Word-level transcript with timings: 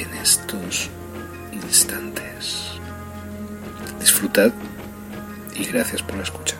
en 0.00 0.14
estos 0.14 0.90
instantes. 1.52 2.78
Disfrutad 3.98 4.52
y 5.56 5.64
gracias 5.64 6.02
por 6.02 6.16
la 6.16 6.22
escucha. 6.22 6.56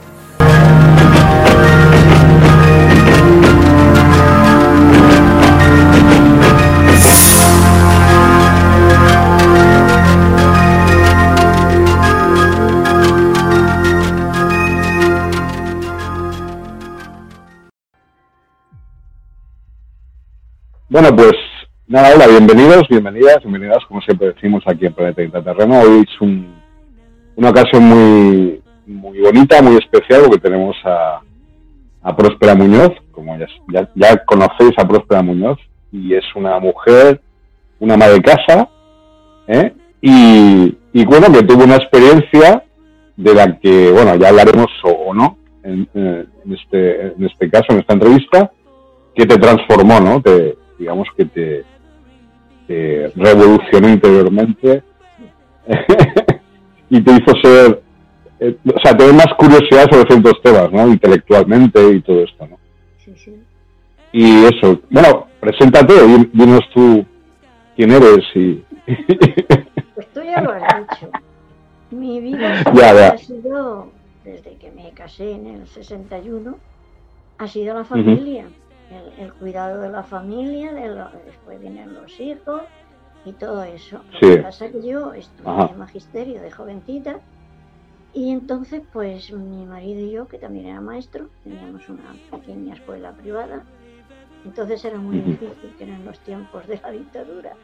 Bueno, 20.91 21.15
pues 21.15 21.38
hola, 22.15 22.27
bienvenidos, 22.27 22.89
bienvenidas, 22.89 23.39
bienvenidas, 23.43 23.85
como 23.87 24.01
siempre 24.01 24.29
decimos 24.29 24.63
aquí 24.67 24.87
en 24.87 24.93
Planeta 24.93 25.23
Intraterreno. 25.23 25.81
Hoy 25.81 26.05
es 26.09 26.21
un, 26.21 26.55
una 27.37 27.51
ocasión 27.51 27.83
muy, 27.83 28.63
muy 28.87 29.19
bonita, 29.21 29.61
muy 29.63 29.77
especial, 29.77 30.23
porque 30.23 30.41
tenemos 30.41 30.77
a, 30.85 31.21
a 32.03 32.17
Próspera 32.17 32.55
Muñoz, 32.55 32.93
como 33.11 33.37
ya, 33.37 33.47
ya, 33.73 33.91
ya 33.95 34.25
conocéis 34.25 34.73
a 34.79 34.87
Próspera 34.89 35.23
Muñoz, 35.23 35.59
y 35.93 36.15
es 36.15 36.25
una 36.35 36.59
mujer, 36.61 37.21
una 37.79 37.95
ama 37.95 38.09
de 38.09 38.23
casa, 38.23 38.69
¿eh? 39.47 39.73
y, 40.01 40.77
y 40.93 41.05
bueno, 41.05 41.27
que 41.33 41.43
tuvo 41.43 41.65
una 41.65 41.77
experiencia 41.77 42.63
de 43.17 43.35
la 43.35 43.59
que, 43.59 43.91
bueno, 43.91 44.15
ya 44.17 44.29
hablaremos 44.29 44.69
o, 44.85 45.13
no 45.13 45.37
en, 45.63 45.89
en, 45.95 46.55
este, 46.55 47.09
en 47.09 47.25
este 47.25 47.51
caso, 47.51 47.67
en 47.71 47.81
esta 47.81 47.95
entrevista, 47.95 48.51
que 49.15 49.27
te 49.27 49.37
transformó, 49.37 50.01
¿no? 50.01 50.23
Te, 50.23 50.57
digamos 50.79 51.09
que 51.17 51.25
te, 51.25 51.65
te 52.69 53.13
revolucionó 53.17 53.89
interiormente 53.89 54.83
y 56.91 57.01
te 57.03 57.13
hizo 57.13 57.33
ser, 57.43 57.83
eh, 58.41 58.57
o 58.75 58.81
sea, 58.83 58.97
tener 58.97 59.15
más 59.15 59.27
curiosidad 59.39 59.87
sobre 59.91 60.09
ciertos 60.09 60.41
temas, 60.43 60.71
¿no? 60.73 60.87
Intelectualmente 60.89 61.91
y 61.93 62.01
todo 62.03 62.23
esto, 62.23 62.47
¿no? 62.47 62.59
Sí, 63.05 63.13
sí. 63.17 63.35
Y 64.13 64.45
eso, 64.45 64.81
bueno, 64.91 65.27
preséntate, 65.41 66.07
di- 66.07 66.31
dinos 66.33 66.61
tú 66.73 67.05
quién 67.77 67.91
eres 67.91 68.25
y... 68.35 68.63
Pues 69.95 70.07
tú 70.15 70.21
ya 70.23 70.41
lo 70.41 70.53
has 70.53 70.63
dicho. 70.79 71.11
Mi 71.91 72.21
vida 72.21 72.63
Ya, 72.75 72.95
ya. 72.95 73.09
ha 73.09 73.19
sido, 73.19 73.91
desde 74.25 74.55
que 74.57 74.71
me 74.71 74.91
casé 74.93 75.33
en 75.33 75.47
el 75.49 75.67
61, 75.67 76.57
ha 77.39 77.49
sido 77.49 77.75
la 77.75 77.85
familia. 77.85 78.45
El, 78.91 79.25
el 79.25 79.35
cuidado 79.35 79.81
de 79.83 79.91
la 79.91 80.03
familia, 80.03 80.73
de 80.73 80.89
lo- 80.89 81.11
después 81.27 81.61
vienen 81.61 81.93
los 81.95 82.19
hijos 82.21 82.63
y 83.25 83.33
todo 83.35 83.63
eso. 83.65 84.01
Lo 84.13 84.19
Sí. 84.21 84.37
que 84.37 84.43
pasa 84.43 84.67
es 84.67 84.73
que 84.73 84.87
yo 84.87 85.13
estudié 85.13 85.51
Ajá. 85.51 85.75
magisterio 85.77 86.41
de 86.41 86.51
jovencita 86.51 87.21
y 88.15 88.31
entonces 88.31 88.83
pues 88.93 89.31
mi 89.33 89.67
marido 89.67 90.01
y 90.01 90.13
yo, 90.13 90.27
que 90.27 90.39
también 90.39 90.67
era 90.67 90.81
maestro, 90.81 91.29
teníamos 91.45 91.87
una 91.89 92.15
pequeña 92.31 92.75
escuela 92.75 93.13
privada. 93.13 93.65
Entonces 94.45 94.83
era 94.85 94.99
muy 94.99 95.19
difícil, 95.21 95.75
que 95.77 95.85
eran 95.85 96.05
los 96.05 96.19
tiempos 96.21 96.67
de 96.67 96.81
la 96.83 96.91
dictadura. 96.91 97.55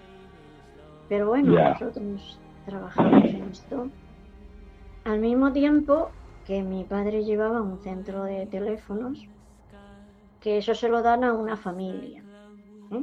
Pero 1.08 1.28
bueno, 1.28 1.54
Ya. 1.54 1.70
nosotros 1.70 2.38
trabajamos 2.66 3.24
en 3.24 3.44
esto. 3.50 3.88
Al 5.04 5.20
mismo 5.20 5.52
tiempo 5.52 6.10
que 6.44 6.62
mi 6.62 6.84
padre 6.84 7.24
llevaba 7.24 7.62
un 7.62 7.78
centro 7.82 8.24
de 8.24 8.46
teléfonos, 8.46 9.26
que 10.44 10.58
eso 10.58 10.74
se 10.74 10.90
lo 10.90 11.00
dan 11.00 11.24
a 11.24 11.32
una 11.32 11.56
familia. 11.56 12.22
¿eh? 12.92 13.02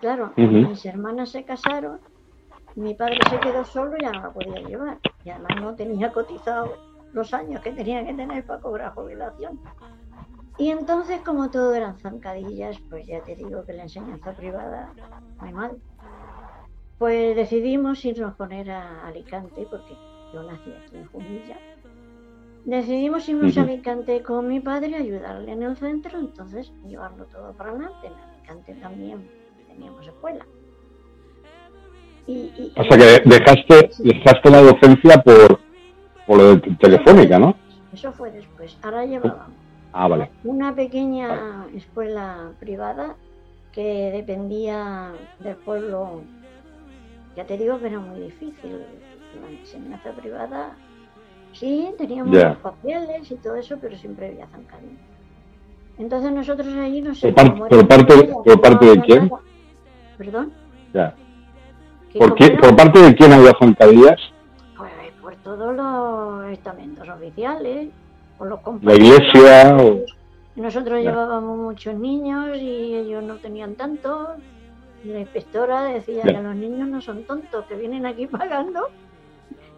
Claro, 0.00 0.32
mis 0.34 0.86
hermanas 0.86 1.28
se 1.28 1.44
casaron, 1.44 2.00
mi 2.74 2.94
padre 2.94 3.18
se 3.28 3.38
quedó 3.38 3.62
solo 3.66 3.98
y 3.98 4.02
ya 4.02 4.12
no 4.12 4.22
la 4.22 4.32
podía 4.32 4.62
llevar. 4.62 4.98
Y 5.22 5.28
además 5.28 5.60
no 5.60 5.74
tenía 5.74 6.10
cotizado 6.10 6.72
los 7.12 7.34
años 7.34 7.60
que 7.60 7.72
tenía 7.72 8.02
que 8.06 8.14
tener 8.14 8.46
para 8.46 8.62
cobrar 8.62 8.94
jubilación. 8.94 9.60
Y 10.56 10.70
entonces, 10.70 11.20
como 11.20 11.50
todo 11.50 11.74
eran 11.74 11.98
zancadillas, 11.98 12.78
pues 12.88 13.06
ya 13.06 13.22
te 13.24 13.36
digo 13.36 13.62
que 13.66 13.74
la 13.74 13.82
enseñanza 13.82 14.32
privada, 14.32 14.90
muy 15.38 15.52
mal. 15.52 15.76
Pues 16.96 17.36
decidimos 17.36 18.02
irnos 18.06 18.36
con 18.36 18.52
él 18.52 18.70
a 18.70 19.06
Alicante, 19.06 19.66
porque 19.70 19.94
yo 20.32 20.42
nací 20.44 20.72
aquí 20.72 20.96
en 20.96 21.06
Jumilla. 21.08 21.58
Decidimos 22.64 23.28
irnos 23.28 23.56
a. 23.56 23.62
Alicante 23.62 24.22
con 24.22 24.46
mi 24.48 24.60
padre, 24.60 24.94
ayudarle 24.94 25.52
en 25.52 25.62
el 25.62 25.76
centro, 25.76 26.18
entonces 26.18 26.72
llevarlo 26.86 27.24
todo 27.26 27.52
para 27.54 27.70
adelante. 27.70 28.06
En 28.06 28.12
Alicante 28.14 28.74
también 28.74 29.30
teníamos 29.68 30.06
escuela. 30.06 30.44
Y, 32.26 32.32
y- 32.32 32.72
O 32.76 32.84
sea 32.84 32.96
que 32.98 33.28
dejaste, 33.28 33.90
dejaste 33.98 34.50
la 34.50 34.62
docencia 34.62 35.22
por, 35.22 35.58
por 36.26 36.36
lo 36.36 36.56
de 36.56 36.76
telefónica, 36.76 37.38
¿no? 37.38 37.56
Eso 37.92 38.12
fue 38.12 38.30
después. 38.30 38.76
Ahora 38.82 39.04
llevábamos 39.04 39.56
Ah, 39.92 40.06
vale. 40.06 40.30
una 40.44 40.72
pequeña 40.74 41.66
escuela 41.74 42.52
privada 42.60 43.16
que 43.72 44.10
dependía 44.12 45.12
del 45.40 45.56
pueblo. 45.56 46.22
Ya 47.36 47.44
te 47.46 47.56
digo 47.58 47.78
que 47.80 47.86
era 47.86 47.98
muy 47.98 48.20
difícil. 48.20 48.84
La 49.42 49.50
enseñanza 49.50 50.10
privada, 50.12 50.76
sí, 51.52 51.88
teníamos 51.98 52.34
los 52.34 52.56
papeles 52.58 53.30
y 53.30 53.34
todo 53.36 53.56
eso, 53.56 53.76
pero 53.80 53.96
siempre 53.96 54.28
había 54.28 54.46
zancadillas. 54.48 55.00
Entonces 55.98 56.32
nosotros 56.32 56.68
allí 56.74 57.02
no 57.02 57.10
¿Por 57.10 57.16
sé. 57.16 57.32
por 57.32 57.88
parte- 57.88 58.24
por 58.44 58.60
parte 58.60 58.86
de 58.86 59.00
quién? 59.02 59.24
nada. 59.28 59.40
¿Perdón? 60.16 60.52
Ya. 60.94 61.14
¿Por, 62.18 62.34
qué, 62.34 62.50
¿Por 62.52 62.74
parte 62.74 62.98
de 63.00 63.14
quién 63.14 63.32
había 63.32 63.52
zancadillas? 63.58 64.18
Pues 64.76 64.90
por 65.20 65.36
todos 65.36 65.74
los 65.76 66.50
estamentos 66.52 67.08
oficiales, 67.08 67.88
por 68.38 68.48
los 68.48 68.58
¿La 68.58 68.64
compañeros. 68.64 68.98
iglesia 69.08 69.76
o...? 69.76 70.00
Nosotros 70.56 70.98
Ya. 71.04 71.10
llevábamos 71.10 71.58
muchos 71.58 71.94
niños 71.94 72.56
y 72.58 72.94
ellos 72.94 73.22
no 73.22 73.36
tenían 73.36 73.74
tantos. 73.76 74.28
Y 75.04 75.08
la 75.08 75.20
inspectora 75.20 75.84
decía 75.84 76.24
Ya. 76.24 76.34
que 76.36 76.42
los 76.42 76.54
niños 76.56 76.88
no 76.88 77.00
son 77.00 77.22
tontos, 77.24 77.64
que 77.66 77.74
vienen 77.76 78.04
aquí 78.06 78.26
pagando 78.26 78.88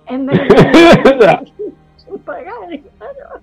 en 0.07 0.27
vez 0.27 0.39
de 0.39 1.53
sin 1.97 2.19
pagar. 2.21 2.69
claro. 2.99 3.41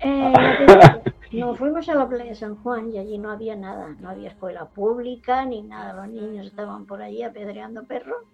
Eh, 0.00 1.02
nos 1.32 1.58
fuimos 1.58 1.88
a 1.88 1.94
la 1.94 2.08
playa 2.08 2.30
de 2.30 2.34
San 2.34 2.56
Juan 2.56 2.90
y 2.90 2.98
allí 2.98 3.18
no 3.18 3.30
había 3.30 3.54
nada, 3.56 3.94
no 4.00 4.10
había 4.10 4.28
escuela 4.30 4.66
pública 4.66 5.44
ni 5.44 5.62
nada, 5.62 5.92
los 5.92 6.08
niños 6.08 6.46
estaban 6.46 6.86
por 6.86 7.02
allí 7.02 7.22
apedreando 7.22 7.84
perros. 7.84 8.24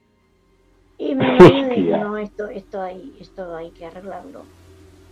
Y 0.99 1.15
marido 1.15 1.69
dijo, 1.69 1.97
no, 1.99 2.17
esto, 2.17 2.47
esto, 2.47 2.81
hay, 2.81 3.15
esto 3.21 3.55
hay 3.55 3.71
que 3.71 3.85
arreglarlo. 3.85 4.45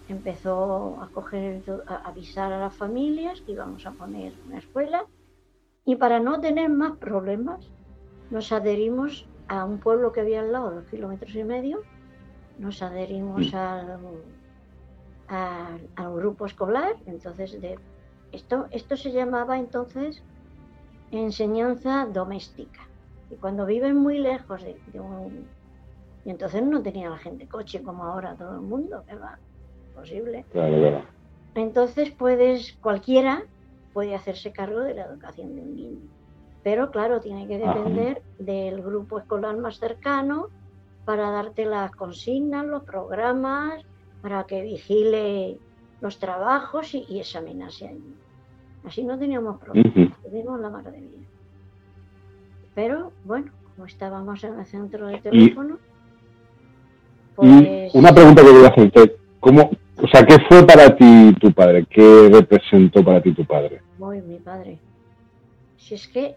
Empezó 0.08 0.98
a, 1.02 1.08
coger, 1.08 1.62
a 1.86 2.08
avisar 2.08 2.52
a 2.52 2.58
las 2.58 2.74
familias 2.74 3.40
que 3.42 3.52
íbamos 3.52 3.84
a 3.86 3.90
poner 3.92 4.32
una 4.46 4.58
escuela 4.58 5.04
y 5.84 5.96
para 5.96 6.20
no 6.20 6.40
tener 6.40 6.70
más 6.70 6.96
problemas 6.96 7.68
nos 8.30 8.50
adherimos 8.52 9.26
a 9.48 9.64
un 9.64 9.78
pueblo 9.78 10.12
que 10.12 10.20
había 10.20 10.40
al 10.40 10.52
lado, 10.52 10.70
dos 10.70 10.84
kilómetros 10.84 11.34
y 11.34 11.44
medio, 11.44 11.82
nos 12.58 12.82
adherimos 12.82 13.52
al, 13.54 13.98
al 15.28 16.14
grupo 16.14 16.46
escolar, 16.46 16.96
entonces 17.06 17.60
de 17.60 17.78
esto, 18.32 18.66
esto 18.70 18.96
se 18.96 19.12
llamaba 19.12 19.58
entonces 19.58 20.22
enseñanza 21.10 22.06
doméstica. 22.06 22.80
Y 23.30 23.36
cuando 23.36 23.66
viven 23.66 23.96
muy 23.96 24.18
lejos 24.18 24.62
de, 24.62 25.00
un... 25.00 25.46
Y 26.24 26.30
entonces 26.30 26.62
no 26.62 26.82
tenía 26.82 27.10
la 27.10 27.18
gente 27.18 27.46
coche 27.46 27.82
como 27.82 28.04
ahora 28.04 28.34
todo 28.34 28.54
el 28.54 28.62
mundo, 28.62 29.04
¿verdad? 29.06 29.38
Posible. 29.94 30.44
Entonces 31.54 32.10
puedes, 32.10 32.72
cualquiera 32.80 33.44
puede 33.92 34.14
hacerse 34.14 34.52
cargo 34.52 34.80
de 34.80 34.94
la 34.94 35.04
educación 35.04 35.54
de 35.54 35.62
un 35.62 35.76
niño. 35.76 36.00
Pero 36.64 36.90
claro, 36.90 37.20
tiene 37.20 37.46
que 37.46 37.58
depender 37.58 38.22
del 38.38 38.82
grupo 38.82 39.18
escolar 39.18 39.56
más 39.58 39.78
cercano 39.78 40.48
para 41.04 41.30
darte 41.30 41.66
las 41.66 41.92
consignas, 41.92 42.64
los 42.64 42.82
programas, 42.84 43.84
para 44.22 44.44
que 44.44 44.62
vigile 44.62 45.58
los 46.00 46.18
trabajos 46.18 46.94
y, 46.94 47.20
examinase 47.20 47.88
allí. 47.88 48.14
Así 48.86 49.04
no 49.04 49.18
teníamos 49.18 49.60
problemas, 49.60 50.18
teníamos 50.22 50.60
la 50.60 50.70
maravilla. 50.70 51.28
Pero 52.74 53.12
bueno, 53.24 53.52
como 53.62 53.86
estábamos 53.86 54.42
en 54.44 54.58
el 54.58 54.64
centro 54.64 55.06
de 55.06 55.18
teléfono, 55.18 55.78
pues... 57.36 57.94
una 57.94 58.12
pregunta 58.14 58.42
que 58.42 58.50
voy 58.50 58.64
a 58.64 58.68
hacerte, 58.68 59.16
¿cómo, 59.40 59.70
o 60.02 60.08
sea, 60.08 60.24
¿qué 60.24 60.38
fue 60.48 60.66
para 60.66 60.96
ti 60.96 61.34
tu 61.40 61.52
padre? 61.52 61.86
¿Qué 61.90 62.30
representó 62.32 63.04
para 63.04 63.20
ti 63.20 63.32
tu 63.32 63.44
padre? 63.44 63.82
Muy, 63.98 64.22
mi 64.22 64.38
padre. 64.38 64.78
Si 65.76 65.94
es 65.94 66.08
que, 66.08 66.36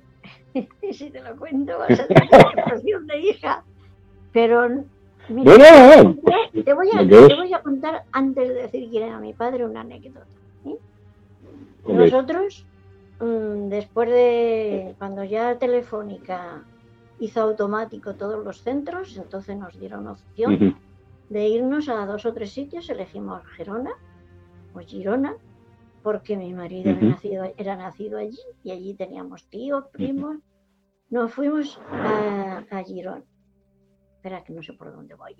si 0.91 1.09
te 1.09 1.21
lo 1.21 1.35
cuento, 1.37 1.77
vas 1.77 1.99
a 1.99 2.07
tener 2.07 2.29
la 2.31 3.07
de 3.13 3.19
hija. 3.19 3.63
Pero 4.31 4.83
te, 5.27 6.73
voy 6.73 6.89
a, 7.53 7.61
contar, 7.61 8.03
antes 8.11 8.47
de 8.47 8.53
decir 8.53 8.89
quién 8.89 9.03
era 9.03 9.19
mi 9.19 9.33
padre, 9.33 9.65
una 9.65 9.81
anécdota. 9.81 10.25
Nosotros, 11.87 12.65
mm, 13.19 13.69
después 13.69 14.09
de 14.09 14.95
cuando 14.97 15.23
ya 15.23 15.57
Telefónica 15.57 16.63
hizo 17.19 17.41
automático 17.41 18.15
todos 18.15 18.43
los 18.43 18.61
centros, 18.61 19.17
entonces 19.17 19.57
nos 19.57 19.79
dieron 19.79 20.07
opción 20.07 20.77
de 21.29 21.47
irnos 21.47 21.89
a 21.89 22.05
dos 22.05 22.25
o 22.25 22.33
tres 22.33 22.51
sitios, 22.51 22.89
elegimos 22.89 23.41
Gerona 23.55 23.91
o 24.73 24.79
Girona, 24.79 25.35
porque 26.03 26.37
mi 26.37 26.53
marido 26.53 26.91
era, 26.91 27.01
nacido, 27.01 27.53
era 27.57 27.75
nacido 27.75 28.17
allí 28.17 28.39
y 28.63 28.71
allí 28.71 28.93
teníamos 28.93 29.45
tíos, 29.45 29.85
primos. 29.91 30.37
Nos 31.09 31.33
fuimos 31.33 31.79
a, 31.91 32.63
a 32.69 32.83
Girona 32.83 33.23
Espera, 34.15 34.43
que 34.43 34.53
no 34.53 34.61
sé 34.61 34.73
por 34.73 34.91
dónde 34.91 35.15
voy. 35.15 35.35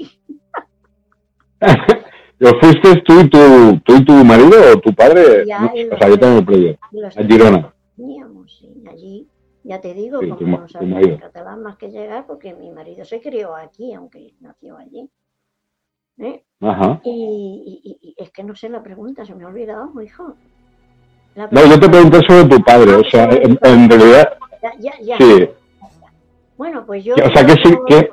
¿Lo 2.39 2.51
fuiste 2.59 3.01
tú 3.01 3.19
y 3.21 3.29
tu, 3.29 3.79
tú 3.83 3.95
y 3.95 4.05
tu 4.05 4.13
marido 4.23 4.73
o 4.73 4.79
tu 4.79 4.93
padre? 4.93 5.41
o 5.43 5.97
sea, 5.97 6.07
yo 6.07 6.19
tengo 6.19 6.51
el 6.51 6.77
A 7.03 7.23
Girona. 7.23 7.73
Teníamos, 7.95 8.59
sí, 8.59 8.83
allí. 8.89 9.27
Ya 9.63 9.81
te 9.81 9.93
digo, 9.93 10.21
sí, 10.21 10.29
como 10.29 10.59
no 10.59 10.67
sabía 10.69 11.19
catalán 11.19 11.61
más 11.61 11.75
que 11.77 11.89
llegar, 11.89 12.25
porque 12.25 12.53
mi 12.53 12.71
marido 12.71 13.03
se 13.03 13.19
crió 13.19 13.55
aquí, 13.55 13.93
aunque 13.93 14.33
nació 14.39 14.77
allí. 14.77 15.09
¿Eh? 16.19 16.43
Ajá. 16.61 17.01
Y, 17.03 17.99
y, 18.01 18.15
es 18.17 18.31
que 18.31 18.43
no 18.43 18.55
sé 18.55 18.69
la 18.69 18.81
pregunta, 18.81 19.25
se 19.25 19.35
me 19.35 19.43
ha 19.43 19.47
olvidado, 19.47 20.01
hijo. 20.01 20.35
no, 21.35 21.65
yo 21.65 21.79
te 21.79 21.89
pregunté 21.89 22.21
sobre 22.27 22.45
tu 22.45 22.63
padre, 22.63 22.95
o 22.95 23.03
sea, 23.03 23.29
en, 23.29 23.89
realidad. 23.89 24.37
Ya, 24.62 24.74
ya, 24.80 24.94
ya. 25.01 25.18
Sí. 25.18 25.50
Bueno, 26.57 26.86
pues 26.86 27.04
yo. 27.04 27.15
O 27.15 27.18
sea, 27.18 27.48
sí, 27.50 27.75
que, 27.88 28.09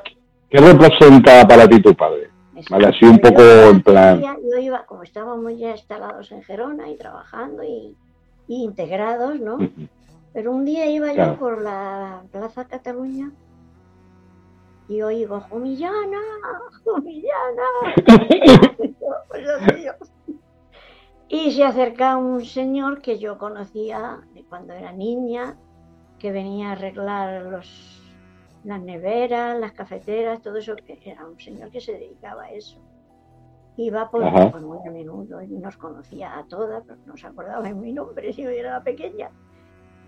¿Qué 0.55 0.61
representa 0.61 1.47
para 1.49 1.69
ti 1.69 1.83
tu 1.83 1.93
padre? 1.95 2.31
Vale, 2.71 2.87
así 2.87 3.05
un 3.05 3.19
poco 3.19 3.43
en 3.43 3.83
plan. 3.83 4.23
Yo 4.23 4.59
iba, 4.61 4.87
como 4.87 5.03
estábamos 5.03 5.59
ya 5.59 5.73
instalados 5.73 6.31
en 6.31 6.45
Gerona 6.45 6.89
y 6.89 6.97
trabajando 6.97 7.65
y, 7.65 7.97
integrados, 8.47 9.41
¿no? 9.41 9.59
Pero 10.33 10.53
un 10.53 10.65
día 10.65 10.87
iba 10.87 11.13
yo 11.13 11.37
por 11.39 11.61
la 11.61 12.23
Plaza 12.31 12.67
Cataluña 12.67 13.33
y 14.89 15.03
oigo, 15.03 15.41
Jumillana, 15.41 16.21
Jumillana. 16.85 17.65
y 21.29 21.51
se 21.51 21.65
acerca 21.65 22.17
un 22.17 22.45
señor 22.45 23.01
que 23.01 23.19
yo 23.19 23.39
conocía 23.39 24.21
de 24.35 24.45
cuando 24.45 24.75
era 24.75 24.93
niña, 24.93 25.57
que 26.19 26.33
venía 26.33 26.71
a 26.71 26.73
arreglar 26.73 27.43
los 27.43 28.05
las 28.65 28.81
neveras, 28.81 29.59
las 29.61 29.73
cafeteras, 29.73 30.41
todo 30.41 30.57
eso, 30.57 30.75
que 30.75 30.99
era 31.05 31.27
un 31.27 31.39
señor 31.39 31.71
que 31.71 31.81
se 31.81 31.93
dedicaba 31.93 32.45
a 32.45 32.51
eso. 32.51 32.79
Iba 33.77 34.11
por, 34.11 34.23
muy 34.63 34.79
a 34.87 34.91
menudo 34.91 35.43
y 35.43 35.49
nos 35.49 35.77
conocía 35.77 36.39
a 36.39 36.47
todas, 36.47 36.83
pero 36.87 36.99
no 37.07 37.17
se 37.17 37.27
acordaba 37.27 37.63
de 37.63 37.75
mi 37.75 37.93
nombre 37.93 38.33
si 38.33 38.43
yo 38.43 38.49
era 38.49 38.83
pequeña. 38.83 39.31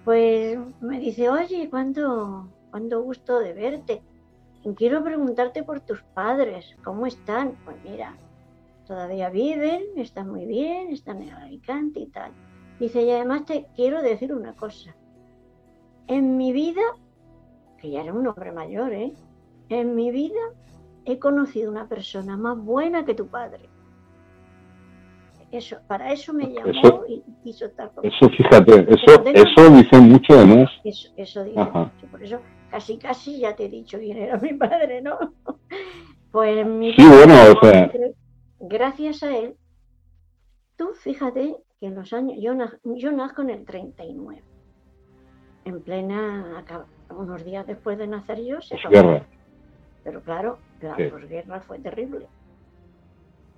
Pues 0.05 0.59
me 0.81 0.99
dice, 1.01 1.29
oye, 1.29 1.69
¿cuánto, 1.69 2.49
cuánto 2.71 3.03
gusto 3.03 3.41
de 3.41 3.53
verte. 3.53 4.03
quiero 4.77 5.03
preguntarte 5.03 5.63
por 5.63 5.81
tus 5.81 6.03
padres, 6.15 6.77
¿cómo 6.85 7.07
están? 7.07 7.57
Pues 7.65 7.77
mira, 7.85 8.17
todavía 8.87 9.31
viven, 9.31 9.83
están 9.97 10.31
muy 10.31 10.47
bien, 10.47 10.93
están 10.93 11.21
en 11.23 11.31
Alicante 11.31 12.01
y 12.01 12.07
tal. 12.07 12.33
Dice, 12.79 13.03
y 13.03 13.11
además 13.11 13.45
te 13.47 13.67
quiero 13.75 14.01
decir 14.01 14.33
una 14.33 14.55
cosa. 14.55 14.95
En 16.09 16.37
mi 16.37 16.53
vida 16.53 16.83
que 17.79 17.91
ya 17.91 18.03
era 18.03 18.13
un 18.13 18.27
hombre 18.27 18.53
mayor, 18.53 18.93
¿eh? 18.93 19.13
En 19.69 19.95
mi 19.95 20.11
vida 20.11 20.41
he 21.05 21.19
conocido 21.19 21.71
una 21.71 21.89
persona 21.89 22.37
más 22.37 22.59
buena 22.59 23.05
que 23.05 23.15
tu 23.15 23.29
padre. 23.29 23.69
Eso, 25.53 25.77
para 25.87 26.13
eso 26.13 26.33
me 26.33 26.53
llamó 26.53 27.05
y 27.09 27.23
quiso 27.45 27.67
estar 27.67 27.93
conmigo. 27.93 28.15
Eso, 28.15 28.29
fíjate, 28.31 28.87
eso, 28.93 29.25
eso 29.25 29.71
dice 29.71 30.01
mucho 30.01 30.35
además. 30.35 30.71
Eso, 30.85 31.09
eso 31.17 31.45
dice 31.45 31.61
mucho, 31.61 32.07
por 32.11 32.23
eso 32.23 32.41
casi 32.71 32.99
casi 32.99 33.39
ya 33.39 33.55
te 33.55 33.67
he 33.67 33.69
dicho 33.69 33.99
quién 33.99 34.19
era 34.19 34.39
mi 34.39 34.55
padre, 34.55 35.03
¿no? 35.03 35.19
Pues 36.33 36.67
mi 36.67 36.93
sí, 36.93 37.03
bueno, 37.03 37.35
o 37.51 37.65
sea... 37.65 37.91
gracias 38.61 39.23
a 39.23 39.35
él, 39.35 39.57
tú 40.77 40.91
fíjate 40.93 41.57
que 41.81 41.87
en 41.87 41.95
los 41.95 42.13
años, 42.13 42.37
yo, 42.39 42.53
yo 42.95 43.13
nazco 43.13 43.41
en 43.41 43.51
el 43.51 43.65
39, 43.65 44.43
en 45.67 45.81
plena 45.81 46.65
unos 47.11 47.45
días 47.45 47.67
después 47.67 47.99
de 47.99 48.07
nacer 48.07 48.43
yo, 48.43 48.61
se 48.63 48.77
guerra. 48.89 49.27
Pero 50.05 50.23
claro, 50.23 50.59
la 50.81 50.97
posguerra 50.97 51.61
fue 51.61 51.79
terrible. 51.81 52.29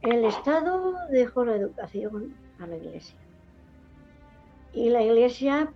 El 0.00 0.24
Estado 0.24 0.94
dejó 1.10 1.44
la 1.44 1.56
educación 1.56 2.34
a 2.58 2.66
la 2.66 2.76
Iglesia. 2.76 3.16
Y 4.72 4.88
la 4.88 5.02
Iglesia, 5.02 5.70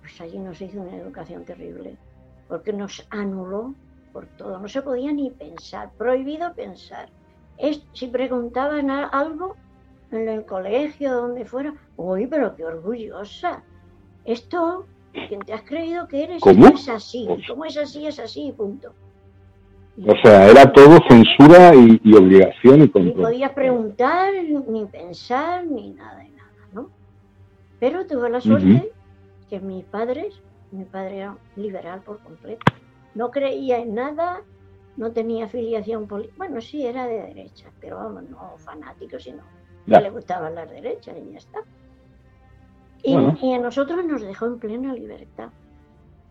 pues 0.00 0.20
allí 0.20 0.38
nos 0.38 0.60
hizo 0.60 0.80
una 0.80 0.96
educación 0.96 1.44
terrible, 1.44 1.96
porque 2.48 2.72
nos 2.72 3.06
anuló 3.10 3.74
por 4.12 4.26
todo. 4.38 4.58
No 4.58 4.68
se 4.68 4.80
podía 4.80 5.12
ni 5.12 5.30
pensar, 5.30 5.90
prohibido 5.98 6.54
pensar. 6.54 7.10
Es, 7.58 7.82
si 7.92 8.06
preguntaban 8.06 8.90
algo 8.90 9.56
en 10.10 10.28
el 10.28 10.46
colegio, 10.46 11.12
donde 11.12 11.44
fuera, 11.44 11.74
uy, 11.96 12.26
pero 12.26 12.56
qué 12.56 12.64
orgullosa. 12.64 13.62
Esto 14.28 14.84
quien 15.28 15.40
te 15.40 15.54
has 15.54 15.62
creído 15.62 16.06
que 16.06 16.22
eres 16.22 16.42
¿Cómo? 16.42 16.68
es 16.68 16.86
así. 16.90 17.26
Como 17.48 17.64
es 17.64 17.78
así, 17.78 18.06
es 18.06 18.18
así, 18.18 18.52
punto. 18.54 18.92
O 20.06 20.14
sea, 20.22 20.48
era 20.48 20.70
todo 20.70 20.98
censura 21.08 21.74
y, 21.74 22.14
obligación 22.14 22.82
y 22.82 22.88
control. 22.90 23.16
Ni 23.16 23.22
podías 23.22 23.52
preguntar, 23.52 24.34
ni 24.68 24.84
pensar, 24.84 25.66
ni 25.66 25.92
nada 25.92 26.18
de 26.18 26.28
nada, 26.28 26.68
¿no? 26.74 26.90
Pero 27.80 28.06
tuve 28.06 28.28
la 28.28 28.42
suerte 28.42 28.92
que 29.48 29.60
mis 29.60 29.84
padres, 29.86 30.38
mi 30.72 30.84
padre 30.84 31.20
era 31.20 31.38
liberal 31.56 32.02
por 32.02 32.18
completo, 32.18 32.70
no 33.14 33.30
creía 33.30 33.78
en 33.78 33.94
nada, 33.94 34.42
no 34.98 35.10
tenía 35.10 35.46
afiliación 35.46 36.06
política. 36.06 36.34
Bueno, 36.36 36.60
sí, 36.60 36.86
era 36.86 37.06
de 37.06 37.22
derecha, 37.22 37.70
pero 37.80 37.96
vamos, 37.96 38.24
no 38.28 38.58
fanático, 38.58 39.18
sino 39.18 39.42
que 39.86 39.98
le 39.98 40.10
gustaban 40.10 40.54
las 40.54 40.70
derechas 40.70 41.16
y 41.16 41.32
ya 41.32 41.38
está. 41.38 41.60
Y, 43.02 43.14
a 43.14 43.58
nosotros 43.58 44.04
nos 44.04 44.22
dejó 44.22 44.46
en 44.46 44.58
plena 44.58 44.92
libertad. 44.92 45.50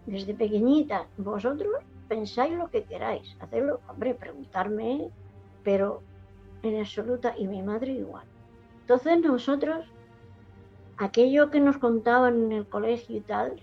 Desde 0.05 0.33
pequeñita, 0.33 1.07
vosotros 1.17 1.73
pensáis 2.07 2.53
lo 2.57 2.69
que 2.69 2.83
queráis, 2.83 3.35
hacerlo, 3.39 3.81
hombre, 3.87 4.13
preguntarme, 4.15 5.09
pero 5.63 6.01
en 6.63 6.79
absoluta, 6.79 7.33
y 7.37 7.47
mi 7.47 7.61
madre 7.61 7.93
igual. 7.93 8.25
Entonces 8.81 9.21
nosotros, 9.21 9.85
aquello 10.97 11.49
que 11.49 11.59
nos 11.59 11.77
contaban 11.77 12.45
en 12.45 12.51
el 12.53 12.67
colegio 12.67 13.17
y 13.17 13.21
tal, 13.21 13.59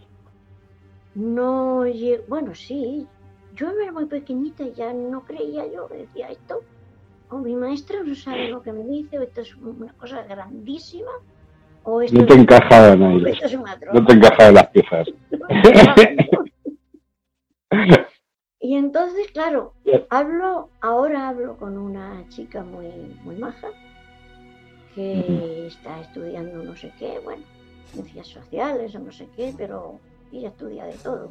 no 1.15 1.85
bueno, 2.29 2.55
sí, 2.55 3.07
yo 3.55 3.71
era 3.71 3.93
muy 3.93 4.07
pequeñita 4.07 4.65
y 4.65 4.73
ya 4.73 4.93
no 4.93 5.25
creía 5.25 5.67
yo, 5.67 5.89
decía 5.89 6.29
esto, 6.29 6.63
o 7.31 7.39
mi 7.39 7.55
maestra 7.55 8.03
no 8.03 8.15
sabe 8.15 8.49
lo 8.49 8.63
que 8.63 8.73
me 8.73 8.85
dice, 8.85 9.23
esto 9.23 9.41
es 9.41 9.57
una 9.57 9.93
cosa 9.95 10.23
grandísima, 10.23 11.11
no 11.87 12.27
te 12.27 12.35
encaja 12.35 12.97
No 12.97 14.07
te 14.07 14.13
encaja 14.13 14.53
las 14.53 14.67
piezas. 14.69 15.09
y 18.61 18.77
entonces, 18.77 19.31
claro, 19.33 19.75
hablo, 20.11 20.71
ahora 20.81 21.29
hablo 21.29 21.57
con 21.57 21.77
una 21.77 22.25
chica 22.29 22.63
muy, 22.63 22.87
muy 23.23 23.37
maja 23.37 23.69
que 24.95 25.67
está 25.67 26.01
estudiando 26.01 26.63
no 26.63 26.77
sé 26.77 26.93
qué, 26.99 27.19
bueno, 27.25 27.43
ciencias 27.93 28.29
sociales 28.29 28.95
o 28.95 29.01
no 29.01 29.11
sé 29.13 29.29
qué, 29.37 29.53
pero 29.57 29.99
ella 30.33 30.49
estudia 30.49 30.85
de 30.85 30.95
todo. 30.95 31.31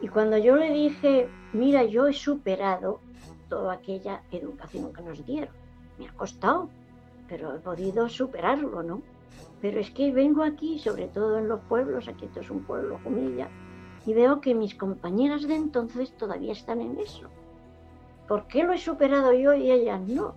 Y 0.00 0.08
cuando 0.08 0.38
yo 0.38 0.56
le 0.56 0.72
dije, 0.72 1.28
mira, 1.52 1.84
yo 1.84 2.06
he 2.06 2.12
superado 2.12 3.00
toda 3.48 3.74
aquella 3.74 4.22
educación 4.30 4.92
que 4.92 5.02
nos 5.02 5.24
dieron, 5.26 5.54
me 5.98 6.06
ha 6.08 6.12
costado, 6.12 6.68
pero 7.28 7.54
he 7.54 7.58
podido 7.58 8.08
superarlo, 8.08 8.82
¿no? 8.82 9.02
Pero 9.60 9.80
es 9.80 9.90
que 9.90 10.12
vengo 10.12 10.42
aquí, 10.42 10.78
sobre 10.78 11.08
todo 11.08 11.38
en 11.38 11.48
los 11.48 11.60
pueblos, 11.60 12.08
aquí 12.08 12.26
esto 12.26 12.40
es 12.40 12.50
un 12.50 12.64
pueblo 12.64 13.00
humilla, 13.04 13.48
y 14.06 14.12
veo 14.12 14.40
que 14.40 14.54
mis 14.54 14.74
compañeras 14.74 15.48
de 15.48 15.56
entonces 15.56 16.12
todavía 16.16 16.52
están 16.52 16.80
en 16.80 16.98
eso. 16.98 17.28
¿Por 18.28 18.46
qué 18.46 18.64
lo 18.64 18.72
he 18.72 18.78
superado 18.78 19.32
yo 19.32 19.54
y 19.54 19.70
ellas 19.70 20.00
no? 20.00 20.34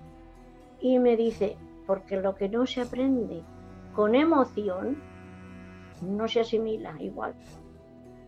Y 0.80 1.00
me 1.00 1.18
dice, 1.18 1.58
porque 1.86 2.18
lo 2.18 2.36
que 2.36 2.50
no 2.50 2.66
se 2.66 2.82
aprende 2.82 3.44
con 3.96 4.16
emoción 4.16 4.98
no 6.02 6.28
se 6.28 6.42
asimila 6.42 6.96
igual. 7.00 7.34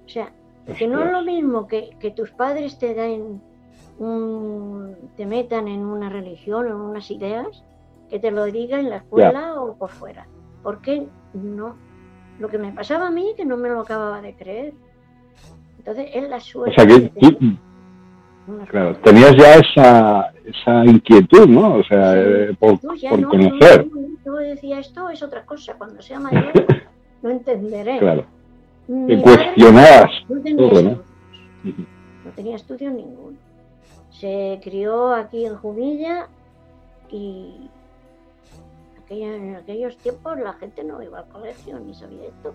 O 0.06 0.10
sea, 0.10 0.34
que 0.78 0.88
no 0.88 1.04
es 1.04 1.12
lo 1.12 1.22
mismo 1.22 1.68
que, 1.68 2.14
tus 2.16 2.32
padres 2.32 2.78
te 2.80 2.94
den 2.94 3.42
te 5.18 5.26
metan 5.26 5.68
en 5.68 5.82
una 5.82 6.10
religión 6.10 6.68
o 6.68 6.70
en 6.70 6.76
unas 6.76 7.12
ideas 7.12 7.64
que 8.10 8.18
te 8.18 8.32
lo 8.32 8.46
diga 8.46 8.80
en 8.80 8.90
la 8.90 8.98
escuela 8.98 9.62
o 9.62 9.76
por 9.76 9.90
fuera. 9.90 10.26
Porque 10.64 11.06
no. 11.34 11.76
Lo 12.40 12.48
que 12.50 12.58
me 12.58 12.72
pasaba 12.72 13.08
a 13.08 13.12
mí 13.12 13.34
que 13.36 13.46
no 13.46 13.58
me 13.58 13.70
lo 13.70 13.82
acababa 13.82 14.22
de 14.22 14.34
creer. 14.36 14.74
Entonces 15.78 16.10
es 16.14 16.30
la 16.30 16.40
suerte. 16.40 16.72
O 16.72 16.76
sea 16.76 16.88
que 16.88 17.12
claro, 18.68 18.96
tenías 18.98 19.36
ya 19.36 19.56
esa, 19.56 20.34
esa 20.46 20.86
inquietud, 20.86 21.48
¿no? 21.48 21.76
O 21.76 21.84
sea, 21.84 22.14
eh, 22.16 22.56
por, 22.60 22.80
conocer. 22.80 23.88
Yo 24.26 24.36
decía, 24.36 24.80
esto 24.80 25.10
es 25.10 25.22
otra 25.24 25.46
cosa. 25.46 25.76
Cuando 25.78 26.02
sea 26.02 26.20
mayor 26.20 26.52
lo 27.22 27.30
entenderé. 27.30 28.00
Claro. 28.00 28.26
Te 29.08 29.22
cuestionabas 29.22 30.12
no 30.28 30.42
tenía, 30.42 30.70
todo, 30.70 30.82
¿no? 30.82 30.90
no 32.26 32.32
tenía 32.36 32.56
estudios 32.56 32.92
ninguno. 32.92 33.38
Se 34.10 34.60
crió 34.64 35.14
aquí 35.14 35.46
en 35.46 35.56
Jumilla 35.58 36.28
y 37.12 37.70
en 39.10 39.56
aquellos 39.56 39.98
tiempos 39.98 40.40
la 40.40 40.54
gente 40.54 40.84
no 40.84 41.02
iba 41.02 41.20
al 41.20 41.28
colegio 41.30 41.80
ni 41.80 41.94
sabía 41.94 42.26
esto. 42.26 42.54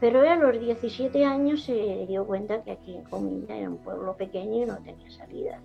Pero 0.00 0.20
a 0.28 0.34
los 0.34 0.58
17 0.58 1.24
años 1.24 1.62
se 1.62 2.06
dio 2.08 2.26
cuenta 2.26 2.62
que 2.64 2.72
aquí 2.72 2.96
en 2.96 3.04
Jumilla 3.04 3.56
era 3.56 3.70
un 3.70 3.76
pueblo 3.78 4.16
pequeño 4.16 4.62
y 4.62 4.66
no 4.66 4.76
tenía 4.78 5.10
salida. 5.10 5.60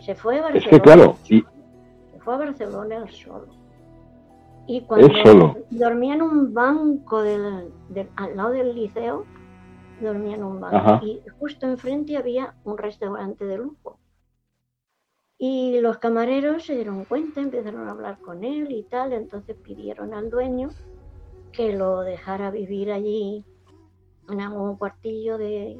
Se 0.00 0.14
fue 0.14 0.38
a 0.38 0.42
Barcelona. 0.42 0.66
Es 0.66 0.70
que 0.70 0.80
claro. 0.80 1.16
Se 1.22 2.20
fue 2.20 2.34
a 2.34 2.38
Barcelona 2.38 3.04
solo. 3.10 3.48
Y 4.66 4.80
cuando 4.82 5.56
dormía 5.70 6.14
en 6.14 6.22
un 6.22 6.54
banco 6.54 7.22
del, 7.22 7.70
al 8.16 8.36
lado 8.36 8.50
del 8.50 8.74
liceo, 8.74 9.26
dormía 10.00 10.36
en 10.36 10.44
un 10.44 10.60
banco. 10.60 11.04
Y 11.04 11.20
justo 11.38 11.66
enfrente 11.66 12.16
había 12.16 12.54
un 12.64 12.78
restaurante 12.78 13.44
de 13.44 13.58
lujo. 13.58 13.98
Y 15.38 15.80
los 15.80 15.98
camareros 15.98 16.64
se 16.64 16.76
dieron 16.76 17.04
cuenta, 17.04 17.40
empezaron 17.40 17.88
a 17.88 17.90
hablar 17.90 18.18
con 18.20 18.44
él 18.44 18.70
y 18.70 18.84
tal, 18.84 19.12
entonces 19.12 19.56
pidieron 19.56 20.14
al 20.14 20.30
dueño 20.30 20.70
que 21.52 21.72
lo 21.72 22.00
dejara 22.00 22.50
vivir 22.50 22.90
allí 22.92 23.44
en 24.28 24.40
algún 24.40 24.76
cuartillo 24.76 25.38
de, 25.38 25.78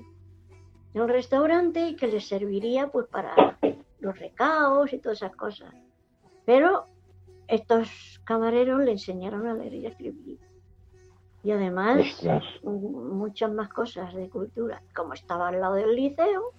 un 0.94 1.08
restaurante 1.08 1.88
y 1.88 1.96
que 1.96 2.06
le 2.06 2.20
serviría 2.20 2.88
pues 2.88 3.06
para 3.08 3.58
los 3.98 4.18
recaos 4.18 4.92
y 4.92 4.98
todas 4.98 5.18
esas 5.18 5.34
cosas. 5.34 5.74
Pero 6.44 6.86
estos 7.48 8.20
camareros 8.24 8.84
le 8.84 8.92
enseñaron 8.92 9.46
a 9.46 9.54
leer 9.54 9.74
y 9.74 9.86
a 9.86 9.88
escribir. 9.88 10.38
Y 11.42 11.50
además 11.50 12.24
muchas 12.62 13.52
más 13.52 13.68
cosas 13.70 14.14
de 14.14 14.30
cultura. 14.30 14.82
Como 14.94 15.14
estaba 15.14 15.48
al 15.48 15.60
lado 15.60 15.74
del 15.74 15.94
liceo, 15.94 16.52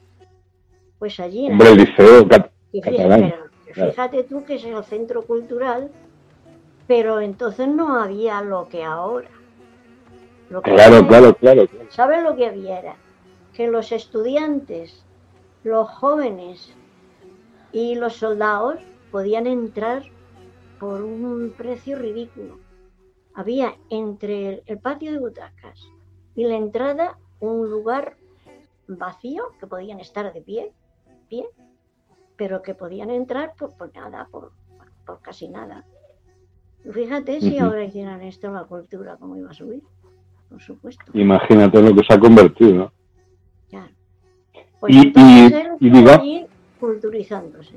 pues 1.00 1.20
allí... 1.20 1.50
Hombre, 1.50 1.72
el 1.72 1.78
liceo 1.78 2.28
fíjate, 2.82 4.24
tú 4.24 4.44
que 4.44 4.56
es 4.56 4.66
el 4.66 4.84
centro 4.84 5.24
cultural, 5.24 5.92
pero 6.88 7.20
entonces 7.20 7.68
no 7.68 8.00
había 8.00 8.42
lo 8.42 8.68
que 8.70 8.84
ahora. 8.84 9.30
claro, 10.64 11.08
claro, 11.08 11.36
claro, 11.36 11.68
¿Sabes 11.90 12.24
lo 12.24 12.36
que 12.36 12.48
había? 12.48 12.80
Era 12.80 12.96
que 13.54 13.68
los 13.68 13.92
estudiantes, 13.92 15.06
los 15.64 15.90
jóvenes 15.90 16.74
y 17.72 17.96
los 17.96 18.16
soldados 18.16 18.80
podían 19.12 19.48
entrar 19.48 20.04
por 20.80 21.02
un 21.02 21.54
precio 21.58 21.98
ridículo. 21.98 22.60
Había 23.34 23.76
entre 23.90 24.62
el, 24.66 24.80
patio 24.80 25.14
de 25.14 25.20
butacas 25.20 25.80
y 26.36 26.46
la 26.46 26.58
entrada 26.58 27.18
un 27.40 27.70
lugar 27.70 28.18
vacío 28.88 29.54
que 29.60 29.68
podían 29.68 30.00
estar 30.00 30.32
de 30.34 30.42
pie, 30.42 30.74
pie, 31.30 31.46
pero 32.38 32.62
que 32.62 32.74
podían 32.74 33.10
entrar 33.10 33.54
por, 33.56 33.74
nada, 33.94 34.28
por, 34.32 34.52
casi 35.22 35.48
nada. 35.48 35.84
Fíjate 36.92 37.42
si 37.42 37.58
ahora 37.58 37.84
hicieran 37.84 38.22
esto 38.22 38.52
la 38.52 38.66
cultura, 38.66 39.18
cómo 39.20 39.36
iba 39.36 39.50
a 39.50 39.54
subir, 39.54 39.82
por 40.50 40.62
supuesto. 40.62 41.04
Imagínate 41.14 41.82
lo 41.82 41.96
que 41.96 42.04
se 42.04 42.14
ha 42.14 42.20
convertido, 42.20 42.74
¿no? 42.74 42.92
Claro. 43.70 43.94
Pues 44.80 44.94
y, 44.94 45.00
entonces 45.00 45.64
y, 45.80 46.46
culturizándose 46.80 47.76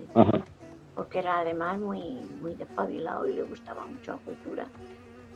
porque 0.98 1.20
era 1.20 1.38
además 1.38 1.78
muy, 1.78 2.02
muy 2.42 2.56
despabilado 2.56 3.24
y 3.28 3.32
le 3.32 3.44
gustaba 3.44 3.86
mucho 3.86 4.14
la 4.14 4.18
cultura. 4.18 4.66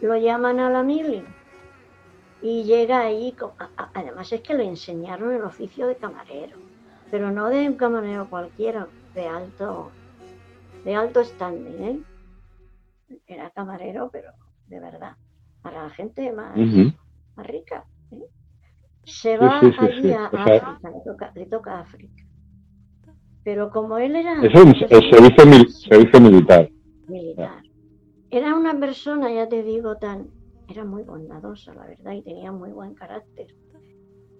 Lo 0.00 0.16
llaman 0.16 0.58
a 0.58 0.68
la 0.68 0.82
mili 0.82 1.22
y 2.42 2.64
llega 2.64 2.98
ahí, 2.98 3.32
además 3.94 4.32
es 4.32 4.40
que 4.40 4.54
le 4.54 4.64
enseñaron 4.64 5.32
el 5.32 5.42
oficio 5.42 5.86
de 5.86 5.94
camarero, 5.94 6.56
pero 7.12 7.30
no 7.30 7.48
de 7.48 7.68
un 7.68 7.74
camarero 7.74 8.28
cualquiera, 8.28 8.88
de 9.14 9.26
alto, 9.26 9.90
de 10.84 10.94
alto 10.94 11.24
standing, 11.24 11.82
¿eh? 11.82 12.00
Era 13.26 13.50
camarero, 13.50 14.10
pero 14.10 14.32
de 14.68 14.80
verdad, 14.80 15.16
para 15.62 15.84
la 15.84 15.90
gente 15.90 16.32
más, 16.32 16.56
más 17.36 17.46
rica. 17.46 17.84
¿eh? 18.10 18.24
Se 19.04 19.36
va 19.36 19.58
allí 19.58 20.12
a 20.12 20.26
África, 20.26 20.78
le 20.82 21.00
toca, 21.04 21.32
le 21.34 21.46
toca 21.46 21.80
África. 21.80 22.24
Pero 23.44 23.70
como 23.70 23.98
él 23.98 24.16
era... 24.16 24.34
Es 24.42 24.54
el, 24.54 25.36
servicio, 25.86 26.20
militar. 26.20 26.70
Militar. 27.08 27.62
Era 28.30 28.54
una 28.54 28.78
persona, 28.78 29.32
ya 29.32 29.48
te 29.48 29.62
digo, 29.62 29.96
tan... 29.96 30.28
Era 30.68 30.84
muy 30.84 31.02
bondadosa, 31.02 31.74
la 31.74 31.86
verdad, 31.86 32.12
y 32.12 32.22
tenía 32.22 32.52
muy 32.52 32.70
buen 32.70 32.94
carácter. 32.94 33.48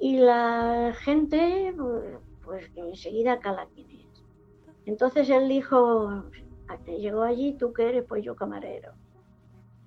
Y 0.00 0.18
la 0.18 0.94
gente, 0.98 1.74
pues, 1.76 2.16
pues 2.44 2.70
enseguida 2.76 3.38
cala 3.40 3.66
quién 3.74 3.90
es. 3.90 3.91
Entonces 4.86 5.28
él 5.30 5.48
dijo, 5.48 6.24
llegó 6.86 7.22
allí, 7.22 7.54
¿tú 7.54 7.72
qué 7.72 7.88
eres? 7.88 8.04
Pues 8.08 8.24
yo 8.24 8.34
camarero. 8.34 8.92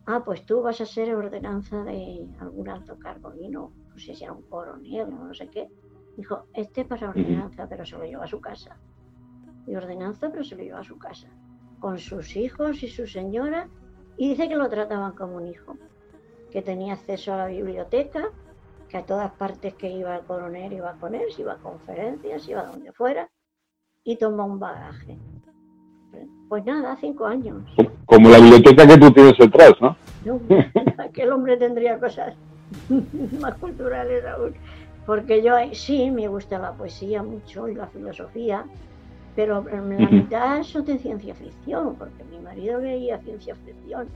Ah, 0.05 0.23
pues 0.23 0.45
tú 0.45 0.61
vas 0.61 0.79
a 0.81 0.85
ser 0.85 1.15
ordenanza 1.15 1.83
de 1.83 2.27
algún 2.39 2.69
alto 2.69 2.97
cargo. 2.99 3.33
Y 3.35 3.49
no, 3.49 3.71
no 3.89 3.97
sé 3.97 4.15
si 4.15 4.23
era 4.23 4.33
un 4.33 4.43
coronel 4.43 5.01
o 5.01 5.25
no 5.25 5.33
sé 5.33 5.47
qué. 5.49 5.69
Dijo, 6.15 6.45
este 6.53 6.85
para 6.85 7.09
ordenanza, 7.09 7.67
pero 7.67 7.85
se 7.85 7.97
lo 7.97 8.05
lleva 8.05 8.23
a 8.23 8.27
su 8.27 8.39
casa 8.39 8.77
de 9.65 9.77
ordenanza, 9.77 10.29
pero 10.29 10.43
se 10.43 10.55
lo 10.55 10.63
llevó 10.63 10.77
a 10.77 10.83
su 10.83 10.97
casa, 10.97 11.27
con 11.79 11.97
sus 11.97 12.35
hijos 12.35 12.83
y 12.83 12.87
su 12.87 13.07
señora, 13.07 13.67
y 14.17 14.29
dice 14.29 14.47
que 14.47 14.55
lo 14.55 14.69
trataban 14.69 15.13
como 15.13 15.37
un 15.37 15.47
hijo, 15.47 15.77
que 16.51 16.61
tenía 16.61 16.93
acceso 16.93 17.33
a 17.33 17.37
la 17.37 17.47
biblioteca, 17.47 18.29
que 18.87 18.97
a 18.97 19.05
todas 19.05 19.31
partes 19.33 19.73
que 19.73 19.89
iba 19.89 20.15
el 20.15 20.25
coronel 20.25 20.73
iba 20.73 20.93
con 20.93 21.15
él, 21.15 21.27
iba 21.37 21.53
a 21.53 21.57
conferencias, 21.57 22.47
iba 22.47 22.61
a 22.61 22.67
donde 22.67 22.93
fuera, 22.93 23.29
y 24.05 24.15
tomó 24.15 24.45
un 24.45 24.59
bagaje. 24.59 25.17
Pues 26.47 26.63
nada, 26.63 26.95
cinco 27.01 27.25
años. 27.25 27.63
Como 28.05 28.29
la 28.29 28.37
biblioteca 28.37 28.87
que 28.87 28.97
tú 28.97 29.11
tienes 29.11 29.37
detrás, 29.37 29.73
¿no? 29.81 29.97
no 30.23 30.39
aquel 31.03 31.31
hombre 31.31 31.57
tendría 31.57 31.99
cosas 31.99 32.35
más 33.41 33.55
culturales 33.55 34.23
aún. 34.25 34.53
Porque 35.05 35.43
yo 35.43 35.53
sí 35.73 36.09
me 36.11 36.27
gusta 36.27 36.57
la 36.59 36.71
poesía 36.71 37.21
mucho 37.21 37.67
y 37.67 37.75
la 37.75 37.87
filosofía, 37.87 38.63
pero 39.35 39.65
en 39.69 40.01
la 40.01 40.09
mitad 40.09 40.63
son 40.63 40.85
de 40.85 40.97
ciencia 40.97 41.35
ficción, 41.35 41.95
porque 41.95 42.23
mi 42.31 42.39
marido 42.39 42.79
leía 42.79 43.19
ciencia 43.19 43.55
ficción. 43.55 44.07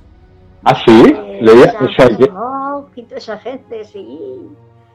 ¿Ah, 0.63 0.75
sí? 0.85 1.03
Eh, 1.15 1.39
¿Leía? 1.41 1.73
Y 2.95 3.03
toda 3.03 3.17
esa 3.17 3.37
gente, 3.37 3.83
sí. 3.85 4.47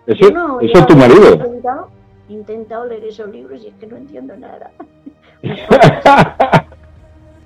¿Eso, 0.06 0.30
no, 0.30 0.60
¿eso 0.60 0.78
es 0.78 0.86
tu 0.86 0.96
marido? 0.96 1.38
Intentado, 2.28 2.86
leer 2.86 3.04
esos 3.04 3.28
libros 3.30 3.62
y 3.62 3.68
es 3.68 3.74
que 3.74 3.86
no 3.86 3.96
entiendo 3.96 4.36
nada. 4.36 4.70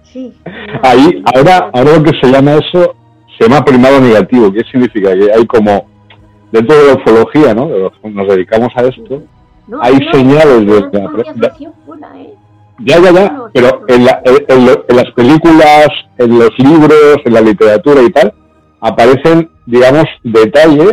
sí. 0.04 0.34
Ahí, 0.82 1.22
ahora, 1.34 1.70
ahora 1.72 1.98
lo 1.98 2.02
que 2.04 2.12
se 2.20 2.30
llama 2.30 2.54
eso, 2.54 2.94
se 3.36 3.48
llama 3.48 3.64
primado 3.64 4.00
negativo. 4.00 4.52
¿Qué 4.52 4.62
significa? 4.70 5.14
Que 5.14 5.32
hay 5.32 5.46
como, 5.46 5.86
dentro 6.52 6.76
de 6.76 6.86
la 6.86 6.94
ufología, 6.94 7.54
¿no? 7.54 7.68
Nos 8.04 8.28
dedicamos 8.28 8.68
a 8.76 8.82
esto. 8.82 9.22
hay 9.80 9.98
señales 10.12 10.66
de... 10.66 10.80
La, 10.80 11.52
pura, 11.84 12.08
¿eh? 12.16 12.34
Ya, 12.80 13.00
ya, 13.00 13.10
ya, 13.10 13.44
pero 13.52 13.84
en, 13.88 14.04
la, 14.04 14.22
en, 14.24 14.96
las 14.96 15.10
películas 15.16 15.88
en 16.16 16.38
los 16.38 16.50
libros, 16.58 17.16
en 17.24 17.34
la 17.34 17.40
literatura 17.40 18.02
y 18.02 18.10
tal, 18.10 18.32
aparecen, 18.80 19.50
digamos, 19.66 20.04
detalles 20.22 20.92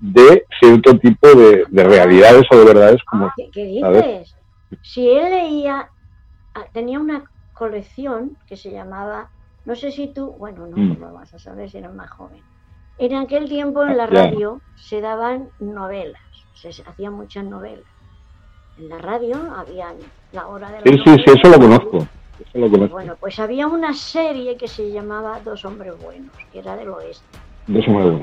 de 0.00 0.44
cierto 0.60 0.98
tipo 0.98 1.28
de, 1.28 1.64
realidades 1.70 2.46
o 2.50 2.56
de 2.56 2.64
verdades 2.64 3.02
como... 3.04 3.26
Ah, 3.26 3.34
¿Qué, 3.52 3.64
dices? 3.64 4.34
Si 4.82 5.08
él 5.08 5.30
leía, 5.30 5.90
ah, 6.54 6.66
tenía 6.72 6.98
una 6.98 7.24
colección 7.54 8.36
que 8.46 8.56
se 8.56 8.70
llamaba, 8.70 9.30
no 9.64 9.74
sé 9.74 9.90
si 9.90 10.08
tú, 10.08 10.32
bueno, 10.38 10.66
no, 10.66 10.76
mm. 10.76 11.00
lo 11.00 11.12
vas 11.12 11.34
a 11.34 11.38
saber 11.38 11.70
si 11.70 11.78
eres 11.78 11.92
más 11.92 12.10
joven. 12.10 12.42
En 12.98 13.14
aquel 13.14 13.48
tiempo 13.48 13.84
en 13.84 13.96
la 13.96 14.06
radio 14.06 14.60
se 14.76 15.00
daban 15.00 15.48
novelas, 15.60 16.20
se 16.54 16.68
hacían 16.68 17.12
muchas 17.12 17.44
novelas. 17.44 17.86
En 18.76 18.88
la 18.88 18.98
radio 18.98 19.36
había 19.56 19.94
la 20.32 20.46
hora 20.46 20.70
de 20.70 20.80
la 20.80 20.82
Sí, 20.82 21.02
sí, 21.04 21.16
sí, 21.24 21.32
eso 21.36 21.48
lo 21.48 21.58
conozco. 21.58 22.06
Bueno, 22.90 23.16
pues 23.18 23.38
había 23.38 23.66
una 23.66 23.92
serie 23.94 24.56
que 24.56 24.68
se 24.68 24.90
llamaba 24.90 25.40
Dos 25.40 25.64
hombres 25.64 26.00
buenos, 26.00 26.30
que 26.52 26.60
era 26.60 26.76
del 26.76 26.90
oeste. 26.90 27.38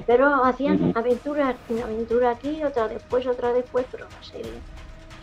Pero 0.07 0.43
hacían 0.43 0.91
aventuras, 0.95 1.55
una 1.69 1.83
aventura 1.83 2.31
aquí, 2.31 2.63
otra 2.63 2.87
después, 2.87 3.27
otra 3.27 3.53
después, 3.53 3.85
pero 3.91 4.05
la 4.09 4.23
serie 4.23 4.51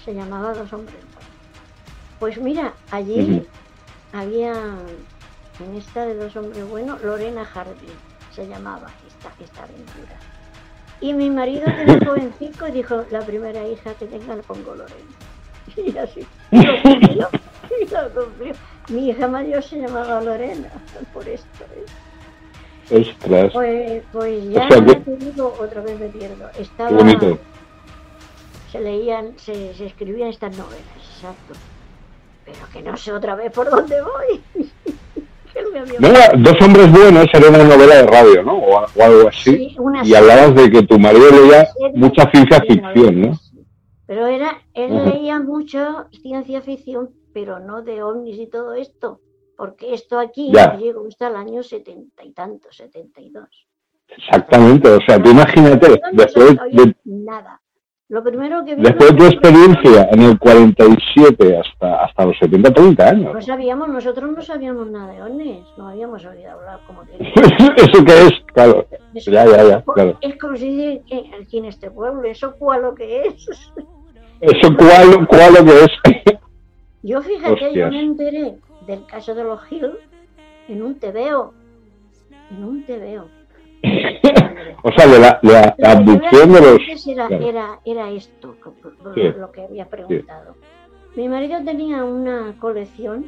se 0.05 0.15
llamaba 0.15 0.55
Dos 0.55 0.73
hombres 0.73 0.97
buenos. 0.97 1.33
Pues 2.21 2.39
mira, 2.39 2.73
allí 2.93 3.47
había, 4.13 4.53
en 4.53 5.77
esta 5.77 6.07
de 6.07 6.15
Dos 6.15 6.37
hombres 6.37 6.69
buenos, 6.69 7.03
Lorena 7.03 7.45
Jardín, 7.45 7.91
se 8.33 8.47
llamaba 8.47 8.89
esta, 9.09 9.33
esta 9.43 9.65
aventura. 9.65 10.17
Y 11.01 11.15
mi 11.15 11.29
marido 11.29 11.65
tenía 11.65 11.95
un 11.95 12.05
jovencico 12.07 12.69
y 12.69 12.71
dijo, 12.71 13.05
la 13.11 13.21
primera 13.23 13.67
hija 13.67 13.93
que 13.95 14.07
tenga 14.07 14.37
le 14.37 14.43
pongo 14.43 14.75
Lorena. 14.75 15.11
Y 15.77 15.97
así, 15.97 16.27
lo 16.51 16.83
cumplió, 16.83 17.29
y 17.81 17.89
lo 17.89 18.11
cumplió. 18.15 18.55
Mi 18.89 19.09
hija 19.09 19.27
mayor 19.27 19.63
se 19.63 19.79
llamaba 19.81 20.21
Lorena, 20.21 20.69
por 21.13 21.27
esto. 21.29 21.65
¿eh? 21.75 21.85
Pues, 23.53 24.03
pues 24.13 24.51
ya 24.51 24.69
te 24.69 25.17
digo, 25.17 25.55
otra 25.59 25.81
vez 25.81 25.99
me 25.99 26.09
pierdo. 26.09 26.51
Estaba, 26.59 26.91
bonito. 26.91 27.39
Se 28.71 28.81
leían, 28.81 29.39
se, 29.39 29.75
se 29.75 29.87
escribían 29.87 30.29
estas 30.29 30.57
novelas, 30.57 30.83
exacto. 31.15 31.55
Pero 32.45 32.59
que 32.73 32.83
no 32.83 32.97
sé 32.97 33.13
otra 33.13 33.35
vez 33.35 33.51
por 33.51 33.71
dónde 33.71 33.97
voy. 34.03 34.43
dos 36.39 36.61
hombres 36.61 36.91
buenos 36.91 37.27
era 37.33 37.49
una 37.49 37.65
novela 37.65 37.97
de 37.97 38.07
radio, 38.07 38.43
¿no? 38.43 38.57
O, 38.59 39.03
algo 39.03 39.29
así. 39.29 39.75
y 40.05 40.15
hablabas 40.15 40.55
de 40.55 40.71
que 40.71 40.83
tu 40.83 40.99
marido 40.99 41.31
leía 41.31 41.69
mucha 41.95 42.31
ciencia 42.31 42.61
ficción, 42.61 43.21
¿no? 43.21 43.39
Pero 44.07 44.27
era, 44.27 44.61
él 44.75 45.05
leía 45.07 45.41
mucho 45.41 46.07
ciencia 46.23 46.61
ficción, 46.61 47.11
pero 47.33 47.59
no 47.61 47.83
de 47.83 48.03
ovnis 48.03 48.39
y 48.39 48.47
todo 48.47 48.75
esto, 48.75 49.21
porque 49.63 49.95
esto 49.95 50.19
aquí 50.19 50.51
llegó 50.81 51.07
hasta 51.07 51.29
el 51.29 51.37
año 51.37 51.63
setenta 51.63 52.25
y 52.25 52.33
tanto, 52.33 52.67
setenta 52.73 53.21
y 53.21 53.31
dos. 53.31 53.69
Exactamente, 54.09 54.91
o 54.91 54.99
sea, 55.07 55.23
tú 55.23 55.31
imagínate, 55.31 56.01
después 56.11 56.57
de... 56.73 56.97
Nada. 57.05 57.61
Lo 58.09 58.25
primero 58.25 58.65
que 58.65 58.75
Después 58.75 59.13
de 59.13 59.17
tu 59.17 59.25
experiencia 59.25 60.09
en 60.11 60.23
el 60.23 60.37
47 60.37 61.61
hasta, 61.61 62.05
hasta 62.07 62.25
los 62.25 62.37
70, 62.39 62.75
30 62.75 63.09
años. 63.09 63.35
No 63.35 63.41
sabíamos, 63.41 63.89
nosotros 63.89 64.33
no 64.33 64.43
sabíamos 64.43 64.91
nada 64.91 65.13
de 65.13 65.23
ovnis, 65.23 65.65
no 65.77 65.87
habíamos 65.87 66.25
oído 66.25 66.51
hablar 66.51 66.81
como 66.85 67.05
de 67.05 67.13
¿Eso 67.21 68.05
qué 68.05 68.27
es? 68.27 68.33
Claro, 68.53 68.89
ya, 69.15 69.47
ya, 69.47 69.63
ya, 69.63 69.83
claro. 69.83 70.19
Es 70.23 70.37
como 70.41 70.57
si 70.57 70.71
dice 70.71 71.31
aquí 71.41 71.59
en 71.59 71.67
este 71.67 71.89
pueblo, 71.89 72.25
¿eso 72.25 72.57
cuál 72.59 72.83
lo 72.83 72.97
que 72.97 73.29
es? 73.29 73.47
¿Eso 74.41 74.77
cuál, 74.77 75.25
cuál 75.29 75.55
lo 75.55 75.65
que 75.65 75.85
es? 75.85 76.37
Yo 77.05 77.23
fíjate, 77.23 77.73
yo 77.75 77.89
me 77.91 78.01
enteré 78.01 78.57
del 78.87 79.07
caso 79.07 79.35
de 79.35 79.45
los 79.45 79.61
Hill 79.71 79.93
en 80.69 80.83
un 80.83 80.99
TVO. 80.99 81.55
En 82.51 82.65
un 82.65 82.85
TVO. 82.85 83.29
o 84.83 84.93
sea, 84.93 85.07
la, 85.07 85.41
la, 85.43 85.91
abducción 85.91 86.53
de 86.53 86.61
los... 86.61 87.07
Era, 87.07 87.27
era, 87.29 87.81
era 87.85 88.11
esto, 88.11 88.57
lo 89.15 89.53
que 89.53 89.63
había 89.63 89.87
preguntado. 89.87 90.57
Mi 91.17 91.29
marido 91.29 91.63
tenía 91.65 92.05
una 92.05 92.55
colección, 92.59 93.27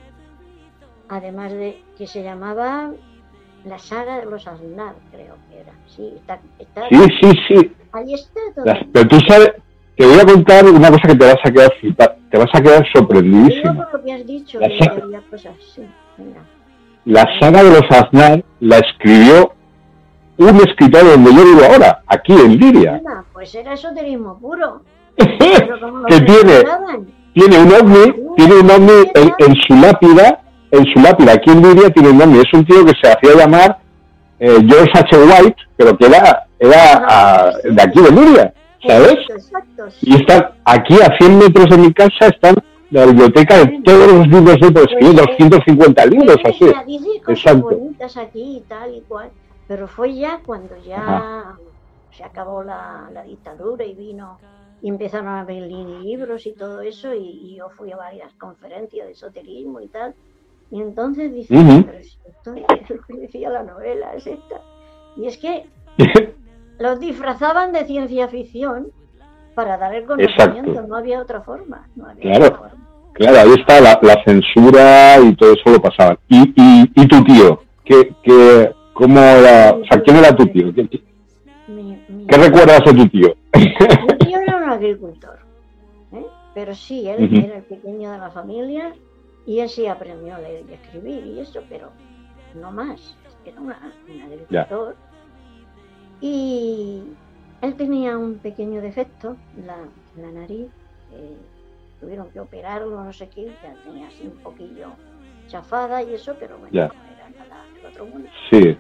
además 1.08 1.52
de 1.52 1.82
que 1.98 2.06
se 2.06 2.22
llamaba 2.22 2.92
la 3.64 3.78
saga 3.78 4.20
de 4.20 4.26
los 4.26 4.46
Aznar, 4.46 4.94
creo 5.10 5.36
que 5.48 5.60
era. 5.60 5.72
Sí, 5.86 6.12
está, 6.16 6.40
está 6.58 6.88
sí, 6.88 7.04
sí, 7.20 7.30
sí. 7.48 7.72
Ahí 7.92 8.14
está 8.14 8.40
todo. 8.54 8.64
pero 8.92 9.08
tú 9.08 9.18
sabes, 9.26 9.54
te 9.96 10.07
voy 10.07 10.18
a 10.18 10.24
contar 10.24 10.64
una 10.66 10.90
cosa 10.90 11.09
que 11.09 11.14
te 11.14 11.24
vas 11.24 11.38
a 11.44 11.50
quedar 11.50 11.72
te 12.30 12.38
vas 12.38 12.50
a 12.52 12.61
quedar 12.61 12.85
sorprendidísimo. 12.92 13.85
La 17.04 17.26
saga 17.38 17.62
de 17.62 17.70
los 17.70 17.90
Aznar 17.90 18.42
la 18.61 18.78
escribió 18.78 19.52
un 20.38 20.57
escritor 20.57 21.04
donde 21.04 21.33
yo 21.33 21.44
vivo 21.44 21.61
ahora, 21.64 22.02
aquí 22.09 22.33
en 22.33 22.59
Liria. 22.59 23.00
Pues 23.33 23.54
era 23.54 23.74
esoterismo 23.74 24.38
puro. 24.38 24.83
que 25.16 26.20
tiene, 26.22 26.64
tiene 27.35 27.59
un 27.59 27.72
ovni, 27.72 28.14
tiene 28.37 28.54
un 28.57 28.70
ovni 28.70 29.11
en, 29.14 29.54
su 29.68 29.74
lápida, 29.76 30.40
en 30.72 30.85
su 30.87 31.00
lápida 31.00 31.35
aquí 31.35 31.50
en 31.50 31.62
Liria 31.62 31.90
tiene 31.90 32.09
un 32.09 32.20
ovni. 32.20 32.38
Es 32.38 32.52
un 32.52 32.64
tío 32.64 32.85
que 32.85 32.94
se 33.00 33.12
hacía 33.12 33.37
llamar 33.37 33.78
eh, 34.40 34.59
George 34.66 34.90
H. 34.92 35.16
White, 35.16 35.57
pero 35.76 35.96
que 35.96 36.07
era, 36.07 36.46
era 36.59 37.07
ah, 37.09 37.52
de 37.62 37.80
aquí 37.83 38.00
de 38.00 38.11
Liria. 38.11 38.54
¿Sabes? 38.86 39.18
Y 40.02 40.14
están 40.14 40.50
aquí 40.64 40.94
a 41.00 41.16
100 41.16 41.38
metros 41.38 41.68
de 41.70 41.78
mi 41.78 41.92
casa, 41.92 42.28
están 42.28 42.54
la 42.90 43.06
biblioteca 43.06 43.64
de 43.64 43.80
todos 43.82 44.12
los 44.12 44.28
libros 44.28 44.60
de 44.60 44.70
pues, 44.70 44.88
250 45.00 46.06
libros 46.06 46.36
así. 46.44 46.64
Exacto. 47.26 47.62
bonitas 47.62 48.16
aquí 48.16 48.58
y 48.58 48.60
tal 48.68 48.94
y 48.94 49.00
cual, 49.02 49.30
pero 49.66 49.88
fue 49.88 50.14
ya 50.14 50.40
cuando 50.44 50.76
ya 50.86 51.56
se 52.12 52.22
acabó 52.22 52.62
la, 52.62 53.10
la, 53.12 53.24
dictadura 53.24 53.84
y 53.84 53.94
vino 53.94 54.38
y 54.80 54.88
empezaron 54.88 55.28
a 55.28 55.40
abrir 55.40 55.62
libros 55.64 56.46
y 56.46 56.52
todo 56.52 56.82
eso 56.82 57.14
y, 57.14 57.56
yo 57.56 57.70
fui 57.70 57.90
a 57.90 57.96
varias 57.96 58.32
conferencias 58.34 59.06
de 59.06 59.12
esoterismo 59.12 59.80
y 59.80 59.88
tal. 59.88 60.14
Y 60.70 60.80
entonces 60.80 61.32
dice, 61.32 61.54
pero 61.86 61.98
esto 61.98 62.54
es 62.68 62.90
lo 62.90 63.02
que 63.02 63.14
decía 63.14 63.50
la 63.50 63.62
novela, 63.62 64.14
es 64.14 64.26
esta. 64.26 64.60
Y 65.16 65.26
es 65.26 65.38
que 65.38 65.66
los 66.78 67.00
disfrazaban 67.00 67.72
de 67.72 67.84
ciencia 67.84 68.28
ficción 68.28 68.88
para 69.54 69.78
dar 69.78 69.94
el 69.94 70.04
conocimiento, 70.04 70.82
no 70.82 70.96
había 70.96 71.20
otra 71.20 71.40
forma. 71.40 71.87
claro, 72.20 72.62
claro, 73.12 73.38
ahí 73.38 73.54
está 73.60 73.80
la, 73.80 74.24
censura 74.24 75.18
y 75.20 75.34
todo 75.37 75.52
eso 75.52 75.70
lo 75.70 75.80
pasaban. 75.80 76.18
¿Y, 76.28 76.42
y, 76.56 76.92
y 76.94 77.08
tu 77.08 77.22
tío? 77.22 77.60
¿Qué, 77.84 78.12
qué, 78.22 78.72
cómo 78.92 79.20
era, 79.20 79.74
o 79.74 79.84
sea, 79.84 80.00
¿Quién 80.02 80.16
era 80.16 80.34
tu 80.34 80.46
tío? 80.46 80.74
¿Qué, 80.74 80.88
qué 80.88 82.37
recuerdas 82.37 82.80
de 82.84 82.94
tu 82.94 83.08
tío? 83.08 83.34
Mi 83.54 83.74
tío 84.18 84.40
era 84.40 84.56
un 84.56 84.70
agricultor, 84.70 85.38
¿eh? 86.12 86.26
pero 86.54 86.74
sí, 86.74 87.08
él 87.08 87.44
era 87.44 87.56
el 87.56 87.62
pequeño 87.62 88.10
de 88.10 88.18
la 88.18 88.30
familia 88.30 88.92
y 89.46 89.60
él 89.60 89.68
sí 89.68 89.87
aprendió 89.87 90.34
a 90.34 90.38
leer 90.38 90.64
y 90.68 90.72
escribir 90.72 91.26
y 91.26 91.40
eso, 91.40 91.62
pero 91.68 91.90
no 92.54 92.72
más. 92.72 93.16
Era 93.44 93.60
un 93.60 93.72
agricultor. 93.72 94.96
Y 96.24 97.02
él 97.60 97.74
tenía 97.74 98.16
un 98.16 98.38
pequeño 98.38 98.80
defecto, 98.80 99.37
la, 99.66 99.76
la 100.16 100.30
nariz, 100.32 100.68
eh, 101.12 101.37
tuvieron 102.00 102.30
que 102.30 102.40
operarlo, 102.40 103.04
no 103.04 103.12
sé 103.12 103.28
qué, 103.28 103.52
ya 103.62 103.74
tenía 103.84 104.08
así 104.08 104.22
un 104.22 104.42
poquillo 104.42 104.92
chafada 105.48 106.02
y 106.02 106.14
eso, 106.14 106.34
pero 106.40 106.56
bueno, 106.56 106.72
no 106.72 106.80
era 106.80 107.28
nada 107.28 107.62
del 107.74 107.84
otro 107.84 108.06
mundo. 108.06 108.30
Sí. 108.50 108.74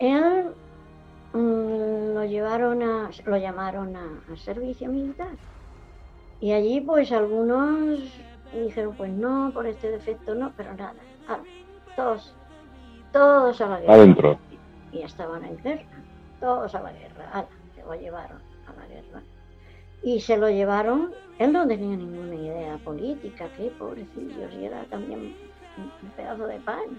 Él 0.00 0.46
mm, 1.32 2.14
lo 2.14 2.24
llevaron 2.24 2.82
a, 2.82 3.10
lo 3.26 3.36
llamaron 3.36 3.94
a, 3.94 4.36
servicio 4.36 4.88
militar. 4.88 5.36
Y 6.40 6.50
allí 6.50 6.80
pues 6.80 7.12
algunos 7.12 8.00
dijeron, 8.52 8.96
pues 8.96 9.12
no, 9.12 9.52
por 9.54 9.64
este 9.68 9.92
defecto 9.92 10.34
no, 10.34 10.52
pero 10.56 10.74
nada, 10.74 10.94
todos, 11.94 12.34
todos 13.12 13.60
a 13.60 13.68
la 13.68 13.78
guerra. 13.78 13.94
Adentro. 13.94 14.38
Y 14.90 15.02
estaban 15.02 15.44
en 15.44 15.56
guerra 15.62 15.99
todos 16.40 16.74
a 16.74 16.82
la 16.82 16.92
guerra, 16.92 17.46
se 17.74 17.82
lo 17.82 17.94
llevaron 17.94 18.38
a 18.66 18.80
la 18.80 18.86
guerra. 18.86 19.22
Y 20.02 20.20
se 20.20 20.36
lo 20.36 20.48
llevaron, 20.48 21.12
él 21.38 21.52
no 21.52 21.66
tenía 21.66 21.96
ninguna 21.96 22.34
idea 22.34 22.78
política, 22.78 23.48
que 23.56 23.70
pobrecillo, 23.78 24.48
y 24.58 24.64
era 24.64 24.82
también 24.84 25.34
un 25.76 26.10
pedazo 26.16 26.46
de 26.46 26.58
pan. 26.60 26.98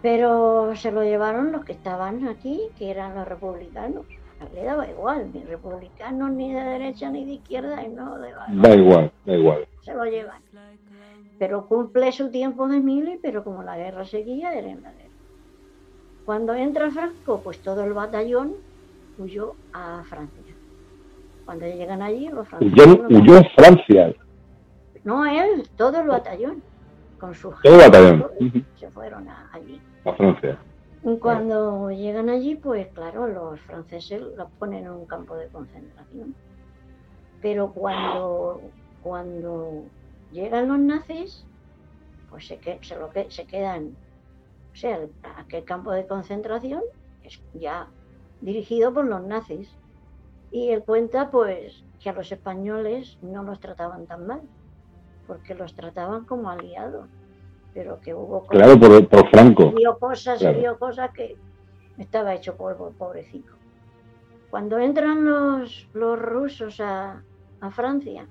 Pero 0.00 0.72
se 0.76 0.92
lo 0.92 1.02
llevaron 1.02 1.52
los 1.52 1.64
que 1.64 1.72
estaban 1.72 2.26
aquí, 2.28 2.68
que 2.78 2.90
eran 2.90 3.14
los 3.14 3.26
republicanos. 3.26 4.06
Le 4.54 4.62
daba 4.62 4.88
igual, 4.88 5.30
ni 5.32 5.42
republicanos, 5.42 6.30
ni 6.30 6.52
de 6.52 6.62
derecha, 6.62 7.10
ni 7.10 7.24
de 7.24 7.32
izquierda, 7.32 7.82
y 7.84 7.88
no 7.88 8.18
de 8.18 8.32
Da 8.32 8.74
igual, 8.74 9.12
da 9.26 9.34
igual. 9.34 9.66
Se 9.82 9.92
lo 9.94 10.04
llevan. 10.04 10.40
Pero 11.38 11.66
cumple 11.66 12.12
su 12.12 12.30
tiempo 12.30 12.68
de 12.68 12.78
mili, 12.80 13.18
pero 13.20 13.42
como 13.42 13.62
la 13.64 13.76
guerra 13.76 14.04
seguía, 14.04 14.52
era 14.52 14.68
en 14.68 14.82
la 14.82 14.92
guerra. 14.92 15.07
Cuando 16.28 16.52
entra 16.54 16.90
Franco, 16.90 17.40
pues 17.42 17.58
todo 17.62 17.84
el 17.84 17.94
batallón 17.94 18.52
huyó 19.16 19.54
a 19.72 20.04
Francia. 20.04 20.42
Cuando 21.46 21.64
llegan 21.64 22.02
allí, 22.02 22.28
los 22.28 22.46
franceses... 22.46 22.86
¿Huyó, 23.08 23.38
a 23.38 23.44
Francia? 23.56 24.14
No, 25.04 25.24
él, 25.24 25.66
todo 25.78 26.02
el 26.02 26.08
batallón. 26.08 26.62
con 27.18 27.34
sus 27.34 27.54
Todo 27.62 27.78
batallón. 27.78 28.26
se 28.76 28.90
fueron 28.90 29.26
a- 29.26 29.48
allí. 29.54 29.80
A 30.04 30.12
Francia. 30.12 30.58
Cuando 31.18 31.90
llegan 31.90 32.28
allí, 32.28 32.56
pues 32.56 32.88
claro, 32.88 33.26
los 33.26 33.58
franceses 33.62 34.20
los 34.36 34.50
ponen 34.58 34.84
en 34.84 34.90
un 34.90 35.06
campo 35.06 35.34
de 35.34 35.48
concentración. 35.48 36.34
Pero 37.40 37.72
cuando, 37.72 38.60
cuando 39.02 39.82
llegan 40.30 40.68
los 40.68 40.78
nazis, 40.78 41.46
pues 42.28 42.46
se, 42.48 42.58
que, 42.58 42.78
se, 42.82 42.98
lo 42.98 43.08
que, 43.08 43.30
se 43.30 43.46
quedan, 43.46 43.96
sea, 44.78 44.96
el- 44.96 45.10
aquel 45.36 45.64
campo 45.64 45.90
de 45.92 46.06
concentración 46.06 46.82
es 47.24 47.40
ya 47.54 47.88
dirigido 48.40 48.92
por 48.92 49.04
los 49.04 49.22
nazis. 49.22 49.76
Y 50.50 50.70
él 50.70 50.82
cuenta, 50.84 51.30
pues, 51.30 51.84
que 52.00 52.10
a 52.10 52.12
los 52.14 52.30
españoles 52.32 53.18
no 53.22 53.42
los 53.42 53.60
trataban 53.60 54.06
tan 54.06 54.26
mal, 54.26 54.40
porque 55.26 55.54
los 55.54 55.74
trataban 55.74 56.24
como 56.24 56.48
aliados, 56.48 57.06
pero 57.74 58.00
que 58.00 58.14
hubo 58.14 58.46
cosas- 58.46 58.50
Claro, 58.64 58.80
por, 58.80 59.08
por 59.08 59.28
Franco. 59.30 59.72
vio 59.72 59.98
cosas 59.98 60.38
Claro. 60.38 60.58
vio 60.58 60.78
cosas 60.78 61.10
que 61.12 61.36
estaba 61.98 62.34
hecho 62.34 62.56
polvo 62.56 62.90
pobrecito. 62.92 63.52
Cuando 64.50 64.78
entran 64.78 65.24
los, 65.24 65.88
los 65.92 66.18
rusos 66.18 66.80
a, 66.80 67.22
a 67.60 67.70
Francia, 67.70 68.26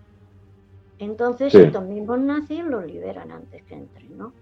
entonces 0.97 1.51
Sí. 1.51 1.59
estos 1.59 1.83
mismos 1.83 2.19
nazis 2.19 2.63
los 2.63 2.83
liberan 2.85 3.31
antes 3.31 3.63
que 3.65 3.75
entren, 3.75 4.17
¿no? 4.17 4.33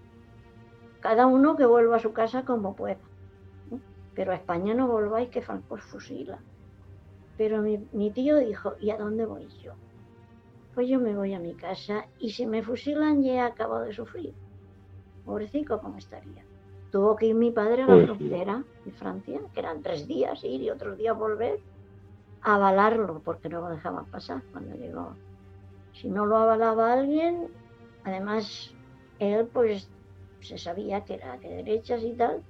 Cada 1.06 1.28
uno 1.28 1.54
que 1.54 1.66
vuelva 1.66 1.98
a 1.98 2.00
su 2.00 2.12
casa 2.12 2.44
como 2.44 2.74
pueda. 2.74 2.98
¿no? 3.70 3.78
Pero 4.16 4.32
a 4.32 4.34
España 4.34 4.74
no 4.74 4.88
volváis 4.88 5.28
que 5.28 5.40
Franco 5.40 5.76
os 5.76 5.82
fusila. 5.84 6.40
Pero 7.38 7.62
mi, 7.62 7.78
mi 7.92 8.10
tío 8.10 8.38
dijo, 8.38 8.74
¿y 8.80 8.90
a 8.90 8.96
dónde 8.96 9.24
voy 9.24 9.46
yo? 9.62 9.74
Pues 10.74 10.88
yo 10.88 10.98
me 10.98 11.14
voy 11.14 11.32
a 11.32 11.38
mi 11.38 11.54
casa 11.54 12.06
y 12.18 12.30
si 12.30 12.44
me 12.44 12.60
fusilan 12.60 13.22
ya 13.22 13.34
he 13.34 13.40
acabado 13.40 13.84
de 13.84 13.92
sufrir. 13.92 14.34
Pobrecito, 15.24 15.78
¿cómo 15.80 15.96
estaría? 15.96 16.44
Tuvo 16.90 17.14
que 17.14 17.26
ir 17.26 17.36
mi 17.36 17.52
padre 17.52 17.82
a 17.82 17.86
la 17.86 18.04
frontera 18.04 18.64
de 18.84 18.90
Francia, 18.90 19.40
que 19.54 19.60
eran 19.60 19.82
tres 19.82 20.08
días 20.08 20.42
ir 20.42 20.60
y 20.60 20.70
otros 20.70 20.98
días 20.98 21.16
volver, 21.16 21.60
a 22.42 22.56
avalarlo, 22.56 23.22
porque 23.24 23.48
no 23.48 23.60
lo 23.60 23.68
dejaban 23.68 24.06
pasar 24.06 24.42
cuando 24.50 24.74
llegó. 24.74 25.14
Si 25.92 26.08
no 26.10 26.26
lo 26.26 26.36
avalaba 26.36 26.92
alguien, 26.92 27.46
además 28.02 28.74
él 29.20 29.46
pues 29.52 29.88
se 30.46 30.58
sabía 30.58 31.04
que 31.04 31.14
era 31.14 31.36
de 31.38 31.48
derechas 31.56 32.02
y 32.02 32.12
tal, 32.14 32.42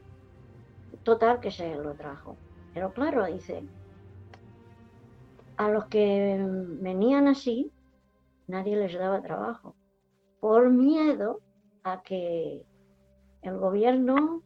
total 1.03 1.41
que 1.41 1.51
se 1.51 1.75
lo 1.75 1.95
trajo. 1.95 2.37
Pero 2.75 2.93
claro, 2.93 3.27
dice, 3.27 3.63
a 5.57 5.69
los 5.71 5.87
que 5.87 6.39
venían 6.81 7.29
así, 7.29 7.73
nadie 8.47 8.77
les 8.77 8.93
daba 8.95 9.23
trabajo, 9.23 9.75
por 10.41 10.71
miedo 10.71 11.41
a 11.85 12.03
que 12.03 12.63
el 13.43 13.57
gobierno 13.59 14.43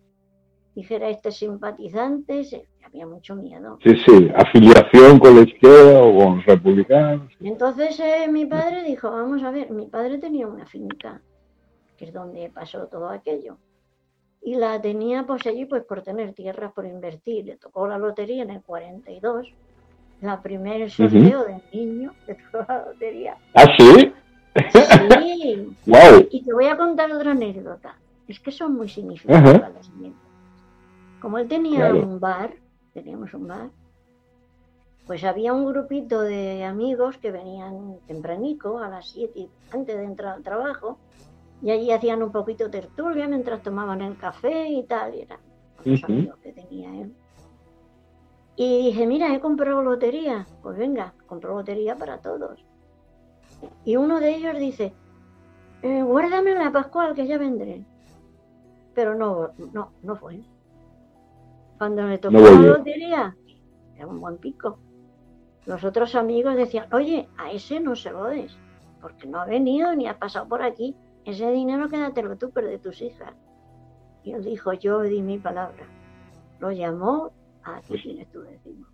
dijera 0.75 1.09
este 1.09 1.33
simpatizante, 1.33 2.45
se- 2.45 2.67
había 2.85 3.07
mucho 3.07 3.35
miedo. 3.37 3.79
Sí, 3.83 3.97
sí, 4.07 4.31
afiliación 4.35 5.19
con 5.19 5.37
la 5.37 5.43
izquierda 5.43 6.03
o 6.03 6.17
con 6.19 6.43
republicanos. 6.43 7.33
Entonces 7.41 7.99
eh, 8.01 8.29
mi 8.29 8.47
padre 8.47 8.83
dijo, 8.85 9.11
vamos 9.11 9.43
a 9.43 9.51
ver, 9.51 9.71
mi 9.71 9.87
padre 9.87 10.19
tenía 10.19 10.47
una 10.47 10.67
finca, 10.67 11.23
que 12.01 12.07
es 12.07 12.15
donde 12.15 12.49
pasó 12.49 12.87
todo 12.87 13.11
aquello. 13.11 13.59
Y 14.41 14.55
la 14.55 14.81
tenía 14.81 15.27
pues 15.27 15.47
allí 15.47 15.67
pues 15.67 15.85
por 15.85 16.01
tener 16.03 16.33
tierras 16.33 16.73
por 16.73 16.87
invertir. 16.87 17.45
Le 17.45 17.57
tocó 17.59 17.87
la 17.87 17.99
lotería 17.99 18.43
en 18.43 18.49
el 18.49 18.63
42, 18.63 19.53
la 20.23 20.41
primer 20.41 20.91
sorteo 20.91 21.45
del 21.45 21.61
niño 21.75 22.15
que 22.25 22.35
tocó 22.53 22.65
la 22.67 22.87
lotería. 22.87 23.37
¿Ah, 23.55 23.67
sí? 23.77 24.13
Sí, 24.73 25.77
¡Wow! 25.87 26.27
y 26.31 26.43
te 26.43 26.53
voy 26.55 26.67
a 26.69 26.77
contar 26.79 27.13
otra 27.13 27.33
anécdota. 27.33 27.95
Es 28.27 28.41
que 28.41 28.51
son 28.51 28.77
muy 28.77 28.89
significativas 28.89 29.75
las 29.75 29.85
siguientes. 29.87 30.23
Como 31.21 31.37
él 31.37 31.47
tenía 31.47 31.91
Claro. 31.91 32.03
un 32.03 32.19
bar, 32.19 32.55
teníamos 32.95 33.35
un 33.35 33.47
bar, 33.47 33.69
pues 35.07 35.23
había 35.25 35.53
un 35.53 35.67
grupito 35.67 36.23
de 36.23 36.65
amigos 36.65 37.19
que 37.19 37.31
venían 37.31 37.99
tempranico, 38.07 38.79
a 38.79 38.89
las 38.89 39.11
7, 39.11 39.49
antes 39.73 39.97
de 39.99 40.05
entrar 40.05 40.37
al 40.37 40.43
trabajo, 40.43 40.97
y 41.63 41.71
allí 41.71 41.91
hacían 41.91 42.23
un 42.23 42.33
poquito 42.33 42.71
tertulia 42.71 43.29
mientras 43.29 43.63
tomaban 43.63 44.01
el 44.01 44.17
café 44.17 44.69
y 44.69 44.83
tal, 44.85 45.15
y 45.15 45.27
los 45.85 46.03
Ujú. 46.03 46.13
amigos 46.13 46.39
que 46.43 46.53
tenía 46.53 46.91
él. 47.01 47.15
Y 48.57 48.83
dije, 48.85 49.07
mira, 49.07 49.35
he 49.35 49.41
comprado 49.41 49.83
lotería. 49.83 50.47
Pues 50.63 50.77
venga, 50.77 51.15
compró 51.27 51.55
lotería 51.55 51.97
para 51.97 52.19
todos. 52.19 52.63
Y 53.85 53.97
uno 53.97 54.21
de 54.21 54.35
ellos 54.37 54.59
dice, 54.59 54.93
eh, 55.83 56.03
guárdame 56.03 56.55
la 56.55 56.71
Pascual 56.71 57.15
que 57.15 57.27
ya 57.27 57.39
vendré. 57.39 57.83
Pero 58.95 59.15
no, 59.15 59.51
no, 59.73 59.93
no 60.03 60.17
fue. 60.17 60.41
Cuando 61.79 62.03
le 62.07 62.19
tocó 62.19 62.35
No 62.35 62.51
la 62.51 62.61
lotería, 62.61 63.37
era 63.97 64.07
un 64.07 64.21
buen 64.21 64.37
pico. 64.37 64.79
Los 65.65 65.83
otros 65.85 66.15
amigos 66.15 66.57
decían, 66.57 66.93
oye, 66.93 67.29
a 67.39 67.53
ese 67.53 67.81
no 67.81 67.97
se 67.97 68.11
lo 68.11 68.25
des, 68.25 68.53
porque 69.01 69.27
no 69.27 69.41
ha 69.41 69.47
venido 69.47 69.95
ni 69.95 70.07
ha 70.07 70.19
pasado 70.19 70.47
por 70.49 70.63
aquí. 70.63 70.95
Ese 71.25 71.51
dinero 71.53 71.89
quédatelo 71.89 72.37
tú, 72.37 72.51
pero 72.51 72.69
de 72.69 72.79
tus 72.79 73.01
hijas. 73.03 73.33
Y 74.25 74.33
él 74.33 74.45
dijo, 74.45 74.73
yo 74.75 75.03
di 75.03 75.23
mi 75.23 75.39
palabra. 75.39 75.85
Lo 76.59 76.71
llamó, 76.73 77.31
aquí 77.63 78.01
tienes 78.03 78.31
tu 78.31 78.43
décimo. 78.43 78.87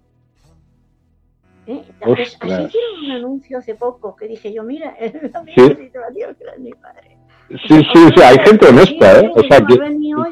¿Eh? 1.67 1.83
Ostras. 2.01 2.37
Así 2.41 2.67
hicieron 2.67 3.05
un 3.05 3.11
anuncio 3.11 3.59
hace 3.59 3.75
poco 3.75 4.15
que 4.15 4.29
dije 4.29 4.53
yo, 4.53 4.63
mira, 4.63 4.91
es 5.01 5.15
la 5.33 5.43
Sí. 5.45 5.61
misma 5.61 5.77
situación 5.77 6.35
que 6.37 6.45
la 6.45 6.53
de 6.53 6.59
mi 6.59 6.71
padre. 6.75 7.17
Sí, 7.49 7.81
sí, 7.93 8.09
sí, 8.17 8.23
hay 8.23 8.37
gente 8.45 8.67
honesta, 8.69 9.21
¿eh? 9.21 9.31
O 9.35 9.41
sea, 9.43 9.61
que 9.65 9.77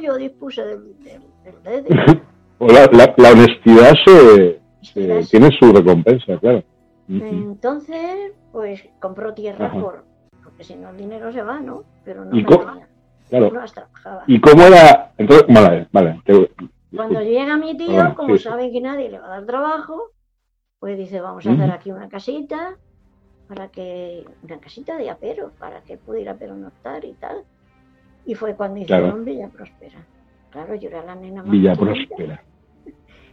yo 0.02 0.16
dispuse 0.16 0.64
del, 0.64 0.96
del, 1.02 1.22
del 1.62 1.62
dedo. 1.84 2.20
la, 2.60 2.86
la- 2.92 3.14
la 3.16 3.30
honestidad 3.32 3.92
se, 4.04 4.60
tiene 5.30 5.50
su 5.58 5.72
recompensa, 5.72 6.36
claro. 6.40 6.62
Entonces, 7.08 8.32
pues 8.50 8.82
compró 9.00 9.34
tierra 9.34 9.66
Ajá. 9.66 9.80
por, 9.80 10.04
porque 10.54 10.64
si 10.64 10.76
no 10.76 10.90
el 10.90 10.96
dinero 10.96 11.32
se 11.32 11.42
va, 11.42 11.58
¿no? 11.60 11.82
Pero 12.04 12.24
no 12.24 12.36
¿Y 12.36 12.42
me 12.42 12.46
cómo? 12.46 12.64
tenía, 12.64 12.88
Claro. 13.28 13.50
no 13.52 13.60
las 13.60 13.72
trabajaba. 13.72 14.22
¿Y 14.26 14.40
cómo 14.40 14.62
era? 14.62 15.12
Entonces, 15.18 15.46
vale, 15.52 15.88
vale. 15.92 16.22
te- 16.24 16.50
Cuando 16.94 17.20
llega 17.22 17.56
mi 17.56 17.76
tío, 17.76 17.92
Bueno, 17.92 18.14
como 18.14 18.36
sí, 18.36 18.42
sí. 18.42 18.48
sabe 18.48 18.70
que 18.70 18.80
nadie 18.80 19.10
le 19.10 19.18
va 19.18 19.26
a 19.26 19.30
dar 19.30 19.46
trabajo, 19.46 20.10
pues 20.78 20.96
dice, 20.96 21.20
vamos 21.20 21.44
a 21.46 21.52
hacer 21.52 21.70
aquí 21.72 21.90
una 21.90 22.08
casita, 22.08 22.76
para 23.48 23.68
que, 23.68 24.24
una 24.42 24.58
casita 24.58 24.96
de 24.96 25.10
apero, 25.10 25.50
para 25.58 25.80
que 25.82 25.96
pudiera 25.96 26.34
pernoctar 26.34 27.04
y 27.04 27.14
tal. 27.14 27.42
Y 28.26 28.34
fue 28.36 28.54
cuando 28.54 28.84
Claro. 28.86 29.06
hicieron 29.06 29.24
Villa 29.24 29.48
Próspera. 29.48 30.06
Claro, 30.50 30.74
yo 30.76 30.88
era 30.88 31.04
la 31.04 31.16
nena 31.16 31.42
más 31.42 31.50
Villa. 31.50 31.74
Próspera. 31.74 32.42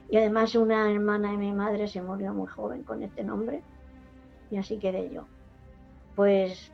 Y 0.10 0.18
además 0.18 0.56
una 0.56 0.92
hermana 0.92 1.32
de 1.32 1.38
mi 1.38 1.54
madre 1.54 1.88
se 1.88 2.02
murió 2.02 2.34
muy 2.34 2.48
joven 2.48 2.84
con 2.84 3.02
este 3.04 3.24
nombre. 3.24 3.62
Y 4.50 4.58
así 4.58 4.78
quedé 4.78 5.10
yo. 5.10 5.26
Pues 6.16 6.74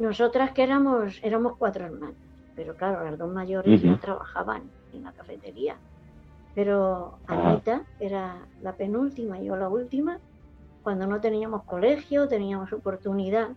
nosotras 0.00 0.50
que 0.52 0.62
éramos, 0.62 1.20
éramos 1.22 1.56
cuatro 1.56 1.84
hermanas. 1.84 2.16
Pero 2.56 2.74
claro, 2.74 3.04
las 3.04 3.16
dos 3.16 3.32
mayores 3.32 3.80
ya 3.80 3.92
Ujú. 3.92 4.00
trabajaban 4.00 4.62
en 4.92 5.04
la 5.04 5.12
cafetería. 5.12 5.76
Pero. 6.54 7.18
Anita 7.26 7.82
era 8.00 8.36
la 8.62 8.72
penúltima 8.74 9.38
y 9.38 9.46
yo 9.46 9.56
la 9.56 9.68
última. 9.68 10.18
Cuando 10.82 11.06
no 11.06 11.20
teníamos 11.20 11.64
colegio, 11.64 12.26
teníamos 12.26 12.72
oportunidad, 12.72 13.50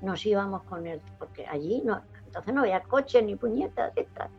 nos 0.00 0.24
íbamos 0.26 0.62
con 0.64 0.86
él, 0.86 1.00
porque 1.18 1.46
allí 1.46 1.82
no, 1.84 2.00
entonces 2.26 2.54
no 2.54 2.62
había 2.62 2.80
coche 2.80 3.22
ni 3.22 3.36
puñetas 3.36 3.94
de 3.94 4.02
estas. 4.02 4.30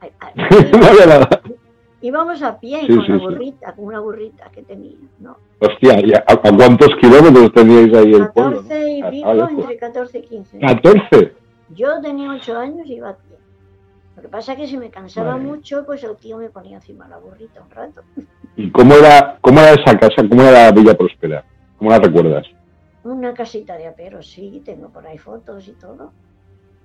Ay- 0.00 0.12
Íbamos 2.00 2.42
a 2.42 2.58
pie 2.60 2.80
Sí, 2.86 2.94
con 2.94 3.04
sí, 3.06 3.12
la 3.12 3.18
sí. 3.18 3.24
burrita, 3.24 3.72
con 3.74 3.84
una 3.86 4.00
burrita 4.00 4.48
que 4.50 4.62
tenía, 4.62 4.96
¿no? 5.18 5.36
Hostia, 5.60 6.00
¿y 6.06 6.12
a, 6.14 6.24
a 6.26 6.36
cuántos 6.56 6.94
kilómetros 7.00 7.52
teníais 7.52 7.92
ahí 7.94 8.12
el 8.14 8.28
pueblo? 8.30 8.62
14 8.62 8.90
y 8.90 9.02
pico, 9.10 9.48
entre 9.48 9.76
14 9.76 10.18
y 10.18 10.22
15. 10.22 10.58
14. 10.60 11.32
Yo 11.70 12.00
tenía 12.00 12.30
8 12.30 12.56
años 12.56 12.86
y 12.86 12.94
iba 12.94 13.10
a 13.10 13.16
pie. 13.16 13.36
Lo 14.16 14.22
que 14.22 14.28
pasa 14.28 14.52
es 14.52 14.58
que 14.58 14.66
si 14.68 14.76
me 14.76 14.90
cansaba 14.90 15.36
mucho, 15.36 15.84
pues 15.86 16.02
el 16.04 16.16
tío 16.16 16.38
me 16.38 16.50
ponía 16.50 16.76
encima 16.76 17.08
la 17.08 17.18
burrita 17.18 17.62
un 17.62 17.70
rato. 17.70 18.02
¿Y 18.56 18.70
cómo 18.70 18.94
era, 18.94 19.38
cómo 19.40 19.60
era 19.60 19.72
esa 19.72 19.98
casa? 19.98 20.22
¿Cómo 20.28 20.42
era 20.42 20.70
Villa 20.72 20.94
Próspera? 20.94 21.44
¿Cómo 21.78 21.90
la 21.90 21.98
recuerdas? 21.98 22.46
Una 23.04 23.32
casita 23.34 23.76
de 23.76 23.86
aperos, 23.86 24.26
sí, 24.28 24.60
tengo 24.64 24.88
por 24.90 25.06
ahí 25.06 25.18
fotos 25.18 25.66
y 25.68 25.72
todo. 25.72 26.12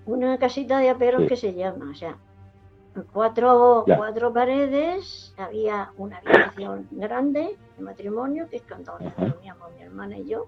Una 0.05 0.37
casita 0.37 0.77
de 0.79 0.89
aperos 0.89 1.21
Sí. 1.23 1.27
que 1.27 1.35
se 1.35 1.53
llama, 1.53 1.89
o 1.91 1.95
sea, 1.95 2.15
cuatro, 3.11 3.83
cuatro 3.85 4.33
paredes, 4.33 5.33
había 5.37 5.91
una 5.97 6.17
habitación 6.17 6.87
grande 6.91 7.57
de 7.77 7.83
matrimonio, 7.83 8.47
que 8.49 8.57
es 8.57 8.63
donde 8.67 9.11
dormíamos 9.17 9.71
mi 9.77 9.83
hermana 9.83 10.17
y 10.17 10.25
yo. 10.25 10.47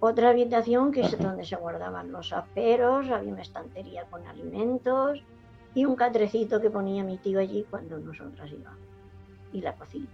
Otra 0.00 0.30
habitación 0.30 0.90
que 0.90 1.02
es 1.02 1.18
donde 1.18 1.44
se 1.44 1.56
guardaban 1.56 2.10
los 2.10 2.32
aperos, 2.32 3.08
había 3.08 3.32
una 3.32 3.42
estantería 3.42 4.04
con 4.10 4.26
alimentos 4.26 5.22
y 5.74 5.84
un 5.84 5.94
catrecito 5.94 6.60
que 6.60 6.70
ponía 6.70 7.04
mi 7.04 7.18
tío 7.18 7.38
allí 7.38 7.64
cuando 7.70 7.98
nosotras 7.98 8.50
íbamos. 8.50 8.80
Y 9.52 9.60
la 9.60 9.74
cocina. 9.74 10.08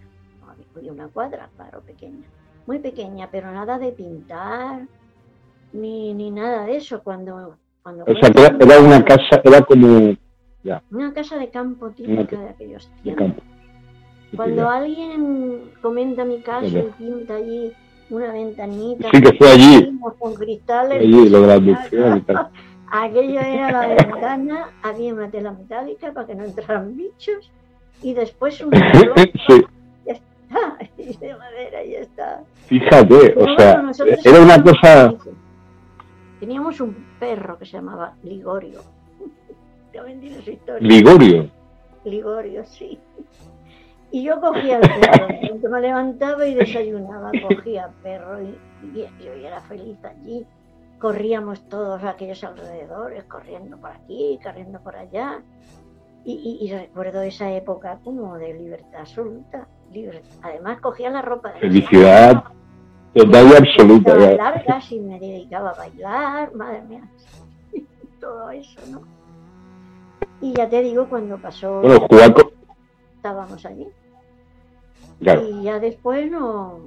Había 0.75 0.91
una 0.91 1.07
cuadra, 1.07 1.49
claro, 1.55 1.81
pequeña. 1.81 2.25
Muy 2.67 2.79
pequeña, 2.79 3.29
pero 3.31 3.51
nada 3.51 3.79
de 3.79 3.91
pintar, 3.91 4.87
ni, 5.73 6.13
ni 6.13 6.31
nada 6.31 6.65
de 6.65 6.77
eso. 6.77 7.01
Cuando 7.01 7.57
o 7.83 8.13
sea, 8.21 8.53
era, 8.59 8.79
una 8.79 9.03
casa, 9.03 9.41
era 9.43 9.61
como... 9.61 10.15
Ya. 10.63 10.83
Una 10.91 11.13
casa 11.13 11.37
de 11.37 11.49
campo 11.49 11.89
típica 11.91 12.39
de 12.39 12.49
aquellos 12.49 12.89
tiempos. 13.03 13.43
Cuando 14.35 14.69
alguien 14.69 15.71
comenta 15.81 16.25
mi 16.25 16.41
casa 16.41 16.67
y 16.67 16.91
pinta 16.97 17.35
allí 17.35 17.71
una 18.09 18.31
ventanita. 18.31 19.09
Sí, 19.11 19.21
que 19.21 19.33
fue 19.33 19.51
allí. 19.51 19.99
Con 20.19 20.35
cristales. 20.35 20.99
Allí, 20.99 21.29
lo 21.29 21.41
de 21.41 21.47
la 21.47 22.51
Aquello 22.91 23.39
era 23.39 23.71
la 23.71 23.87
ventana, 23.87 24.69
había 24.81 25.13
una 25.13 25.29
tela 25.29 25.51
metálica 25.51 26.11
para 26.11 26.25
que 26.25 26.33
no 26.33 26.43
entraran 26.43 26.97
bichos 26.97 27.51
y 28.01 28.15
después 28.15 28.61
un 28.61 28.71
sí. 29.47 29.65
Ya 30.07 30.13
está, 30.13 30.77
y 30.97 31.15
de 31.15 31.35
madera 31.35 31.83
ya 31.83 31.99
está. 31.99 32.41
Fíjate, 32.65 33.35
o 33.37 33.55
sea, 33.55 33.83
era 34.23 34.41
una 34.41 34.63
cosa... 34.63 35.13
Teníamos 36.39 36.81
un 36.81 36.95
perro 37.19 37.59
que 37.59 37.65
se 37.65 37.73
llamaba 37.73 38.15
Ligorio. 38.23 38.81
Ligorio. 40.79 41.49
Ligorio, 42.03 42.65
sí. 42.65 42.99
Y 44.11 44.23
yo 44.23 44.39
cogía 44.41 44.79
el 44.79 44.89
perro, 44.89 45.69
me 45.69 45.81
levantaba 45.81 46.45
y 46.47 46.55
desayunaba, 46.55 47.31
cogía 47.47 47.85
el 47.85 47.93
perro 48.01 48.41
y, 48.41 48.57
yo 48.93 49.31
era 49.33 49.61
feliz 49.61 49.97
allí. 50.03 50.45
Corríamos 50.99 51.61
todos 51.69 52.03
aquellos 52.03 52.43
alrededores, 52.43 53.23
corriendo 53.25 53.77
por 53.77 53.91
aquí, 53.91 54.39
corriendo 54.43 54.79
por 54.79 54.95
allá. 54.95 55.41
Y, 56.25 56.69
recuerdo 56.71 57.21
esa 57.21 57.51
época 57.51 57.99
como 58.03 58.37
de 58.37 58.53
libertad 58.53 59.01
absoluta. 59.01 59.67
Además 60.41 60.79
cogía 60.81 61.09
la 61.09 61.21
ropa 61.21 61.53
de 61.53 61.59
Felicidad 61.59 62.43
total 63.13 63.47
y 63.47 63.55
absoluta. 63.55 64.15
largas 64.15 64.91
y 64.91 64.99
me 64.99 65.19
dedicaba 65.19 65.71
a 65.71 65.75
bailar, 65.75 66.53
madre 66.53 66.81
mía. 66.83 67.09
Todo 68.19 68.49
eso, 68.51 68.79
¿no? 68.91 69.18
Y 70.41 70.53
ya 70.53 70.69
te 70.69 70.81
digo, 70.81 71.07
cuando 71.09 71.37
pasó... 71.37 71.81
Bueno, 71.81 72.35
Estábamos 73.15 73.65
allí. 73.65 73.87
Y 75.19 75.63
ya 75.63 75.79
después 75.79 76.31
no, 76.31 76.79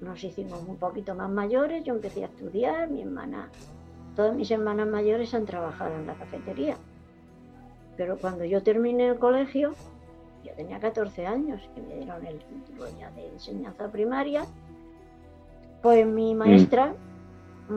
nos 0.00 0.22
hicimos 0.22 0.60
un 0.68 0.76
poquito 0.76 1.14
más 1.14 1.30
mayores, 1.30 1.82
yo 1.84 1.94
empecé 1.94 2.24
a 2.24 2.26
estudiar, 2.26 2.90
mi 2.90 3.02
hermana, 3.02 3.48
todas 4.14 4.34
mis 4.34 4.50
hermanas 4.50 4.86
mayores 4.86 5.34
han 5.34 5.46
trabajado 5.46 5.94
en 5.96 6.06
la 6.06 6.14
cafetería. 6.14 6.76
Pero 7.96 8.18
cuando 8.18 8.44
yo 8.44 8.62
terminé 8.62 9.08
el 9.08 9.18
colegio, 9.18 9.74
yo 10.44 10.52
tenía 10.52 10.78
14 10.78 11.26
años 11.26 11.62
y 11.76 11.80
me 11.80 11.96
dieron 11.96 12.26
el 12.26 12.38
título 12.38 12.86
ya 12.98 13.10
de 13.12 13.28
enseñanza 13.28 13.90
primaria, 13.90 14.44
pues 15.82 16.06
mi 16.06 16.34
mm. 16.34 16.38
maestra 16.38 16.94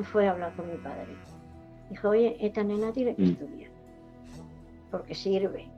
fue 0.03 0.27
a 0.27 0.31
hablar 0.31 0.53
con 0.55 0.69
mi 0.69 0.77
padre. 0.77 1.15
Dijo, 1.89 2.09
oye, 2.09 2.37
esta 2.41 2.63
nena 2.63 2.91
tiene 2.91 3.15
que 3.15 3.21
mm. 3.21 3.31
estudiar, 3.31 3.66
porque 4.97 5.13
sirve. 5.13 5.69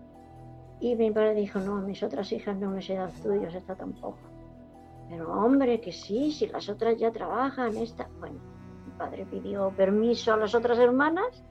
Y 0.79 0.95
mi 0.95 1.11
padre 1.11 1.35
dijo, 1.35 1.59
no, 1.59 1.77
a 1.77 1.81
mis 1.81 2.01
otras 2.03 2.31
hijas 2.31 2.55
no 2.57 2.73
les 2.73 2.89
he 2.89 2.95
dado 2.95 3.09
estudios, 3.09 3.53
esta 3.53 3.75
tampoco. 3.75 4.17
Pero 5.09 5.31
hombre, 5.33 5.81
que 5.81 5.91
sí, 5.91 6.31
si 6.31 6.47
las 6.47 6.69
otras 6.69 6.97
ya 6.97 7.11
trabajan, 7.11 7.75
esta... 7.75 8.07
Bueno, 8.19 8.39
mi 8.85 8.91
padre 8.97 9.25
pidió 9.25 9.71
permiso 9.75 10.33
a 10.33 10.37
las 10.37 10.55
otras 10.55 10.79
hermanas, 10.79 11.43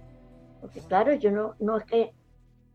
porque 0.63 0.81
claro, 0.81 1.13
yo 1.13 1.31
no, 1.31 1.55
no 1.59 1.77
es 1.77 1.85
que 1.85 2.15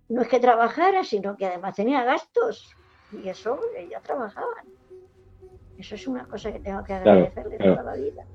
no 0.10 0.22
es 0.22 0.28
que 0.28 0.40
trabajara, 0.40 1.04
sino 1.04 1.36
que 1.36 1.48
además 1.48 1.76
tenía 1.76 2.04
gastos. 2.04 2.76
Y 3.12 3.30
eso, 3.30 3.60
ellas 3.76 4.04
trabajaban. 4.04 4.68
Eso 5.78 5.96
es 5.96 6.08
una 6.08 6.26
cosa 6.26 6.52
que 6.52 6.60
tengo 6.60 6.84
que 6.84 6.94
agradecerle 6.94 7.58
toda 7.58 7.82
la 7.82 7.96
vida. 7.96 8.26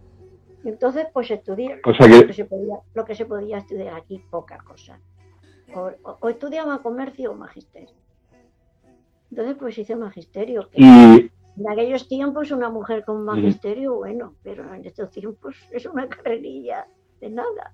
entonces, 0.65 1.07
pues 1.13 1.31
estudié 1.31 1.81
lo, 1.85 2.27
que 2.27 2.33
se 2.33 2.45
podía, 2.47 2.81
lo 2.95 3.05
que 3.05 3.15
se 3.15 3.27
podía 3.27 3.59
estudiar 3.59 3.95
aquí, 3.95 4.25
poca 4.31 4.59
cosa. 4.59 4.99
O 5.75 6.29
estudiaba 6.29 6.83
comercio 6.83 7.33
o 7.33 7.35
magisterio. 7.35 7.95
Entonces, 9.31 9.57
pues 9.59 9.79
hice 9.79 9.97
magisterio. 9.97 10.69
y... 10.75 11.31
En 11.59 11.69
aquellos 11.69 12.07
tiempos 12.07 12.53
una 12.53 12.71
mujer 12.71 13.05
con 13.05 13.25
magisterio, 13.25 13.97
bueno, 13.97 14.35
pero 14.45 14.73
en 14.75 14.85
estos 14.85 15.11
tiempos 15.11 15.57
es 15.73 15.87
una 15.87 16.09
carrerilla 16.09 16.87
de 17.21 17.31
nada. 17.31 17.73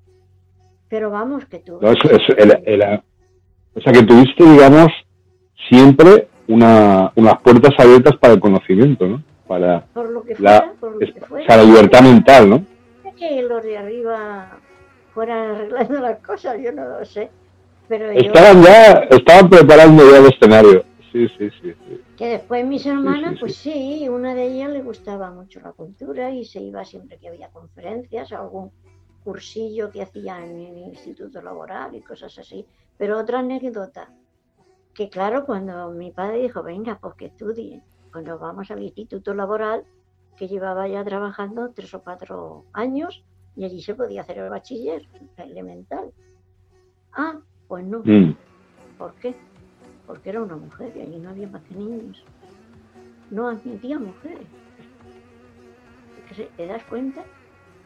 Pero 0.88 1.10
vamos, 1.10 1.44
que 1.44 1.58
tú... 1.58 1.78
No, 1.82 1.90
o 1.90 3.80
sea, 3.80 3.92
que 3.92 4.02
tuviste, 4.04 4.42
digamos, 4.42 4.90
siempre 5.68 6.28
una, 6.48 7.12
unas 7.16 7.38
puertas 7.42 7.72
abiertas 7.78 8.16
para 8.16 8.34
el 8.34 8.40
conocimiento, 8.40 9.06
¿no? 9.06 9.22
Para 9.46 9.84
por 9.92 10.08
lo 10.08 10.22
que 10.22 10.34
fuera, 10.34 10.66
la, 10.66 10.72
por 10.72 10.92
lo 10.92 10.98
que 11.00 11.20
fuera. 11.20 11.46
Para 11.46 11.62
la 11.62 11.68
libertad 11.68 12.02
mental, 12.02 12.48
¿no? 12.48 12.64
Que 13.18 13.42
los 13.42 13.62
de 13.62 13.76
arriba 13.76 14.58
fueran 15.12 15.56
arreglando 15.56 16.00
las 16.00 16.18
cosas, 16.20 16.56
yo 16.62 16.72
no 16.72 16.88
lo 16.88 17.04
sé. 17.04 17.30
Pero 17.88 18.10
estaban 18.10 18.62
ya, 18.62 18.92
estaban 19.10 19.50
preparando 19.50 20.10
ya 20.10 20.18
el 20.18 20.26
escenario 20.26 20.84
sí, 21.14 21.28
sí, 21.38 21.50
sí, 21.62 21.74
Que 22.16 22.26
después 22.26 22.66
mis 22.66 22.84
hermanas, 22.86 23.36
pues 23.38 23.54
sí, 23.56 24.08
una 24.08 24.34
de 24.34 24.46
ellas 24.48 24.70
le 24.70 24.82
gustaba 24.82 25.30
mucho 25.30 25.60
la 25.60 25.72
cultura 25.72 26.32
y 26.32 26.44
se 26.44 26.60
iba 26.60 26.84
siempre 26.84 27.18
que 27.18 27.28
había 27.28 27.50
conferencias 27.50 28.32
algún 28.32 28.72
cursillo 29.22 29.90
que 29.90 30.02
hacía 30.02 30.44
en 30.44 30.58
el 30.58 30.78
instituto 30.78 31.40
laboral 31.40 31.94
y 31.94 32.02
cosas 32.02 32.36
así. 32.38 32.66
Pero 32.98 33.18
otra 33.18 33.38
anécdota, 33.38 34.10
que 34.92 35.08
claro, 35.08 35.46
cuando 35.46 35.90
mi 35.90 36.10
padre 36.10 36.38
dijo, 36.38 36.64
venga, 36.64 36.98
pues 37.00 37.14
que 37.14 37.26
estudie, 37.26 37.80
cuando 38.10 38.38
vamos 38.38 38.70
al 38.72 38.82
instituto 38.82 39.34
laboral, 39.34 39.84
que 40.36 40.48
llevaba 40.48 40.88
ya 40.88 41.04
trabajando 41.04 41.70
tres 41.72 41.94
o 41.94 42.02
cuatro 42.02 42.64
años 42.72 43.22
y 43.54 43.64
allí 43.64 43.80
se 43.82 43.94
podía 43.94 44.22
hacer 44.22 44.38
el 44.38 44.50
bachiller 44.50 45.06
elemental. 45.36 46.12
Ah, 47.12 47.38
pues 47.68 47.84
no. 47.84 48.00
Mm. 48.04 48.36
¿Por 48.98 49.14
qué? 49.14 49.34
porque 50.06 50.30
era 50.30 50.42
una 50.42 50.56
mujer 50.56 50.92
y 50.96 51.00
allí 51.00 51.18
no 51.18 51.30
había 51.30 51.48
más 51.48 51.62
que 51.62 51.74
niños. 51.74 52.22
No 53.30 53.48
admitía 53.48 53.98
mujeres. 53.98 54.46
¿Te 56.56 56.66
das 56.66 56.82
cuenta? 56.84 57.24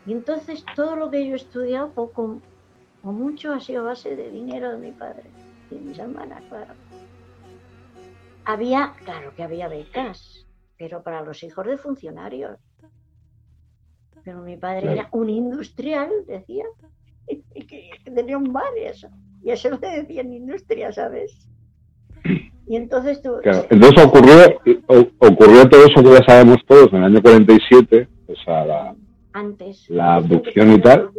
Y 0.07 0.13
entonces 0.13 0.65
todo 0.75 0.97
lo 0.97 1.11
que 1.11 1.27
yo 1.27 1.35
he 1.35 1.37
estudiado, 1.37 1.93
poco 1.93 2.41
o 3.03 3.13
mucho, 3.13 3.53
ha 3.53 3.61
sido 3.61 3.85
base 3.85 4.17
de 4.17 4.31
dinero 4.31 4.73
de 4.73 4.79
mi 4.79 4.93
padre 4.93 5.31
y 5.71 5.75
de 5.75 5.81
mis 5.81 5.99
hermanas, 5.99 6.43
claro. 6.49 6.75
Había, 8.45 8.95
claro 9.05 9.35
que 9.35 9.43
había 9.43 9.69
becas, 9.69 10.47
pero 10.79 11.03
para 11.03 11.23
los 11.23 11.43
hijos 11.43 11.67
de 11.67 11.77
funcionarios. 11.77 12.59
Pero 14.25 14.41
mi 14.41 14.57
padre 14.57 14.93
era 14.93 15.09
un 15.13 15.29
industrial, 15.29 16.11
decía, 16.27 16.65
que 17.27 17.91
tenía 18.05 18.39
un 18.39 18.53
bar 18.53 18.73
y 18.79 18.85
eso. 18.85 19.09
Y 19.43 19.51
eso 19.51 19.71
lo 19.71 19.79
decía 19.79 20.23
en 20.23 20.33
industria, 20.33 20.93
¿sabes? 20.93 21.49
Y 22.67 22.77
entonces 22.77 23.23
tú... 23.23 23.31
entonces 23.71 24.05
ocurrió, 24.05 24.61
ocurrió 25.19 25.69
todo 25.69 25.85
eso 25.87 26.03
que 26.03 26.11
ya 26.11 26.25
sabemos 26.27 26.59
todos 26.67 26.93
en 26.93 26.99
el 26.99 27.05
año 27.05 27.23
47, 27.23 28.09
o 28.27 28.35
sea, 28.45 28.67
la, 28.67 28.95
antes, 29.33 29.89
la 29.89 30.17
abducción 30.17 30.73
y 30.73 30.81
tal. 30.81 31.11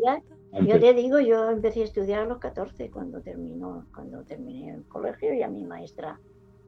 Yo 0.61 0.79
te 0.79 0.93
digo, 0.93 1.19
yo 1.19 1.49
empecé 1.49 1.81
a 1.81 1.85
estudiar 1.85 2.21
a 2.21 2.25
los 2.25 2.39
14 2.39 2.89
cuando 2.89 3.21
terminó, 3.21 3.85
cuando 3.93 4.23
terminé 4.23 4.75
el 4.75 4.83
colegio 4.87 5.33
y 5.33 5.41
a 5.41 5.47
mi 5.47 5.63
maestra 5.63 6.19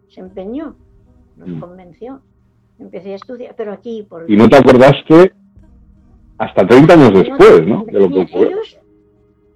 se 0.08 0.22
empeñó, 0.22 0.76
nos 1.36 1.50
mm. 1.50 1.60
convenció. 1.60 2.22
Empecé 2.80 3.14
a 3.14 3.16
estudiar, 3.16 3.54
pero 3.56 3.74
aquí 3.74 4.06
por... 4.08 4.30
Y 4.30 4.36
no 4.36 4.50
te 4.50 4.58
acordaste 4.58 5.34
hasta 6.38 6.66
30 6.66 6.94
años 6.94 7.14
después, 7.14 7.68
¿no? 7.68 7.86
De 7.86 8.00
lo 8.00 8.10
que 8.10 8.20
ocurrió. 8.22 8.58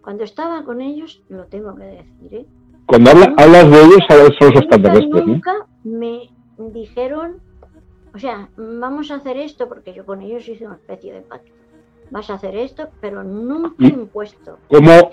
Cuando 0.05 0.23
estaba 0.23 0.63
con 0.63 0.81
ellos, 0.81 1.23
lo 1.29 1.45
tengo 1.45 1.73
que 1.75 1.83
decir, 1.83 2.31
¿eh? 2.31 2.45
Cuando 2.85 3.09
hablas 3.09 3.71
de 3.71 3.81
ellos, 3.81 3.97
son 4.07 4.19
los 4.19 4.61
extraterrestres, 4.61 5.25
Nunca 5.25 5.65
me 5.83 6.29
dijeron, 6.59 7.41
o 8.13 8.19
sea, 8.19 8.47
vamos 8.55 9.09
a 9.09 9.15
hacer 9.15 9.35
esto, 9.37 9.67
porque 9.67 9.95
yo 9.95 10.05
con 10.05 10.21
ellos 10.21 10.47
hice 10.47 10.67
una 10.67 10.75
especie 10.75 11.11
de 11.11 11.21
pacto. 11.21 11.51
Vas 12.11 12.29
a 12.29 12.35
hacer 12.35 12.55
esto, 12.55 12.89
pero 13.01 13.23
nunca 13.23 13.83
impuesto. 13.83 14.59
¿Cómo, 14.69 15.09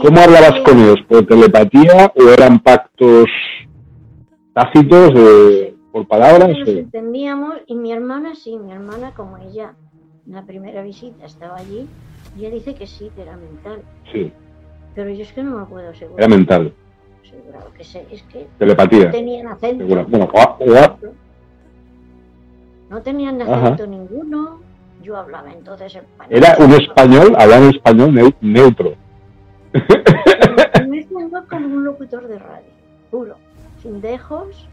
¿cómo 0.00 0.20
hablabas 0.20 0.60
con 0.60 0.78
ellos? 0.78 1.00
¿Por 1.08 1.26
telepatía 1.26 2.12
o 2.14 2.28
eran 2.28 2.60
pactos 2.60 3.26
tácitos 4.54 5.10
por 5.90 6.06
palabras? 6.06 6.56
Nos 6.56 6.68
entendíamos 6.68 7.54
y 7.66 7.74
mi 7.74 7.92
hermana 7.92 8.36
sí, 8.36 8.56
mi 8.56 8.70
hermana 8.70 9.12
como 9.12 9.38
ella 9.38 9.74
en 10.24 10.34
la 10.34 10.46
primera 10.46 10.84
visita 10.84 11.26
estaba 11.26 11.56
allí, 11.56 11.88
ella 12.36 12.50
dice 12.50 12.74
que 12.74 12.86
sí, 12.86 13.10
que 13.14 13.22
era 13.22 13.36
mental. 13.36 13.82
Sí. 14.12 14.32
Pero 14.94 15.10
yo 15.10 15.22
es 15.22 15.32
que 15.32 15.42
no 15.42 15.58
me 15.58 15.66
puedo 15.66 15.90
asegurar. 15.90 16.20
Era 16.20 16.28
mental 16.28 16.72
que 17.76 17.84
sé, 17.84 18.06
es 18.10 18.22
que 18.24 18.46
Telepatía. 18.58 19.06
no 19.06 19.10
tenían 19.10 19.46
acento. 19.46 19.84
No 22.88 23.02
tenían 23.02 23.40
acento 23.42 23.86
ninguno. 23.86 24.60
Yo 25.02 25.16
hablaba 25.16 25.50
entonces 25.52 25.96
español. 25.96 26.36
Era 26.36 26.56
un 26.58 26.72
español, 26.72 27.34
hablaba 27.38 27.70
español 27.70 28.34
neutro. 28.40 28.94
Me 29.72 31.06
como 31.48 31.66
un 31.66 31.84
locutor 31.84 32.28
de 32.28 32.38
radio, 32.38 32.66
puro, 33.10 33.36
sin 33.80 34.00
dejos, 34.00 34.68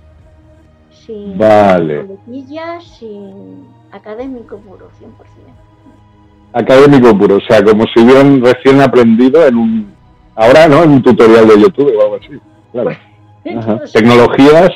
sin 0.91 1.37
vale. 1.37 2.17
sin 2.81 3.67
académico 3.91 4.57
puro, 4.57 4.89
100%. 4.99 5.07
Académico 6.53 7.17
puro, 7.17 7.37
o 7.37 7.41
sea, 7.41 7.63
como 7.63 7.83
si 7.93 8.03
hubieran 8.03 8.41
recién 8.41 8.81
aprendido 8.81 9.45
en 9.45 9.57
un 9.57 9.97
Ahora, 10.37 10.67
¿no? 10.67 10.83
En 10.83 10.91
un 10.91 11.01
tutorial 11.01 11.47
de 11.47 11.59
YouTube 11.59 11.97
o 11.97 12.01
algo 12.03 12.15
así. 12.17 12.39
Claro. 12.71 12.91
Ajá. 12.91 13.81
Tecnologías. 13.91 14.69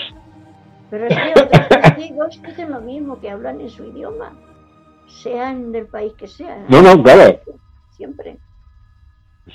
Pero 0.90 1.06
es 1.06 1.16
que 1.34 1.40
otros 1.40 1.70
testigos 1.70 2.42
dicen 2.42 2.72
lo 2.72 2.82
mismo, 2.82 3.20
que 3.22 3.30
hablan 3.30 3.62
en 3.62 3.70
su 3.70 3.86
idioma, 3.86 4.32
sean 5.22 5.72
del 5.72 5.86
país 5.86 6.14
que 6.18 6.28
sea. 6.28 6.66
No, 6.68 6.82
no, 6.82 7.02
claro. 7.04 7.40
Siempre. 7.96 8.38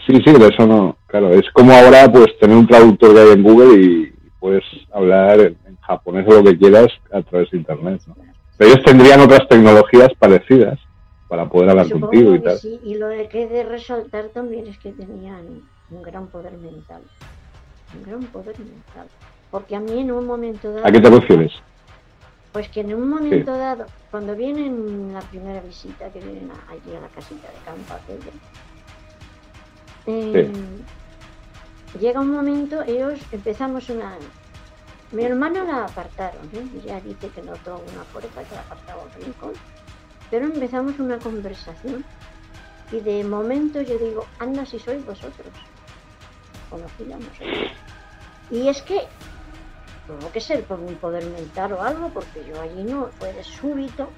Sí, 0.06 0.22
sí, 0.24 0.32
de 0.32 0.46
eso 0.46 0.64
no. 0.64 0.96
Claro, 1.08 1.30
es 1.30 1.50
como 1.52 1.72
ahora 1.72 2.10
pues 2.10 2.26
tener 2.38 2.56
un 2.56 2.68
traductor 2.68 3.12
que 3.12 3.20
hay 3.20 3.30
en 3.30 3.42
Google 3.42 3.80
y 3.80 4.12
puedes 4.38 4.64
hablar 4.94 5.40
en, 5.40 5.56
en 5.66 5.76
japonés 5.80 6.24
o 6.28 6.34
lo 6.34 6.44
que 6.44 6.56
quieras 6.56 6.86
a 7.12 7.20
través 7.22 7.50
de 7.50 7.58
Internet, 7.58 8.00
¿no? 8.06 8.14
Pero 8.56 8.70
ellos 8.70 8.84
tendrían 8.84 9.20
otras 9.20 9.48
tecnologías 9.48 10.10
parecidas 10.20 10.78
para 11.28 11.48
poder 11.48 11.70
hablar 11.70 11.86
Supongo 11.86 12.06
contigo 12.08 12.34
y 12.34 12.42
tal. 12.42 12.58
sí, 12.58 12.80
y 12.84 12.94
lo 12.94 13.08
que 13.28 13.42
he 13.42 13.48
de 13.48 13.64
resaltar 13.64 14.28
también 14.28 14.66
es 14.66 14.78
que 14.78 14.92
tenían 14.92 15.62
un 15.90 16.02
gran 16.02 16.28
poder 16.28 16.56
mental. 16.58 17.02
Un 17.96 18.02
gran 18.04 18.22
poder 18.26 18.58
mental. 18.58 19.08
Porque 19.50 19.76
a 19.76 19.80
mí 19.80 20.00
en 20.00 20.12
un 20.12 20.26
momento 20.26 20.72
dado... 20.72 20.86
¿A 20.86 20.92
qué 20.92 21.00
te 21.00 21.10
refieres? 21.10 21.52
Pues 22.52 22.68
que 22.68 22.80
en 22.80 22.94
un 22.94 23.08
momento 23.08 23.56
dado, 23.56 23.86
cuando 24.10 24.34
vienen 24.34 25.12
la 25.12 25.20
primera 25.20 25.60
visita, 25.60 26.10
que 26.10 26.20
vienen 26.20 26.50
a- 26.50 26.72
allí 26.72 26.94
a 26.96 27.00
la 27.00 27.08
casita 27.08 27.48
de 27.48 27.58
campo 27.64 27.94
aquella, 27.94 28.32
eh, 30.06 30.50
llega 32.00 32.20
un 32.20 32.30
momento, 32.30 32.82
ellos 32.82 33.20
empezamos 33.32 33.88
una... 33.90 34.16
Mi 35.12 35.24
hermana 35.24 35.64
la 35.64 35.84
apartaron, 35.84 36.44
¿eh? 36.52 36.80
ya 36.84 37.00
dice 37.00 37.28
que 37.28 37.42
notó 37.42 37.80
una 37.92 38.02
fuerza 38.04 38.42
que 38.42 38.54
la 38.54 38.60
apartaba 38.62 39.02
un 39.04 39.22
rincón, 39.22 39.52
pero 40.30 40.46
empezamos 40.46 40.98
una 40.98 41.18
conversación 41.18 42.04
y 42.92 43.00
de 43.00 43.24
momento 43.24 43.80
yo 43.82 43.98
digo, 43.98 44.26
anda 44.38 44.64
si 44.64 44.78
sois 44.78 45.04
vosotros, 45.04 45.52
conocida 46.70 47.16
nosotros. 47.16 47.72
Y 48.50 48.68
es 48.68 48.80
que 48.82 49.00
tuvo 50.06 50.30
que 50.30 50.40
ser 50.40 50.62
por 50.64 50.78
un 50.78 50.94
poder 50.94 51.24
mental 51.26 51.72
o 51.72 51.82
algo, 51.82 52.08
porque 52.10 52.44
yo 52.48 52.60
allí 52.60 52.84
no, 52.84 53.08
fue 53.18 53.32
de 53.32 53.42
súbito, 53.42 54.08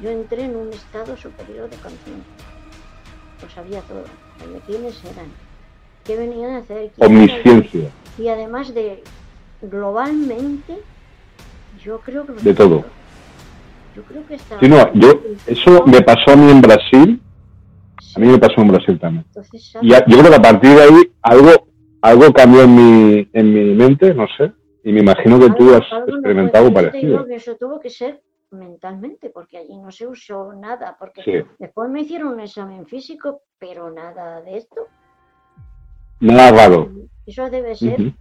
yo 0.00 0.10
entré 0.10 0.44
en 0.44 0.56
un 0.56 0.72
estado 0.72 1.16
superior 1.16 1.70
de 1.70 1.76
conciencia. 1.76 2.34
Lo 3.42 3.50
sabía 3.50 3.80
todo, 3.82 4.04
sabía 4.38 4.60
quiénes 4.66 5.02
eran, 5.04 5.26
qué 6.04 6.16
venían 6.16 6.52
a 6.52 6.58
hacer, 6.58 6.92
Omnisciencia. 6.98 7.90
y 8.18 8.28
además 8.28 8.74
de 8.74 9.02
globalmente, 9.62 10.78
yo 11.82 12.00
creo 12.00 12.26
que 12.26 12.32
De 12.32 12.54
todo. 12.54 12.84
Yo 13.94 14.02
creo 14.02 14.26
que 14.26 14.34
estaba. 14.34 14.60
Sí, 14.60 14.68
no, 14.68 14.92
yo, 14.94 15.20
eso 15.46 15.84
me 15.86 16.00
pasó 16.02 16.32
a 16.32 16.36
mí 16.36 16.50
en 16.50 16.60
Brasil, 16.60 17.22
a 18.16 18.18
mí 18.18 18.26
me 18.28 18.38
pasó 18.38 18.60
en 18.60 18.68
Brasil 18.68 18.98
también. 18.98 19.24
Y 19.82 19.94
a- 19.94 20.04
yo 20.06 20.18
creo 20.18 20.30
que 20.30 20.36
a 20.36 20.42
partir 20.42 20.70
de 20.74 20.82
ahí 20.82 21.12
algo 21.22 21.50
algo 22.02 22.32
cambió 22.34 22.62
en 22.64 22.74
mi, 22.74 23.28
en 23.32 23.54
mi 23.54 23.74
mente, 23.74 24.12
no 24.12 24.26
sé, 24.36 24.52
y 24.82 24.92
me 24.92 25.00
imagino 25.00 25.38
que 25.38 25.48
tú 25.50 25.72
has 25.74 25.84
experimentado 26.06 26.66
algo 26.66 26.68
yo 26.68 26.74
parecido. 26.90 27.24
que 27.24 27.34
eso 27.36 27.56
tuvo 27.56 27.80
que 27.80 27.88
ser 27.88 28.20
mentalmente, 28.50 29.30
porque 29.30 29.56
allí 29.56 29.76
no 29.78 29.90
se 29.90 30.06
usó 30.06 30.52
nada, 30.52 30.96
porque 30.98 31.22
Sí. 31.22 31.32
después 31.58 31.88
me 31.90 32.02
hicieron 32.02 32.34
un 32.34 32.40
examen 32.40 32.84
físico, 32.86 33.40
pero 33.58 33.90
nada 33.90 34.42
de 34.42 34.58
esto. 34.58 34.82
Nada 36.20 36.50
raro. 36.52 36.90
Eso 37.26 37.48
debe 37.48 37.74
ser 37.74 38.12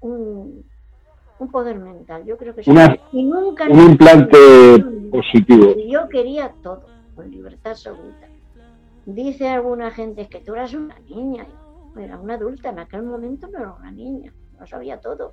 un, 0.00 0.64
un 1.38 1.50
poder 1.50 1.78
mental. 1.78 2.24
Yo 2.26 2.36
creo 2.36 2.54
que 2.54 2.62
sí. 2.62 2.70
Una- 2.70 2.94
y 3.12 3.24
nunca 3.24 3.64
Un 3.68 3.80
implante 3.80 4.84
yo 5.90 6.08
quería 6.08 6.52
todo, 6.62 6.84
con 7.14 7.30
libertad 7.30 7.72
absoluta. 7.72 8.26
Dice 9.06 9.48
alguna 9.48 9.90
gente 9.90 10.28
que 10.28 10.40
tú 10.40 10.54
eras 10.54 10.74
una 10.74 10.98
niña. 11.08 11.46
Yo 11.94 12.00
Era 12.00 12.18
una 12.18 12.34
adulta, 12.34 12.68
en 12.70 12.78
aquel 12.78 13.02
momento 13.02 13.48
no 13.48 13.58
era 13.58 13.72
una 13.72 13.90
niña, 13.90 14.32
no 14.58 14.66
sabía 14.66 15.00
todo. 15.00 15.32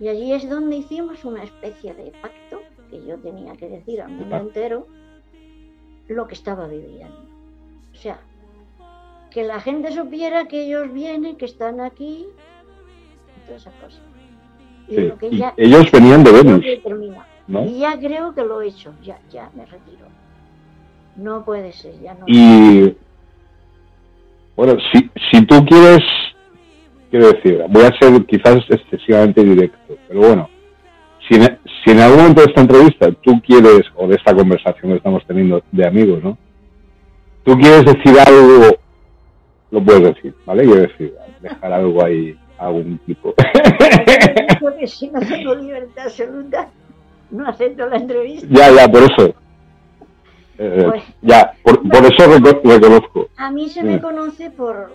Y 0.00 0.08
allí 0.08 0.32
es 0.32 0.48
donde 0.48 0.76
hicimos 0.76 1.24
una 1.24 1.42
especie 1.44 1.94
de 1.94 2.12
pacto 2.22 2.60
que 2.90 3.04
yo 3.04 3.16
tenía 3.18 3.52
que 3.56 3.68
decir 3.68 4.00
al 4.00 4.10
mundo 4.12 4.36
entero 4.36 4.86
lo 6.08 6.26
que 6.26 6.34
estaba 6.34 6.66
viviendo. 6.66 7.16
O 7.92 7.96
sea, 7.96 8.18
que 9.30 9.44
la 9.44 9.60
gente 9.60 9.92
supiera 9.92 10.46
que 10.48 10.64
ellos 10.66 10.92
vienen, 10.92 11.36
que 11.36 11.44
están 11.44 11.80
aquí, 11.80 12.26
y 13.36 13.46
todas 13.46 13.62
esas 13.62 13.74
cosas. 13.74 14.00
Y 14.88 14.94
Sí. 14.94 15.00
lo 15.02 15.18
que 15.18 15.30
ya- 15.36 15.54
ellos 15.56 15.90
venían 15.92 16.24
de 16.24 16.32
Venus. 16.32 16.64
¿No? 17.48 17.64
Y 17.64 17.80
ya 17.80 17.98
creo 17.98 18.34
que 18.34 18.44
lo 18.44 18.60
he 18.60 18.68
hecho, 18.68 18.94
ya, 19.02 19.18
ya 19.30 19.50
me 19.54 19.64
retiro. 19.64 20.06
No 21.16 21.44
puede 21.44 21.72
ser, 21.72 21.98
ya 22.00 22.14
no. 22.14 22.24
Y 22.28 22.94
bueno, 24.54 24.74
si, 24.92 25.10
si 25.30 25.46
tú 25.46 25.64
quieres, 25.64 26.00
quiero 27.10 27.32
decir, 27.32 27.64
voy 27.68 27.84
a 27.84 27.98
ser 27.98 28.24
quizás 28.26 28.58
excesivamente 28.68 29.42
directo, 29.42 29.96
pero 30.06 30.20
bueno, 30.20 30.50
si 31.26 31.36
en, 31.36 31.58
si 31.84 31.90
en 31.90 32.00
algún 32.00 32.18
momento 32.18 32.42
de 32.42 32.48
esta 32.48 32.60
entrevista 32.60 33.12
tú 33.22 33.40
quieres, 33.40 33.82
o 33.96 34.06
de 34.06 34.16
esta 34.16 34.34
conversación 34.34 34.92
que 34.92 34.96
estamos 34.98 35.24
teniendo 35.26 35.62
de 35.72 35.86
amigos, 35.86 36.22
¿no? 36.22 36.38
Tú 37.44 37.56
quieres 37.56 37.84
decir 37.84 38.14
algo, 38.26 38.78
lo 39.70 39.84
puedes 39.84 40.14
decir, 40.14 40.34
¿vale? 40.44 40.64
Quiero 40.64 40.80
decir, 40.82 41.14
dejar 41.40 41.72
algo 41.72 42.04
ahí 42.04 42.36
algún 42.58 42.98
tipo. 43.06 43.34
Yo 44.60 44.76
que 44.76 44.86
si 44.86 45.08
no 45.08 45.20
tengo 45.20 45.54
libertad 45.54 46.06
absoluta, 46.06 46.68
no 47.30 47.46
acepto 47.48 47.86
la 47.86 47.96
entrevista. 47.96 48.46
ya, 48.50 48.70
ya, 48.70 48.88
por 48.90 49.02
eso. 49.02 49.34
Eh, 50.58 50.84
Pues- 50.88 51.02
ya, 51.22 51.52
por, 51.62 51.80
por 51.88 52.04
eso 52.04 52.24
reco- 52.30 52.60
reconozco. 52.64 53.28
A 53.36 53.50
mí 53.50 53.68
se 53.68 53.82
me 53.84 54.00
conoce 54.00 54.50
por, 54.50 54.90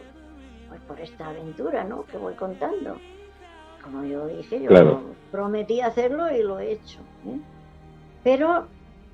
pues, 0.67 0.82
por 0.82 1.00
esta 1.00 1.28
aventura, 1.30 1.84
¿no? 1.86 2.06
Que 2.06 2.17
voy 2.17 2.34
contando. 2.34 2.98
Como 3.82 4.04
yo 4.04 4.28
dije, 4.28 4.62
yo 4.62 4.67
Claro. 4.67 5.02
prometí 5.32 5.82
hacerlo 5.82 6.30
y 6.36 6.41
lo 6.43 6.60
he 6.60 6.74
hecho. 6.74 7.00
¿eh? 7.28 7.38
Pero 8.24 8.65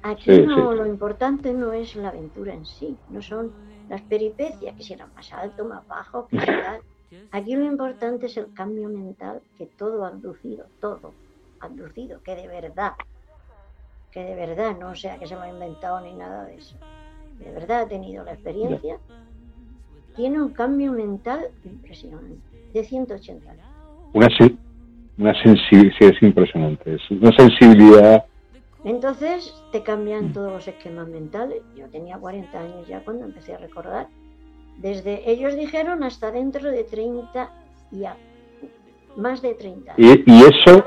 aquí 0.04 0.36
Sí, 0.36 0.42
no, 0.42 0.72
sí. 0.72 0.78
lo 0.78 0.86
importante 0.86 1.54
no 1.54 1.72
es 1.74 1.96
la 1.96 2.10
aventura 2.10 2.54
en 2.54 2.66
sí, 2.66 2.96
no 3.10 3.22
son 3.22 3.52
las 3.90 4.02
peripecias, 4.02 4.76
que 4.76 4.84
si 4.84 4.94
era 4.94 5.08
más 5.16 5.32
alto, 5.34 5.66
más 5.66 5.88
bajo, 5.88 6.28
que 6.30 6.40
si 6.40 6.46
tal. 6.46 6.82
Aquí 7.32 7.56
lo 7.56 7.66
importante 7.66 8.28
es 8.28 8.38
el 8.38 8.54
cambio 8.54 8.88
mental 8.90 9.42
que 9.58 9.66
todo 9.66 10.04
ha 10.06 10.10
abducido, 10.10 10.66
todo 10.80 11.12
abducido, 11.60 12.22
que 12.22 12.36
de 12.36 12.48
verdad, 12.48 12.94
que 14.12 14.24
de 14.24 14.36
verdad, 14.36 14.76
no 14.78 14.96
sea 14.96 15.18
que 15.20 15.28
se 15.28 15.36
lo 15.36 15.42
ha 15.42 15.50
inventado 15.50 16.02
ni 16.02 16.14
nada 16.14 16.46
de 16.46 16.56
eso. 16.56 16.76
De 17.40 17.52
verdad 17.52 17.82
ha 17.82 17.88
tenido 17.88 18.24
la 18.24 18.34
experiencia. 18.34 19.00
Tiene 20.16 20.42
un 20.42 20.52
cambio 20.52 20.92
mental 20.92 21.48
impresionante, 21.64 22.42
de 22.74 22.84
180 22.84 23.52
años. 23.52 23.66
Una, 24.14 24.28
una 25.18 25.44
sensibilidad, 25.44 25.96
es 26.02 26.22
impresionante, 26.22 26.96
es 26.96 27.12
una 27.12 27.32
sensibilidad 27.38 28.26
Entonces 28.84 29.54
te 29.72 29.84
cambian 29.84 30.34
todos 30.34 30.52
los 30.52 30.68
esquemas 30.68 31.08
mentales. 31.08 31.62
Yo 31.76 31.88
tenía 31.90 32.18
40 32.18 32.60
años 32.60 32.88
ya 32.88 33.02
cuando 33.02 33.26
empecé 33.26 33.54
a 33.54 33.58
recordar. 33.58 34.08
Desde 34.78 35.30
ellos 35.30 35.56
dijeron 35.56 36.04
hasta 36.04 36.32
dentro 36.32 36.72
de 36.72 36.84
30 36.86 37.52
y 37.92 38.06
a- 38.06 38.18
más 39.20 39.42
de 39.42 39.54
30 39.54 39.94
años. 39.94 40.18
Y, 40.26 40.32
y 40.32 40.42
eso, 40.42 40.84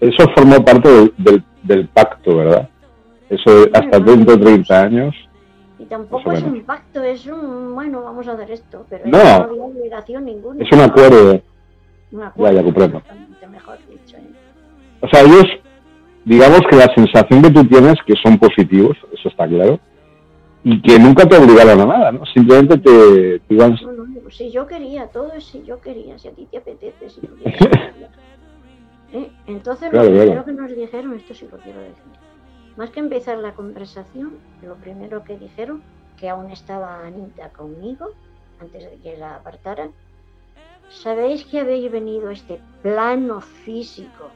eso 0.00 0.28
formó 0.34 0.64
parte 0.64 0.88
del, 0.88 1.14
del, 1.18 1.44
del 1.62 1.88
pacto, 1.88 2.36
¿verdad? 2.36 2.68
Eso 3.28 3.50
de 3.66 3.70
hasta 3.74 3.98
dentro 3.98 4.36
de 4.36 4.44
30 4.44 4.80
años. 4.82 5.14
Y 5.78 5.84
tampoco 5.86 6.32
es 6.32 6.42
un 6.42 6.62
pacto, 6.62 7.02
es 7.02 7.26
un, 7.26 7.74
bueno, 7.74 8.02
vamos 8.02 8.26
a 8.28 8.32
hacer 8.32 8.50
esto, 8.52 8.86
pero 8.88 9.04
No. 9.06 9.18
no 9.18 9.24
había 9.44 9.62
obligación 9.64 10.24
ninguna. 10.24 10.62
Es 10.64 10.70
un 10.72 10.80
acuerdo. 10.80 11.40
Un 12.12 12.22
acuerdo, 12.22 12.52
Ya, 12.52 12.58
ya 12.60 12.64
comprendo. 12.64 12.98
exactamente, 12.98 13.46
mejor 13.48 13.78
dicho. 13.90 14.16
¿eh? 14.16 14.30
O 15.00 15.08
sea, 15.08 15.22
ellos, 15.22 15.46
digamos 16.24 16.60
que 16.70 16.76
la 16.76 16.94
sensación 16.94 17.42
que 17.42 17.50
tú 17.50 17.64
tienes, 17.64 17.94
que 18.06 18.14
son 18.22 18.38
positivos, 18.38 18.96
eso 19.12 19.28
está 19.28 19.48
claro, 19.48 19.80
y 20.64 20.80
que 20.80 20.98
nunca 20.98 21.28
te 21.28 21.36
obligaron 21.36 21.80
a 21.80 21.86
nada, 21.86 22.12
¿no? 22.12 22.24
Simplemente 22.26 22.78
te, 22.78 23.40
te 23.40 23.54
iban... 23.54 23.76
No, 23.82 23.92
no, 23.92 24.04
no, 24.06 24.30
si 24.30 24.50
yo 24.50 24.66
quería, 24.66 25.08
todo 25.08 25.32
es 25.32 25.44
si 25.44 25.62
yo 25.64 25.80
quería, 25.80 26.18
si 26.18 26.28
a 26.28 26.32
ti 26.32 26.46
te 26.50 26.58
apetece, 26.58 27.10
si 27.10 27.20
tú 27.20 27.34
quieres. 27.36 27.60
¿Eh? 29.12 29.30
Entonces, 29.46 29.90
Claro, 29.90 30.04
lo 30.04 30.10
primero 30.10 30.42
claro. 30.42 30.44
que 30.44 30.52
nos 30.52 30.76
dijeron, 30.76 31.14
esto 31.14 31.34
sí 31.34 31.46
lo 31.50 31.58
quiero 31.58 31.80
decir, 31.80 32.02
más 32.76 32.90
que 32.90 33.00
empezar 33.00 33.38
la 33.38 33.52
conversación, 33.54 34.38
lo 34.62 34.76
primero 34.76 35.22
que 35.24 35.36
dijeron, 35.36 35.82
que 36.18 36.30
aún 36.30 36.50
estaba 36.50 37.04
Anita 37.06 37.50
conmigo, 37.50 38.10
antes 38.60 38.90
de 38.90 38.96
que 39.02 39.16
la 39.18 39.34
apartaran, 39.36 39.90
sabéis 40.88 41.44
que 41.44 41.60
habéis 41.60 41.90
venido 41.90 42.28
a 42.28 42.32
este 42.32 42.60
plano 42.82 43.40
físico 43.40 44.30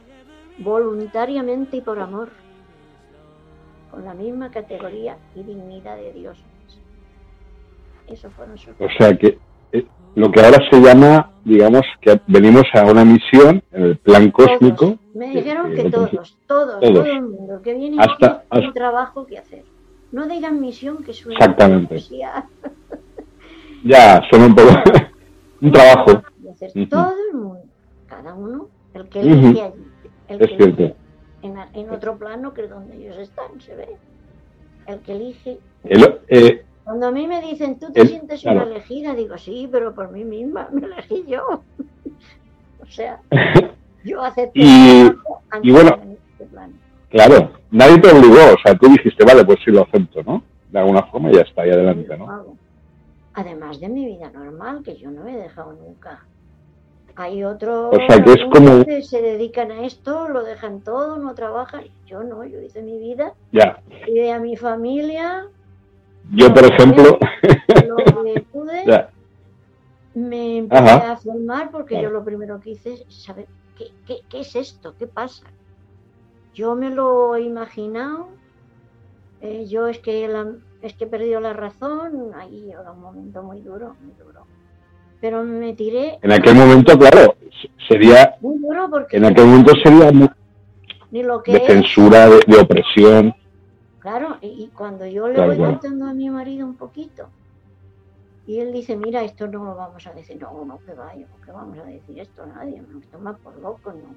voluntariamente 0.59 1.77
y 1.77 1.81
por 1.81 1.99
amor, 1.99 2.29
con 3.97 4.05
la 4.05 4.13
misma 4.13 4.51
categoría 4.51 5.17
y 5.33 5.41
dignidad 5.41 5.97
de 5.97 6.13
Dios. 6.13 6.37
Eso 8.07 8.29
fueron 8.29 8.55
sus 8.55 8.75
O 8.79 8.87
sea, 8.95 9.17
que 9.17 9.39
eh, 9.71 9.85
lo 10.13 10.29
que 10.31 10.39
ahora 10.39 10.59
se 10.69 10.79
llama, 10.79 11.31
digamos, 11.43 11.81
que 11.99 12.21
venimos 12.27 12.61
a 12.75 12.83
una 12.83 13.03
misión 13.03 13.63
en 13.71 13.83
el 13.83 13.97
plan 13.97 14.29
cósmico. 14.29 14.75
Todos. 14.85 14.99
Me 15.15 15.29
dijeron 15.31 15.71
que 15.73 15.83
que- 15.85 15.89
todos, 15.89 16.11
todos, 16.11 16.37
todos. 16.45 16.79
todo 16.93 17.05
el 17.05 17.21
mundo 17.23 17.59
que 17.63 17.73
viene 17.73 17.97
Hasta- 17.99 18.11
aquí 18.11 18.45
tiene 18.51 18.65
un 18.65 18.67
hasta- 18.67 18.73
trabajo 18.79 19.25
que 19.25 19.39
hacer. 19.39 19.63
No 20.11 20.27
digan 20.27 20.61
misión 20.61 21.03
que 21.03 21.13
suena 21.13 21.39
Exactamente. 21.39 21.95
a. 22.23 22.45
Ya, 23.83 24.21
suena 24.29 24.45
un 24.45 24.55
poco... 24.55 24.69
un 25.61 25.71
trabajo. 25.71 26.21
todo 26.89 27.13
el 27.31 27.35
mundo, 27.39 27.61
cada 28.05 28.35
uno, 28.35 28.67
el 28.93 29.09
que 29.09 29.21
elige 29.21 29.61
allí, 29.63 29.83
el 30.27 30.41
Es 30.41 30.49
que 30.49 30.55
cierto. 30.57 30.95
En, 31.41 31.55
en 31.73 31.89
otro 31.89 32.17
plano 32.17 32.53
que 32.53 32.63
es 32.63 32.69
donde 32.69 32.95
ellos 32.97 33.17
están, 33.17 33.59
se 33.61 33.75
ve. 33.75 33.87
El 34.85 34.99
que 34.99 35.11
elige. 35.13 35.59
El- 35.83 36.19
eh, 36.29 36.63
Cuando 36.83 37.07
a 37.07 37.11
mí 37.11 37.27
me 37.27 37.41
dicen, 37.41 37.77
¿tú 37.79 37.91
te 37.91 38.01
El- 38.01 38.07
sientes 38.09 38.41
claro. 38.41 38.63
una 38.63 38.71
elegida? 38.71 39.13
Digo, 39.13 39.37
sí, 39.37 39.67
pero 39.71 39.93
por 39.93 40.09
mí 40.11 40.23
misma, 40.23 40.69
me 40.71 40.85
elegí 40.87 41.25
yo. 41.27 41.61
o 42.81 42.85
sea, 42.87 43.19
yo 44.03 44.21
acepté 44.23 44.59
Y- 44.59 45.71
bueno, 45.71 45.99
este 46.31 46.45
plano. 46.45 46.73
claro, 47.09 47.51
nadie 47.71 47.99
te 47.99 48.09
obligó, 48.11 48.53
o 48.53 48.57
sea, 48.63 48.75
tú 48.77 48.87
dijiste, 48.89 49.25
vale, 49.25 49.43
pues 49.45 49.57
sí 49.63 49.71
lo 49.71 49.81
acepto, 49.83 50.23
¿no? 50.23 50.43
De 50.71 50.79
alguna 50.79 51.03
forma 51.03 51.31
ya 51.31 51.41
está, 51.41 51.65
y 51.67 51.71
adelante, 51.71 52.17
¿no? 52.17 52.55
Además 53.33 53.79
de 53.79 53.87
mi 53.89 54.05
vida 54.05 54.29
normal, 54.31 54.81
que 54.83 54.95
yo 54.97 55.11
no 55.11 55.27
he 55.27 55.35
dejado 55.37 55.73
nunca. 55.73 56.25
Hay 57.19 57.43
otros 57.43 57.95
O 57.95 57.97
sea, 57.97 58.23
que 58.23 58.31
es 58.33 58.43
como- 58.53 58.85
que 58.85 59.01
se 59.01 59.21
dedican 59.23 59.71
a 59.71 59.83
esto, 59.85 60.29
lo 60.29 60.43
dejan 60.43 60.81
todo, 60.81 61.17
no 61.17 61.33
trabajan. 61.33 61.85
Yo 62.05 62.21
no, 62.23 62.45
yo 62.45 62.61
hice 62.61 62.83
mi 62.83 62.99
vida, 62.99 63.33
Ya. 63.51 63.81
cuidé 64.05 64.31
a 64.31 64.39
mi 64.39 64.55
familia, 64.55 65.47
Yo, 66.31 66.53
por 66.53 66.63
ejemplo, 66.65 67.17
lo 67.87 67.95
que 68.23 68.41
pude, 68.53 68.85
ya, 68.85 69.09
me 70.13 70.57
empecé 70.59 70.83
Ajá. 70.83 71.11
a 71.13 71.17
formar 71.17 71.71
porque 71.71 71.99
yo 72.01 72.09
lo 72.11 72.23
primero 72.23 72.59
que 72.59 72.71
hice 72.71 72.93
es 72.93 73.05
saber 73.23 73.47
qué, 73.77 73.85
qué- 74.05 74.21
qué 74.29 74.41
es 74.41 74.55
esto, 74.55 74.93
qué 74.99 75.07
pasa. 75.07 75.47
Yo 76.53 76.75
me 76.75 76.89
lo 76.91 77.35
he 77.35 77.41
imaginado, 77.41 78.27
eh, 79.41 79.65
yo 79.67 79.87
es 79.87 79.97
que, 79.99 80.27
la- 80.27 80.53
es 80.83 80.93
que 80.95 81.05
he 81.05 81.07
perdido 81.07 81.39
la 81.39 81.53
razón, 81.53 82.31
ahí 82.35 82.69
era 82.71 82.91
un 82.91 83.01
momento 83.01 83.41
muy 83.41 83.61
duro, 83.61 83.95
muy 84.01 84.13
duro. 84.23 84.45
Pero 85.19 85.43
me 85.43 85.73
tiré 85.73 86.19
en 86.21 86.31
aquel 86.31 86.55
momento, 86.55 86.97
claro, 86.97 87.35
sería, 87.87 88.35
muy 88.39 88.59
duro 88.59 88.87
porque 88.89 89.17
en 89.17 89.25
aquel 89.25 89.45
momento 89.47 89.73
sería 89.83 90.11
mu- 90.11 90.27
ni 91.11 91.23
lo 91.23 91.41
que 91.41 91.53
de 91.53 91.57
es, 91.57 91.65
censura, 91.65 92.29
de, 92.29 92.39
de 92.45 92.57
opresión. 92.59 93.33
Claro, 93.99 94.37
y, 94.41 94.65
y 94.65 94.71
cuando 94.71 95.05
yo 95.05 95.27
le 95.27 95.33
Claro, 95.35 95.47
voy 95.49 95.57
claro. 95.57 95.71
contando 95.79 96.05
a 96.05 96.13
mi 96.13 96.29
marido 96.29 96.65
un 96.67 96.77
poquito, 96.77 97.29
y 98.45 98.59
él 98.59 98.71
dice, 98.71 98.95
mira, 98.95 99.23
esto 99.23 99.47
no 99.47 99.65
lo 99.65 99.75
vamos 99.75 100.05
a 100.07 100.13
decir, 100.13 100.39
no, 100.39 100.63
no, 100.63 100.79
que 100.85 100.93
vaya, 100.93 101.27
que 101.43 101.51
vamos 101.51 101.77
a 101.79 101.83
decir 101.83 102.19
esto 102.19 102.43
a 102.43 102.45
nadie, 102.45 102.81
me 102.81 103.05
toma 103.07 103.35
por 103.37 103.59
loco, 103.59 103.91
no. 103.91 104.15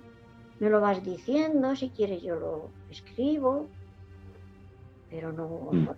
Me 0.60 0.68
lo 0.68 0.80
vas 0.80 1.02
diciendo, 1.02 1.74
si 1.74 1.90
quieres 1.90 2.22
yo 2.22 2.36
lo 2.36 2.70
escribo, 2.88 3.70
pero 5.08 5.32
no, 5.32 5.70
Mm. 5.72 5.88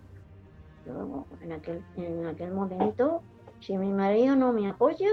yo 0.86 1.26
en 1.42 1.53
aquel, 1.53 1.84
en 1.96 2.26
aquel 2.26 2.53
momento, 2.53 3.22
si 3.62 3.78
mi 3.78 3.92
marido 3.92 4.36
no 4.36 4.52
me 4.52 4.68
apoya, 4.68 5.08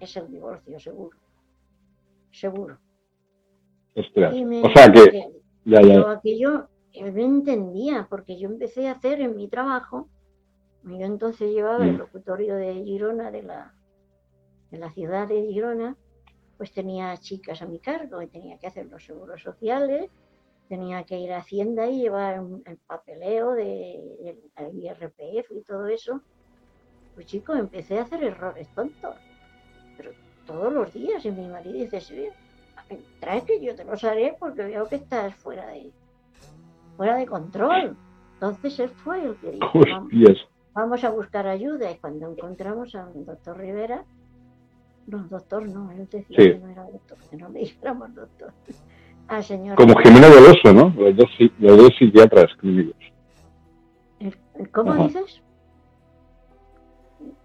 es 0.00 0.16
el 0.16 0.30
divorcio, 0.30 0.78
seguro, 0.80 1.18
seguro. 2.30 2.78
Ostras. 3.96 4.34
Me- 4.34 4.62
O 4.62 4.70
sea 4.70 4.92
que, 4.92 5.30
ya, 5.64 5.80
ya, 5.82 6.10
aquello 6.10 6.68
él 6.92 7.12
me 7.12 7.24
entendía, 7.24 8.06
porque 8.08 8.38
yo 8.38 8.48
empecé 8.48 8.88
a 8.88 8.92
hacer 8.92 9.20
en 9.20 9.36
mi 9.36 9.48
trabajo, 9.48 10.08
yo 10.84 11.04
entonces 11.06 11.50
llevaba 11.52 11.84
el 11.84 11.94
Mm. 11.94 11.98
locutorio 11.98 12.56
de 12.56 12.74
Girona, 12.84 13.30
de 13.30 13.42
la, 13.42 13.74
de 14.70 14.78
la 14.78 14.92
ciudad 14.92 15.26
de 15.28 15.42
Girona, 15.46 15.96
pues 16.56 16.72
tenía 16.72 17.16
chicas 17.16 17.62
a 17.62 17.66
mi 17.66 17.80
cargo 17.80 18.22
y 18.22 18.28
tenía 18.28 18.58
que 18.58 18.66
hacer 18.66 18.86
los 18.86 19.04
seguros 19.04 19.42
sociales, 19.42 20.10
tenía 20.68 21.04
que 21.04 21.18
ir 21.18 21.32
a 21.32 21.38
Hacienda 21.38 21.88
y 21.88 22.00
llevar 22.02 22.42
el 22.64 22.78
papeleo 22.86 23.52
de, 23.52 24.40
del 24.56 24.78
IRPF 24.82 25.50
y 25.54 25.62
todo 25.62 25.86
eso. 25.86 26.22
Pues 27.14 27.26
chicos, 27.26 27.58
empecé 27.58 27.98
a 27.98 28.02
hacer 28.02 28.24
errores 28.24 28.68
tontos, 28.74 29.14
pero 29.96 30.10
todos 30.46 30.72
los 30.72 30.92
días, 30.92 31.24
y 31.24 31.30
mi 31.30 31.46
marido 31.46 31.78
dice, 31.78 32.00
sí, 32.00 32.26
trae 33.20 33.44
que 33.44 33.64
yo 33.64 33.74
te 33.74 33.84
los 33.84 34.02
haré 34.04 34.36
porque 34.38 34.64
veo 34.64 34.86
que 34.88 34.96
estás 34.96 35.34
fuera 35.36 35.66
de 35.68 35.90
fuera 36.96 37.16
de 37.16 37.26
control. 37.26 37.96
Entonces 38.34 38.78
él 38.78 38.90
fue 38.90 39.24
el 39.24 39.36
que 39.36 39.52
dijo, 39.52 39.80
vamos, 40.74 41.02
a 41.04 41.10
buscar 41.10 41.46
ayuda. 41.46 41.90
Y 41.90 41.96
cuando 41.96 42.30
encontramos 42.30 42.94
al 42.94 43.24
doctor 43.24 43.58
Rivera, 43.58 44.04
no, 45.06 45.18
doctor 45.28 45.68
no, 45.68 45.90
él 45.92 46.08
decía 46.10 46.36
Sí. 46.38 46.52
que 46.52 46.58
no 46.58 46.68
era 46.68 46.84
doctor, 46.84 47.18
que 47.30 47.36
no 47.36 47.48
le 47.48 47.60
dijéramos 47.60 48.14
doctor. 48.14 48.52
Al 49.28 49.42
señor. 49.42 49.76
Como 49.76 49.96
Jimena 49.96 50.28
del 50.28 50.44
Oso, 50.44 50.74
¿no? 50.74 50.92
Los 51.02 51.16
dos, 51.16 51.30
los 51.58 51.76
dos 51.78 51.90
psiquiatras 51.98 52.54
clínicos. 52.56 52.96
¿Cómo 54.72 54.92
Ajá. 54.92 55.04
dices? 55.04 55.42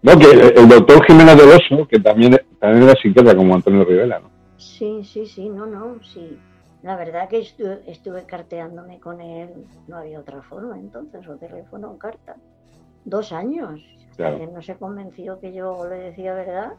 No, 0.02 0.18
que 0.18 0.30
el, 0.30 0.58
el 0.58 0.68
doctor 0.68 1.04
Jiménez 1.04 1.36
del 1.36 1.48
Oso, 1.50 1.86
que 1.88 1.98
también, 2.00 2.38
también 2.58 2.84
era 2.84 2.94
psiquiatra 3.00 3.36
como 3.36 3.54
Antonio 3.54 3.84
Rivera, 3.84 4.18
¿no? 4.20 4.30
Sí, 4.56 5.02
sí, 5.04 5.26
sí, 5.26 5.48
no, 5.48 5.66
no, 5.66 6.02
sí. 6.02 6.38
La 6.82 6.96
verdad 6.96 7.28
que 7.28 7.40
estu- 7.40 7.80
estuve 7.86 8.24
carteándome 8.24 8.98
con 9.00 9.20
él, 9.20 9.50
no 9.88 9.98
había 9.98 10.20
otra 10.20 10.40
forma 10.42 10.78
entonces, 10.78 11.26
o 11.28 11.36
teléfono 11.36 11.90
o 11.92 11.98
carta. 11.98 12.36
Dos 13.04 13.32
años, 13.32 13.80
hasta 14.10 14.16
Claro. 14.16 14.38
que 14.38 14.46
no 14.46 14.62
se 14.62 14.76
convenció 14.76 15.38
que 15.40 15.52
yo 15.52 15.86
le 15.88 15.96
decía 15.96 16.34
verdad. 16.34 16.72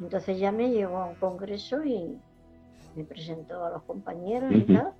Entonces 0.00 0.38
ya 0.38 0.52
me 0.52 0.70
llevó 0.70 0.98
a 0.98 1.06
un 1.06 1.14
congreso 1.16 1.84
y 1.84 2.16
me 2.96 3.04
presentó 3.04 3.64
a 3.64 3.70
los 3.70 3.82
compañeros 3.82 4.52
y 4.54 4.60
tal. 4.62 4.92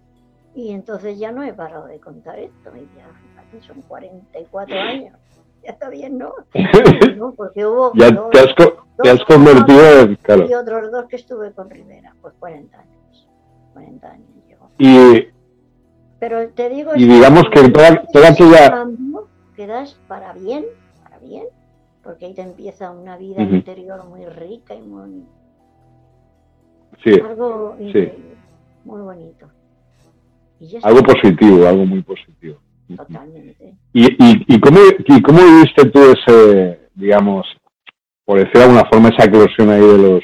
Y 0.54 0.70
entonces 0.72 1.18
ya 1.18 1.30
no 1.30 1.42
he 1.44 1.52
parado 1.52 1.86
de 1.86 2.00
contar 2.00 2.38
esto. 2.38 2.70
Y 2.76 2.88
ya, 2.96 3.60
son 3.66 3.82
44 3.82 4.80
años. 4.80 5.16
Ya 5.64 5.70
está 5.72 5.88
bien, 5.90 6.18
¿no? 6.18 6.32
No, 7.16 7.32
Porque 7.32 7.66
hubo 7.66 7.92
ya 7.94 8.10
dos- 8.10 8.30
te 8.30 8.38
has, 8.40 8.54
co- 8.54 8.86
te 9.02 9.10
has 9.10 9.18
dos 9.18 9.26
convertido 9.26 10.00
en, 10.00 10.14
claro. 10.16 10.46
y 10.48 10.54
otros 10.54 10.90
dos 10.92 11.06
que 11.06 11.16
estuve 11.16 11.52
con 11.52 11.68
Rivera, 11.70 12.14
pues 12.22 12.34
40 12.38 12.78
años. 12.78 13.28
40 13.72 14.10
años 14.10 14.28
llevo. 14.46 14.70
Y, 14.78 15.28
Pero 16.20 16.48
te 16.50 16.68
digo... 16.68 16.92
Y 16.96 17.06
digamos 17.06 17.44
que 17.52 17.60
cuando 17.60 17.72
toda- 17.72 18.02
toda 18.12 18.28
aquella- 18.30 18.86
Quedas 19.56 19.94
para 20.06 20.32
bien, 20.32 20.64
para 21.02 21.18
bien, 21.18 21.44
porque 22.04 22.26
ahí 22.26 22.34
te 22.34 22.42
empieza 22.42 22.90
una 22.92 23.16
vida 23.16 23.42
Ujú. 23.42 23.56
interior 23.56 24.04
muy 24.06 24.24
rica 24.26 24.74
y 24.74 24.82
muy... 24.82 25.24
sí, 27.02 27.10
Algo 27.20 27.76
Sí. 27.92 28.08
muy 28.84 29.00
bonito. 29.02 29.48
Y 30.60 30.68
ya 30.68 30.80
algo 30.82 31.02
positivo, 31.02 31.66
algo 31.66 31.84
muy 31.86 32.02
positivo. 32.02 32.58
Totalmente. 32.96 33.74
¿Y, 33.92 34.04
y, 34.06 34.44
y, 34.48 34.60
cómo, 34.60 34.78
¿Y 35.06 35.22
cómo 35.22 35.38
viviste 35.44 35.84
tú 35.90 36.00
ese, 36.00 36.80
digamos, 36.94 37.46
por 38.24 38.38
decir 38.38 38.54
de 38.54 38.62
alguna 38.64 38.84
forma, 38.90 39.08
esa 39.10 39.24
eclosión 39.26 39.70
ahí 39.70 39.80
de 39.80 39.98
los, 39.98 40.22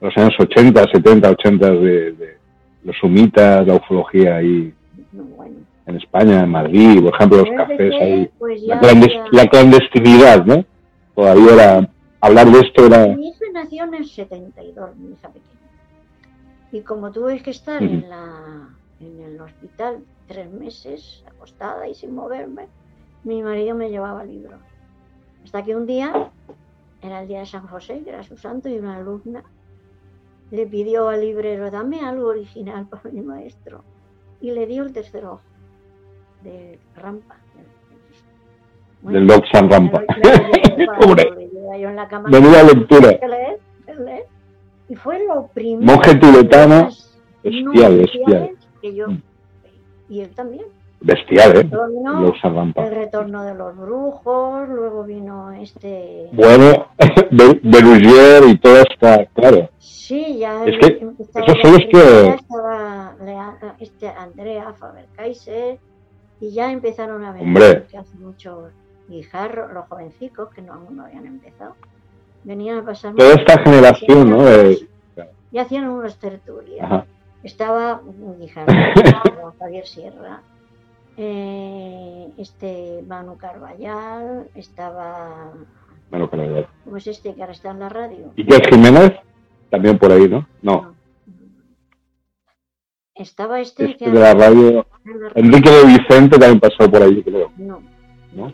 los 0.00 0.16
años 0.16 0.34
80, 0.38 0.84
70, 0.92 1.30
80 1.30 1.70
de, 1.70 2.12
de 2.12 2.36
los 2.84 3.02
humitas, 3.02 3.66
la 3.66 3.74
ufología 3.76 4.36
ahí 4.36 4.72
bueno. 5.12 5.56
en 5.86 5.96
España, 5.96 6.40
en 6.42 6.50
Madrid, 6.50 7.02
por 7.02 7.14
ejemplo, 7.14 7.38
los 7.38 7.50
cafés 7.56 7.92
ahí? 8.00 8.30
pues 8.38 8.62
La, 8.62 8.74
ya 8.76 8.80
clandes- 8.80 9.18
había- 9.18 9.26
la 9.32 9.46
clandestinidad, 9.48 10.44
¿no? 10.46 10.64
Todavía 11.14 11.52
era, 11.54 11.90
hablar 12.20 12.46
de 12.50 12.58
esto 12.60 12.86
era... 12.86 13.06
Mi 13.08 13.28
hija 13.28 13.44
nació 13.52 13.84
en 13.84 13.94
el 13.94 14.04
72, 14.06 14.96
mi 14.96 15.12
hija 15.12 15.28
pequeña. 15.28 15.50
Y 16.72 16.80
como 16.80 17.12
tuve 17.12 17.40
que 17.40 17.50
estar 17.50 17.80
Ujú. 17.82 17.94
en, 17.94 18.08
la, 18.10 18.68
en 19.00 19.20
el 19.20 19.40
hospital 19.40 19.98
tres 20.26 20.50
meses, 20.50 21.24
acostada 21.26 21.88
y 21.88 21.94
sin 21.94 22.14
moverme, 22.14 22.66
mi 23.24 23.42
marido 23.42 23.74
me 23.74 23.90
llevaba 23.90 24.24
libros. 24.24 24.60
Hasta 25.44 25.62
que 25.62 25.76
un 25.76 25.86
día, 25.86 26.30
era 27.02 27.22
el 27.22 27.28
día 27.28 27.40
de 27.40 27.46
San 27.46 27.66
José, 27.66 28.02
que 28.02 28.10
era 28.10 28.22
su 28.22 28.36
santo, 28.36 28.68
y 28.68 28.78
una 28.78 28.96
alumna 28.96 29.42
le 30.50 30.66
pidió 30.66 31.08
al 31.08 31.20
librero, 31.20 31.70
dame 31.70 32.00
algo 32.00 32.28
original 32.28 32.86
para 32.86 33.10
mi 33.10 33.20
maestro. 33.22 33.82
Y 34.40 34.50
le 34.50 34.66
dio 34.66 34.82
el 34.84 34.92
tercer 34.92 35.24
ojo 35.24 35.40
de 36.42 36.78
Rampa. 36.96 37.36
Del 39.02 39.26
Doc 39.26 39.44
San 39.52 39.70
Rampa. 39.70 40.02
Menuda 42.28 42.62
lectura. 42.62 43.08
leer, 43.08 43.58
leer. 43.98 44.24
Y 44.88 44.94
fue 44.96 45.24
lo 45.26 45.46
primero. 45.48 45.92
Monje 45.92 46.14
tibetano, 46.14 46.88
bestial, 47.42 47.98
bestial. 47.98 48.50
Que 48.80 48.94
yo, 48.94 49.08
Mm. 49.08 49.22
Y 50.08 50.20
él 50.20 50.30
también. 50.34 50.64
Bestial, 51.00 51.56
¿eh? 51.58 51.68
El 52.76 52.90
retorno 52.94 53.42
de 53.44 53.54
los 53.54 53.76
brujos, 53.76 54.68
luego 54.70 55.04
vino 55.04 55.52
este. 55.52 56.28
Bueno, 56.32 56.86
Be- 57.30 57.60
Berugier 57.62 58.44
y 58.48 58.56
toda 58.58 58.82
esta, 58.82 59.26
claro. 59.34 59.68
Sí, 59.78 60.38
ya 60.38 60.64
Es 60.64 60.78
que 60.78 60.86
esos 61.18 61.58
son 61.62 61.72
los 61.72 61.82
que- 61.90 62.28
estaba 62.28 63.14
este 63.78 64.08
Andrea 64.08 64.72
Faber-Kaiser 64.78 65.78
y 66.40 66.50
ya 66.52 66.70
empezaron 66.72 67.22
a 67.24 67.32
venir 67.32 67.86
hace 67.98 68.16
muchos 68.18 68.70
guijarros, 69.08 69.72
los 69.74 69.86
jovencicos 69.86 70.48
que 70.54 70.62
no, 70.62 70.72
aún 70.72 70.96
no 70.96 71.04
habían 71.04 71.26
empezado. 71.26 71.74
Venían 72.44 72.78
a 72.78 72.84
pasar 72.84 73.14
Toda 73.14 73.34
esta 73.34 73.58
generación, 73.62 74.30
¿no? 74.30 74.42
Y 75.52 75.58
hacían 75.58 75.88
unas 75.88 76.16
tertulias. 76.18 76.84
Ajá. 76.84 77.06
Estaba 77.44 78.00
Guijarro, 78.38 78.72
estaba 78.96 79.54
Javier 79.58 79.86
Sierra, 79.86 80.40
eh, 81.16 82.28
este 82.38 83.04
Manu 83.06 83.36
Carballal, 83.36 84.48
estaba 84.54 85.52
claro, 86.10 86.30
ya. 86.32 86.68
¿cómo 86.84 86.96
es 86.96 87.06
este 87.06 87.34
que 87.34 87.42
ahora 87.42 87.52
está 87.52 87.70
en 87.70 87.78
la 87.80 87.88
radio? 87.88 88.32
¿Y 88.34 88.52
es 88.52 88.68
Jiménez? 88.68 89.12
también 89.74 89.98
por 89.98 90.12
ahí, 90.12 90.28
¿no? 90.28 90.46
No. 90.62 90.94
Estaba 93.14 93.60
este, 93.60 93.90
este 93.90 94.08
de 94.08 94.20
la 94.20 94.32
radio. 94.32 94.86
Enrique 95.34 95.68
de 95.68 95.84
Vicente 95.84 96.38
también 96.38 96.60
pasó 96.60 96.88
por 96.88 97.02
ahí, 97.02 97.22
creo. 97.24 97.52
No. 97.56 97.82
¿No? 98.32 98.52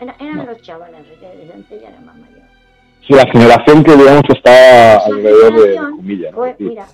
Era, 0.00 0.14
eran 0.20 0.46
los 0.46 0.60
chavales, 0.60 1.00
Enrique 1.00 1.26
de 1.26 1.44
Vicente 1.44 1.80
ya 1.80 1.88
era 1.88 2.00
más 2.00 2.16
mayor. 2.16 2.42
Sí, 3.06 3.14
la 3.14 3.26
generación 3.32 3.84
que, 3.84 3.96
digamos, 3.96 4.22
está 4.28 4.98
alrededor 4.98 5.54
de 5.54 5.76
Comilla. 5.76 6.30
¿no? 6.30 6.36
Pues, 6.36 6.56
mira, 6.58 6.86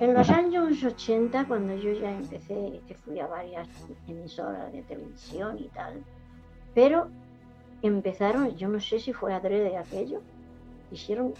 en 0.00 0.14
los 0.14 0.30
años 0.30 0.82
80, 0.82 1.46
cuando 1.46 1.74
yo 1.74 1.92
ya 1.92 2.12
empecé, 2.12 2.80
que 2.86 2.94
fui 2.94 3.18
a 3.18 3.26
varias 3.26 3.68
emisoras 4.06 4.72
de 4.72 4.82
televisión 4.82 5.58
y 5.58 5.68
tal, 5.68 6.02
pero 6.74 7.08
empezaron, 7.82 8.56
yo 8.56 8.68
no 8.68 8.80
sé 8.80 9.00
si 9.00 9.12
fue 9.12 9.34
adrede 9.34 9.76
aquello, 9.76 10.20
hicieron 10.92 11.34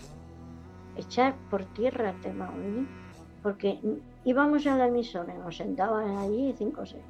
echar 0.96 1.34
por 1.50 1.64
tierra 1.66 2.10
el 2.10 2.20
tema 2.20 2.50
porque 3.42 3.78
íbamos 4.24 4.66
a 4.66 4.76
la 4.76 4.88
emisora 4.88 5.32
nos 5.34 5.56
sentaban 5.56 6.16
allí 6.18 6.52
cinco 6.58 6.82
o 6.82 6.86
seis. 6.86 7.02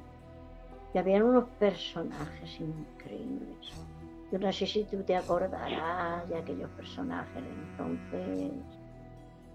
Y 0.93 0.97
había 0.97 1.23
unos 1.23 1.45
personajes 1.59 2.59
increíbles. 2.59 3.71
Yo 4.31 4.39
no 4.39 4.51
sé 4.51 4.65
si 4.65 4.83
tú 4.83 5.03
te 5.03 5.15
acordarás 5.15 6.27
de 6.29 6.37
aquellos 6.37 6.69
personajes 6.71 7.43
entonces. 7.71 8.51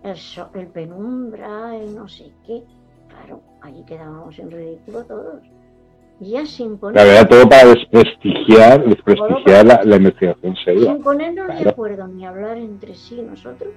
El, 0.05 0.17
so- 0.17 0.51
el 0.55 0.67
penumbra, 0.69 1.77
el 1.77 1.95
no 1.95 2.07
sé 2.09 2.31
qué. 2.47 2.63
Claro, 3.09 3.41
allí 3.63 3.83
quedábamos 3.85 4.39
en 4.39 4.51
ridículo 4.51 5.05
todos. 5.05 5.43
Y 6.21 6.31
ya 6.33 6.47
sin 6.47 6.79
poner, 6.79 6.97
La 7.03 7.05
verdad, 7.05 7.29
todo 7.29 7.49
para 7.49 7.67
desprestigiar, 7.69 8.85
desprestigiar 8.85 9.67
la, 9.67 9.83
la 9.85 9.97
investigación 9.97 10.55
seria. 10.65 10.93
sin 10.93 11.03
ponernos 11.03 11.49
de 11.49 11.55
Claro. 11.55 11.71
acuerdo 11.71 12.07
ni 12.07 12.25
hablar 12.25 12.57
entre 12.57 12.95
sí 12.95 13.21
nosotros, 13.23 13.73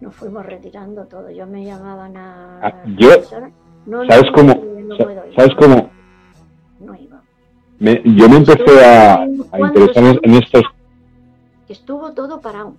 nos 0.00 0.14
fuimos 0.14 0.46
retirando 0.46 1.04
todo. 1.06 1.30
Yo 1.30 1.46
me 1.46 1.64
llamaban 1.64 2.16
a. 2.16 2.60
Ah, 2.62 2.82
yo-. 2.96 3.08
No, 3.86 4.06
¿Sabes 4.06 4.26
no, 4.26 4.32
cómo? 4.32 4.54
no 4.54 4.96
sa- 4.96 5.04
puedo 5.04 5.26
ir. 5.26 5.34
¿Sabes 5.34 5.54
cómo? 5.56 5.90
No 6.80 6.94
iba. 6.94 7.20
Me- 7.80 8.02
yo 8.04 8.28
me 8.28 8.36
empecé 8.36 8.84
a, 8.84 9.14
a 9.52 9.60
interesar 9.60 10.04
en, 10.04 10.20
en 10.22 10.34
estos 10.42 10.62
Estuvo 11.68 12.12
todo 12.12 12.40
parado. 12.40 12.74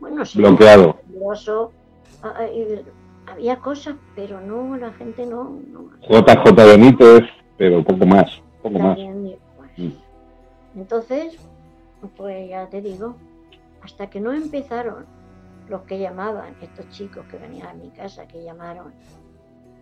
Bueno, 0.00 0.24
sí. 0.24 0.38
bloqueados. 0.38 0.96
nervioso, 1.08 1.72
ah, 2.22 2.34
ah, 2.38 2.46
había 3.32 3.56
cosas, 3.58 3.96
pero 4.14 4.40
no, 4.40 4.76
la 4.76 4.92
gente 4.92 5.26
no. 5.26 5.58
no 5.72 5.90
JJ 6.08 6.52
Benítez, 6.54 7.24
pero 7.56 7.82
poco 7.82 8.06
más, 8.06 8.40
poco 8.62 8.78
más. 8.78 8.96
Pues. 8.96 9.70
Mm. 9.78 9.90
Entonces, 10.76 11.36
pues 12.16 12.48
ya 12.48 12.66
te 12.68 12.80
digo, 12.82 13.16
hasta 13.82 14.08
que 14.10 14.20
no 14.20 14.32
empezaron 14.32 15.06
los 15.68 15.82
que 15.82 15.98
llamaban, 15.98 16.54
estos 16.62 16.88
chicos 16.90 17.24
que 17.30 17.38
venían 17.38 17.66
a 17.68 17.74
mi 17.74 17.90
casa, 17.90 18.26
que 18.28 18.42
llamaron 18.44 18.92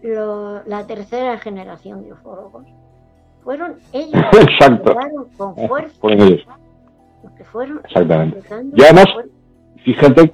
lo- 0.03 0.63
la 0.65 0.87
tercera 0.87 1.39
generación 1.39 2.03
de 2.05 2.13
ufólogos, 2.13 2.65
fueron 3.43 3.79
ellos 3.93 4.13
que 4.31 4.39
Exacto. 4.41 4.95
con 5.37 5.59
Eh, 5.59 5.69
fuerza, 5.69 5.95
Fueron 6.01 6.21
ellos. 6.29 6.47
los 7.23 7.33
que 7.33 7.45
fueron 7.45 7.81
Exactamente. 7.85 8.37
empezando 8.39 8.77
Y 8.77 8.83
además- 8.83 9.05
con 9.07 9.15
fuerza. 9.15 9.34
Fíjate 9.85 10.33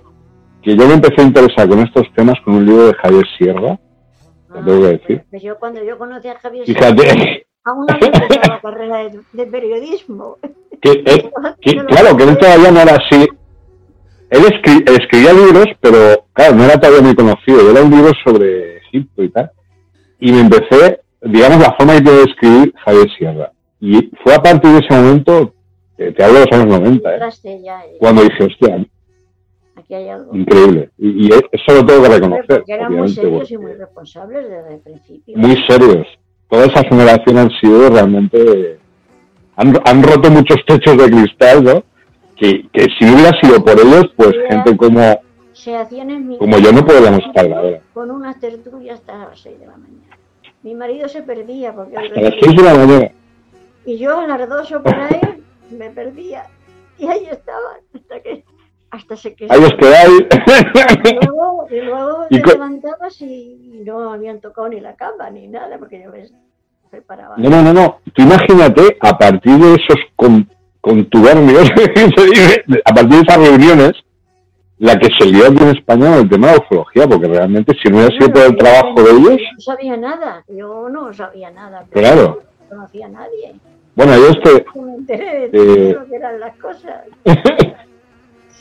que 0.63 0.77
yo 0.77 0.87
me 0.87 0.95
empecé 0.95 1.21
a 1.23 1.25
interesar 1.25 1.69
con 1.69 1.81
estos 1.81 2.07
temas 2.15 2.37
con 2.45 2.55
un 2.55 2.67
libro 2.67 2.87
de 2.87 2.95
Javier 2.95 3.25
Sierra. 3.39 3.79
Lo 4.49 4.65
tengo 4.65 4.81
que 4.83 4.89
decir. 4.99 5.23
yo 5.43 5.59
cuando 5.59 5.83
yo 5.85 5.97
conocí 5.99 6.29
a 6.29 6.39
Javier 6.39 6.67
Fíjate 6.67 7.47
aún 7.65 7.87
no 7.87 7.95
empezado 7.95 8.27
la 8.49 8.61
carrera 8.63 8.97
de, 8.99 9.21
de 9.33 9.47
periodismo. 9.47 10.39
que, 10.81 10.91
él- 10.91 11.31
que- 11.61 11.85
claro, 11.87 12.17
que 12.17 12.25
él 12.25 12.39
todavía 12.39 12.71
no 12.71 12.81
era 12.81 12.95
así. 12.97 13.29
Él 14.31 14.43
escri- 14.45 14.89
escribía 15.01 15.33
libros, 15.33 15.67
pero 15.81 16.25
claro, 16.33 16.55
no 16.55 16.65
era 16.65 16.79
todavía 16.79 17.03
muy 17.03 17.15
conocido. 17.15 17.71
Era 17.71 17.83
un 17.83 17.91
libro 17.91 18.13
sobre 18.25 18.79
Egipto 18.79 19.23
y 19.25 19.29
tal. 19.31 19.51
Y 20.21 20.33
me 20.33 20.41
empecé, 20.41 21.01
digamos, 21.23 21.59
la 21.61 21.73
forma 21.77 21.95
que 22.01 22.11
de 22.11 22.23
escribir 22.23 22.75
Javier 22.85 23.09
Sierra. 23.19 23.53
Y 23.81 24.11
fue 24.23 24.35
a 24.35 24.39
partir 24.43 24.71
de 24.73 24.79
ese 24.79 24.95
momento, 24.95 25.55
eh, 25.99 26.13
te 26.13 26.23
hablo 26.25 26.41
de 26.41 26.47
los 26.47 26.53
años 26.61 26.79
90, 26.81 27.11
¿eh? 27.11 27.13
Entraste 27.15 27.63
ya, 27.63 27.81
eh, 27.85 27.97
cuando 27.99 28.23
dije, 28.23 28.45
hostia, 28.45 28.87
aquí 29.91 29.95
hay 30.03 30.09
algo. 30.09 30.35
increíble. 30.37 30.91
Y, 30.99 31.27
y 31.27 31.31
eso 31.33 31.75
lo 31.75 31.85
tengo 31.87 32.03
que 32.05 32.09
reconocer, 32.09 32.47
Porque 32.47 32.73
eran 32.73 32.93
muy 32.95 33.09
serios 33.09 33.51
y 33.51 33.59
muy 33.59 33.73
responsables 33.75 34.49
desde 34.49 34.75
el 34.75 34.81
principio. 34.81 35.37
muy 35.37 35.57
serios. 35.69 36.07
Toda 36.49 36.67
esa 36.67 36.83
generación 36.85 37.39
han 37.39 37.51
sido 37.61 37.91
realmente. 37.91 38.79
Han, 39.57 39.75
han 39.85 40.03
roto 40.03 40.31
muchos 40.31 40.59
techos 40.67 40.97
de 40.97 41.11
cristal, 41.11 41.65
¿no? 41.65 41.83
Que, 42.37 42.67
que 42.73 42.87
si 42.99 43.05
no 43.05 43.15
hubiera 43.15 43.33
sido 43.41 43.63
por 43.65 43.79
ellos, 43.79 44.07
pues 44.17 44.33
gente 44.49 44.77
como, 44.77 45.21
Se 45.53 45.77
hacían 45.77 46.11
en 46.11 46.27
mi 46.29 46.39
como 46.39 46.57
yo 46.59 46.73
no 46.73 46.85
podríamos 46.85 47.21
estar 47.27 47.53
ahora. 47.53 47.81
con 47.93 48.11
una 48.11 48.39
tertulia 48.39 48.95
hasta 48.95 49.19
las 49.29 49.41
6 49.41 49.61
de 49.61 49.67
la 49.67 49.77
mañana. 49.77 50.17
Mi 50.63 50.75
marido 50.75 51.09
se 51.09 51.23
perdía 51.23 51.75
porque 51.75 51.97
Hasta 51.97 52.21
las 52.21 52.31
venía. 52.33 52.41
6 52.43 52.57
de 52.57 52.63
la 52.63 52.75
mañana. 52.75 53.11
y 53.85 53.99
yo 53.99 54.19
a 54.21 54.27
las 54.27 54.49
2 54.49 54.73
o 54.73 54.83
por 54.83 54.95
ahí 54.95 55.21
me 55.71 55.91
perdía. 55.91 56.45
Y 56.99 57.07
ahí 57.07 57.25
estaban 57.31 57.81
hasta 57.95 58.21
que 58.21 58.45
hasta 58.91 59.17
se 59.17 59.35
que 59.35 59.47
Ahí 59.49 59.61
os 59.63 59.73
quedáis. 59.75 60.27
y 61.23 61.27
luego, 61.27 61.67
y 61.71 61.81
luego 61.81 62.27
Y 62.31 62.41
te 62.43 62.53
levantabas 62.53 63.21
y 63.23 63.83
no 63.85 64.13
habían 64.13 64.41
tocado 64.41 64.69
ni 64.69 64.81
la 64.81 64.95
cama 64.97 65.31
ni 65.31 65.47
nada 65.49 65.79
porque 65.79 66.03
yo 66.03 66.11
me 66.11 66.25
preparaba. 66.91 67.37
No, 67.37 67.49
no, 67.51 67.63
no, 67.63 67.73
no. 67.73 68.01
Tú 68.15 68.23
imagínate, 68.23 68.97
a 69.01 69.17
partir 69.17 69.57
de 69.59 69.75
esos 69.75 69.97
con, 70.17 70.49
contubernios, 70.81 71.69
a 72.85 72.95
partir 72.95 73.11
de 73.11 73.21
esas 73.21 73.37
reuniones, 73.39 73.93
la 74.79 74.99
que 74.99 75.09
se 75.19 75.27
lió 75.27 75.47
aquí 75.47 75.63
en 75.63 75.69
España 75.77 76.07
con 76.11 76.19
el 76.21 76.29
tema 76.31 76.47
de 76.49 76.53
la 76.55 76.59
ufología, 76.61 77.07
porque 77.07 77.29
realmente 77.29 77.75
si 77.83 77.89
no 77.91 77.99
hubiera 77.99 78.15
sido 78.17 78.33
por 78.33 78.43
el 78.43 78.57
trabajo 78.57 79.03
de 79.03 79.11
ellos, 79.11 79.37
Yo 79.39 79.53
no 79.55 79.61
sabía 79.61 79.97
nada, 79.97 80.45
yo 80.49 80.89
no 80.89 81.13
sabía 81.13 81.51
nada. 81.51 81.85
Claro. 81.91 82.43
No 82.71 82.77
conocía 82.77 83.07
a 83.07 83.11
nadie. 83.11 83.55
bueno, 83.95 84.15
yo 84.17 84.29
este, 84.31 84.65
Me 84.81 84.95
enteré 84.95 85.49
de 85.51 85.91
Eh. 85.91 85.93
lo 85.95 86.07
que 86.07 86.17
eran 86.17 86.41
las 86.41 86.57
cosas. 86.57 87.03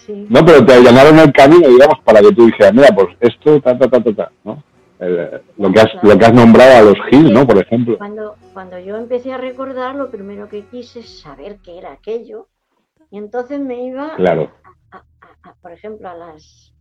Sí. 0.09 0.25
No, 0.27 0.43
pero 0.43 0.65
te 0.65 0.73
allanaron 0.73 1.19
el 1.19 1.31
camino, 1.31 1.67
digamos, 1.67 1.99
para 2.03 2.19
que 2.21 2.31
tú 2.31 2.47
dijeras, 2.47 2.73
mira, 2.73 2.87
pues 2.95 3.09
esto, 3.19 3.61
ta, 3.61 3.77
ta, 3.77 3.87
ta, 3.87 4.01
ta, 4.03 4.13
ta, 4.15 4.31
¿no? 4.43 4.63
El- 4.97 5.39
lo, 5.57 5.71
que 5.71 5.79
has, 5.81 5.89
lo 6.01 6.17
que 6.17 6.25
has 6.25 6.33
nombrado 6.33 6.77
a 6.77 6.81
los 6.81 6.95
Gil, 7.11 7.31
¿no? 7.31 7.45
Por 7.45 7.59
ejemplo. 7.59 7.95
Cuando, 7.99 8.35
cuando 8.53 8.79
yo 8.79 8.95
empecé 8.97 9.31
a 9.33 9.37
recordar, 9.37 9.93
lo 9.93 10.09
primero 10.09 10.49
que 10.49 10.65
quise 10.65 11.01
es 11.01 11.19
saber 11.21 11.59
qué 11.63 11.77
era 11.77 11.91
aquello. 11.91 12.47
Y 13.11 13.19
entonces 13.19 13.59
me 13.59 13.85
iba, 13.85 14.15
Claro, 14.15 14.51
a- 14.91 14.97
a- 14.97 15.03
a, 15.49 15.55
por 15.61 15.71
ejemplo, 15.73 16.09
a 16.09 16.15
las 16.15 16.73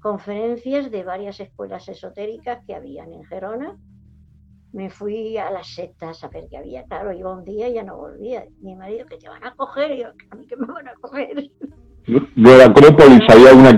conferencias 0.00 0.90
de 0.90 1.04
varias 1.04 1.38
escuelas 1.38 1.86
esotéricas 1.88 2.64
que 2.66 2.74
habían 2.74 3.12
en 3.12 3.24
Gerona. 3.24 3.76
Me 4.72 4.88
fui 4.88 5.36
a 5.36 5.50
las 5.50 5.66
sectas 5.74 6.22
a 6.24 6.28
ver 6.28 6.44
qué 6.48 6.56
había. 6.56 6.84
Claro, 6.84 7.12
iba 7.12 7.30
un 7.32 7.44
día 7.44 7.68
y 7.68 7.74
ya 7.74 7.82
no 7.82 7.96
volvía. 7.98 8.44
Mi 8.62 8.74
marido, 8.76 9.04
que 9.06 9.18
te 9.18 9.28
van 9.28 9.44
a 9.44 9.54
coger. 9.54 9.90
Y 9.90 9.98
yo, 10.02 10.08
a 10.30 10.34
mí 10.36 10.46
que 10.46 10.56
me 10.56 10.66
van 10.66 10.88
a 10.88 10.94
coger. 10.94 11.50
De 12.06 12.58
la 12.58 12.64
Acrópolis 12.66 13.20
había 13.28 13.52
una 13.54 13.70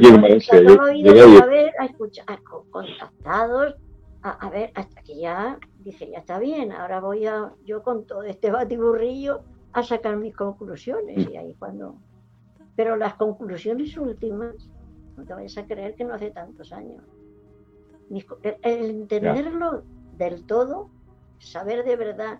ido 0.93 1.13
llegué 1.15 1.39
a 1.43 1.47
ver, 1.47 1.73
a 1.79 1.85
escuchar, 1.87 2.25
a 2.29 2.37
co- 2.39 2.67
contactados, 2.71 3.75
a, 4.23 4.31
a 4.31 4.51
ver, 4.51 4.71
hasta 4.75 5.03
que 5.03 5.19
ya 5.19 5.59
dije, 5.81 6.11
ya 6.11 6.19
está 6.19 6.39
bien, 6.39 6.73
ahora 6.73 7.01
voy 7.01 7.27
a, 7.27 7.53
yo 7.65 7.83
con 7.83 8.07
todo 8.07 8.23
este 8.23 8.51
batiburrillo, 8.51 9.41
a 9.73 9.83
sacar 9.83 10.17
mis 10.17 10.35
conclusiones. 10.37 11.29
Y 11.31 11.37
ahí 11.37 11.55
cuando. 11.59 11.97
Pero 12.77 12.97
las 12.97 13.15
conclusiones 13.15 13.97
últimas, 13.97 14.55
no 15.17 15.25
te 15.25 15.35
vayas 15.35 15.59
a 15.59 15.67
creer 15.67 15.95
que 15.95 16.05
no 16.05 16.15
hace 16.15 16.31
tantos 16.31 16.73
años. 16.73 17.03
Mis 18.09 18.25
co- 18.25 18.39
el, 18.43 18.57
el 18.63 18.91
entenderlo 18.91 19.83
del 20.17 20.45
todo, 20.45 20.89
saber 21.39 21.85
de 21.85 21.97
verdad 21.97 22.39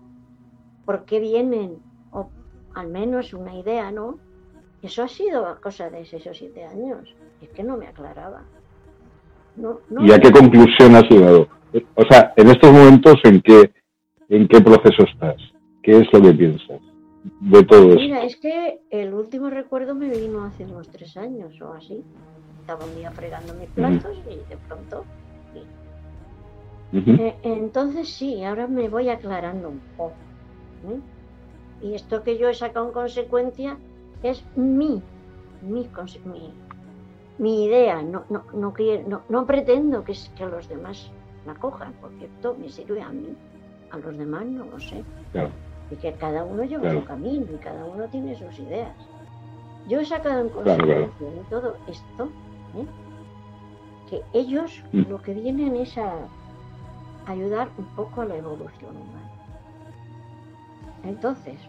por 0.85 1.05
qué 1.05 1.19
vienen, 1.19 1.79
o 2.11 2.29
al 2.73 2.87
menos 2.87 3.33
una 3.33 3.55
idea, 3.55 3.91
¿no? 3.91 4.19
Eso 4.83 5.01
ha 5.01 5.07
sido 5.07 5.57
cosa 5.61 5.89
de 5.89 6.05
seis 6.05 6.27
o 6.27 6.33
siete 6.33 6.65
años. 6.65 7.15
Es 7.41 7.49
que 7.49 7.63
no 7.63 7.77
me 7.77 7.87
aclaraba. 7.87 8.43
No, 9.55 9.79
no 9.89 10.05
¿Y 10.05 10.11
a 10.11 10.19
qué 10.19 10.29
conclusión 10.29 10.95
has 10.95 11.09
llegado? 11.09 11.47
O 11.95 12.03
sea, 12.03 12.33
en 12.35 12.49
estos 12.49 12.71
momentos, 12.71 13.15
¿en 13.23 13.41
qué, 13.41 13.71
en 14.29 14.47
qué 14.47 14.59
proceso 14.61 15.03
estás? 15.03 15.37
¿Qué 15.81 15.99
es 15.99 16.13
lo 16.13 16.21
que 16.21 16.33
piensas 16.33 16.81
de 17.39 17.63
todo 17.63 17.89
esto? 17.89 18.01
Mira, 18.01 18.23
es 18.23 18.35
que 18.35 18.81
el 18.89 19.13
último 19.13 19.49
recuerdo 19.49 19.95
me 19.95 20.09
vino 20.09 20.43
hace 20.43 20.65
unos 20.65 20.89
tres 20.89 21.15
años 21.15 21.59
o 21.61 21.73
así. 21.73 22.03
Estaba 22.59 22.83
un 22.85 22.95
día 22.95 23.11
fregando 23.11 23.53
mis 23.53 23.69
platos 23.69 24.17
y 24.29 24.49
de 24.49 24.57
pronto. 24.67 25.05
Eh, 26.93 27.35
entonces 27.41 28.09
sí, 28.09 28.43
ahora 28.43 28.67
me 28.67 28.89
voy 28.89 29.09
aclarando 29.09 29.69
un 29.69 29.79
poco. 29.97 30.15
¿eh? 30.87 31.87
Y 31.87 31.95
esto 31.95 32.21
que 32.23 32.37
yo 32.37 32.49
he 32.49 32.53
sacado 32.53 32.87
en 32.87 32.93
consecuencia 32.93 33.77
es 34.23 34.43
mi, 34.55 35.01
mi, 35.61 35.87
mi, 36.25 36.53
mi 37.37 37.65
idea. 37.65 38.01
No, 38.01 38.23
no, 38.29 38.43
no, 38.53 38.73
no, 39.07 39.21
no 39.29 39.45
pretendo 39.45 40.03
que, 40.03 40.13
que 40.35 40.45
los 40.45 40.67
demás 40.67 41.11
la 41.45 41.53
cojan, 41.55 41.93
porque 42.01 42.25
esto 42.25 42.55
me 42.59 42.69
sirve 42.69 43.01
a 43.01 43.09
mí. 43.09 43.35
A 43.91 43.97
los 43.97 44.17
demás 44.17 44.45
no 44.45 44.65
lo 44.65 44.79
sé. 44.79 45.03
Claro. 45.31 45.49
Y 45.91 45.95
que 45.97 46.13
cada 46.13 46.43
uno 46.43 46.63
lleva 46.63 46.81
Claro. 46.83 47.01
su 47.01 47.05
camino 47.05 47.45
y 47.53 47.57
cada 47.57 47.85
uno 47.85 48.05
tiene 48.07 48.35
sus 48.35 48.57
ideas. 48.59 48.95
Yo 49.87 49.99
he 49.99 50.05
sacado 50.05 50.39
en 50.41 50.49
claro. 50.49 50.85
de 50.87 51.09
todo 51.49 51.75
esto, 51.87 52.23
¿eh? 52.77 52.85
que 54.09 54.21
ellos 54.33 54.81
Mm. 54.93 55.09
lo 55.09 55.21
que 55.21 55.33
vienen 55.33 55.75
es 55.75 55.97
a 55.97 56.13
ayudar 57.25 57.67
un 57.77 57.85
poco 57.95 58.21
a 58.21 58.25
la 58.25 58.37
evolución 58.37 58.91
humana. 58.95 59.29
Entonces, 61.03 61.59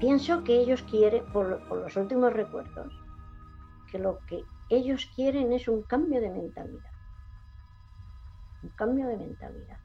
pienso 0.00 0.42
que 0.42 0.58
ellos 0.58 0.82
quieren, 0.82 1.24
por, 1.32 1.46
lo- 1.48 1.68
por 1.68 1.78
los 1.78 1.94
últimos 1.96 2.32
recuerdos, 2.32 2.92
que 3.90 3.98
lo 3.98 4.18
que 4.26 4.44
ellos 4.68 5.06
quieren 5.14 5.52
es 5.52 5.68
un 5.68 5.82
cambio 5.82 6.20
de 6.20 6.30
mentalidad. 6.30 6.90
Un 8.62 8.70
cambio 8.70 9.06
de 9.08 9.16
mentalidad. 9.16 9.78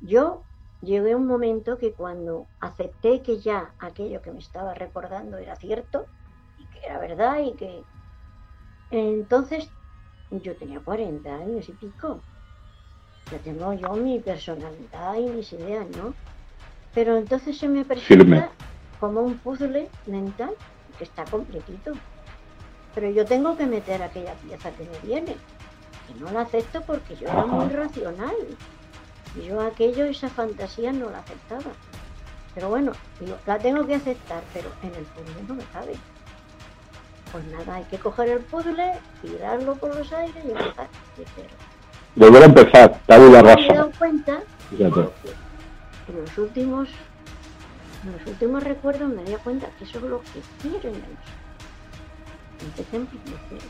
Yo 0.00 0.44
llegué 0.80 1.12
a 1.12 1.16
un 1.16 1.26
momento 1.26 1.78
que 1.78 1.92
cuando 1.92 2.48
acepté 2.60 3.22
que 3.22 3.38
ya 3.38 3.74
aquello 3.78 4.20
que 4.22 4.32
me 4.32 4.40
estaba 4.40 4.74
recordando 4.74 5.38
era 5.38 5.54
cierto 5.56 6.06
y 6.58 6.66
que 6.66 6.80
era 6.84 6.98
verdad 6.98 7.40
y 7.40 7.54
que 7.54 7.84
entonces 8.90 9.70
yo 10.30 10.56
tenía 10.56 10.80
40 10.80 11.34
años 11.34 11.68
y 11.68 11.72
pico. 11.72 12.22
Ya 13.30 13.38
tengo 13.38 13.72
yo 13.74 13.92
mi 13.94 14.18
personalidad 14.20 15.14
y 15.16 15.28
mis 15.28 15.52
ideas, 15.52 15.86
¿no? 15.96 16.14
Pero 16.94 17.16
entonces 17.16 17.56
se 17.56 17.68
me 17.68 17.84
presenta. 17.84 18.50
Como 19.02 19.20
un 19.20 19.36
puzzle 19.38 19.88
mental 20.06 20.50
que 20.96 21.02
está 21.02 21.24
completito. 21.24 21.90
Pero 22.94 23.10
yo 23.10 23.24
tengo 23.24 23.56
que 23.56 23.66
meter 23.66 24.00
aquella 24.00 24.34
pieza 24.34 24.70
que 24.70 24.84
me 24.84 24.96
viene. 25.00 25.36
Y 26.08 26.20
no 26.20 26.30
la 26.30 26.42
acepto 26.42 26.82
porque 26.82 27.16
yo 27.16 27.26
era 27.26 27.44
muy 27.44 27.68
racional. 27.70 28.36
Y 29.34 29.46
yo 29.46 29.60
aquello, 29.60 30.04
esa 30.04 30.28
fantasía 30.28 30.92
no 30.92 31.10
la 31.10 31.18
aceptaba. 31.18 31.72
Pero 32.54 32.68
bueno, 32.68 32.92
digo, 33.18 33.36
la 33.44 33.58
tengo 33.58 33.84
que 33.84 33.96
aceptar, 33.96 34.40
pero 34.54 34.70
en 34.84 34.94
el 34.94 35.04
puzzle 35.04 35.48
no 35.48 35.54
me 35.54 35.64
cabe. 35.64 35.94
Pues 37.32 37.44
nada, 37.46 37.74
hay 37.74 37.84
que 37.86 37.98
coger 37.98 38.28
el 38.28 38.38
puzzle, 38.38 38.92
tirarlo 39.20 39.74
por 39.74 39.96
los 39.96 40.12
aires 40.12 40.44
y 40.44 40.50
empezar 40.52 40.86
de 41.16 41.24
cero. 41.34 41.48
Volver 42.14 42.42
a 42.42 42.46
empezar, 42.46 43.00
tabula 43.06 43.42
Me 43.42 43.66
he 43.66 43.74
dado 43.74 43.90
cuenta 43.98 44.42
Fíjate. 44.70 45.08
que 45.24 46.12
en 46.12 46.20
los 46.20 46.38
últimos, 46.38 46.88
en 48.04 48.12
los 48.12 48.26
últimos 48.26 48.62
recuerdos 48.64 49.08
me 49.08 49.22
di 49.24 49.34
cuenta 49.36 49.68
que 49.78 49.84
eso 49.84 49.98
es 49.98 50.04
lo 50.04 50.20
que 50.20 50.40
quieren 50.60 50.94
ellos. 50.94 51.32
Empecemos 52.60 53.12
de 53.12 53.18
cero. 53.48 53.62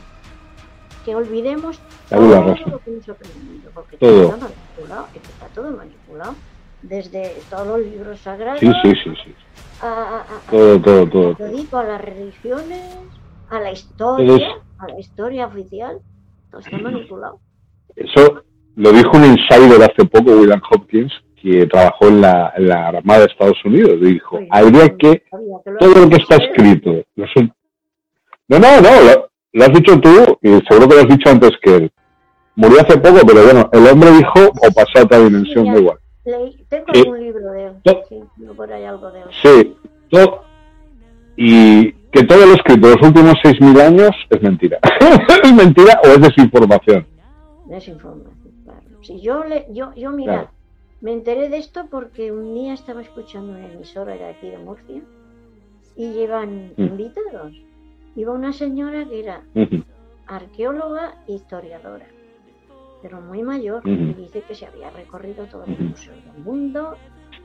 Que 1.05 1.15
olvidemos 1.15 1.79
todo 2.09 2.21
lo 2.21 2.79
que 2.79 2.89
hemos 2.91 3.09
aprendido, 3.09 3.71
porque 3.73 3.97
Todo. 3.97 4.23
está 4.23 4.37
manipulado, 4.37 5.07
es 5.13 5.21
que 5.21 5.27
está 5.27 5.47
todo 5.47 5.71
manipulado. 5.71 6.35
Desde 6.81 7.35
todos 7.49 7.67
los 7.67 7.79
libros 7.79 8.19
sagrados 8.19 8.59
Sí, 8.59 8.67
sí, 8.83 8.93
sí, 9.03 9.13
sí. 9.23 9.35
a, 9.81 9.87
a- 9.87 10.17
a- 10.17 10.19
a- 10.21 10.51
Todo, 10.51 10.79
todo, 10.81 11.07
todo. 11.07 11.79
a 11.79 11.83
las 11.83 12.01
religiones, 12.01 12.81
a 13.49 13.59
la 13.59 13.71
historia, 13.71 14.47
a 14.79 14.87
la 14.87 14.99
historia 14.99 15.47
oficial, 15.47 15.99
todo 16.51 16.59
está 16.61 16.77
manipulado. 16.77 17.39
Eso 17.95 18.43
lo 18.75 18.91
dijo 18.91 19.11
un 19.15 19.25
insider 19.25 19.81
hace 19.83 20.05
poco, 20.05 20.31
William 20.31 20.61
Hopkins, 20.71 21.13
que 21.43 21.67
trabajó 21.67 22.07
en 22.07 22.21
la, 22.21 22.53
en 22.55 22.67
la 22.69 22.87
Armada 22.87 23.19
de 23.19 23.25
Estados 23.25 23.63
Unidos. 23.65 23.99
Dijo, 24.01 24.39
habría 24.49 24.89
que, 24.97 25.23
todo 25.79 25.93
lo 26.01 26.09
que 26.09 26.15
está 26.15 26.37
escrito. 26.37 27.03
No, 28.47 28.59
no, 28.59 28.81
no, 28.81 28.89
lo, 29.03 29.29
lo 29.53 29.63
has 29.63 29.73
dicho 29.73 29.99
tú 29.99 30.37
y 30.41 30.49
seguro 30.67 30.87
que 30.87 30.95
lo 30.95 31.01
has 31.01 31.07
dicho 31.07 31.29
antes 31.29 31.51
que 31.61 31.75
él. 31.75 31.91
Murió 32.55 32.81
hace 32.81 32.97
poco, 32.99 33.19
pero 33.25 33.43
bueno, 33.43 33.69
el 33.73 33.87
hombre 33.87 34.11
dijo 34.11 34.39
o 34.47 34.71
pasó 34.73 34.99
a 34.99 35.03
otra 35.03 35.19
dimensión, 35.19 35.65
da 35.65 35.79
igual. 35.79 35.97
Leí- 36.25 36.65
tengo 36.69 36.85
Sí. 36.93 36.99
algún 37.01 37.19
libro 37.19 37.51
de 37.51 37.63
él. 37.65 37.71
No. 37.83 37.93
Sí, 38.07 38.19
tengo 38.37 38.53
por 38.53 38.71
ahí 38.71 38.85
algo 38.85 39.11
de 39.11 39.19
él. 39.19 39.25
Sí, 39.41 39.75
y 41.35 41.91
que 42.11 42.23
todo 42.23 42.45
lo 42.45 42.53
escrito 42.53 42.87
los 42.89 43.01
últimos 43.01 43.33
6.000 43.43 43.81
años 43.81 44.11
es 44.29 44.41
mentira. 44.41 44.77
es 45.43 45.53
mentira 45.53 45.99
o 46.03 46.07
es 46.09 46.21
desinformación. 46.21 47.07
Desinformación, 47.65 48.51
claro. 48.63 48.81
Si 49.01 49.19
yo, 49.21 49.43
le, 49.45 49.65
yo, 49.71 49.91
yo 49.95 50.11
mira, 50.11 50.33
Claro. 50.33 50.49
Me 51.03 51.11
enteré 51.11 51.49
de 51.49 51.57
esto 51.57 51.85
porque 51.91 52.31
un 52.31 52.53
día 52.55 52.73
estaba 52.73 53.01
escuchando 53.01 53.51
una 53.51 53.67
emisora 53.71 54.13
de 54.15 54.25
aquí 54.25 54.49
de 54.49 54.57
Murcia 54.57 55.01
y 55.95 56.13
llevan 56.13 56.71
Mm. 56.77 56.81
invitados. 56.83 57.53
Iba 58.15 58.31
una 58.33 58.53
señora 58.53 59.05
que 59.05 59.19
era 59.19 59.41
arqueóloga 60.27 61.15
e 61.27 61.33
historiadora, 61.33 62.05
pero 63.01 63.19
muy 63.21 63.43
mayor, 63.43 63.81
y 63.85 64.13
dice 64.13 64.41
que 64.47 64.55
se 64.55 64.65
había 64.65 64.89
recorrido 64.91 65.45
todos 65.45 65.67
los 65.67 65.79
museos 65.79 66.15
del 66.25 66.43
mundo, 66.43 66.95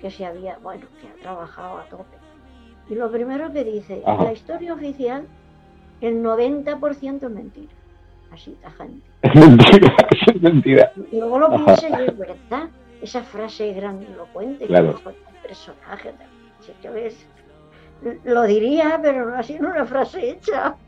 que 0.01 0.11
se 0.11 0.25
había, 0.25 0.59
bueno, 0.59 0.87
que 1.01 1.09
ha 1.09 1.15
trabajado 1.21 1.79
a 1.79 1.85
tope. 1.89 2.17
Y 2.89 2.95
lo 2.95 3.11
primero 3.11 3.53
que 3.53 3.65
dice, 3.65 4.03
Ajá. 4.07 4.25
la 4.25 4.33
historia 4.33 4.73
oficial, 4.73 5.27
el 6.01 6.23
90% 6.23 7.27
es 7.27 7.31
mentira, 7.33 7.73
así 8.31 8.57
tajante. 8.63 9.03
Es 9.23 9.35
mentira, 9.35 9.97
es 10.35 10.43
mentira. 10.43 10.93
Y 11.11 11.19
luego 11.19 11.39
lo 11.41 11.49
piensa 11.57 11.89
y 11.91 12.05
es 12.07 12.17
verdad, 12.19 12.69
esa 13.03 13.23
frase 13.23 13.73
grandilocuente, 13.73 14.67
Claro. 14.67 15.01
que 15.03 15.09
un 15.09 15.15
personaje, 15.43 16.13
lo 18.25 18.43
diría, 18.45 18.99
pero 19.03 19.29
no 19.31 19.37
ha 19.37 19.43
sido 19.43 19.69
una 19.69 19.85
frase 19.87 20.31
hecha. 20.31 20.75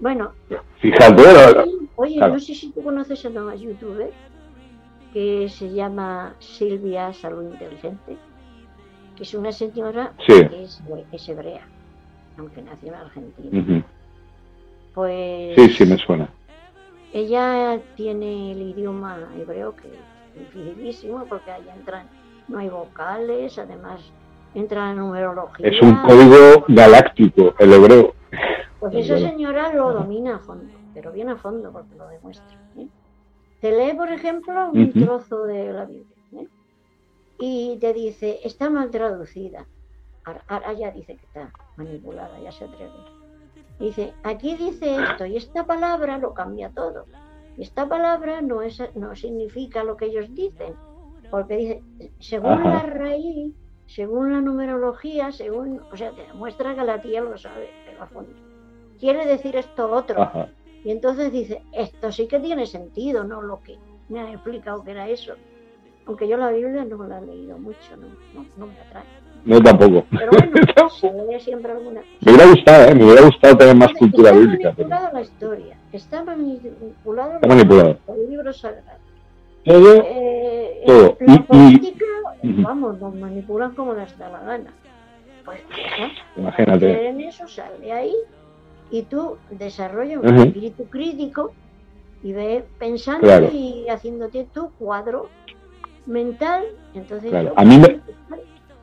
Bueno, 0.00 0.30
Fíjate, 0.78 1.22
Oye, 1.96 2.16
Claro. 2.18 2.34
no 2.34 2.38
sé 2.38 2.54
si 2.54 2.70
tú 2.70 2.84
conoces 2.84 3.24
a 3.24 3.30
una 3.30 3.56
youtuber 3.56 4.12
que 5.12 5.48
se 5.48 5.72
llama 5.72 6.36
Silvia 6.38 7.12
Salud 7.12 7.42
Inteligente, 7.50 8.16
que 9.16 9.22
es 9.24 9.34
una 9.34 9.50
señora 9.50 10.12
Sí. 10.24 10.34
que 10.48 10.62
es, 10.62 10.80
es 11.10 11.28
hebrea, 11.28 11.66
aunque 12.36 12.62
nació 12.62 12.88
en 12.90 12.94
Argentina. 12.94 13.84
Pues 14.94 15.56
Sí, 15.56 15.68
sí, 15.70 15.84
me 15.86 15.96
suena. 15.98 16.28
ella 17.12 17.80
tiene 17.96 18.52
el 18.52 18.62
idioma 18.62 19.18
hebreo 19.36 19.74
que 19.74 19.88
dificilísimo 20.38 21.24
porque 21.26 21.50
ahí 21.50 21.68
entran, 21.74 22.08
no 22.48 22.58
hay 22.58 22.68
vocales, 22.68 23.58
además 23.58 24.00
entra 24.54 24.86
la 24.86 24.94
numerología. 24.94 25.68
Es 25.68 25.80
un 25.82 25.94
código 26.02 26.64
galáctico, 26.68 27.54
el 27.58 27.72
hebreo. 27.72 28.14
Pues 28.80 28.94
Es 28.94 29.10
esa 29.10 29.18
señora 29.30 29.72
lo 29.72 29.92
domina 29.92 30.36
a 30.36 30.38
fondo, 30.38 30.72
pero 30.94 31.12
bien 31.12 31.28
a 31.28 31.36
fondo 31.36 31.72
porque 31.72 31.94
lo 31.96 32.08
demuestra. 32.08 32.56
¿eh? 32.76 32.86
Te 33.60 33.72
lee, 33.72 33.94
por 33.94 34.10
ejemplo, 34.10 34.70
un 34.72 34.92
trozo 34.92 35.44
de 35.44 35.72
la 35.72 35.84
Biblia 35.84 36.16
¿eh? 36.32 36.46
y 37.38 37.76
te 37.80 37.92
dice, 37.92 38.40
está 38.44 38.70
mal 38.70 38.90
traducida. 38.90 39.66
Ahora 40.46 40.72
ya 40.74 40.90
dice 40.90 41.16
que 41.16 41.24
está 41.24 41.50
manipulada, 41.76 42.38
ya 42.40 42.52
se 42.52 42.64
atreve. 42.64 42.92
Dice, 43.80 44.12
aquí 44.22 44.56
dice 44.56 44.96
esto 44.96 45.24
y 45.24 45.36
esta 45.36 45.64
palabra 45.64 46.18
lo 46.18 46.34
cambia 46.34 46.70
todo. 46.70 47.06
Esta 47.58 47.88
palabra 47.88 48.40
no, 48.40 48.62
es, 48.62 48.80
no 48.94 49.16
significa 49.16 49.82
lo 49.82 49.96
que 49.96 50.06
ellos 50.06 50.32
dicen, 50.34 50.74
porque 51.30 51.56
dice, 51.56 51.82
según 52.20 52.52
Ajá. 52.52 52.68
la 52.68 52.82
raíz, 52.82 53.54
según 53.86 54.32
la 54.32 54.40
numerología, 54.40 55.32
según, 55.32 55.80
o 55.92 55.96
sea, 55.96 56.12
te 56.12 56.22
demuestra 56.22 56.74
que 56.74 56.84
la 56.84 57.00
tía 57.00 57.20
lo 57.20 57.36
sabe, 57.36 57.70
pero 57.84 58.02
a 58.02 58.06
fondo. 58.06 58.30
Quiere 59.00 59.26
decir 59.26 59.56
esto 59.56 59.90
otro. 59.90 60.22
Ajá. 60.22 60.48
Y 60.84 60.90
entonces 60.90 61.32
dice, 61.32 61.62
esto 61.72 62.12
sí 62.12 62.28
que 62.28 62.38
tiene 62.38 62.66
sentido, 62.66 63.24
no 63.24 63.42
lo 63.42 63.60
que 63.62 63.76
me 64.08 64.20
han 64.20 64.28
explicado 64.28 64.84
que 64.84 64.92
era 64.92 65.08
eso. 65.08 65.34
Aunque 66.06 66.28
yo 66.28 66.36
la 66.36 66.50
Biblia 66.50 66.84
no 66.84 67.06
la 67.06 67.18
he 67.18 67.26
leído 67.26 67.58
mucho, 67.58 67.96
no, 67.96 68.06
no, 68.34 68.46
no 68.56 68.66
me 68.66 68.78
atrae. 68.80 69.04
No, 69.44 69.60
tampoco. 69.62 70.04
Pero 70.10 70.30
bueno, 70.32 70.50
siempre 71.40 71.72
alguna. 71.72 72.00
Me 72.20 72.32
hubiera 72.32 72.50
gustado, 72.50 72.84
¿eh? 72.88 72.94
Me 72.94 73.04
hubiera 73.04 73.22
gustado 73.22 73.56
tener 73.56 73.76
más 73.76 73.92
cultura 73.94 74.30
está 74.30 74.40
bíblica. 74.40 74.72
pero 74.76 74.88
manipulada 74.88 75.12
la 75.12 75.20
historia, 75.22 75.76
está 75.92 76.24
manipulado 76.24 77.34
Está 77.34 77.46
manipulado. 77.48 77.98
el 78.08 78.30
libro 78.30 78.52
sagrado. 78.52 78.98
Todo, 79.64 80.02
Eh, 80.06 80.82
Todo. 80.86 81.16
La 81.20 81.34
Y- 81.34 81.38
política, 81.40 82.04
vamos, 82.42 82.98
nos 83.00 83.14
manipulan 83.14 83.74
como 83.74 83.94
les 83.94 84.16
da 84.18 84.28
la 84.30 84.40
gana. 84.40 84.70
Pues 85.44 85.60
¿no? 86.36 86.42
imagínate. 86.42 87.08
en 87.08 87.20
eso, 87.22 87.46
sal 87.48 87.72
de 87.80 87.92
ahí 87.92 88.14
y 88.90 89.02
tú 89.02 89.38
desarrollas 89.50 90.20
un 90.22 90.36
espíritu 90.38 90.84
crítico 90.84 91.52
y 92.22 92.32
ve 92.32 92.64
pensando 92.78 93.26
Claro. 93.26 93.48
y 93.52 93.86
haciéndote 93.88 94.46
tu 94.52 94.70
cuadro 94.72 95.28
mental. 96.06 96.64
Entonces, 96.94 97.30
Claro. 97.30 97.48
yo 97.48 97.54
A 97.56 97.64
mí 97.64 97.78
me- 97.78 98.00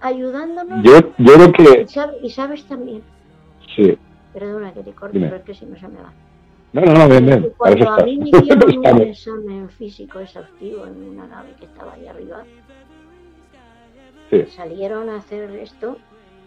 ayudándonos 0.05 0.83
Yo, 0.83 0.99
yo 1.17 1.33
creo 1.33 1.47
y, 1.49 1.85
que 1.85 1.85
y 2.21 2.29
sabes 2.29 2.65
también, 2.65 3.03
sí. 3.75 3.97
perdona 4.33 4.73
que 4.73 4.83
te 4.83 4.93
corte, 4.93 5.19
pero 5.19 5.35
es 5.37 5.43
que 5.43 5.53
si 5.55 5.65
no 5.65 5.75
se 5.77 5.87
me 5.87 6.01
va. 6.01 6.13
No, 6.73 6.81
no, 6.81 6.93
no, 6.93 7.07
bien, 7.09 7.53
Cuando 7.57 7.89
a 7.89 7.97
mí 8.03 8.17
me 8.17 8.29
hicieron 8.37 8.77
un 8.77 9.01
examen 9.01 9.69
físico 9.69 10.19
exhaustivo 10.19 10.85
en 10.85 11.09
una 11.09 11.25
nave 11.27 11.49
que 11.59 11.65
estaba 11.65 11.93
ahí 11.93 12.07
arriba, 12.07 12.43
Sí. 14.29 14.43
salieron 14.55 15.09
a 15.09 15.17
hacer 15.17 15.49
esto, 15.51 15.97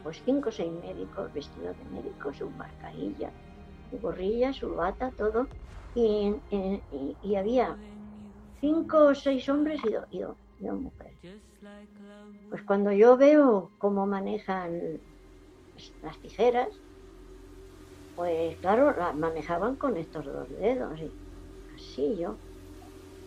pues 0.03 0.21
cinco 0.25 0.49
o 0.49 0.53
seis 0.53 0.71
médicos 0.85 1.33
vestidos 1.33 1.77
de 1.79 1.85
médicos, 1.97 2.37
su 2.37 2.51
mascarilla, 2.51 3.31
su 3.91 3.99
gorrilla, 3.99 4.53
su 4.53 4.75
bata, 4.75 5.13
todo, 5.17 5.47
y, 5.95 6.27
en- 6.27 6.43
en- 6.51 6.83
y- 6.93 7.17
y 7.23 7.37
había 7.37 7.77
cinco 8.61 9.07
o 9.07 9.15
seis 9.15 9.49
hombres 9.49 9.81
y, 9.85 9.93
do- 9.93 10.07
y 10.11 10.19
do- 10.21 10.37
Pues 12.51 12.63
cuando 12.63 12.93
yo 12.93 13.17
veo 13.17 13.71
cómo 13.79 14.07
manejan 14.07 15.01
las 16.03 16.21
tijeras, 16.21 16.69
pues 18.15 18.57
claro, 18.59 18.97
las 18.97 19.15
manejaban 19.15 19.77
con 19.77 19.97
estos 19.97 20.25
dos 20.25 20.49
dedos, 20.59 20.99
y 21.01 21.13
Sí, 21.79 22.17
yo 22.19 22.37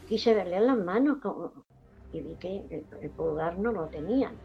quise 0.08 0.34
verle 0.34 0.60
las 0.60 0.78
manos 0.78 1.20
como, 1.22 1.54
y 2.12 2.22
vi 2.22 2.36
que 2.36 2.58
el, 2.70 2.86
el 3.02 3.10
pulgar 3.12 3.58
no 3.58 3.72
lo 3.72 3.88
tenían. 3.88 4.36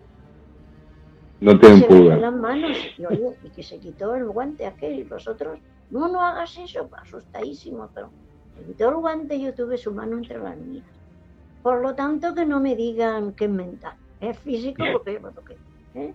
No 1.41 1.59
tienen 1.59 1.87
pulgar. 1.89 2.19
las 2.19 2.33
manos 2.33 2.77
y, 2.97 3.05
oye, 3.05 3.37
y 3.43 3.51
que 3.51 3.63
se 3.63 3.81
quitó 3.81 4.15
el 4.15 4.27
guante 4.27 4.67
aquel 4.67 5.01
y 5.01 5.05
los 5.05 5.27
otros, 5.27 5.59
no, 5.91 6.09
no 6.09 6.21
hagas 6.23 6.57
eso, 6.57 6.89
asustadísimo, 7.03 7.91
pero 7.95 8.11
se 8.57 8.65
quitó 8.65 8.89
el 8.91 8.97
guante 8.97 9.35
y 9.35 9.45
yo 9.45 9.55
tuve 9.55 9.77
su 9.77 9.93
mano 9.93 10.17
entre 10.19 10.39
las 10.39 10.57
mías. 10.57 10.96
Por 11.67 11.83
lo 11.83 11.97
tanto, 11.97 12.33
que 12.33 12.47
no 12.47 12.61
me 12.61 12.77
digan 12.77 13.33
que 13.33 13.47
es 13.47 13.51
mental, 13.51 13.97
es 14.21 14.39
físico 14.39 14.85
yo 14.85 15.01
toqué. 15.33 15.57
¿eh? 15.97 16.15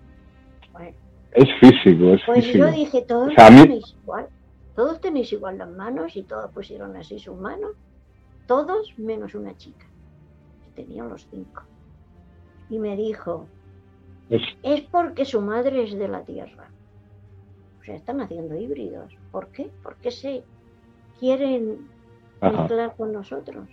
Bueno, 0.72 0.96
Es 1.34 1.50
físico, 1.60 2.14
es 2.14 2.22
pues 2.26 2.46
físico. 2.46 2.60
yo 2.68 2.72
dije, 2.72 3.02
todos 3.02 3.28
O 3.28 3.32
sea, 3.36 3.48
a 3.48 3.52
mí- 3.52 3.64
tenéis 3.64 3.94
igual, 4.02 4.30
todos 4.78 5.02
tenéis 5.02 5.34
igual 5.34 5.58
las 5.58 5.70
manos 5.70 6.16
y 6.16 6.24
todos 6.24 6.50
pusieron 6.52 6.96
así 6.96 7.20
sus 7.20 7.36
manos, 7.38 7.72
todos 8.48 8.98
menos 8.98 9.36
una 9.36 9.54
chica, 9.58 9.86
tenían 10.74 11.10
los 11.10 11.28
cinco. 11.30 11.64
Y 12.70 12.80
me 12.80 12.96
dijo, 12.96 13.46
Es- 14.30 14.56
es 14.64 14.84
porque 14.84 15.26
su 15.26 15.42
madre 15.42 15.84
es 15.84 15.92
de 16.00 16.08
la 16.08 16.24
Tierra. 16.24 16.72
O 17.82 17.84
sea, 17.84 17.96
están 17.96 18.22
haciendo 18.22 18.56
híbridos. 18.56 19.14
¿Por 19.34 19.50
qué? 19.50 19.70
Porque 19.84 20.12
se 20.12 20.46
quieren 21.20 21.90
Ajá. 22.40 22.58
mezclar 22.58 22.96
con 22.96 23.12
nosotros. 23.12 23.68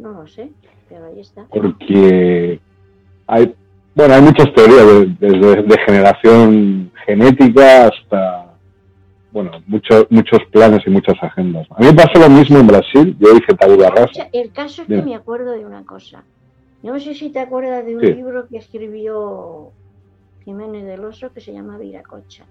No 0.00 0.12
lo 0.12 0.26
sé, 0.26 0.50
pero 0.88 1.06
ahí 1.06 1.20
está. 1.20 1.44
porque 1.50 2.58
hay, 3.26 3.54
bueno, 3.94 4.14
hay 4.14 4.22
muchas 4.22 4.52
teorías, 4.54 4.86
de- 4.86 5.28
desde 5.28 5.62
de 5.62 5.78
generación 5.86 6.90
genética 7.06 7.88
hasta, 7.88 8.54
bueno, 9.30 9.50
muchos 9.66 10.06
muchos 10.10 10.38
planes 10.50 10.80
y 10.86 10.90
muchas 10.90 11.16
agendas. 11.22 11.66
A 11.70 11.80
mí 11.80 11.86
me 11.88 11.94
pasó 11.94 12.18
lo 12.18 12.28
mismo 12.30 12.58
en 12.58 12.66
Brasil, 12.66 13.16
yo 13.18 13.28
hice 13.36 13.54
tabula 13.54 13.90
rasa. 13.90 14.28
el 14.32 14.50
caso 14.52 14.82
es 14.82 14.88
que 14.88 15.02
me 15.02 15.14
acuerdo 15.14 15.52
de 15.52 15.64
una 15.66 15.84
cosa. 15.84 16.24
Yo 16.82 16.92
no 16.94 16.98
sé 17.00 17.14
si 17.14 17.28
te 17.30 17.40
acuerdas 17.40 17.84
de 17.84 17.94
un 17.96 18.00
Sí. 18.00 18.14
libro 18.14 18.48
que 18.48 18.56
escribió 18.56 19.70
Jiménez 20.44 20.86
del 20.86 21.04
Oso 21.04 21.30
que 21.32 21.42
se 21.42 21.52
llama 21.52 21.76
Viracocha. 21.76 22.46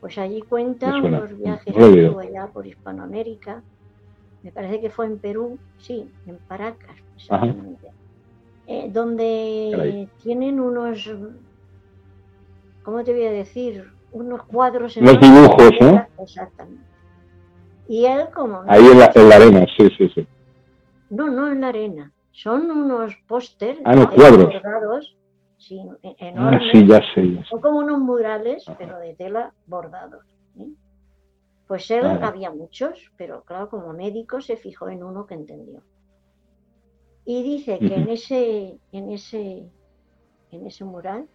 Pues 0.00 0.18
allí 0.18 0.42
cuenta 0.42 0.96
unos 0.96 1.38
viajes 1.38 1.76
allá 1.76 2.48
por 2.52 2.66
Hispanoamérica. 2.66 3.62
Me 4.42 4.52
parece 4.52 4.80
que 4.80 4.90
fue 4.90 5.06
en 5.06 5.18
Perú, 5.18 5.58
sí, 5.78 6.10
en 6.26 6.38
Paracas, 6.48 6.96
exactamente. 7.16 7.88
Eh, 8.66 8.88
donde 8.90 9.70
Caray. 9.72 10.08
tienen 10.22 10.60
unos, 10.60 11.10
¿cómo 12.82 13.02
te 13.04 13.12
voy 13.12 13.26
a 13.26 13.32
decir? 13.32 13.84
Unos 14.12 14.42
cuadros 14.44 14.96
Unos 14.96 15.12
enormes 15.14 15.30
de 15.32 15.40
dibujos, 15.40 15.62
¿no? 15.72 15.78
tela, 15.78 16.08
Exactamente. 16.18 16.84
Y 17.88 18.06
él 18.06 18.28
como... 18.34 18.62
Ahí 18.68 18.86
en 18.86 18.98
la, 18.98 19.10
en 19.14 19.28
la 19.28 19.36
arena, 19.36 19.66
sí, 19.76 19.88
sí, 19.98 20.08
sí. 20.14 20.26
No, 21.10 21.26
no 21.28 21.50
en 21.50 21.60
la 21.60 21.68
arena. 21.68 22.12
Son 22.30 22.70
unos 22.70 23.14
póster 23.26 23.78
Ah, 23.84 23.94
no, 23.94 24.02
de 24.06 24.14
cuadros. 24.14 24.44
bordados, 24.52 25.16
sí, 25.58 25.80
e- 26.02 26.08
Ah, 26.20 26.26
enormes. 26.28 26.62
sí, 26.72 26.86
ya 26.86 27.00
sé, 27.14 27.32
ya 27.34 27.40
sé. 27.42 27.48
Son 27.48 27.60
como 27.60 27.78
unos 27.80 27.98
murales, 27.98 28.66
Ajá. 28.68 28.78
pero 28.78 28.98
de 28.98 29.14
tela 29.14 29.52
bordados. 29.66 30.24
¿sí? 30.54 30.76
Pues 31.70 31.88
él 31.92 32.04
había 32.04 32.50
muchos, 32.50 33.12
pero 33.16 33.44
claro, 33.44 33.68
como 33.68 33.92
médico 33.92 34.40
se 34.40 34.56
fijó 34.56 34.88
en 34.88 35.04
uno 35.04 35.24
que 35.24 35.34
entendió. 35.34 35.84
Y 37.24 37.44
dice 37.44 37.78
que 37.78 37.94
en 37.94 38.08
ese, 38.08 38.80
en 38.90 39.10
ese, 39.12 39.70
en 40.50 40.66
ese 40.66 40.84
mural 40.84 41.28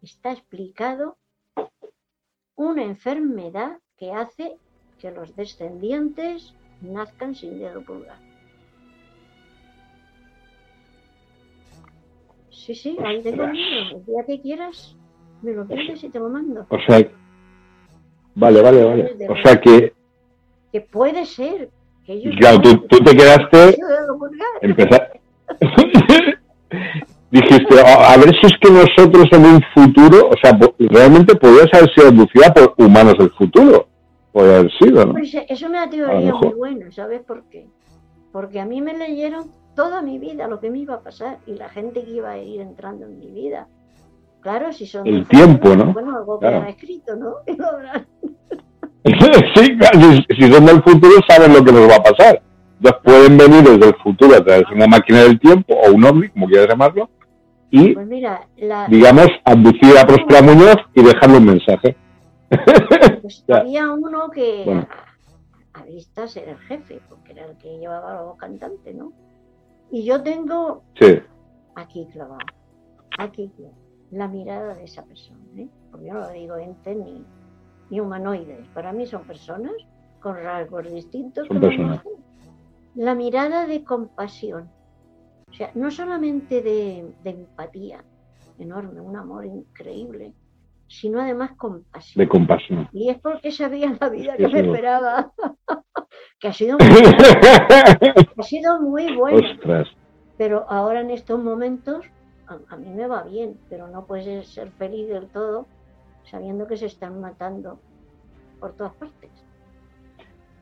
está 0.00 0.30
explicado 0.30 1.18
una 2.54 2.84
enfermedad 2.84 3.78
que 3.96 4.12
hace 4.12 4.56
que 5.00 5.10
los 5.10 5.34
descendientes 5.34 6.54
nazcan 6.80 7.34
sin 7.34 7.58
dedo 7.58 7.82
pulgar. 7.82 8.20
Sí, 12.50 12.76
sí, 12.76 12.96
ahí 13.04 13.20
tengo 13.24 13.42
el 13.42 14.04
día 14.06 14.24
que 14.24 14.40
quieras, 14.40 14.96
me 15.42 15.52
lo 15.52 15.66
pides 15.66 16.04
y 16.04 16.10
te 16.10 16.20
lo 16.20 16.28
mando. 16.28 16.64
O 16.70 16.78
sea, 16.86 17.10
vale, 18.34 18.60
vale, 18.62 18.84
vale. 18.84 19.16
O 19.28 19.36
sea 19.42 19.60
que, 19.60 19.92
Que 20.72 20.80
puede 20.80 21.24
ser 21.26 21.68
que 22.06 22.12
ellos. 22.14 22.34
claro, 22.38 22.60
tú, 22.60 22.76
tú 22.88 22.98
te 23.04 23.16
quedaste, 23.16 23.76
empezar... 24.62 25.10
Dijiste, 27.30 27.80
"A- 27.80 28.16
ver 28.16 28.34
si 28.40 28.46
es 28.46 28.52
que 28.60 28.70
nosotros 28.70 29.28
en 29.30 29.44
un 29.44 29.62
futuro, 29.72 30.30
o 30.30 30.34
sea, 30.42 30.58
realmente 30.78 31.36
podrías 31.36 31.68
haber 31.72 31.88
sido 31.94 32.08
abducida 32.08 32.52
por 32.52 32.74
humanos 32.76 33.14
del 33.18 33.30
futuro. 33.30 33.86
Puede 34.32 34.56
haber 34.56 34.72
sido, 34.80 35.06
¿no? 35.06 35.12
Pues 35.12 35.32
es 35.48 35.62
una 35.62 35.88
teoría 35.88 36.34
muy 36.34 36.52
buena, 36.54 36.90
¿sabes 36.90 37.20
por 37.22 37.44
qué? 37.44 37.66
Porque 38.32 38.60
a 38.60 38.64
mí 38.64 38.80
me 38.82 38.96
leyeron 38.96 39.50
toda 39.76 40.02
mi 40.02 40.18
vida 40.18 40.48
lo 40.48 40.58
que 40.60 40.70
me 40.70 40.78
iba 40.78 40.94
a 40.94 41.00
pasar 41.00 41.38
y 41.46 41.54
la 41.54 41.68
gente 41.68 42.02
que 42.04 42.10
iba 42.10 42.30
a 42.30 42.38
ir 42.38 42.60
entrando 42.60 43.06
en 43.06 43.18
mi 43.18 43.30
vida. 43.30 43.68
Claro, 44.40 44.72
si 44.72 44.86
son. 44.86 45.06
El 45.06 45.26
tiempo, 45.26 45.74
¿no? 45.76 45.92
Bueno, 45.92 46.16
algo 46.16 46.38
Claro. 46.38 46.56
quedará 46.58 46.70
escrito, 46.70 47.14
¿no? 47.16 47.34
Y 47.46 47.56
lo 47.56 47.66
habrán- 47.66 48.06
sí, 49.54 49.78
si, 50.28 50.34
si 50.36 50.52
son 50.52 50.66
del 50.66 50.82
futuro 50.82 51.14
saben 51.28 51.52
lo 51.52 51.64
que 51.64 51.72
nos 51.72 51.88
va 51.90 51.96
a 51.96 52.02
pasar. 52.02 52.42
Entonces 52.76 53.00
pueden 53.04 53.36
venir 53.36 53.62
desde 53.62 53.88
el 53.88 53.94
futuro 54.02 54.34
a 54.36 54.44
través 54.44 54.66
de 54.68 54.74
una 54.74 54.86
máquina 54.86 55.22
del 55.22 55.38
tiempo 55.38 55.74
o 55.74 55.92
un 55.92 56.04
ovni, 56.04 56.28
como 56.30 56.46
quieras 56.46 56.68
llamarlo, 56.68 57.10
y, 57.70 57.94
Pues 57.94 58.06
mira, 58.06 58.40
la, 58.56 58.86
digamos, 58.88 59.28
abducir 59.44 59.96
a 59.98 60.06
Próspera 60.06 60.42
Muñoz 60.42 60.76
y 60.94 61.02
dejarle 61.02 61.36
un 61.38 61.44
mensaje. 61.44 61.96
pues 63.22 63.44
había 63.48 63.90
uno 63.92 64.30
que 64.30 64.62
Bueno. 64.64 64.86
a, 65.74 65.80
a 65.80 65.84
vistas 65.84 66.36
era 66.36 66.52
el 66.52 66.58
jefe, 66.58 67.00
porque 67.08 67.32
era 67.32 67.44
el 67.46 67.56
que 67.58 67.78
llevaba 67.78 68.14
la 68.14 68.22
voz 68.22 68.38
cantante, 68.38 68.94
¿no? 68.94 69.12
Y 69.90 70.04
yo 70.04 70.22
tengo 70.22 70.82
Sí, 70.98 71.18
aquí 71.76 72.08
clavado, 72.12 72.38
aquí 73.18 73.50
clavado, 73.56 73.76
la 74.10 74.28
mirada 74.28 74.74
de 74.74 74.84
esa 74.84 75.04
persona, 75.04 75.40
¿eh? 75.56 75.68
Porque 75.90 76.06
yo 76.06 76.14
no 76.14 76.20
lo 76.20 76.30
digo 76.30 76.56
ente 76.56 76.94
ni, 76.94 77.24
ni 77.90 78.00
humanoides, 78.00 78.66
para 78.74 78.92
mí 78.92 79.06
son 79.06 79.24
personas 79.24 79.72
con 80.20 80.36
rasgos 80.36 80.92
distintos. 80.92 81.46
Son 81.48 81.60
personas. 81.60 82.02
La 82.94 83.14
mirada 83.14 83.66
de 83.66 83.84
compasión, 83.84 84.68
o 85.48 85.52
sea, 85.52 85.70
no 85.74 85.90
solamente 85.90 86.62
de, 86.62 87.12
de 87.22 87.30
empatía 87.30 88.04
enorme, 88.58 89.00
un 89.00 89.16
amor 89.16 89.46
increíble, 89.46 90.34
sino 90.90 91.20
además 91.20 91.52
compasión. 91.56 92.24
de 92.24 92.28
compasión. 92.28 92.88
Y 92.92 93.10
es 93.10 93.18
porque 93.18 93.52
sabía 93.52 93.96
la 93.98 94.08
vida 94.08 94.36
que 94.36 94.48
me 94.48 94.60
esperaba, 94.60 95.32
que 96.40 96.48
ha 96.48 96.52
sido 96.52 96.76
muy, 96.78 97.00
buena, 97.00 98.28
ha 98.36 98.42
sido 98.42 98.80
muy 98.80 99.16
buena. 99.16 99.52
Ostras, 99.52 99.88
Pero 100.36 100.66
ahora 100.68 101.00
en 101.00 101.10
estos 101.10 101.42
momentos 101.42 102.04
a, 102.50 102.74
a 102.74 102.76
mí 102.76 102.90
me 102.90 103.06
va 103.06 103.22
bien, 103.22 103.56
pero 103.68 103.88
no 103.88 104.04
puedes 104.04 104.46
ser 104.48 104.70
feliz 104.78 105.08
del 105.08 105.26
todo 105.28 105.66
sabiendo 106.30 106.66
que 106.66 106.76
se 106.76 106.86
están 106.86 107.20
matando 107.20 107.78
por 108.60 108.72
todas 108.72 108.92
partes. 108.94 109.30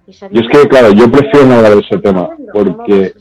Y 0.06 0.12
Yo 0.12 0.40
es 0.40 0.48
que, 0.48 0.68
claro, 0.68 0.92
yo 0.92 1.10
prefiero 1.10 1.46
no 1.46 1.54
hablar 1.56 1.72
de 1.74 1.80
ese 1.80 2.00
¿cómo 2.00 2.02
tema, 2.02 2.28
porque, 2.52 3.12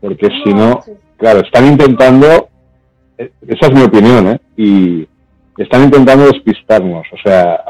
porque 0.00 0.28
¿Cómo 0.28 0.44
si 0.44 0.54
no, 0.54 0.80
claro, 1.16 1.40
están 1.40 1.66
intentando, 1.66 2.48
eh, 3.18 3.30
esa 3.46 3.66
es 3.66 3.72
mi 3.72 3.82
opinión, 3.82 4.26
¿eh? 4.28 4.40
Y 4.56 5.08
están 5.58 5.84
intentando 5.84 6.24
despistarnos, 6.26 7.06
o 7.12 7.16
sea, 7.22 7.64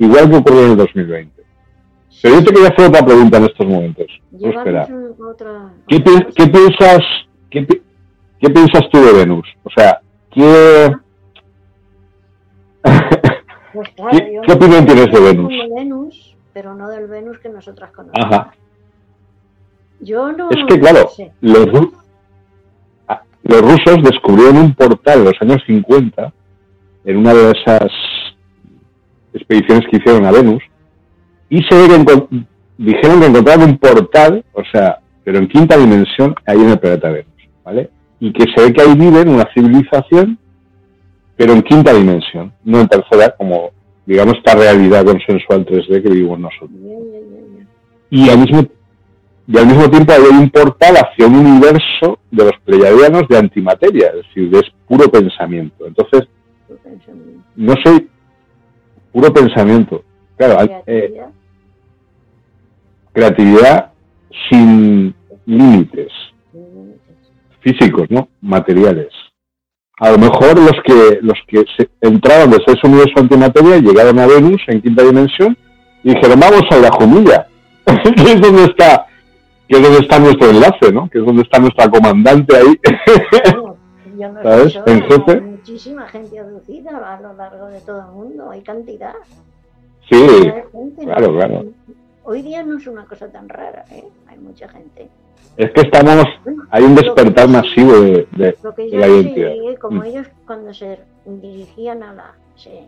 igual 0.00 0.28
que 0.28 0.36
ocurrió 0.36 0.64
en 0.64 0.70
el 0.72 0.76
2020. 0.78 1.42
Pero 2.22 2.34
yo 2.34 2.44
te 2.44 2.52
quería 2.52 2.68
hacer 2.68 2.88
otra 2.88 3.06
pregunta 3.06 3.38
en 3.38 3.44
estos 3.44 3.66
momentos. 3.66 4.06
Espera. 4.40 4.86
¿Qué, 5.86 6.00
pi- 6.00 6.26
qué 6.36 6.46
piensas, 6.48 7.00
qué, 7.48 7.62
pi- 7.62 7.82
qué 8.40 8.50
piensas 8.50 8.82
tú 8.90 8.98
de 9.04 9.12
Venus? 9.12 9.46
O 9.64 9.70
sea, 9.76 10.00
¿qué, 10.32 10.90
Pues 13.72 13.88
claro, 13.96 14.10
¿Qué- 14.12 14.40
qué 14.46 14.52
opinión 14.52 14.86
tienes 14.86 15.12
de 15.12 15.20
Venus? 15.20 15.48
de 15.48 15.68
Venus, 15.74 16.36
pero 16.52 16.74
no 16.74 16.88
del 16.88 17.06
Venus 17.06 17.38
que 17.38 17.48
nosotras 17.48 17.90
conocemos. 17.92 18.26
Ajá. 18.26 18.52
Yo 20.00 20.32
no 20.32 20.50
Es 20.50 20.64
que, 20.68 20.80
claro, 20.80 21.08
sé. 21.14 21.30
los, 21.42 21.66
ru- 21.66 21.92
ah, 23.08 23.22
los 23.42 23.60
rusos 23.60 24.02
descubrieron 24.02 24.56
un 24.56 24.74
portal 24.74 25.18
en 25.20 25.24
los 25.26 25.34
años 25.42 25.62
50 25.66 26.32
en 27.04 27.16
una 27.18 27.34
de 27.34 27.50
esas 27.52 27.88
expediciones 29.34 29.84
que 29.90 29.98
hicieron 29.98 30.24
a 30.26 30.32
Venus 30.32 30.62
y 31.48 31.62
se 31.62 31.76
que 32.04 32.26
dijeron 32.78 33.20
que 33.20 33.26
encontraron 33.26 33.70
un 33.70 33.78
portal, 33.78 34.44
o 34.52 34.62
sea, 34.72 35.00
pero 35.24 35.38
en 35.38 35.48
quinta 35.48 35.76
dimensión, 35.76 36.34
ahí 36.46 36.58
en 36.58 36.70
el 36.70 36.78
planeta 36.78 37.10
Venus, 37.10 37.48
¿vale? 37.64 37.90
Y 38.20 38.32
que 38.32 38.44
se 38.54 38.62
ve 38.62 38.72
que 38.72 38.82
ahí 38.82 38.94
viven 38.94 39.28
una 39.28 39.48
civilización, 39.54 40.38
pero 41.36 41.54
en 41.54 41.62
quinta 41.62 41.92
dimensión, 41.92 42.52
no 42.64 42.80
en 42.80 42.88
tercera, 42.88 43.34
como, 43.36 43.70
digamos, 44.04 44.36
esta 44.36 44.54
realidad 44.54 45.04
consensual 45.04 45.64
3D 45.64 46.02
que 46.02 46.10
vivimos 46.10 46.38
nosotros. 46.38 46.78
Y 48.10 48.28
al 48.28 48.38
mismo 48.38 48.62
y 49.52 49.58
al 49.58 49.66
mismo 49.66 49.90
tiempo 49.90 50.12
hay 50.12 50.22
un 50.22 50.48
portal 50.50 50.94
hacia 50.96 51.26
un 51.26 51.34
universo 51.34 52.20
de 52.30 52.44
los 52.44 52.52
pleiadianos 52.64 53.26
de 53.28 53.36
antimateria, 53.36 54.08
es 54.08 54.26
decir, 54.26 54.54
es 54.54 54.70
puro 54.86 55.10
pensamiento. 55.10 55.86
Entonces, 55.88 56.28
no 57.56 57.74
soy 57.82 58.08
puro 59.10 59.32
pensamiento. 59.32 60.04
Claro, 60.36 60.82
eh, 60.86 61.20
creatividad 63.12 63.90
sin 64.48 65.14
límites 65.46 66.12
físicos, 67.60 68.10
¿no? 68.10 68.28
Materiales. 68.40 69.08
A 69.98 70.10
lo 70.10 70.18
mejor 70.18 70.58
los 70.58 70.76
que 70.84 71.18
los 71.20 71.38
que 71.46 71.64
se 71.76 71.90
entraron 72.00 72.50
desde 72.50 72.72
ese 72.72 72.86
universo 72.86 73.20
antimateria 73.20 73.76
llegaron 73.78 74.18
a 74.18 74.26
Venus 74.26 74.62
en 74.68 74.80
quinta 74.80 75.02
dimensión 75.02 75.56
y 76.02 76.14
dijeron 76.14 76.40
vamos 76.40 76.62
a 76.70 76.76
la 76.78 76.90
Jumilla, 76.90 77.46
que 77.84 78.32
es 78.32 78.40
donde 78.40 78.64
está 78.64 79.06
que 79.68 79.76
es 79.76 79.82
donde 79.82 79.98
está 79.98 80.18
nuestro 80.18 80.50
enlace, 80.50 80.92
¿no? 80.92 81.08
Que 81.10 81.18
es 81.18 81.24
donde 81.24 81.42
está 81.42 81.58
nuestra 81.58 81.88
comandante 81.88 82.56
ahí. 82.56 82.80
¿Sabes? 84.42 84.78
En 84.86 85.02
jefe. 85.02 85.40
Muchísima 85.40 86.08
gente 86.08 86.38
aducida 86.38 86.90
a 86.96 87.20
lo 87.20 87.34
largo 87.34 87.66
de 87.66 87.80
todo 87.80 88.00
el 88.00 88.12
mundo, 88.12 88.50
hay 88.50 88.62
cantidad. 88.62 89.14
Sí, 90.10 90.26
claro, 91.02 91.34
claro. 91.34 91.64
Hoy 92.24 92.42
día 92.42 92.62
no 92.62 92.78
es 92.78 92.86
una 92.86 93.04
cosa 93.06 93.30
tan 93.30 93.48
rara, 93.48 93.84
¿eh? 93.90 94.04
Hay 94.26 94.38
mucha 94.38 94.68
gente. 94.68 95.08
Es 95.56 95.70
que 95.72 95.80
estamos, 95.80 96.24
hay 96.70 96.84
un 96.84 96.94
despertar 96.94 97.48
masivo 97.48 97.92
de, 98.00 98.28
de, 98.36 98.56
lo 98.62 98.74
que 98.74 98.90
yo 98.90 98.98
la 98.98 99.08
identidad. 99.08 99.52
como 99.80 100.00
mm. 100.00 100.04
ellos 100.04 100.26
cuando 100.46 100.72
se 100.72 101.00
dirigían 101.24 102.02
a 102.02 102.14
la, 102.14 102.34
se, 102.56 102.84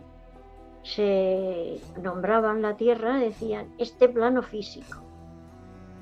se 0.83 1.79
nombraban 2.01 2.61
la 2.61 2.75
Tierra, 2.75 3.17
decían 3.17 3.67
este 3.77 4.07
plano 4.07 4.43
físico. 4.43 4.99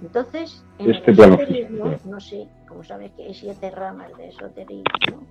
Entonces, 0.01 0.63
en 0.79 0.91
este 0.91 1.11
el 1.11 1.19
esoterismo, 1.19 1.95
no 2.05 2.19
sé, 2.19 2.47
como 2.67 2.83
sabes 2.83 3.11
que 3.11 3.23
hay 3.23 3.33
siete 3.33 3.69
ramas 3.69 4.15
de 4.17 4.29
esoterismo, 4.29 5.23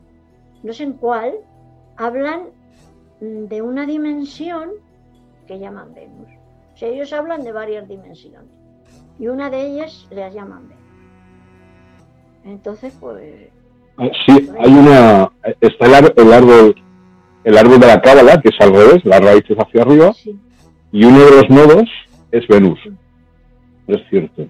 no 0.62 0.72
sé 0.72 0.84
en 0.84 0.92
cuál, 0.94 1.34
hablan 1.96 2.50
de 3.20 3.62
una 3.62 3.86
dimensión 3.86 4.70
que 5.46 5.58
llaman 5.58 5.92
Venus. 5.94 6.39
Ellos 6.82 7.12
hablan 7.12 7.44
de 7.44 7.52
varias 7.52 7.88
dimensiones 7.88 8.48
y 9.18 9.28
una 9.28 9.50
de 9.50 9.66
ellas 9.66 10.06
les 10.10 10.34
llaman 10.34 10.68
Venus. 10.68 10.82
Entonces, 12.44 12.96
pues... 12.98 13.48
Ah, 13.98 14.08
sí, 14.26 14.48
hay 14.58 14.72
una... 14.72 15.30
Está 15.60 15.86
el, 15.86 16.32
árbol 16.32 16.74
el 17.44 17.58
árbol 17.58 17.80
de 17.80 17.86
la 17.86 18.00
cábala, 18.00 18.40
que 18.40 18.48
es 18.48 18.60
al 18.60 18.72
revés, 18.72 19.04
las 19.04 19.20
raíces 19.20 19.56
hacia 19.58 19.82
arriba, 19.82 20.12
y 20.92 21.04
uno 21.04 21.18
de 21.18 21.30
los 21.30 21.50
nodos 21.50 21.88
es 22.32 22.46
Venus. 22.48 22.78
Es 23.86 23.98
cierto. 24.08 24.46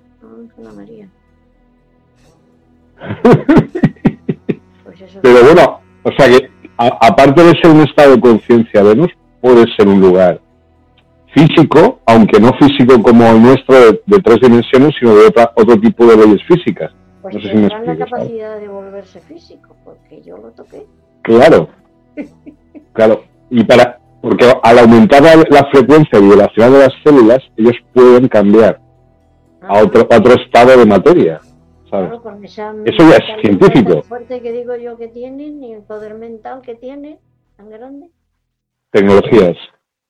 María. 0.77 1.09
Pues 4.85 5.19
Pero 5.23 5.45
bueno, 5.45 5.81
o 6.03 6.13
sea 6.13 6.29
que 6.29 6.51
aparte 6.77 7.43
de 7.43 7.61
ser 7.61 7.71
un 7.71 7.81
estado 7.81 8.15
de 8.15 8.21
conciencia 8.21 8.83
Venus, 8.83 9.11
puede 9.41 9.65
ser 9.75 9.89
un 9.89 10.01
lugar 10.01 10.41
físico, 11.33 12.01
aunque 12.07 12.41
no 12.41 12.53
físico 12.55 13.03
como 13.03 13.27
el 13.27 13.43
nuestro 13.43 13.75
de, 14.07 14.19
tres 14.23 14.41
dimensiones, 14.41 14.95
sino 14.99 15.15
de 15.15 15.27
otra, 15.27 15.53
otro 15.55 15.77
tipo 15.79 16.07
de 16.07 16.17
leyes 16.17 16.43
físicas. 16.47 16.93
Pues 17.23 17.35
no 17.35 17.41
sé 17.41 17.51
si 17.51 17.57
me 17.57 17.69
la 17.69 17.97
capacidad 17.99 18.59
de 18.59 18.69
volverse 18.69 19.21
físico, 19.21 19.77
porque 19.85 20.23
yo 20.23 20.37
lo 20.37 20.51
toqué. 20.51 20.87
Claro, 21.23 21.69
claro. 22.93 23.25
Y 23.51 23.65
para, 23.65 23.99
porque 24.21 24.51
al 24.63 24.79
aumentar 24.79 25.23
la, 25.23 25.65
frecuencia 25.71 26.19
vibracional 26.19 26.73
de 26.73 26.79
las 26.79 26.93
células, 27.05 27.39
ellos 27.57 27.77
pueden 27.93 28.29
cambiar 28.29 28.81
a 29.63 29.83
otro, 29.83 30.03
otro 30.03 30.35
estado 30.35 30.79
de 30.79 30.87
materia. 30.87 31.41
¿sabes? 31.91 32.13
Eso 32.45 33.11
ya 33.11 33.17
es 33.17 33.41
científico. 33.43 34.03
fuerte 34.03 34.41
que 34.41 34.53
digo 34.53 34.77
yo 34.77 34.97
que 34.97 35.09
tienen, 35.09 35.61
ni 35.61 35.75
el 35.75 35.83
poder 35.83 36.15
mental 36.15 36.63
que 36.63 36.75
tienen, 36.75 37.19
tan 37.57 37.69
grande. 37.69 38.07
Tecnologías, 38.91 39.57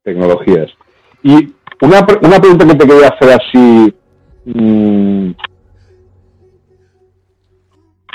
tecnologías. 0.02 0.70
Y 1.22 1.54
una, 1.82 2.06
una 2.22 2.40
pregunta 2.40 2.66
que 2.66 2.74
te 2.74 2.86
quería 2.86 3.08
hacer 3.08 3.40
así. 3.40 3.94
Mm, 4.44 5.30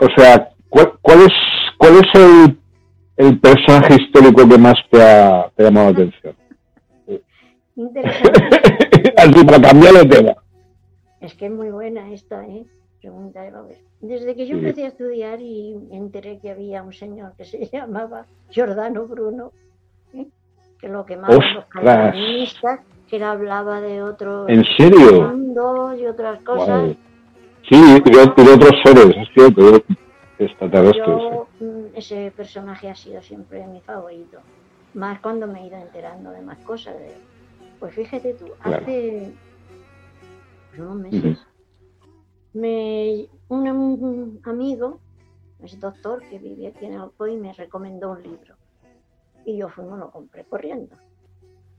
o 0.02 0.08
sea, 0.18 0.50
¿cuál, 0.70 0.94
cuál 1.02 1.22
es 1.22 1.34
cuál 1.78 1.94
es 1.96 2.08
el, 2.14 2.58
el, 3.18 3.40
personaje 3.40 3.96
histórico 3.96 4.48
que 4.48 4.58
más 4.58 4.76
te 4.90 5.02
ha, 5.02 5.50
te 5.56 5.64
ha 5.64 5.66
llamado 5.66 5.92
la 5.92 5.94
atención? 5.94 6.36
Así, 9.18 9.46
para 9.46 9.62
cambiar 9.62 9.94
de 9.94 10.06
tema. 10.06 10.36
Es 11.20 11.34
que 11.36 11.48
es 11.48 11.52
muy 11.52 11.70
buena 11.70 12.12
esta, 12.12 12.46
¿eh? 12.46 12.66
Pregunta 13.02 13.42
de 13.42 13.52
Desde 14.02 14.36
que 14.36 14.48
yo 14.48 14.56
empecé 14.58 14.86
a 14.86 14.88
estudiar 14.88 15.42
y 15.42 15.76
enteré 15.92 16.40
que 16.40 16.52
había 16.52 16.82
un 16.82 16.94
señor 16.94 17.34
que 17.36 17.46
se 17.46 17.66
llamaba 17.72 18.26
Giordano 18.50 19.06
Bruno, 19.06 19.52
¿eh? 20.14 20.28
que 20.80 20.88
lo 20.88 21.06
quemaban 21.06 21.38
los 21.38 21.66
calvinistas, 21.66 22.80
que 23.10 23.18
él 23.18 23.24
hablaba 23.24 23.82
de 23.82 24.02
otros 24.02 24.50
¿En 24.50 24.64
serio? 24.78 25.30
mundos 25.30 26.00
y 26.00 26.06
otras 26.06 26.42
cosas. 26.42 26.96
Sí, 27.70 27.76
y 27.76 28.12
de, 28.12 28.22
otros 28.22 28.72
seres, 28.84 29.16
es 29.18 29.28
cierto, 29.34 29.84
extraterrestres. 30.38 31.06
Yo, 31.06 31.48
mm, 31.60 31.96
ese 31.96 32.32
personaje 32.36 32.90
ha 32.90 32.96
sido 32.96 33.22
siempre 33.22 33.66
mi 33.68 33.82
favorito, 33.82 34.40
más 34.94 35.20
cuando 35.20 35.48
me 35.48 35.62
he 35.62 35.68
ido 35.68 35.78
enterando 35.78 36.32
de 36.32 36.42
más 36.42 36.60
cosas 36.60 36.98
de 37.00 37.16
Pues 37.80 37.96
fíjate 37.96 38.34
tú, 38.34 38.52
hace 38.62 39.34
unos 40.78 40.96
meses, 40.96 41.40
me, 42.54 43.28
un, 43.50 44.40
amigo, 44.46 45.00
es 45.64 45.80
doctor 45.80 46.22
que 46.30 46.40
vive 46.40 46.68
aquí 46.68 46.86
en 46.86 46.94
Alcoy, 46.94 47.38
me 47.38 47.54
recomendó 47.54 48.12
un 48.12 48.24
libro. 48.24 48.56
Y 49.46 49.58
yo 49.58 49.70
fui, 49.70 49.86
me 49.86 49.98
lo 49.98 50.10
compré 50.12 50.46
corriendo. 50.46 50.96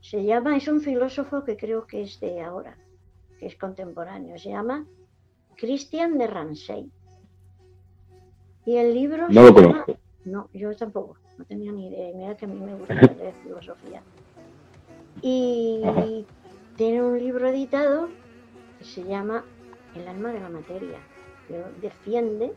Se 0.01 0.23
llama, 0.23 0.55
es 0.57 0.67
un 0.67 0.81
filósofo 0.81 1.43
que 1.43 1.57
creo 1.57 1.85
que 1.85 2.01
es 2.01 2.19
de 2.19 2.41
ahora, 2.41 2.77
que 3.39 3.47
es 3.47 3.55
contemporáneo. 3.55 4.37
Se 4.37 4.49
llama 4.49 4.85
Christian 5.55 6.17
de 6.17 6.27
Ransey. 6.27 6.91
Y 8.65 8.77
el 8.77 8.93
libro. 8.93 9.27
No 9.29 9.43
lo 9.43 9.53
conozco. 9.53 9.97
No, 10.25 10.49
yo 10.53 10.75
tampoco, 10.75 11.17
no 11.37 11.45
tenía 11.45 11.71
ni 11.71 11.87
idea. 11.87 12.11
Mira 12.13 12.35
que 12.35 12.45
a 12.45 12.47
mí 12.47 12.59
me 12.59 12.75
gusta 12.75 12.93
leer 13.17 13.33
filosofía. 13.43 14.01
Y 15.21 15.81
tiene 16.75 17.01
un 17.01 17.17
libro 17.17 17.47
editado 17.47 18.09
que 18.77 18.85
se 18.85 19.03
llama 19.03 19.43
El 19.95 20.07
alma 20.07 20.31
de 20.31 20.39
la 20.39 20.49
materia. 20.49 20.99
Que 21.47 21.63
defiende. 21.81 22.53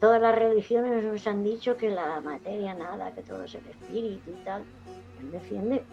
Todas 0.00 0.20
las 0.20 0.34
religiones 0.34 1.02
nos 1.02 1.26
han 1.26 1.44
dicho 1.44 1.76
que 1.76 1.88
la 1.88 2.20
materia 2.20 2.74
nada, 2.74 3.14
que 3.14 3.22
todo 3.22 3.44
es 3.44 3.54
el 3.54 3.66
espíritu 3.66 4.30
y 4.30 4.44
tal. 4.44 4.64
Él 5.24 5.30
defiende. 5.30 5.84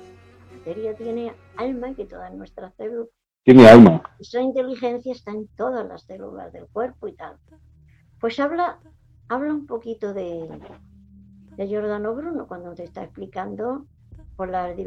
La 0.51 0.57
materia 0.57 0.95
tiene 0.95 1.33
alma 1.57 1.89
y 1.89 1.95
que 1.95 2.05
todas 2.05 2.33
nuestras 2.33 2.75
células. 2.75 3.09
Tiene 3.43 3.67
alma. 3.67 4.03
Esa 4.19 4.41
inteligencia 4.41 5.11
está 5.13 5.31
en 5.31 5.47
todas 5.55 5.87
las 5.87 6.03
células 6.03 6.53
del 6.53 6.67
cuerpo 6.67 7.07
y 7.07 7.15
tal. 7.15 7.37
Pues 8.19 8.39
habla, 8.39 8.79
habla 9.29 9.53
un 9.53 9.65
poquito 9.65 10.13
de, 10.13 10.47
de 11.55 11.67
Giordano 11.67 12.13
Bruno 12.13 12.47
cuando 12.47 12.75
te 12.75 12.83
está 12.83 13.03
explicando 13.03 13.87
por 14.35 14.49
las, 14.49 14.77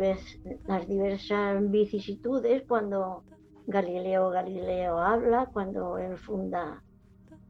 las 0.67 0.89
diversas 0.89 1.71
vicisitudes, 1.71 2.63
cuando 2.69 3.25
Galileo 3.67 4.31
Galileo 4.31 4.99
habla, 4.99 5.51
cuando 5.53 5.99
él 5.99 6.17
funda 6.17 6.83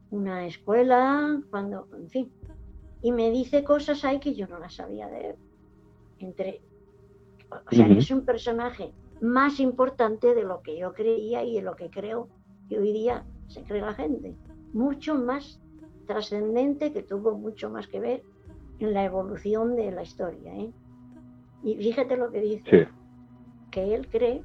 una 0.09 0.45
escuela, 0.47 1.41
cuando, 1.49 1.87
en 1.95 2.09
fin, 2.09 2.31
y 3.01 3.11
me 3.11 3.29
dice 3.29 3.63
cosas 3.63 4.03
ahí 4.03 4.19
que 4.19 4.33
yo 4.33 4.47
no 4.47 4.57
las 4.57 4.75
sabía 4.75 5.07
de 5.07 5.29
él. 5.29 5.35
Entre, 6.19 6.61
o 7.69 7.75
sea, 7.75 7.87
es 7.87 8.11
un 8.11 8.25
personaje 8.25 8.91
más 9.21 9.59
importante 9.59 10.33
de 10.33 10.43
lo 10.43 10.61
que 10.61 10.77
yo 10.77 10.93
creía 10.93 11.43
y 11.43 11.55
de 11.55 11.61
lo 11.61 11.75
que 11.75 11.89
creo 11.89 12.29
que 12.69 12.79
hoy 12.79 12.91
día 12.91 13.25
se 13.47 13.63
cree 13.63 13.81
la 13.81 13.93
gente. 13.93 14.35
Mucho 14.73 15.15
más 15.15 15.59
trascendente 16.07 16.91
que 16.91 17.03
tuvo 17.03 17.37
mucho 17.37 17.69
más 17.69 17.87
que 17.87 17.99
ver 17.99 18.23
en 18.79 18.93
la 18.93 19.03
evolución 19.03 19.75
de 19.75 19.91
la 19.91 20.03
historia. 20.03 20.53
¿eh? 20.55 20.71
Y 21.63 21.75
fíjate 21.77 22.17
lo 22.17 22.31
que 22.31 22.41
dice, 22.41 22.87
que 23.71 23.95
él 23.95 24.07
cree 24.09 24.43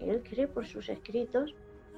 él 0.00 0.22
cree 0.22 0.48
por 0.48 0.66
sus 0.66 0.88
escritos 0.88 1.54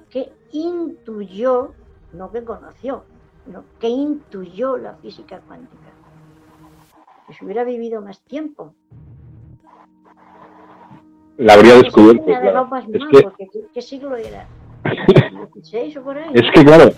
que 0.09 0.31
intuyó, 0.51 1.73
no 2.11 2.31
que 2.31 2.43
conoció, 2.43 3.03
no, 3.47 3.63
que 3.79 3.89
intuyó 3.89 4.77
la 4.77 4.95
física 4.95 5.41
cuántica. 5.41 5.91
Que 7.27 7.33
si 7.33 7.45
hubiera 7.45 7.63
vivido 7.63 8.01
más 8.01 8.21
tiempo. 8.21 8.75
La 11.37 11.53
habría 11.53 11.75
descubierto. 11.75 12.25
Claro. 12.25 12.69
Es 12.93 13.03
que... 13.11 13.49
¿qué, 13.73 13.81
siglo 13.81 14.15
era? 14.15 14.45
¿16 14.83 15.97
o 15.97 16.03
por 16.03 16.17
ahí? 16.17 16.31
Es 16.33 16.51
que 16.53 16.63
claro. 16.63 16.91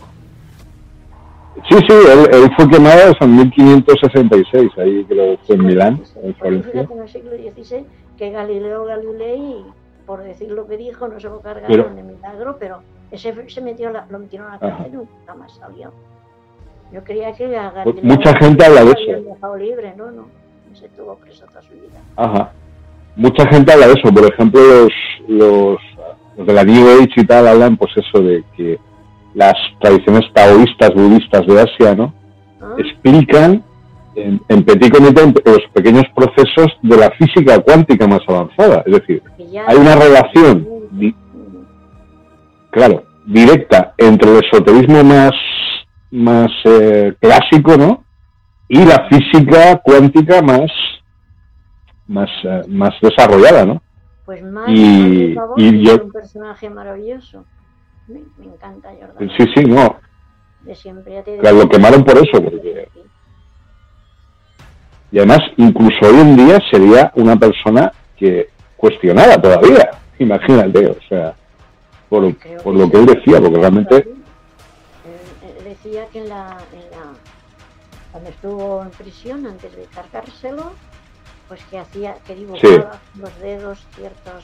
Sí, 1.70 1.76
sí, 1.88 1.94
él, 2.32 2.52
fue 2.58 2.70
quemado 2.70 3.14
en 3.22 3.36
1566, 3.38 4.72
ahí 4.78 5.06
creo 5.06 5.38
que 5.38 5.46
fue 5.46 5.56
en 5.56 5.66
Milán, 5.66 6.04
en 6.22 6.36
Florencia. 6.36 6.82
En 6.82 7.02
el 7.02 7.10
siglo 7.10 7.32
XVI, 7.32 7.86
que 8.18 8.30
Galileo 8.30 8.86
Galilei 8.86 9.64
por 10.06 10.24
decir 10.24 10.52
lo 10.52 10.68
que 10.68 10.78
dijo, 10.78 11.08
no 11.08 11.20
se 11.20 11.28
lo 11.28 11.42
cargaron 11.42 11.96
de 11.96 12.04
milagro, 12.04 12.58
pero 12.60 12.82
ese 13.12 13.34
se 13.50 13.62
metió 13.62 13.92
lo 13.92 14.20
metieron 14.20 14.50
a 14.50 14.54
la 14.54 14.60
cárcel 14.60 14.88
y 14.88 14.96
nunca 14.96 15.36
más 15.36 15.54
salió. 15.56 15.92
Yo 16.92 17.04
creía 17.04 17.34
que 17.34 17.58
a 17.58 17.84
pues 17.84 18.04
Mucha 18.04 18.36
gente 18.38 18.66
habla 18.66 18.86
de 18.86 18.92
eso. 18.92 19.30
dejado 19.30 19.58
libre, 19.58 19.94
no, 19.98 20.12
no, 20.12 20.28
se 20.74 20.88
preso 20.90 21.46
toda 21.46 21.62
su 21.62 21.74
vida. 21.74 22.00
Ajá. 22.16 22.52
Mucha 23.16 23.48
gente 23.48 23.72
habla 23.74 23.88
de 23.88 23.94
eso, 23.94 24.14
por 24.14 24.26
ejemplo, 24.32 24.60
los, 24.62 24.92
los 25.28 25.78
los 26.38 26.48
de 26.48 26.54
la 26.54 26.64
New 26.66 26.86
Age 27.02 27.14
y 27.16 27.26
tal 27.26 27.48
hablan, 27.48 27.78
pues 27.78 27.92
eso 27.96 28.22
de 28.22 28.44
que 28.58 28.78
las 29.34 29.54
tradiciones 29.80 30.24
taoístas, 30.34 30.94
budistas 30.94 31.46
de 31.48 31.62
Asia, 31.62 31.96
¿no? 31.96 32.14
Ah, 32.62 32.74
Explican 32.78 33.64
en, 34.16 34.42
en 34.50 34.64
petit 34.64 34.92
comité 34.94 35.22
los 35.46 35.62
pequeños 35.74 36.04
procesos 36.14 36.68
de 36.82 36.98
la 36.98 37.10
física 37.12 37.60
cuántica 37.60 38.06
más 38.08 38.20
avanzada. 38.28 38.84
Es 38.86 38.94
decir, 38.94 39.22
hay 39.68 39.78
una 39.78 39.96
relación, 39.96 40.68
di- 40.92 41.16
claro, 42.72 43.04
directa 43.26 43.94
entre 43.98 44.32
el 44.38 44.44
esoterismo 44.46 45.04
más, 45.04 45.32
más 46.12 46.52
eh, 46.66 47.14
clásico, 47.20 47.78
¿no? 47.78 48.04
Y 48.68 48.84
la 48.84 49.08
física 49.10 49.78
cuántica 49.84 50.42
más, 50.42 50.70
más, 52.08 52.30
eh, 52.44 52.62
más 52.68 52.94
desarrollada, 53.02 53.66
¿no? 53.66 53.82
Pues 54.26 54.44
más, 54.44 54.70
y- 54.70 55.34
por 55.34 55.44
favor, 55.44 55.60
y 55.60 55.86
yo- 55.86 55.96
es 55.96 56.02
un 56.02 56.12
personaje 56.12 56.70
maravilloso. 56.70 57.46
Me, 58.08 58.22
me 58.38 58.46
encanta 58.46 58.90
Jordan. 58.90 59.30
Sí, 59.38 59.46
sí, 59.56 59.64
no. 59.66 59.98
De 60.62 60.76
siempre 60.76 61.14
ya 61.14 61.24
te 61.24 61.38
Claro, 61.38 61.58
lo 61.58 61.70
quemaron 61.70 62.04
por 62.04 62.18
eso, 62.18 62.42
porque- 62.44 62.88
Y 65.12 65.18
además, 65.20 65.40
incluso 65.58 65.98
hoy 66.08 66.20
en 66.20 66.36
día 66.36 66.60
sería 66.72 67.12
una 67.16 67.36
persona 67.38 67.92
que 68.18 68.50
cuestionada 68.76 69.40
todavía. 69.42 69.90
Imagínate, 70.20 70.88
o 70.88 70.98
sea, 71.08 71.36
por, 72.10 72.24
por 72.24 72.74
que 72.74 72.80
lo 72.80 72.90
que 72.90 72.98
él 72.98 73.06
decía, 73.06 73.40
porque 73.40 73.58
realmente, 73.58 73.96
él 73.98 75.64
decía 75.64 76.06
que 76.12 76.20
en 76.20 76.30
la, 76.30 76.58
en 76.74 76.80
la, 76.92 77.14
cuando 78.12 78.30
estuvo 78.30 78.82
en 78.84 78.90
prisión, 78.92 79.46
antes 79.46 79.76
de 79.76 79.86
cargárselo, 79.94 80.72
pues 81.48 81.62
que 81.66 81.78
hacía, 81.80 82.16
que 82.26 82.36
dibujaba 82.36 83.00
los 83.20 83.40
dedos 83.40 83.80
ciertos 83.96 84.44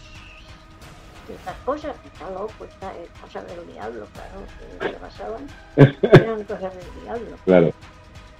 ciertas 1.28 1.56
cosas, 1.66 1.96
que 2.02 2.08
está 2.08 2.30
loco, 2.32 2.66
está, 2.66 2.92
es 2.98 3.10
cosa 3.22 3.42
del 3.44 3.66
diablo, 3.68 4.06
claro, 4.14 4.42
que 4.80 4.90
se 4.90 5.00
basaban, 5.00 5.48
eran 6.14 6.44
cosas 6.44 6.74
del 6.76 7.04
diablo. 7.04 7.38
claro. 7.46 7.72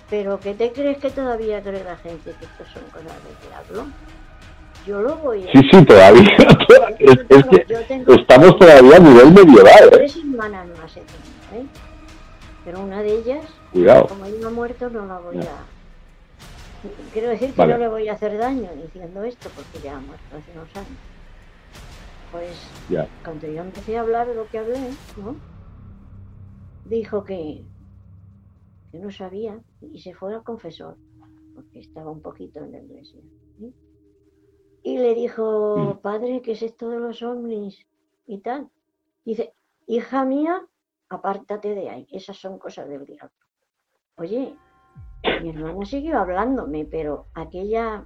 Pero 0.10 0.40
¿qué 0.42 0.54
te 0.56 0.74
crees 0.74 0.98
que 0.98 1.10
todavía 1.10 1.62
cree 1.62 1.84
la 1.86 1.96
gente 1.98 2.34
que 2.38 2.46
esto 2.46 2.66
son 2.74 2.84
cosas 2.92 3.14
del 3.24 3.50
diablo? 3.50 3.86
Yo 4.86 5.00
lo 5.02 5.16
voy 5.18 5.48
a... 5.48 5.52
Sí, 5.54 5.62
sí, 5.72 5.86
todavía. 5.86 6.36
es, 7.00 7.18
es 7.30 7.46
que 7.46 7.60
tengo- 7.88 8.14
estamos 8.16 8.58
todavía 8.60 8.98
a 8.98 9.00
nivel 9.00 9.32
medieval, 9.32 9.84
¿eh? 9.86 9.90
Tres 9.92 10.18
hermanas 10.18 10.68
más 10.82 10.92
he 10.98 11.02
tenido, 11.02 11.64
¿eh? 11.64 11.66
Pero 12.66 12.82
una 12.82 13.02
de 13.02 13.14
ellas, 13.20 13.46
Cuidado. 13.72 14.08
como 14.08 14.26
ella 14.26 14.48
ha 14.48 14.50
muerto, 14.50 14.90
no 14.90 15.06
la 15.06 15.20
voy 15.20 15.38
a... 15.38 15.50
Quiero 17.12 17.30
decir 17.30 17.54
que 17.54 17.62
Vale. 17.62 17.74
no 17.74 17.80
le 17.80 17.88
voy 17.90 18.08
a 18.08 18.14
hacer 18.14 18.38
daño 18.38 18.74
diciendo 18.76 19.24
esto, 19.24 19.52
porque 19.54 19.82
ya 19.82 19.98
ha 19.98 20.02
muerto 20.02 20.36
hace 20.36 20.52
unos 20.52 20.76
años. 20.76 21.00
Pues 22.32 22.76
cuando 23.24 23.48
yo 23.48 23.62
empecé 23.62 23.98
a 23.98 24.02
hablar 24.02 24.28
de 24.28 24.36
lo 24.36 24.48
que 24.48 24.58
hablé, 24.58 24.98
¿no? 25.16 25.36
Dijo 26.86 27.24
que, 27.24 27.64
que 28.92 29.00
no 29.00 29.12
sabía 29.12 29.62
y 29.82 30.02
se 30.02 30.14
fue 30.14 30.34
al 30.34 30.44
confesor, 30.44 30.98
porque 31.54 31.80
estaba 31.80 32.10
un 32.10 32.22
poquito 32.22 32.60
en 32.64 32.72
la 32.72 32.80
iglesia. 32.80 33.22
¿sí? 33.60 33.74
Y 34.84 34.98
le 34.98 35.14
dijo, 35.14 36.00
padre, 36.02 36.42
¿qué 36.42 36.54
es 36.54 36.64
esto 36.64 36.90
de 36.90 37.00
los 37.00 37.22
ovnis? 37.22 37.86
Y 38.26 38.40
tal. 38.40 38.70
Dice, 39.24 39.54
hija 39.86 40.26
mía, 40.26 40.68
apártate 41.10 41.76
de 41.76 41.90
ahí, 41.90 42.08
esas 42.12 42.38
son 42.38 42.58
cosas 42.58 42.90
del 42.90 43.06
diablo. 43.06 43.36
Oye, 44.16 44.58
mi 45.42 45.50
hermana 45.50 45.86
siguió 45.86 46.20
hablándome, 46.20 46.86
pero 46.90 47.26
aquella 47.34 48.04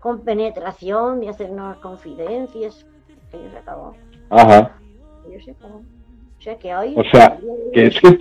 compenetración 0.00 1.20
de 1.20 1.28
hacernos 1.28 1.76
confidencias, 1.78 2.84
que 3.30 3.38
se 3.50 3.56
acabó. 3.58 3.94
Ajá. 4.30 4.72
Yo 5.30 5.40
se 5.44 5.50
acabó. 5.52 5.76
O 5.76 6.42
sea 6.42 6.58
que 6.58 6.74
hoy 6.74 6.94
O 6.96 7.04
sea, 7.12 7.38
que 7.72 7.86
es 7.86 8.00
que 8.00 8.18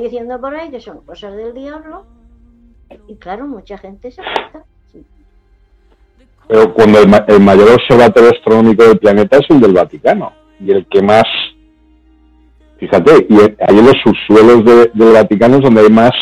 diciendo 0.00 0.40
por 0.40 0.54
ahí 0.54 0.70
que 0.70 0.80
son 0.80 1.00
cosas 1.02 1.34
del 1.36 1.54
diablo 1.54 2.04
y 3.08 3.16
claro, 3.16 3.46
mucha 3.46 3.78
gente 3.78 4.10
se 4.10 4.20
afecta. 4.20 4.64
Sí. 4.92 5.04
pero 6.48 6.72
cuando 6.74 7.00
el, 7.00 7.08
ma- 7.08 7.24
el 7.28 7.40
mayor 7.40 7.68
observatorio 7.70 8.30
astronómico 8.30 8.82
del 8.84 8.98
planeta 8.98 9.38
es 9.38 9.46
el 9.48 9.60
del 9.60 9.72
Vaticano. 9.72 10.32
Y 10.60 10.70
el 10.70 10.86
que 10.86 11.02
más, 11.02 11.24
fíjate, 12.78 13.26
y 13.28 13.34
ahí 13.40 13.78
en 13.78 13.86
los 13.86 13.94
subsuelos 14.04 14.64
de- 14.64 14.90
del 14.94 15.12
Vaticano 15.14 15.56
es 15.56 15.62
donde 15.62 15.80
hay 15.82 15.90
más 15.90 16.12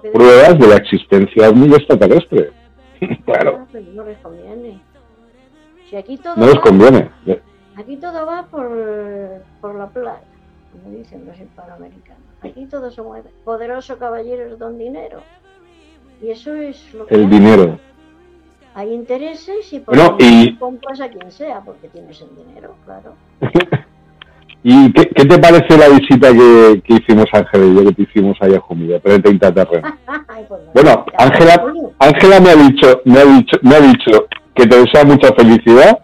pruebas 0.00 0.58
de 0.58 0.66
la 0.66 0.76
existencia 0.76 1.48
ovni 1.50 1.74
extraterrestre. 1.74 2.52
claro, 3.24 3.66
pero 3.72 3.84
no 3.92 4.04
les 4.04 4.18
conviene. 4.18 4.80
Si 5.90 5.96
aquí 5.96 6.16
todo 6.16 6.34
no 6.36 6.46
les 6.46 6.56
va- 6.56 6.60
conviene. 6.60 7.10
Aquí 7.76 7.96
todo 7.96 8.24
va 8.26 8.44
por, 8.46 8.70
por 9.60 9.74
la 9.74 9.86
plata, 9.88 10.22
como 10.72 10.96
dicen 10.96 11.26
los 11.26 11.38
hispanoamericanos. 11.38 12.22
Aquí 12.42 12.66
todos 12.66 12.94
somos 12.94 13.18
poderosos 13.44 13.98
caballeros 13.98 14.58
don 14.58 14.78
dinero. 14.78 15.20
Y 16.22 16.30
eso 16.30 16.54
es 16.54 16.94
lo 16.94 17.06
que 17.06 17.14
El 17.14 17.22
hay. 17.22 17.26
dinero. 17.26 17.78
Hay 18.74 18.92
intereses 18.92 19.72
y 19.72 19.80
por 19.80 19.94
Bueno, 19.96 20.16
y- 20.18 20.56
compras 20.56 21.00
a 21.00 21.08
quien 21.10 21.30
sea 21.30 21.60
porque 21.60 21.88
tienes 21.88 22.20
el 22.22 22.34
dinero, 22.36 22.74
claro. 22.84 23.14
¿Y 24.68 24.92
qué, 24.94 25.08
qué 25.10 25.24
te 25.24 25.38
parece 25.38 25.78
la 25.78 25.88
visita 25.88 26.32
que, 26.32 26.82
que 26.82 26.94
hicimos 26.94 27.26
Ángel 27.32 27.70
y 27.70 27.76
yo, 27.76 27.84
que 27.84 27.94
te 27.94 28.02
hicimos 28.02 28.36
ahí 28.40 28.52
a 28.52 28.58
Jumilla, 28.58 28.98
Planeta 28.98 29.30
Intraterreno? 29.30 29.96
Ay, 30.26 30.44
pues 30.48 30.60
no. 30.64 30.72
Bueno, 30.74 31.06
Ángela. 31.18 31.64
Ángela 32.00 32.40
me 32.40 32.50
ha 32.50 32.56
dicho, 32.56 33.00
me 33.04 33.20
ha 33.20 33.24
dicho, 33.26 33.56
me 33.62 33.76
ha 33.76 33.80
dicho 33.80 34.26
que 34.56 34.66
te 34.66 34.76
desea 34.76 35.04
mucha 35.04 35.32
felicidad 35.34 36.00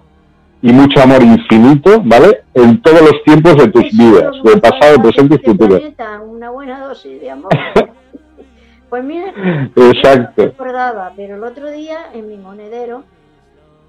y 0.62 0.72
mucho 0.72 1.02
amor 1.02 1.24
infinito, 1.24 2.02
¿vale? 2.04 2.44
En 2.54 2.80
todos 2.82 3.00
los 3.00 3.24
tiempos 3.24 3.56
de 3.56 3.66
tus 3.66 3.90
vidas, 3.98 4.30
como 4.40 4.54
de 4.54 4.60
pasado, 4.60 5.02
presente 5.02 5.34
y 5.34 5.38
las 5.38 5.44
futuro. 5.44 5.80
Una 6.28 6.50
buena 6.50 6.86
dosis 6.86 7.20
de 7.20 7.32
amor. 7.32 7.50
pues 8.88 9.02
mira, 9.02 9.34
Exacto. 9.74 10.40
no 10.40 10.50
recordaba, 10.50 11.12
pero 11.16 11.34
el 11.34 11.42
otro 11.42 11.68
día 11.72 11.98
en 12.14 12.28
mi 12.28 12.36
monedero 12.36 13.02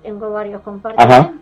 tengo 0.01 0.31
varios 0.31 0.63
compartimentos. 0.63 1.15
Ajá. 1.15 1.33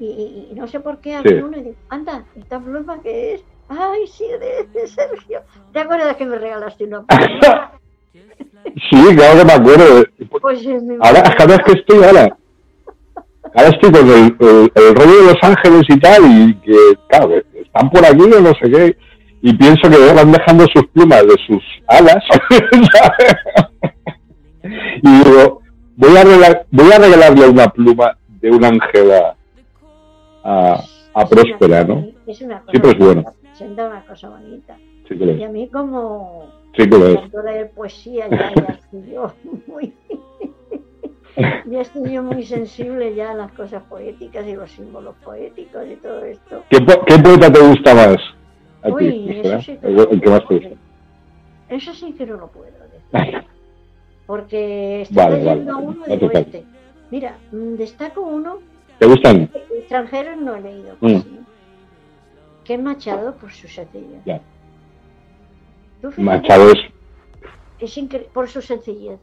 Y, 0.00 0.06
y- 0.06 0.48
y 0.50 0.54
no 0.54 0.66
sé 0.66 0.80
por 0.80 0.98
qué 1.00 1.14
abrí 1.14 1.36
Sí. 1.36 1.42
uno 1.42 1.58
y 1.58 1.62
digo, 1.62 1.76
anda, 1.90 2.24
¿esta 2.34 2.58
pluma 2.58 2.98
qué 3.02 3.34
es? 3.34 3.44
Ay, 3.68 4.06
sí, 4.08 4.24
de, 4.26 4.66
de 4.72 4.86
Sergio. 4.88 5.42
¿Te 5.72 5.80
acuerdas 5.80 6.16
que 6.16 6.24
me 6.24 6.38
regalaste 6.38 6.84
una 6.84 7.02
pluma? 7.06 7.72
Sí, 8.90 9.14
claro 9.16 9.38
que 9.38 9.44
me 9.44 9.52
acuerdo. 9.52 10.04
Pues 10.40 10.66
es 10.66 10.82
mi 10.82 10.96
Ahora, 11.00 11.22
cada 11.36 11.56
vez 11.56 11.58
que 11.66 11.72
estoy, 11.72 12.02
ahora, 12.04 12.36
ahora 13.54 13.68
estoy 13.68 13.92
con 13.92 14.08
el, 14.08 14.36
el, 14.40 14.72
el 14.74 14.94
rollo 14.96 15.16
de 15.18 15.24
Los 15.32 15.36
Ángeles 15.42 15.82
y 15.88 15.98
tal, 16.00 16.22
y 16.24 16.54
que, 16.60 16.76
claro, 17.08 17.28
que 17.52 17.60
están 17.60 17.90
por 17.90 18.04
aquí 18.04 18.22
o 18.22 18.40
no 18.40 18.52
sé 18.54 18.70
qué, 18.70 18.96
y 19.42 19.54
pienso 19.54 19.88
que 19.90 20.12
van 20.14 20.32
dejando 20.32 20.66
sus 20.74 20.86
plumas 20.88 21.22
de 21.22 21.36
sus 21.46 21.62
alas, 21.88 22.22
y 25.02 25.24
digo, 25.24 25.60
voy 25.96 26.16
a, 26.16 26.24
regalar, 26.24 26.66
voy 26.70 26.92
a 26.92 26.98
regalarle 26.98 27.48
una 27.48 27.68
pluma 27.68 28.16
de 28.40 28.50
un 28.50 28.64
ángel 28.64 29.12
a, 29.12 29.36
a, 30.44 30.82
a 31.14 31.28
Próspera, 31.28 31.84
¿no? 31.84 32.06
Es 32.26 32.40
una 32.42 32.60
cosa 32.60 32.72
Sí, 32.72 32.78
pero 32.80 32.92
es 32.92 32.98
bueno. 32.98 33.24
Presenta 33.42 33.86
una 33.88 34.04
cosa 34.06 34.28
bonita. 34.30 34.76
Sí 35.08 35.18
que 35.18 35.26
lo 35.26 35.32
Y 35.32 35.42
es. 35.42 35.48
a 35.48 35.52
mí 35.52 35.68
como 35.68 36.46
Sí 36.76 36.88
que 36.88 36.98
lo 36.98 37.06
es. 37.08 37.20
leer 37.44 37.70
poesía 37.72 38.28
ya, 38.28 38.52
ya 38.54 38.78
yo 39.12 39.32
muy 39.66 39.92
ya 41.66 41.80
estoy 41.80 42.12
yo 42.12 42.22
muy 42.22 42.44
sensible 42.44 43.14
ya 43.14 43.30
a 43.30 43.34
las 43.34 43.52
cosas 43.52 43.82
poéticas 43.84 44.46
y 44.46 44.54
los 44.54 44.70
símbolos 44.70 45.14
poéticos 45.24 45.82
y 45.90 45.96
todo 45.96 46.24
esto. 46.24 46.64
¿Qué, 46.68 46.80
po- 46.80 47.04
qué 47.06 47.18
poeta 47.18 47.52
te 47.52 47.60
gusta 47.60 47.94
más? 47.94 48.16
A 48.82 48.86
ti, 48.88 48.92
Uy, 48.92 49.24
Próspera? 49.42 49.56
eso 49.58 49.60
sí 49.72 49.78
que 49.78 49.86
el, 49.86 49.96
no 49.96 50.02
el 50.04 50.20
que 50.20 50.30
más 50.30 50.48
te 50.48 50.54
gusta. 50.54 50.68
Eso 51.68 51.94
sí 51.94 52.12
que 52.14 52.26
no 52.26 52.36
lo 52.36 52.48
puedo 52.48 52.66
decir. 53.12 53.44
Porque 54.26 55.02
estoy 55.02 55.16
Vale, 55.16 55.30
vale, 55.38 55.44
leyendo 55.44 55.74
vale, 55.74 55.86
uno 55.86 56.06
no 56.06 56.14
y 56.14 56.16
digo 56.18 56.26
hace 56.26 56.34
falta. 56.44 56.58
este. 56.58 56.64
Mira, 57.10 57.38
mm, 57.52 57.74
destaco 57.76 58.20
uno, 58.22 58.58
¿Te 59.00 59.06
gustan? 59.06 59.50
extranjeros 59.72 60.36
no 60.36 60.54
he 60.56 60.60
leído 60.60 60.94
Mm. 61.00 61.14
casi, 61.14 61.38
que 62.64 62.74
es 62.74 62.80
Machado 62.82 63.34
por 63.36 63.50
su 63.50 63.66
sencillez. 63.66 64.22
Ya. 64.26 64.40
Machado 66.18 66.70
es 66.70 66.78
es 67.80 67.96
incre- 67.96 68.26
por 68.28 68.46
su 68.48 68.60
sencillez. 68.60 69.18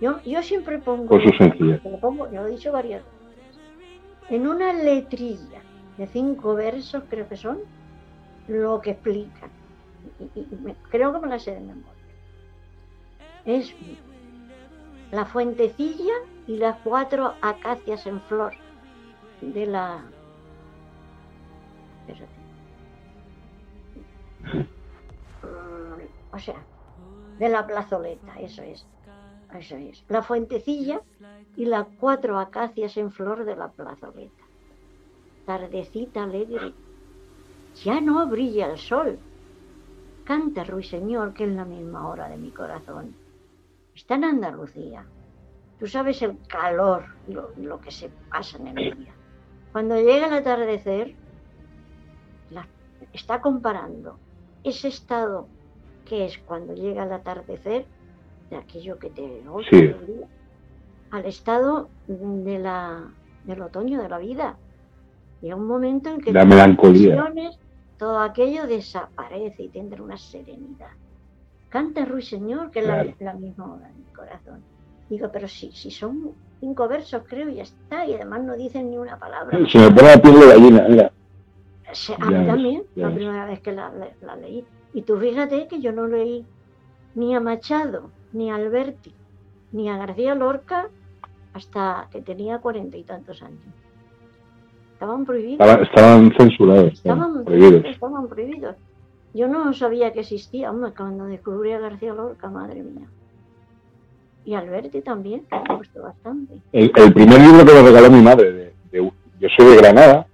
Yo, 0.00 0.20
yo 0.24 0.42
siempre 0.42 0.78
pongo, 0.78 1.06
Por 1.08 1.22
su 1.22 1.30
sencillez. 1.38 1.82
lo 1.84 1.98
pongo, 1.98 2.30
yo 2.30 2.42
lo 2.42 2.48
he 2.48 2.50
dicho 2.50 2.70
varias 2.70 3.02
veces, 3.02 3.60
en 4.28 4.46
una 4.46 4.72
letrilla 4.74 5.62
de 5.96 6.06
cinco 6.06 6.54
versos, 6.54 7.02
creo 7.08 7.26
que 7.26 7.36
son, 7.38 7.58
lo 8.46 8.80
que 8.82 8.90
explica. 8.90 9.48
Y, 10.20 10.38
y- 10.38 10.46
y 10.52 10.56
me- 10.56 10.76
creo 10.90 11.14
que 11.14 11.18
me 11.20 11.28
la 11.28 11.38
sé 11.38 11.52
de 11.52 11.60
memoria. 11.60 11.90
Es 13.46 13.74
la 15.12 15.24
fuentecilla 15.24 16.12
y 16.46 16.58
las 16.58 16.76
cuatro 16.84 17.34
acacias 17.40 18.06
en 18.06 18.20
flor 18.22 18.52
de 19.52 19.66
la... 19.66 20.02
espérate. 22.06 22.34
Mm, 25.42 26.34
O 26.34 26.38
sea, 26.38 26.62
de 27.38 27.48
la 27.48 27.66
plazoleta, 27.66 28.38
eso 28.40 28.62
es. 28.62 28.86
Eso 29.54 29.76
es. 29.76 30.04
La 30.08 30.22
fuentecilla 30.22 31.00
y 31.56 31.64
las 31.66 31.86
cuatro 32.00 32.38
acacias 32.38 32.96
en 32.96 33.10
flor 33.12 33.44
de 33.44 33.54
la 33.56 33.68
plazoleta. 33.68 34.42
tardecita 35.46 36.24
alegre. 36.24 36.72
Ya 37.84 38.00
no 38.00 38.26
brilla 38.26 38.70
el 38.72 38.78
sol. 38.78 39.18
Canta, 40.24 40.64
ruiseñor, 40.64 41.34
que 41.34 41.44
es 41.44 41.50
la 41.50 41.64
misma 41.64 42.08
hora 42.08 42.28
de 42.28 42.36
mi 42.36 42.50
corazón. 42.50 43.14
Está 43.94 44.14
en 44.14 44.24
Andalucía. 44.24 45.04
Tú 45.78 45.86
sabes 45.86 46.22
el 46.22 46.38
calor, 46.48 47.04
lo, 47.28 47.50
lo 47.56 47.80
que 47.80 47.90
se 47.90 48.08
pasa 48.30 48.56
en 48.58 48.78
el 48.78 48.96
día. 48.96 49.14
Cuando 49.74 49.96
llega 49.96 50.28
el 50.28 50.34
atardecer, 50.34 51.16
la- 52.50 52.68
está 53.12 53.40
comparando 53.40 54.20
ese 54.62 54.86
estado 54.86 55.48
que 56.04 56.26
es 56.26 56.38
cuando 56.44 56.74
llega 56.74 57.02
el 57.02 57.12
atardecer, 57.12 57.84
de 58.50 58.56
aquello 58.56 59.00
que 59.00 59.10
te 59.10 59.42
Sí. 59.68 59.92
al 61.10 61.26
estado 61.26 61.88
de 62.06 62.58
la, 62.60 63.12
del 63.42 63.62
otoño 63.62 64.00
de 64.00 64.08
la 64.08 64.18
vida. 64.18 64.56
Llega 65.40 65.56
un 65.56 65.66
momento 65.66 66.08
en 66.10 66.20
que 66.20 66.32
La 66.32 66.44
melancolía. 66.44 67.32
todo 67.98 68.20
aquello 68.20 68.68
desaparece 68.68 69.64
y 69.64 69.70
tendrá 69.70 70.04
una 70.04 70.16
serenidad. 70.18 70.92
Canta 71.68 72.04
Ruiseñor, 72.04 72.70
que 72.70 72.78
es 72.78 72.86
la- 72.86 73.02
Claro. 73.02 73.16
la, 73.18 73.34
misma 73.34 73.74
hora 73.74 73.88
en 73.90 73.98
mi 73.98 74.12
corazón. 74.12 74.64
Digo, 75.08 75.30
pero 75.32 75.48
si, 75.48 75.72
si 75.72 75.90
son 75.90 76.36
cinco 76.60 76.88
versos, 76.88 77.22
creo, 77.28 77.48
y 77.48 77.56
ya 77.56 77.62
está, 77.64 78.06
y 78.06 78.14
además 78.14 78.42
no 78.44 78.56
dicen 78.56 78.90
ni 78.90 78.98
una 78.98 79.18
palabra. 79.18 79.58
Se 79.68 79.78
me 79.78 79.90
pone 79.90 80.08
la 80.08 80.22
piel 80.22 80.40
de 80.40 80.46
gallina, 80.46 80.86
mira. 80.88 81.12
Se- 81.92 82.14
a 82.14 82.18
mí 82.30 82.46
también, 82.46 82.82
la 82.96 83.14
primera 83.14 83.46
vez 83.46 83.60
que 83.60 83.72
la, 83.72 83.90
la- 83.92 84.10
la 84.22 84.36
leí. 84.36 84.64
Y 84.94 85.02
tú 85.02 85.16
fíjate 85.18 85.66
que 85.68 85.80
yo 85.80 85.92
no 85.92 86.06
leí 86.06 86.44
ni 87.14 87.34
a 87.34 87.40
Machado, 87.40 88.10
ni 88.32 88.50
a 88.50 88.56
Alberti, 88.56 89.12
ni 89.72 89.88
a 89.88 89.96
García 89.96 90.34
Lorca 90.34 90.88
hasta 91.52 92.08
que 92.10 92.20
tenía 92.22 92.58
cuarenta 92.58 92.96
y 92.96 93.04
tantos 93.04 93.42
años. 93.42 93.60
Estaban 94.94 95.24
prohibidos. 95.24 95.60
Estaban, 95.60 95.82
estaban 95.84 96.32
censurados, 96.36 96.92
estaban 96.94 97.18
Estaban 97.20 97.44
prohibidos. 97.44 97.84
estaban 97.84 98.28
prohibidos. 98.28 98.76
Yo 99.34 99.48
no 99.48 99.72
sabía 99.72 100.12
que 100.12 100.20
existía, 100.20 100.70
hombre, 100.70 100.92
cuando 100.96 101.24
descubrí 101.26 101.72
a 101.72 101.80
García 101.80 102.14
Lorca, 102.14 102.48
madre 102.48 102.82
mía. 102.82 103.06
Y 104.44 104.54
Alberti 104.54 105.00
también, 105.00 105.44
que 105.50 105.56
me 105.68 105.76
gustó 105.76 106.02
bastante. 106.02 106.54
El, 106.72 106.92
el 106.94 107.12
primer 107.14 107.40
libro 107.40 107.64
que 107.64 107.72
me 107.72 107.82
regaló 107.82 108.10
mi 108.10 108.20
madre, 108.22 108.52
de, 108.52 108.72
de- 108.92 109.12
yo 109.40 109.48
soy 109.56 109.66
de 109.70 109.76
Granada, 109.76 110.26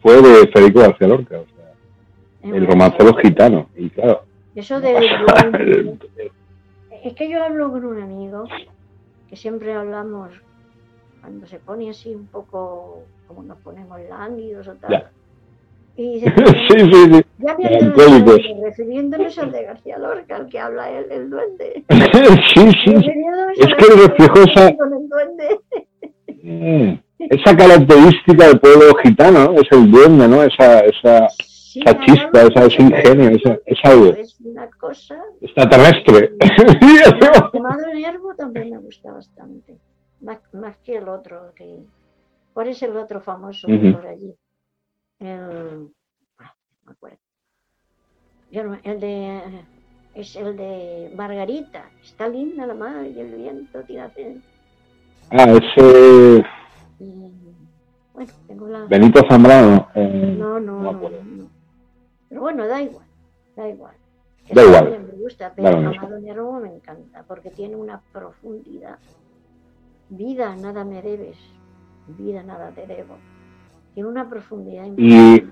fue 0.00 0.20
de 0.22 0.46
Federico 0.48 0.80
García 0.80 1.08
Lorca, 1.08 1.38
o 1.40 1.46
sea, 1.56 1.72
Es 2.42 2.54
el 2.54 2.62
una 2.62 2.70
romancero 2.72 3.04
maravilla. 3.06 3.28
gitano. 3.28 3.68
Y 3.76 3.90
claro, 3.90 4.22
Eso 4.54 4.80
de 4.80 4.96
Es 7.04 7.14
que 7.14 7.28
yo 7.30 7.42
hablo 7.42 7.70
con 7.70 7.84
un 7.84 8.02
amigo, 8.02 8.44
que 9.28 9.36
siempre 9.36 9.72
hablamos, 9.74 10.30
cuando 11.20 11.46
se 11.46 11.58
pone 11.58 11.90
así 11.90 12.14
un 12.14 12.26
poco, 12.26 13.02
como 13.26 13.42
nos 13.42 13.58
ponemos 13.58 13.98
lánguidos 14.08 14.68
o 14.68 14.74
tal. 14.74 14.90
Ya. 14.90 15.10
Y 16.00 16.20
sí, 16.20 16.30
sí, 16.68 16.90
sí. 17.12 17.24
ya 17.38 17.56
Melancólicos. 17.58 18.38
refiriéndonos 18.62 19.36
al 19.38 19.50
de 19.50 19.64
García 19.64 19.98
Lorca, 19.98 20.36
al 20.36 20.48
que 20.48 20.58
habla 20.60 20.88
el, 20.90 21.10
el 21.10 21.28
duende. 21.28 21.84
sí, 22.54 22.70
sí. 22.84 22.94
Es 23.58 23.74
que 23.74 24.06
reflejó 24.06 24.38
esa- 24.44 24.68
el. 24.68 25.58
Mm. 26.42 27.00
Esa 27.18 27.56
característica 27.56 28.46
del 28.46 28.60
pueblo 28.60 28.94
gitano, 29.02 29.44
¿no? 29.46 29.60
Es 29.60 29.66
el 29.72 29.90
duende, 29.90 30.28
¿no? 30.28 30.42
Esa, 30.44 30.80
esa 30.80 31.28
Sí, 31.30 31.80
esa 31.84 31.98
chispa, 32.00 32.42
esa- 32.42 32.64
ese 32.66 32.80
ingenio, 32.82 33.30
esa- 33.30 33.58
esa 33.66 33.88
algo. 33.90 34.06
Es 34.14 34.40
una 34.40 34.68
cosa. 34.78 35.16
extraterrestre. 35.40 36.30
Amado 37.52 37.86
Nervo 37.94 38.34
también 38.36 38.70
me 38.70 38.78
gusta 38.78 39.12
bastante. 39.12 39.76
Más, 40.20 40.38
más 40.52 40.76
que 40.78 40.96
el 40.96 41.08
otro. 41.08 41.52
Que... 41.56 41.80
¿Cuál 42.54 42.68
es 42.68 42.82
el 42.84 42.96
otro 42.96 43.20
famoso 43.20 43.66
Ujú. 43.68 43.92
por 43.92 44.06
allí? 44.06 44.32
El. 45.20 45.92
ah, 46.38 46.54
no 46.82 46.86
me 46.86 46.92
acuerdo. 46.92 47.18
Yo 48.50 48.64
no- 48.64 48.78
el 48.82 49.00
de. 49.00 49.64
Es 50.14 50.34
el 50.36 50.56
de 50.56 51.12
Margarita. 51.16 51.90
Está 52.02 52.28
linda 52.28 52.66
la 52.66 52.74
mar 52.74 53.06
y 53.06 53.20
el 53.20 53.34
viento 53.34 53.82
tira 53.84 54.10
ah, 55.30 55.52
ese 55.52 56.44
y, 56.98 57.32
Bueno, 58.14 58.32
tengo 58.46 58.68
la. 58.68 58.84
Benito 58.86 59.22
Zambrano. 59.28 59.88
eh, 59.94 60.34
No, 60.38 60.58
no, 60.58 60.92
no. 60.92 61.50
Pero 62.28 62.40
bueno, 62.40 62.66
da 62.66 62.82
igual, 62.82 63.06
da 63.56 63.68
igual. 63.68 63.94
Da 64.52 64.62
igual. 64.62 65.00
Me 65.06 65.12
gusta, 65.22 65.52
pero. 65.54 65.68
Amado 65.68 66.18
Nervo 66.20 66.60
me 66.60 66.74
encanta 66.74 67.22
porque 67.24 67.50
tiene 67.50 67.76
una 67.76 68.00
profundidad. 68.12 68.98
Vida, 70.08 70.56
nada 70.56 70.84
me 70.84 71.02
debes. 71.02 71.36
Vida, 72.06 72.42
nada 72.42 72.70
te 72.70 72.86
debo. 72.86 73.18
Tiene 73.98 74.10
una 74.10 74.30
profundidad. 74.30 74.86
Y- 74.96 75.42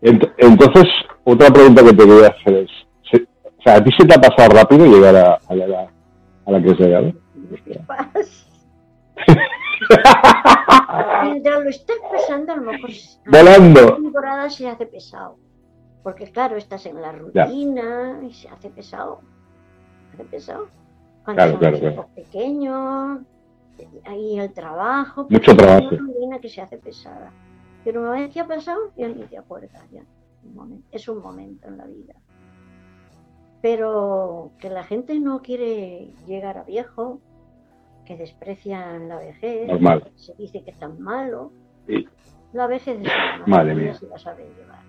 Entonces, 0.00 0.84
otra 1.22 1.48
pregunta 1.48 1.84
que 1.84 1.92
te 1.92 2.04
quería 2.04 2.26
hacer 2.26 2.54
es, 2.54 2.70
¿se- 3.08 3.22
o 3.22 3.62
sea, 3.62 3.76
¿a 3.76 3.84
ti 3.84 3.90
se 3.96 4.04
te 4.04 4.14
ha 4.16 4.20
pasado 4.20 4.48
rápido 4.56 4.84
llegar 4.84 5.14
a, 5.14 5.34
a 5.48 5.54
la 5.54 5.88
a 6.46 6.50
la 6.50 6.60
que 6.60 6.70
has 6.72 6.78
llegado? 6.80 7.12
¿Qué 7.64 7.78
pasa? 7.86 8.48
Mientras 11.22 11.62
lo 11.62 11.70
estás 11.70 11.96
pasando, 12.10 12.52
a 12.52 12.56
lo 12.56 12.62
mejor 12.72 12.90
Volando. 13.26 13.80
la 13.82 13.94
temporada 13.94 14.50
se 14.50 14.68
hace 14.68 14.86
pesado. 14.86 15.36
Porque 16.02 16.32
claro, 16.32 16.56
estás 16.56 16.84
en 16.86 17.00
la 17.00 17.12
Ya. 17.32 17.44
rutina 17.46 18.18
y 18.28 18.32
se 18.34 18.48
hace 18.48 18.70
pesado. 18.70 19.20
Se 20.10 20.14
hace 20.16 20.24
pesado. 20.24 20.66
Cuando 21.24 21.36
Claro, 21.44 21.50
son 21.52 21.60
claro, 21.60 21.78
claro. 21.78 22.08
pequeños, 22.16 23.20
ahí 24.04 24.38
el 24.38 24.52
trabajo. 24.52 25.26
Mucho 25.30 25.56
trabajo. 25.56 25.92
Es 25.94 26.00
una 26.00 26.12
rutina 26.12 26.38
que 26.40 26.48
se 26.48 26.60
hace 26.60 26.78
pesada. 26.78 27.32
Pero 27.84 28.00
una 28.02 28.12
vez 28.12 28.32
que 28.32 28.40
ha 28.40 28.46
pasado, 28.46 28.92
ya 28.96 29.08
ni 29.08 29.22
te 29.24 29.38
acuerdas. 29.38 29.82
Ya. 29.90 30.02
Un 30.44 30.54
momento- 30.54 30.86
Es 30.92 31.08
un 31.08 31.18
momento 31.22 31.68
en 31.68 31.78
la 31.78 31.84
vida. 31.86 32.14
Pero 33.62 34.52
que 34.58 34.70
la 34.70 34.84
gente 34.84 35.18
no 35.20 35.42
quiere 35.42 36.14
llegar 36.26 36.56
a 36.58 36.64
viejo, 36.64 37.20
que 38.06 38.16
desprecian 38.16 39.08
la 39.08 39.18
vejez, 39.18 39.68
Normal. 39.68 40.10
se 40.16 40.34
dice 40.34 40.62
que 40.62 40.70
es 40.70 40.78
tan 40.78 41.00
malo. 41.00 41.52
Sí. 41.86 42.08
La 42.52 42.66
vejez 42.66 42.98
es 43.00 43.06
una 43.06 43.46
Madre 43.46 43.74
mía. 43.74 43.94
si 43.94 44.06
la 44.06 44.18
saben 44.18 44.46
llevar. 44.56 44.80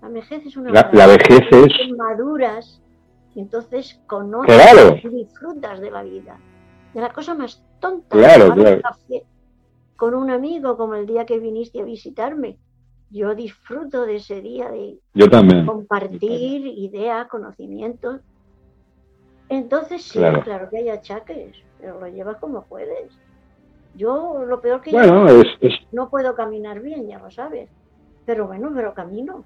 La 0.00 0.08
vejez 0.08 0.46
es 0.46 0.56
una 0.56 0.70
La- 0.70 0.90
la 0.92 1.06
vejez 1.08 1.40
es- 1.50 1.96
maduras 1.96 2.80
y 3.34 3.40
entonces 3.40 4.00
conoces 4.06 4.54
Claro. 4.54 4.96
y 5.02 5.08
disfrutas 5.08 5.80
de 5.80 5.90
la 5.90 6.02
vida. 6.04 6.38
De 6.94 7.00
la 7.00 7.10
cosa 7.12 7.34
más 7.34 7.62
tonta. 7.80 8.16
Claro, 8.16 8.54
claro. 8.54 8.80
café 8.82 9.24
Con 9.96 10.14
un 10.14 10.30
amigo, 10.30 10.76
como 10.76 10.94
el 10.94 11.06
día 11.06 11.24
que 11.26 11.38
viniste 11.38 11.80
a 11.80 11.84
visitarme. 11.84 12.58
Yo 13.10 13.34
disfruto 13.34 14.04
de 14.04 14.16
ese 14.16 14.40
día 14.42 14.68
de 14.70 14.98
Yo 15.14 15.30
también. 15.30 15.64
compartir 15.64 16.66
ideas, 16.66 17.28
conocimientos. 17.28 18.20
Entonces 19.48 20.02
sí, 20.02 20.18
Claro. 20.18 20.42
claro. 20.42 20.68
que 20.70 20.78
hay 20.78 20.88
achaques, 20.88 21.56
pero 21.80 22.00
lo 22.00 22.08
llevas 22.08 22.36
como 22.38 22.62
puedes. 22.64 23.12
Yo 23.94 24.44
lo 24.44 24.60
peor 24.60 24.82
que 24.82 24.90
Bueno, 24.90 25.26
yo 25.28 25.40
es... 25.40 25.46
es 25.60 25.72
no 25.92 26.10
puedo 26.10 26.34
caminar 26.34 26.80
bien, 26.80 27.06
ya 27.08 27.18
lo 27.18 27.30
sabes. 27.30 27.70
Pero 28.26 28.48
bueno, 28.48 28.72
pero 28.74 28.92
camino. 28.92 29.44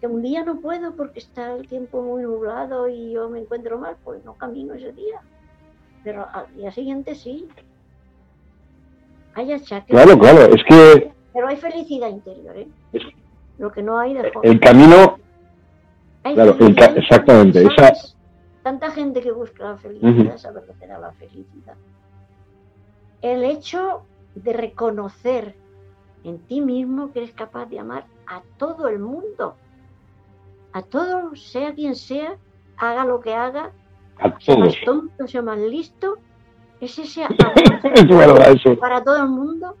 Que 0.00 0.06
un 0.06 0.22
día 0.22 0.42
no 0.42 0.58
puedo 0.60 0.96
porque 0.96 1.18
está 1.18 1.54
el 1.54 1.68
tiempo 1.68 2.00
muy 2.00 2.22
nublado 2.22 2.88
y 2.88 3.12
yo 3.12 3.28
me 3.28 3.40
encuentro 3.40 3.78
mal, 3.78 3.96
pues 4.02 4.24
no 4.24 4.32
camino 4.34 4.72
ese 4.72 4.90
día. 4.92 5.20
Pero 6.02 6.26
al 6.32 6.46
día 6.56 6.72
siguiente 6.72 7.14
sí. 7.14 7.46
Hay 9.34 9.52
achaques. 9.52 9.88
Claro, 9.88 10.18
claro, 10.18 10.42
es 10.54 10.62
que 10.68 11.12
Pero 11.32 11.48
hay 11.48 11.56
felicidad 11.56 12.08
interior, 12.08 12.56
¿eh? 12.56 12.68
Es- 12.92 13.02
Lo 13.58 13.70
que 13.70 13.82
no 13.82 13.98
hay 13.98 14.14
de 14.14 14.30
joven. 14.32 14.50
el 14.50 14.60
camino, 14.60 15.18
Hay 16.24 16.34
claro, 16.34 16.56
el 16.58 16.74
ca- 16.74 16.86
exactamente, 16.96 17.62
esa-. 17.62 17.92
Tanta 18.62 18.90
gente 18.92 19.20
que 19.20 19.32
busca 19.32 19.64
la 19.72 19.76
felicidad, 19.78 20.26
Ujú. 20.34 20.38
sabe 20.38 20.60
lo 20.66 20.78
que 20.78 20.86
da 20.86 20.98
la 20.98 21.12
felicidad. 21.12 21.74
El 23.20 23.44
hecho 23.44 24.02
de 24.34 24.52
reconocer 24.52 25.54
en 26.24 26.38
ti 26.46 26.60
mismo 26.60 27.12
que 27.12 27.20
eres 27.20 27.32
capaz 27.34 27.66
de 27.66 27.78
amar 27.80 28.06
a 28.26 28.42
todo 28.58 28.88
el 28.88 28.98
mundo, 29.00 29.56
a 30.72 30.82
todo, 30.82 31.34
sea 31.36 31.74
quien 31.74 31.94
sea, 31.96 32.36
haga 32.76 33.04
lo 33.04 33.20
que 33.20 33.34
haga, 33.34 33.72
a 34.18 34.28
sea 34.40 34.54
todos. 34.54 34.58
más 34.58 34.74
tonto, 34.84 35.26
sea 35.26 35.42
más 35.42 35.58
listo, 35.58 36.18
ese 36.98 37.24
amor 37.24 37.52
Es 37.94 38.08
verdad 38.08 38.50
eso. 38.50 38.76
para 38.78 39.02
todo 39.02 39.16
el 39.22 39.28
mundo, 39.28 39.76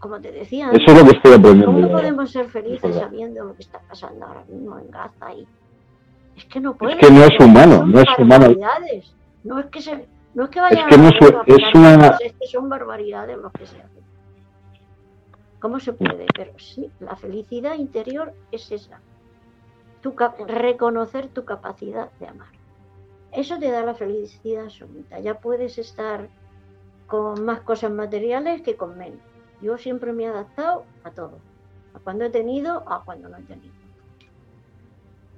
como 0.00 0.20
te 0.20 0.30
decía 0.32 0.70
Eso 0.72 0.84
es 0.92 0.98
lo 0.98 1.04
que 1.10 1.16
estoy 1.16 1.32
aprendiendo. 1.34 1.72
¿Cómo 1.72 1.90
podemos 1.92 2.30
ser 2.30 2.46
Es 2.46 2.52
felices 2.52 2.94
sabiendo 2.96 3.44
lo 3.44 3.54
que 3.54 3.62
está 3.62 3.80
pasando 3.80 4.26
ahora 4.26 4.44
mismo 4.48 4.78
en 4.78 4.90
Gaza? 4.90 5.32
Y... 5.34 5.46
Es 6.36 6.44
que 6.46 6.60
no 6.60 6.74
puede. 6.74 6.98
que 6.98 7.10
no 7.10 7.24
es 7.24 7.40
humano, 7.40 7.84
no 7.86 8.00
es 8.00 8.08
humano. 8.18 8.46
No 9.44 9.58
es 9.58 9.66
que 9.66 9.80
se, 9.82 10.06
no 10.34 10.44
es 10.44 10.50
que 10.50 10.60
vayan 10.60 10.88
que 10.88 10.94
a 10.94 10.98
no 10.98 11.08
es- 11.08 11.14
es 11.46 11.74
una- 11.74 12.16
es 12.20 12.32
que 12.34 12.46
son 12.46 12.68
barbaridades 12.68 13.36
lo 13.38 13.50
que 13.50 13.66
se 13.66 13.76
hacen. 13.80 13.98
¿Cómo 15.60 15.80
se 15.80 15.92
puede? 15.92 16.26
Pero 16.36 16.52
sí, 16.58 16.88
la 17.00 17.16
felicidad 17.16 17.74
interior 17.74 18.32
es 18.52 18.70
esa. 18.70 19.00
Tu 20.00 20.14
reconocer 20.46 21.26
tu 21.28 21.44
capacidad 21.44 22.10
de 22.20 22.28
amar. 22.28 22.48
Eso 23.32 23.58
te 23.58 23.70
da 23.70 23.84
la 23.84 23.94
felicidad 23.94 24.64
absoluta. 24.64 25.20
Ya 25.20 25.40
puedes 25.40 25.78
estar 25.78 26.28
con 27.06 27.44
más 27.44 27.60
cosas 27.60 27.90
materiales 27.90 28.62
que 28.62 28.76
con 28.76 28.96
menos. 28.96 29.20
Yo 29.60 29.76
siempre 29.76 30.12
me 30.12 30.24
he 30.24 30.26
adaptado 30.26 30.84
a 31.04 31.10
todo. 31.10 31.38
A 31.94 31.98
cuando 31.98 32.24
he 32.24 32.30
tenido, 32.30 32.88
a 32.88 33.04
cuando 33.04 33.28
no 33.28 33.38
he 33.38 33.42
tenido. 33.42 33.74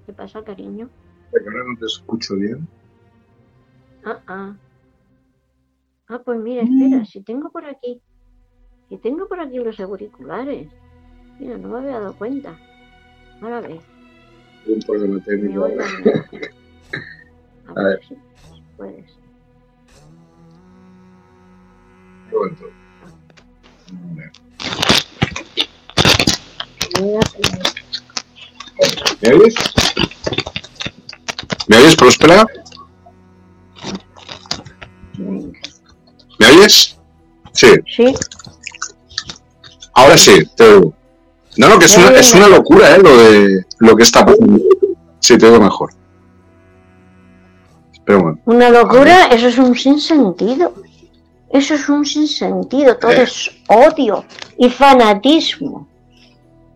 ¿Qué 0.07 0.13
pasa, 0.13 0.43
cariño? 0.45 0.89
Ahora 1.33 1.65
no 1.69 1.79
te 1.79 1.87
escucho 1.87 2.37
bien. 2.37 2.67
Ah, 4.05 4.21
ah. 4.27 4.57
Ah, 6.09 6.21
pues 6.25 6.41
mira, 6.41 6.63
espera, 6.63 7.05
si 7.05 7.23
tengo 7.23 7.51
por 7.51 7.65
aquí, 7.65 8.03
si 8.89 8.99
tengo 8.99 9.29
por 9.29 9.41
aquí 9.41 9.59
los 9.59 9.79
auriculares. 9.79 10.69
Mira, 11.39 11.57
no 11.57 11.69
me 11.69 11.79
había 11.79 12.01
dado 12.01 12.15
cuenta. 12.15 12.59
Ahora 13.41 13.61
ves. 13.61 13.81
Un 14.67 14.81
problema 14.81 15.23
técnico. 15.23 15.69
A 17.77 17.81
A 17.81 17.83
ver 17.85 17.97
ver. 17.99 18.01
si 18.09 18.15
puedes. 18.77 19.05
Un 22.33 24.09
momento. 24.09 24.35
Mira, 27.01 27.21
¿Me 29.21 29.33
oyes? 29.35 29.55
¿Me 31.69 31.77
oyes, 31.77 31.97
Próspera? 31.97 32.47
¿Me 36.39 36.47
oyes? 36.47 36.97
Sí, 37.53 37.67
Sí, 37.95 38.15
ahora 39.95 40.17
sí, 40.17 40.45
te 40.57 40.65
oigo. 40.65 40.95
No, 41.57 41.69
no, 41.69 41.79
que 41.79 41.85
es 41.87 41.97
una, 41.97 42.09
es 42.11 42.33
una 42.35 42.49
locura, 42.49 42.95
¿eh? 42.95 42.99
Lo 43.03 43.17
de 43.17 43.65
lo 43.81 43.97
que 43.97 44.03
está 44.05 44.25
pasando. 44.25 44.61
Sí, 45.19 45.37
te 45.37 45.47
oigo 45.47 45.61
mejor. 45.61 45.91
Pero 48.11 48.23
bueno, 48.23 48.39
una 48.47 48.71
locura, 48.71 49.27
eso 49.27 49.47
es 49.47 49.57
un 49.57 49.77
sinsentido. 49.77 50.75
Eso 51.53 51.75
es 51.75 51.89
un 51.89 52.05
sinsentido, 52.05 52.97
todo 52.97 53.13
Eh. 53.13 53.23
es 53.23 53.51
odio 53.69 54.25
y 54.59 54.69
fanatismo. 54.69 55.87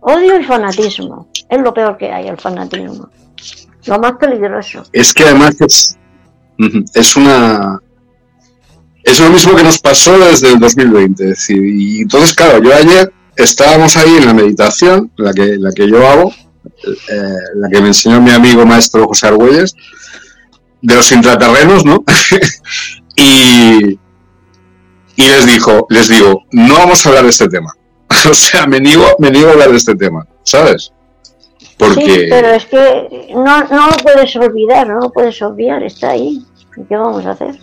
Odio 0.00 0.38
y 0.38 0.44
fanatismo. 0.44 1.26
Es 1.48 1.60
lo 1.60 1.74
peor 1.74 1.96
que 1.96 2.12
hay, 2.12 2.28
el 2.28 2.36
fanatismo. 2.38 3.08
Lo 3.86 3.98
más 3.98 4.12
peligroso. 4.12 4.84
es 4.92 5.12
que 5.12 5.24
además 5.24 5.60
es, 5.60 5.96
es 6.94 7.16
una... 7.16 7.80
Es 9.02 9.18
lo 9.18 9.28
mismo 9.30 9.56
que 9.56 9.64
nos 9.64 9.78
pasó 9.80 10.16
desde 10.16 10.52
el 10.52 10.60
2020. 10.60 11.22
Es 11.24 11.28
decir, 11.30 11.64
y 11.64 12.02
entonces, 12.02 12.32
claro, 12.32 12.62
yo 12.62 12.72
ayer 12.72 13.12
estábamos 13.34 13.96
ahí 13.96 14.18
en 14.18 14.26
la 14.26 14.34
meditación, 14.34 15.10
la 15.16 15.32
que, 15.32 15.56
la 15.58 15.72
que 15.72 15.88
yo 15.88 16.08
hago, 16.08 16.32
eh, 16.86 17.38
la 17.56 17.68
que 17.68 17.80
me 17.80 17.88
enseñó 17.88 18.20
mi 18.20 18.30
amigo 18.30 18.64
maestro 18.64 19.08
José 19.08 19.26
Argüelles, 19.26 19.74
de 20.84 20.94
los 20.94 21.10
intraterrenos, 21.12 21.84
¿no? 21.84 22.04
y, 23.16 23.98
y 25.16 25.28
les 25.28 25.46
dijo, 25.46 25.86
les 25.88 26.08
digo, 26.08 26.42
no 26.52 26.74
vamos 26.74 27.04
a 27.04 27.08
hablar 27.08 27.24
de 27.24 27.30
este 27.30 27.48
tema. 27.48 27.72
o 28.30 28.34
sea, 28.34 28.66
me 28.66 28.80
niego, 28.80 29.06
me 29.18 29.30
niego 29.30 29.48
a 29.48 29.52
hablar 29.52 29.70
de 29.70 29.78
este 29.78 29.94
tema, 29.94 30.26
¿sabes? 30.42 30.92
Porque 31.78 32.04
Sí, 32.04 32.26
pero 32.28 32.48
es 32.48 32.66
que 32.66 33.28
no, 33.34 33.64
no 33.64 33.86
lo 33.88 33.96
puedes 34.02 34.36
olvidar, 34.36 34.86
no 34.86 35.00
lo 35.00 35.10
puedes 35.10 35.40
obviar, 35.40 35.82
está 35.82 36.10
ahí. 36.10 36.42
¿Y 36.76 36.84
qué 36.84 36.96
vamos 36.96 37.24
a 37.24 37.30
hacer? 37.30 37.56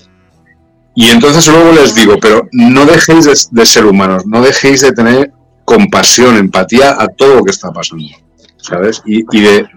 Y 0.96 1.10
entonces 1.10 1.48
luego 1.48 1.72
les 1.74 1.94
digo, 1.94 2.16
pero 2.20 2.50
no 2.52 2.86
dejéis 2.86 3.26
de, 3.26 3.62
de 3.62 3.66
ser 3.68 3.86
humanos, 3.86 4.26
no 4.26 4.42
dejéis 4.42 4.82
de 4.82 4.92
tener 4.94 5.32
compasión, 5.64 6.38
empatía 6.38 6.96
a 7.00 7.08
todo 7.08 7.36
lo 7.36 7.44
que 7.44 7.52
está 7.52 7.72
pasando, 7.72 8.04
¿sabes? 8.58 9.02
Y, 9.06 9.24
y 9.32 9.42
de, 9.42 9.68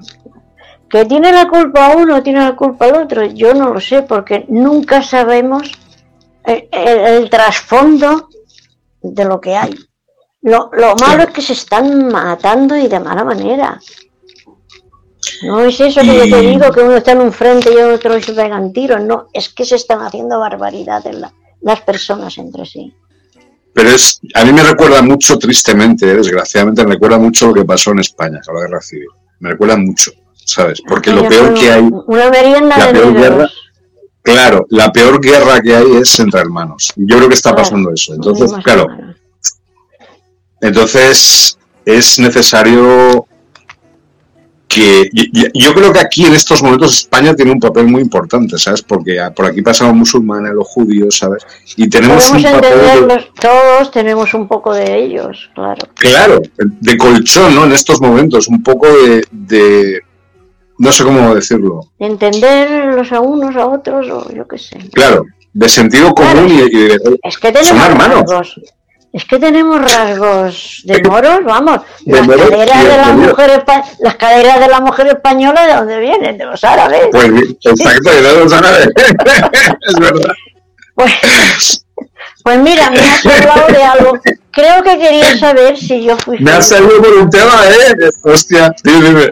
Que 0.88 1.04
tiene 1.04 1.32
la 1.32 1.48
culpa 1.48 1.94
uno, 1.96 2.22
tiene 2.22 2.40
la 2.40 2.54
culpa 2.54 2.86
el 2.86 2.94
otro, 2.96 3.24
yo 3.24 3.52
no 3.54 3.72
lo 3.74 3.80
sé, 3.80 4.02
porque 4.02 4.44
nunca 4.48 5.02
sabemos 5.02 5.70
el, 6.44 6.68
el- 6.70 6.98
el 7.22 7.30
trasfondo 7.30 8.28
de 9.02 9.24
lo 9.24 9.40
que 9.40 9.56
hay. 9.56 9.74
Lo, 10.42 10.70
lo 10.72 10.94
malo 10.96 11.22
es 11.24 11.30
que 11.30 11.40
se 11.42 11.54
están 11.54 12.08
matando 12.08 12.76
y 12.76 12.86
de 12.86 13.00
mala 13.00 13.24
manera. 13.24 13.80
No 15.42 15.60
es 15.64 15.80
eso 15.80 16.00
que 16.02 16.06
yo 16.28 16.36
te 16.36 16.40
digo, 16.42 16.70
que 16.70 16.80
uno 16.80 16.96
está 16.96 17.12
en 17.12 17.22
un 17.22 17.32
frente 17.32 17.72
y 17.72 17.76
otro 17.76 18.20
se 18.20 18.32
pegan 18.34 18.72
tiros, 18.72 19.00
no, 19.02 19.28
es 19.32 19.48
que 19.48 19.64
se 19.64 19.76
están 19.76 20.00
haciendo 20.02 20.38
barbaridades 20.38 21.14
la- 21.18 21.32
las 21.62 21.80
personas 21.80 22.36
entre 22.38 22.66
sí. 22.66 22.94
pero 23.72 23.88
es, 23.88 24.20
a 24.34 24.44
mí 24.44 24.52
me 24.52 24.62
recuerda 24.62 25.00
mucho, 25.02 25.36
tristemente, 25.38 26.08
eh, 26.08 26.14
desgraciadamente, 26.14 26.84
me 26.84 26.92
recuerda 26.92 27.18
mucho 27.18 27.48
lo 27.48 27.54
que 27.54 27.64
pasó 27.64 27.90
en 27.92 27.98
España, 28.00 28.40
con 28.44 28.54
la 28.54 28.60
guerra 28.66 28.80
civil. 28.80 29.08
Me 29.40 29.50
recuerda 29.50 29.76
mucho, 29.76 30.12
¿sabes? 30.44 30.80
Porque 30.86 31.10
lo 31.12 31.28
peor 31.28 31.54
que 31.54 31.70
hay, 31.70 31.88
Una 32.06 32.30
merienda 32.30 32.78
la 32.78 32.86
de 32.86 32.92
peor 32.92 33.14
guerra- 33.14 33.50
claro, 34.22 34.66
la 34.70 34.92
peor 34.92 35.20
guerra 35.20 35.60
que 35.60 35.74
hay 35.74 35.96
es 35.96 36.18
entre 36.20 36.40
hermanos. 36.40 36.92
Yo 36.96 37.16
creo 37.16 37.28
que 37.28 37.34
está 37.34 37.50
Claro, 37.50 37.62
pasando 37.64 37.92
eso. 37.92 38.14
Entonces, 38.14 38.52
claro. 38.62 38.86
Entonces, 40.60 41.58
es 41.84 42.18
necesario 42.18 43.26
que. 44.68 45.08
Yo 45.54 45.74
creo 45.74 45.92
que 45.92 46.00
aquí 46.00 46.24
en 46.24 46.34
estos 46.34 46.62
momentos 46.62 46.94
España 46.98 47.34
tiene 47.34 47.52
un 47.52 47.60
papel 47.60 47.86
muy 47.86 48.00
importante, 48.00 48.56
¿sabes? 48.58 48.82
Porque 48.82 49.18
por 49.36 49.46
aquí 49.46 49.60
pasan 49.62 49.88
los 49.88 49.96
musulmanes, 49.96 50.52
los 50.54 50.66
judíos, 50.66 51.18
¿sabes? 51.18 51.44
Y 51.76 51.88
tenemos 51.88 52.30
un 52.30 52.42
papel, 52.42 53.08
de- 53.08 53.26
todos 53.40 53.90
tenemos 53.90 54.32
un 54.34 54.48
poco 54.48 54.72
de 54.72 54.96
ellos, 55.04 55.50
claro. 55.54 55.86
claro, 55.96 56.40
de 56.58 56.96
colchón, 56.96 57.54
¿no? 57.54 57.64
En 57.66 57.72
estos 57.72 58.00
momentos, 58.00 58.48
un 58.48 58.62
poco 58.62 58.86
de. 58.88 59.24
de- 59.30 60.00
no 60.78 60.92
sé 60.92 61.04
cómo 61.04 61.34
decirlo. 61.34 61.80
De 61.98 62.06
entenderlos 62.06 63.12
a 63.12 63.20
unos, 63.20 63.56
a 63.56 63.66
otros, 63.66 64.08
o 64.10 64.32
yo 64.32 64.46
qué 64.46 64.58
sé. 64.58 64.78
Claro, 64.92 65.24
de 65.52 65.68
sentido 65.68 66.12
común 66.14 66.48
y, 66.48 66.60
y 66.62 66.82
de. 66.88 67.18
Es 67.22 67.38
que 67.38 67.52
tenemos 67.52 67.68
Son 67.68 67.90
hermanos. 67.90 68.24
rasgos. 68.28 68.60
Es 69.12 69.24
que 69.26 69.38
tenemos 69.38 69.80
rasgos 69.80 70.82
de 70.86 71.00
moros, 71.04 71.38
vamos. 71.44 71.82
De 72.04 72.16
las 72.16 72.26
moros 72.26 72.50
caderas 72.50 72.82
de 72.82 72.96
la 72.96 73.12
mujer 73.12 73.64
las 74.00 74.16
caderas 74.16 74.58
de 74.58 74.66
la 74.68 74.80
mujer 74.80 75.06
española, 75.06 75.66
¿de 75.68 75.74
dónde 75.74 76.00
vienen? 76.00 76.36
De 76.36 76.44
los 76.44 76.64
árabes. 76.64 77.06
Pues 77.12 77.30
exacto, 77.62 78.10
de 78.10 78.40
los 78.40 78.52
árabes. 78.52 78.88
es 79.88 79.94
verdad. 80.00 80.34
Pues, 80.96 81.86
pues 82.42 82.58
mira, 82.58 82.90
me 82.90 82.98
has 82.98 83.24
hablado 83.24 83.66
de 83.68 83.82
algo. 83.84 84.18
Creo 84.54 84.82
que 84.82 84.98
quería 84.98 85.36
saber 85.38 85.76
si 85.76 86.02
yo 86.04 86.16
fui 86.16 86.38
Me 86.38 86.52
has 86.52 86.68
feliz. 86.68 86.86
salido 86.86 87.02
por 87.02 87.12
un 87.22 87.30
tema, 87.30 87.52
¿eh? 87.68 88.10
Hostia, 88.22 88.74
dime, 88.84 89.28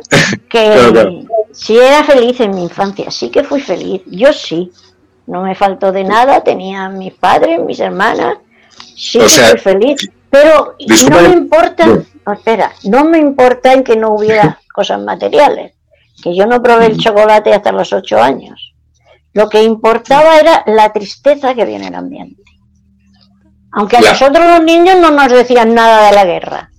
que 0.48 0.72
Claro, 0.72 0.92
claro. 0.92 1.12
si 1.52 1.78
era 1.78 2.04
feliz 2.04 2.40
en 2.40 2.54
mi 2.54 2.62
infancia, 2.64 3.10
sí 3.10 3.30
que 3.30 3.44
fui 3.44 3.60
feliz, 3.60 4.02
yo 4.06 4.32
sí, 4.32 4.70
no 5.26 5.42
me 5.42 5.54
faltó 5.54 5.92
de 5.92 6.04
nada, 6.04 6.42
tenía 6.42 6.84
a 6.86 6.88
mis 6.88 7.14
padres, 7.14 7.60
mis 7.60 7.78
hermanas, 7.80 8.36
sí 8.96 9.18
O 9.18 9.22
que 9.22 9.28
sea, 9.28 9.48
fui 9.50 9.58
feliz, 9.58 10.10
pero 10.30 10.74
disculpa, 10.78 11.22
no 11.22 11.28
me 11.28 11.36
importa, 11.36 11.86
no. 11.86 12.04
no, 12.26 12.32
espera, 12.32 12.72
no 12.84 13.04
me 13.04 13.18
importa 13.18 13.72
en 13.72 13.84
que 13.84 13.96
no 13.96 14.14
hubiera 14.14 14.58
cosas 14.74 15.00
materiales, 15.00 15.72
que 16.22 16.34
yo 16.34 16.46
no 16.46 16.62
probé 16.62 16.86
el 16.86 16.98
chocolate 16.98 17.52
hasta 17.54 17.70
los 17.72 17.92
ocho 17.92 18.20
años, 18.20 18.74
lo 19.34 19.48
que 19.48 19.62
importaba 19.62 20.38
era 20.38 20.62
la 20.66 20.92
tristeza 20.92 21.54
que 21.54 21.64
viene 21.64 21.86
en 21.86 21.94
el 21.94 21.98
ambiente. 22.00 22.42
Aunque 23.72 23.96
a 23.96 24.00
nosotros 24.00 24.44
los 24.46 24.62
niños 24.64 24.96
no 24.98 25.10
nos 25.10 25.30
decían 25.32 25.74
nada 25.74 26.08
de 26.08 26.14
la 26.14 26.24
guerra. 26.24 26.70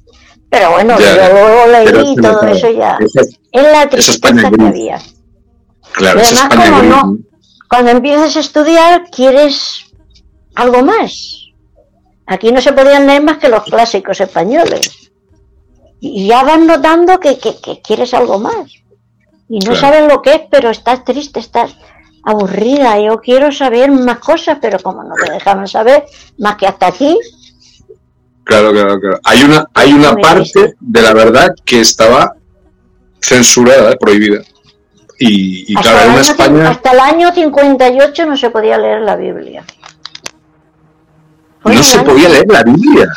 Pero 0.49 0.71
bueno, 0.71 0.99
Ya, 0.99 1.27
yo 1.27 1.33
luego 1.33 1.67
leí 1.67 2.15
todo 2.15 2.39
claro, 2.39 2.55
eso 2.55 2.69
ya. 2.71 2.97
es- 3.01 3.39
la 3.51 3.83
es 3.83 3.89
tristeza 3.89 4.51
que 4.51 4.63
había. 4.63 5.01
Claro, 5.93 6.19
Y 6.19 6.21
eso 6.23 6.33
es 6.35 6.41
además, 6.43 6.69
como 6.69 6.83
no, 6.83 7.03
¿no? 7.05 7.17
cuando 7.69 7.91
empiezas 7.91 8.35
a 8.35 8.39
estudiar, 8.39 9.03
quieres 9.09 9.85
algo 10.55 10.83
más. 10.83 11.39
Aquí 12.27 12.51
no 12.51 12.61
se 12.61 12.71
podían 12.73 13.07
leer 13.07 13.23
más 13.23 13.37
que 13.39 13.49
los 13.49 13.63
clásicos 13.63 14.21
españoles. 14.21 15.11
Y 15.99 16.27
ya 16.27 16.43
vas 16.43 16.59
notando 16.59 17.19
que, 17.19 17.39
que- 17.39 17.59
que 17.59 17.81
quieres 17.81 18.13
algo 18.13 18.37
más. 18.37 18.71
Y 19.49 19.59
no 19.59 19.71
Claro. 19.73 19.79
sabes 19.79 20.07
lo 20.11 20.21
que 20.21 20.35
es, 20.35 20.41
pero 20.51 20.69
estás 20.69 21.03
triste, 21.03 21.39
estás 21.39 21.75
aburrida. 22.23 22.99
Yo 22.99 23.19
quiero 23.21 23.51
saber 23.51 23.91
más 23.91 24.19
cosas, 24.19 24.57
pero 24.61 24.79
como 24.79 25.03
no 25.03 25.13
te 25.15 25.31
dejaban 25.31 25.67
saber 25.67 26.05
más 26.37 26.55
que 26.57 26.67
hasta 26.67 26.87
aquí, 26.87 27.17
Claro, 28.45 28.71
claro, 28.73 28.99
claro. 28.99 29.19
Hay 29.23 29.41
una, 29.43 29.65
hay 29.73 29.93
una 29.93 30.15
parte 30.15 30.75
de 30.77 31.01
la 31.01 31.13
verdad 31.13 31.55
que 31.63 31.79
estaba 31.79 32.35
censurada, 33.21 33.95
prohibida. 33.95 34.41
Y, 35.17 35.71
y 35.71 35.75
claro, 35.75 36.11
en 36.11 36.19
España 36.19 36.69
hasta 36.71 36.91
el 36.91 36.99
año 36.99 37.31
58 37.33 38.25
no 38.25 38.35
se 38.35 38.49
podía 38.49 38.77
leer 38.77 38.99
la 38.99 39.15
Biblia. 39.15 39.63
Fue 41.61 41.73
no 41.73 41.83
se 41.83 41.99
año- 41.99 42.05
podía 42.09 42.27
leer 42.27 42.45
la 42.49 42.63
Biblia. 42.63 43.07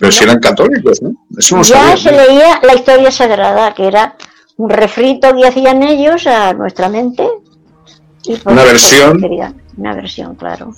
Pero 0.00 0.10
si 0.10 0.24
eran 0.24 0.40
católicos, 0.40 1.00
¿no? 1.00 1.12
Eso 1.38 1.56
no 1.58 1.62
ya 1.62 1.76
sabía. 1.76 1.96
se 1.98 2.10
¿no? 2.10 2.16
leía 2.18 2.60
la 2.62 2.74
historia 2.74 3.10
sagrada, 3.12 3.74
que 3.74 3.86
era 3.86 4.16
un 4.56 4.68
refrito 4.70 5.32
que 5.36 5.46
hacían 5.46 5.82
ellos 5.84 6.26
a 6.26 6.52
nuestra 6.54 6.88
mente. 6.88 7.24
Una 8.44 8.64
versión. 8.64 9.22
una 9.76 9.94
versión, 9.94 10.34
claro. 10.36 10.72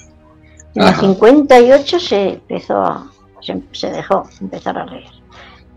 En 0.75 0.83
el 0.83 0.89
Ajá. 0.89 1.01
58 1.01 2.01
se 2.01 2.29
empezó 2.31 2.79
a, 2.79 3.11
se, 3.41 3.61
se 3.73 3.91
dejó 3.91 4.29
empezar 4.41 4.79
a 4.79 4.87
leer. 4.87 5.05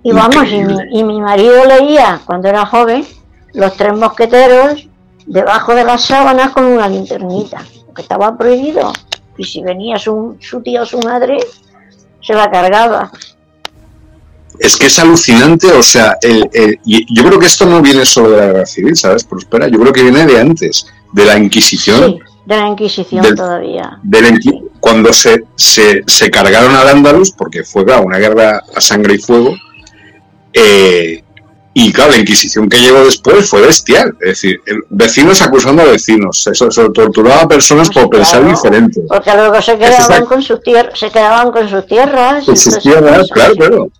Y 0.03 0.11
vamos, 0.11 0.47
y 0.49 0.63
mi, 0.63 0.75
y 0.91 1.03
mi 1.03 1.19
marido 1.19 1.65
leía 1.65 2.21
cuando 2.25 2.47
era 2.47 2.65
joven 2.65 3.05
los 3.53 3.75
tres 3.75 3.93
mosqueteros 3.97 4.87
debajo 5.25 5.75
de 5.75 5.83
las 5.83 6.05
sábanas 6.05 6.51
con 6.51 6.63
una 6.65 6.87
linternita, 6.87 7.63
que 7.95 8.01
estaba 8.01 8.37
prohibido. 8.37 8.93
Y 9.37 9.43
si 9.43 9.61
venía 9.61 9.97
su, 9.97 10.37
su 10.39 10.61
tía 10.61 10.81
o 10.83 10.85
su 10.85 10.99
madre, 10.99 11.37
se 12.21 12.33
la 12.33 12.49
cargaba. 12.49 13.11
es 14.59 14.75
que 14.77 14.87
es 14.87 14.97
alucinante, 14.99 15.71
o 15.71 15.83
sea, 15.83 16.17
el, 16.21 16.49
yo 16.83 17.23
creo 17.23 17.39
que 17.39 17.45
esto 17.45 17.65
no 17.65 17.81
viene 17.81 18.05
solo 18.05 18.31
de 18.31 18.37
la 18.37 18.45
guerra 18.47 18.65
civil, 18.65 18.95
¿sabes? 18.95 19.23
Prospera, 19.23 19.67
yo 19.67 19.79
creo 19.79 19.93
que 19.93 20.03
viene 20.03 20.25
de 20.25 20.39
antes, 20.39 20.87
de 21.13 21.25
la 21.25 21.37
Inquisición. 21.37 22.17
Sí, 22.17 22.19
de 22.45 22.57
la 22.57 22.67
Inquisición 22.67 23.35
todavía. 23.35 23.99
cuando 24.79 25.11
se, 25.13 25.43
se, 25.55 26.03
se, 26.05 26.31
cargaron 26.31 26.75
al 26.75 26.87
Andalus, 26.87 27.31
porque 27.31 27.63
fue 27.63 27.83
una 27.83 28.17
guerra 28.17 28.61
a 28.73 28.81
sangre 28.81 29.15
y 29.15 29.17
fuego, 29.17 29.55
eh, 30.53 31.23
y 31.79 31.93
claro, 31.93 32.09
la 32.09 32.17
Inquisición 32.17 32.67
que 32.69 32.79
llegó 32.79 33.05
después 33.05 33.47
fue 33.47 33.61
bestial. 33.61 34.17
Es 34.21 34.29
decir, 34.29 34.59
vecinos 34.89 35.43
acusando 35.43 35.83
a 35.83 35.85
vecinos. 35.85 36.47
Eso, 36.47 36.69
torturaba 36.91 37.41
a 37.41 37.47
personas 37.47 37.89
por 37.91 38.09
pensar 38.09 38.47
diferente. 38.47 39.01
Porque 39.07 39.31
luego 39.35 39.61
se 39.61 39.77
quedaban, 39.77 40.25
con 40.25 40.41
sus 40.41 40.59
se 40.95 41.11
quedaban 41.11 41.51
con 41.51 41.69
sus 41.69 41.85
tierras. 41.85 42.45
Con 42.45 42.57
sus 42.57 42.79
tierras, 42.79 43.29
claro, 43.31 43.53
claro. 43.55 43.91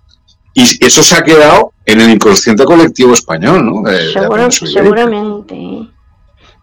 Y 0.55 0.84
eso 0.84 1.03
se 1.03 1.15
ha 1.15 1.23
quedado 1.23 1.73
en 1.85 2.01
el 2.01 2.09
inconsciente 2.09 2.65
colectivo 2.65 3.13
español, 3.13 3.63
¿no? 3.63 3.84
seguramente. 4.49 5.88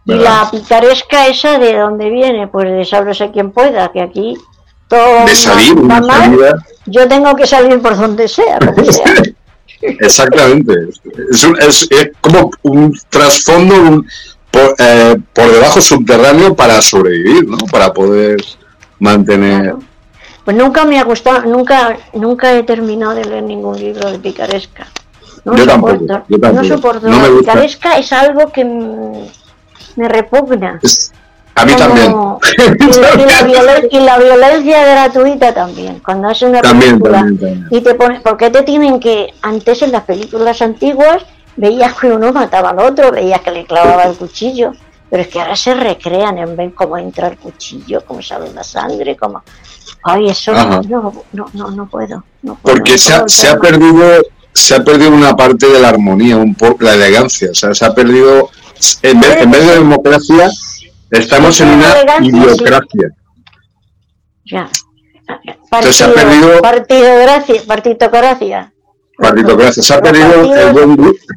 Y 0.06 0.14
la 0.14 0.48
picaresca 0.50 1.28
esa, 1.28 1.58
¿de 1.58 1.78
dónde 1.78 2.10
viene? 2.10 2.46
Pues 2.48 2.70
de 2.70 2.84
sálvese 2.84 3.30
quien 3.30 3.52
pueda, 3.52 3.90
que 3.90 4.02
aquí 4.02 4.36
todo 4.88 5.24
de 5.24 5.34
salir, 5.34 5.76
Yo 6.86 7.08
tengo 7.08 7.34
que 7.34 7.46
salir 7.46 7.80
por 7.80 7.96
donde 7.96 8.28
sea, 8.28 8.58
Exactamente. 9.80 10.72
Es, 11.30 11.80
como 12.20 12.50
un 12.62 12.98
trasfondo 13.10 14.04
eh, 14.78 15.16
por, 15.32 15.52
debajo 15.52 15.80
subterráneo 15.80 16.54
para 16.54 16.80
sobrevivir, 16.80 17.46
¿no? 17.46 17.58
Para 17.70 17.92
poder 17.92 18.36
mantener... 18.98 19.74
Pues 20.44 20.56
nunca 20.56 20.84
me 20.84 20.98
ha 20.98 21.04
gustado, 21.04 21.42
nunca, 21.42 21.98
nunca 22.12 22.54
he 22.54 22.62
terminado 22.62 23.14
de 23.14 23.24
leer 23.24 23.42
ningún 23.42 23.78
libro 23.78 24.10
de 24.10 24.18
picaresca. 24.18 24.86
No 25.44 25.56
yo, 25.56 25.64
soporto, 25.64 26.06
tampoco, 26.06 26.52
no 26.52 26.64
soporto. 26.64 27.08
la 27.08 27.38
picaresca 27.38 27.98
es 27.98 28.12
algo 28.12 28.50
que 28.52 28.64
me 29.96 30.08
repugna. 30.08 30.80
a 31.54 31.64
mí 31.64 31.72
también. 31.76 32.14
Y, 33.90 34.00
la 34.00 34.18
violencia 34.18 34.84
gratuita 34.84 35.54
también. 35.54 36.00
Cuando 36.00 36.28
hace 36.28 36.46
una 36.46 36.60
película 36.60 37.26
y 37.70 37.80
te 37.80 37.94
pones, 37.94 38.20
porque 38.20 38.50
te 38.50 38.62
tienen 38.62 39.00
que, 39.00 39.32
antes 39.42 39.82
en 39.82 39.92
las 39.92 40.02
películas 40.02 40.60
antiguas 40.62 41.24
veías 41.56 41.94
que 41.94 42.08
uno 42.08 42.32
mataba 42.32 42.70
al 42.70 42.80
otro, 42.80 43.12
veías 43.12 43.40
que 43.40 43.50
le 43.50 43.64
clavaba 43.64 44.04
el 44.04 44.16
cuchillo, 44.16 44.72
pero 45.08 45.22
es 45.22 45.28
que 45.28 45.40
ahora 45.40 45.56
se 45.56 45.74
recrean 45.74 46.38
en 46.38 46.56
ver 46.56 46.74
cómo 46.74 46.98
entra 46.98 47.28
el 47.28 47.38
cuchillo, 47.38 48.04
cómo 48.04 48.20
sale 48.20 48.52
la 48.52 48.64
sangre, 48.64 49.16
cómo 49.16 49.42
Ay, 50.02 50.28
eso 50.28 50.52
no, 50.52 50.82
no, 51.32 51.46
no, 51.54 51.70
no, 51.70 51.86
puedo. 51.88 52.24
Porque 52.60 52.98
se, 52.98 53.14
ha, 53.14 53.24
se 53.26 53.48
ha 53.48 53.58
perdido 53.58 54.22
se 54.54 54.74
ha 54.76 54.84
perdido 54.84 55.10
una 55.10 55.34
parte 55.34 55.66
de 55.66 55.80
la 55.80 55.88
armonía, 55.88 56.36
un 56.36 56.54
poco 56.54 56.84
la 56.84 56.94
elegancia, 56.94 57.50
o 57.50 57.54
sea, 57.54 57.74
se 57.74 57.84
ha 57.84 57.94
perdido 57.94 58.50
en 59.02 59.20
vez, 59.20 59.36
en 59.40 59.50
vez 59.50 59.66
de 59.66 59.74
democracia 59.74 60.50
estamos 61.10 61.60
en 61.60 61.68
una 61.68 61.94
idiocracia. 62.20 63.08
Ya. 64.46 64.68
Partido, 65.70 65.92
se 65.92 66.04
ha 66.04 66.12
perdido 66.12 66.60
partidocracia. 67.66 68.72
Partitocracia, 69.16 69.82
se 69.82 69.94
ha 69.94 70.00
perdido 70.00 70.54
el 70.54 70.72
buen 70.72 70.96
gusto. 70.96 71.34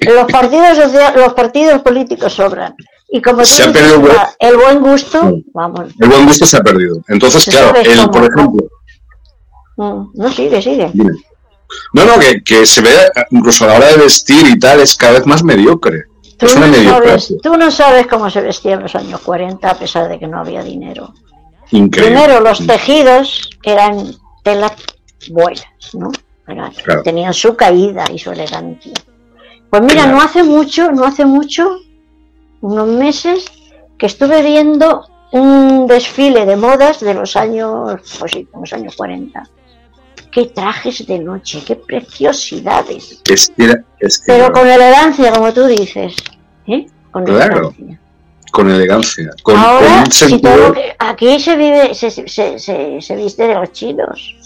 Los 0.00 0.32
partidos 0.32 0.78
los 1.14 1.34
partidos 1.34 1.82
políticos 1.82 2.32
sobran. 2.32 2.74
Y 3.08 3.22
como 3.22 3.44
se 3.44 3.62
ha 3.62 3.72
perdido 3.72 4.02
el 4.38 4.56
buen 4.56 4.80
gusto, 4.80 5.38
vamos. 5.52 5.92
El 6.00 6.08
buen 6.08 6.26
gusto 6.26 6.46
se 6.46 6.56
ha 6.56 6.60
perdido. 6.60 7.02
Entonces, 7.08 7.44
claro, 7.44 7.76
el, 7.76 8.10
por 8.10 8.22
ejemplo. 8.22 8.68
Mm, 9.76 10.06
no, 10.14 10.32
sigue, 10.32 10.62
sigue. 10.62 10.90
No, 11.92 12.04
no, 12.04 12.18
que, 12.18 12.42
que, 12.42 12.64
se 12.64 12.80
ve, 12.80 12.90
incluso 13.30 13.64
a 13.64 13.68
la 13.68 13.76
hora 13.76 13.88
de 13.88 13.98
vestir 13.98 14.46
y 14.46 14.58
tal, 14.58 14.80
es 14.80 14.96
cada 14.96 15.14
vez 15.14 15.26
más 15.26 15.42
mediocre. 15.42 16.06
Tú, 16.38 16.46
no 16.46 16.74
sabes, 16.74 17.34
tú 17.42 17.56
no 17.56 17.70
sabes 17.70 18.06
cómo 18.06 18.28
se 18.28 18.42
vestía 18.42 18.74
en 18.74 18.82
los 18.82 18.94
años 18.94 19.20
40 19.20 19.70
a 19.70 19.74
pesar 19.74 20.08
de 20.08 20.18
que 20.18 20.26
no 20.26 20.40
había 20.40 20.62
dinero. 20.62 21.14
Increíble. 21.70 22.14
Primero, 22.14 22.40
los 22.40 22.66
tejidos 22.66 23.50
eran 23.62 24.14
telas 24.42 24.72
buenas, 25.30 25.64
¿no? 25.94 26.10
Tenían 27.02 27.34
su 27.34 27.56
caída 27.56 28.04
y 28.12 28.18
su 28.18 28.30
elegancia. 28.30 28.92
Pues 29.70 29.82
mira, 29.82 30.06
no 30.06 30.20
hace 30.20 30.42
mucho, 30.44 30.92
no 30.92 31.04
hace 31.04 31.24
mucho, 31.24 31.78
unos 32.60 32.86
meses 32.86 33.46
que 33.98 34.06
estuve 34.06 34.42
viendo 34.42 35.08
un 35.32 35.86
desfile 35.86 36.46
de 36.46 36.56
modas 36.56 37.00
de 37.00 37.14
los 37.14 37.36
años, 37.36 38.00
pues 38.18 38.32
sí, 38.32 38.48
los 38.58 38.72
años 38.72 38.94
40. 38.96 39.42
Qué 40.36 40.44
trajes 40.44 41.06
de 41.06 41.18
noche, 41.18 41.62
qué 41.66 41.76
preciosidades. 41.76 43.22
Pero 44.26 44.52
con 44.52 44.68
elegancia, 44.68 45.32
como 45.32 45.50
tú 45.50 45.64
dices. 45.64 46.14
¿eh? 46.66 46.84
Con 47.10 47.26
elegancia. 47.26 47.98
Con 48.52 48.70
elegancia. 48.70 49.30
Ahora, 49.46 50.04
aquí 50.98 51.40
se 51.40 51.56
vive, 51.56 51.94
se, 51.94 52.10
se, 52.10 52.58
se, 52.58 53.00
se, 53.00 53.16
viste 53.16 53.46
de 53.46 53.54
los 53.54 53.72
chinos. 53.72 54.36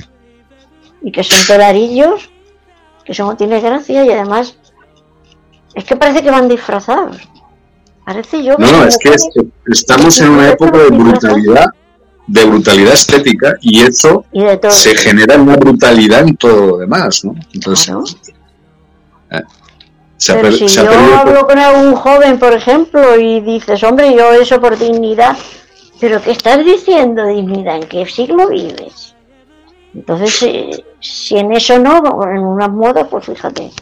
Y 1.02 1.10
que 1.10 1.24
son 1.24 1.44
telarillos, 1.44 2.30
que 3.04 3.12
son, 3.12 3.36
tiene 3.36 3.60
gracia 3.60 4.04
y 4.04 4.10
además 4.10 4.56
es 5.74 5.82
que 5.82 5.96
parece 5.96 6.22
que 6.22 6.30
van 6.30 6.46
disfrazados. 6.46 7.16
Parece 8.06 8.44
yo. 8.44 8.54
No, 8.58 8.70
no, 8.70 8.84
es 8.84 8.96
que 8.96 9.12
estamos 9.66 10.20
en 10.20 10.28
una 10.28 10.50
época 10.50 10.78
de 10.78 10.90
brutalidad, 10.90 11.66
de 12.30 12.44
brutalidad 12.44 12.94
estética 12.94 13.56
y 13.60 13.80
eso 13.80 14.24
se 14.70 14.94
genera 14.94 15.36
una 15.36 15.56
brutalidad 15.56 16.20
en 16.20 16.36
todo 16.36 16.66
lo 16.66 16.76
demás, 16.78 17.24
¿no? 17.24 17.34
Entonces. 17.52 18.16
Eh, 19.32 19.40
Pero 20.26 20.52
si 20.52 20.68
yo 20.68 20.90
hablo 20.90 21.46
con 21.46 21.58
algún 21.58 21.96
joven, 21.96 22.38
por 22.38 22.52
ejemplo, 22.52 23.18
y 23.18 23.40
dices, 23.40 23.82
hombre, 23.82 24.14
yo 24.14 24.32
eso 24.32 24.60
por 24.60 24.78
dignidad, 24.78 25.36
pero 26.00 26.22
¿qué 26.22 26.30
estás 26.30 26.64
diciendo 26.64 27.26
dignidad? 27.26 27.76
¿En 27.76 27.88
qué 27.88 28.06
siglo 28.06 28.48
vives? 28.48 29.14
Entonces, 29.92 30.42
eh, 30.42 30.84
si 31.00 31.36
en 31.36 31.50
eso 31.50 31.78
no, 31.80 32.00
en 32.30 32.38
unas 32.38 32.70
modas, 32.70 33.08
pues 33.10 33.24
fíjate. 33.26 33.72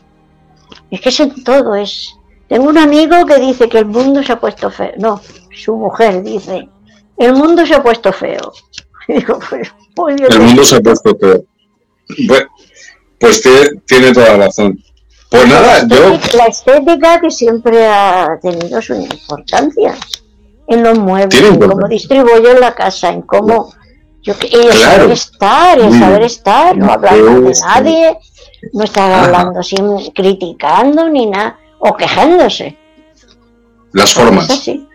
Es 0.90 1.00
que 1.02 1.10
es 1.10 1.20
en 1.20 1.44
todo, 1.44 1.74
es 1.74 2.14
tengo 2.48 2.70
un 2.70 2.78
amigo 2.78 3.26
que 3.26 3.38
dice 3.38 3.68
que 3.68 3.78
el 3.78 3.84
mundo 3.84 4.22
se 4.22 4.32
ha 4.32 4.40
puesto 4.40 4.70
feo. 4.70 4.92
No, 4.96 5.20
su 5.54 5.76
mujer 5.76 6.22
dice, 6.22 6.66
el 7.18 7.34
mundo 7.34 7.66
se 7.66 7.74
ha 7.74 7.82
puesto 7.82 8.12
feo. 8.12 8.52
digo, 9.08 9.38
pues, 9.48 9.68
pues 9.94 10.20
el 10.20 10.40
mundo 10.40 10.64
se 10.64 10.76
ha 10.76 10.80
puesto 10.80 11.16
feo. 11.18 11.44
Pues, 12.26 12.46
pues 13.18 13.42
tiene, 13.86 14.12
toda 14.12 14.36
la 14.36 14.46
razón. 14.46 14.78
Pues 15.30 15.46
nada, 15.48 15.86
yo... 15.86 16.18
La 16.36 16.46
estética 16.46 17.20
que 17.20 17.30
siempre 17.30 17.86
ha 17.86 18.38
tenido 18.40 18.80
su 18.80 18.94
importancia 18.94 19.94
en 20.68 20.82
los 20.82 20.98
muebles, 20.98 21.42
en 21.42 21.58
cómo 21.58 21.88
distribuyo 21.88 22.52
en 22.52 22.60
la 22.60 22.74
casa, 22.74 23.10
en 23.10 23.22
cómo... 23.22 23.72
Yo, 24.22 24.34
el 24.50 24.72
saber 24.72 25.10
estar, 25.12 25.78
el 25.78 25.98
saber 25.98 26.22
estar, 26.22 26.76
no 26.76 26.92
hablando 26.92 27.40
de 27.48 27.54
nadie, 27.60 28.18
no 28.72 28.84
estar 28.84 29.10
hablando 29.12 29.62
sin 29.62 30.10
criticando 30.10 31.08
ni 31.08 31.26
nada 31.26 31.58
o 31.78 31.96
quejándose. 31.96 32.76
Las 33.92 34.12
formas. 34.12 34.46
Sí, 34.48 34.87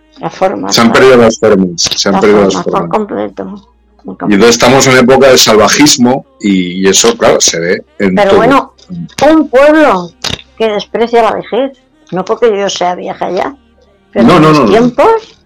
Se 0.74 0.82
han 0.82 0.92
perdido 0.92 1.18
las 1.18 1.40
formas. 1.40 1.82
Se 1.82 2.10
han 2.10 2.20
perdido 2.20 2.44
las 2.44 2.54
formas. 2.54 2.82
Por 2.82 2.90
completo. 2.90 3.70
Y 4.06 4.34
entonces 4.34 4.56
estamos 4.56 4.86
en 4.88 4.98
época 4.98 5.30
de 5.30 5.38
salvajismo 5.38 6.26
y 6.42 6.86
eso, 6.88 7.18
claro, 7.18 7.40
se 7.40 7.60
ve 7.60 7.84
en 8.00 8.16
Pero 8.16 8.36
bueno, 8.36 8.74
un 9.32 9.48
pueblo 9.48 10.12
que 10.58 10.68
desprecia 10.68 11.24
la 11.24 11.36
vejez, 11.36 11.78
no 12.12 12.26
porque 12.26 12.50
yo 12.56 12.70
sea 12.70 12.96
vieja 12.96 13.32
ya, 13.32 13.56
pero 14.12 14.36
en 14.36 14.42
los 14.42 14.66
tiempos, 14.70 15.42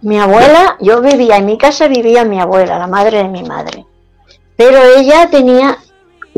mi 0.00 0.18
abuela, 0.18 0.78
yo 0.80 1.02
vivía, 1.02 1.36
en 1.36 1.44
mi 1.44 1.58
casa 1.58 1.86
vivía 1.86 2.24
mi 2.24 2.40
abuela, 2.40 2.78
la 2.78 2.86
madre 2.86 3.18
de 3.18 3.28
mi 3.28 3.42
madre, 3.42 3.84
pero 4.56 4.78
ella 4.96 5.28
tenía 5.30 5.76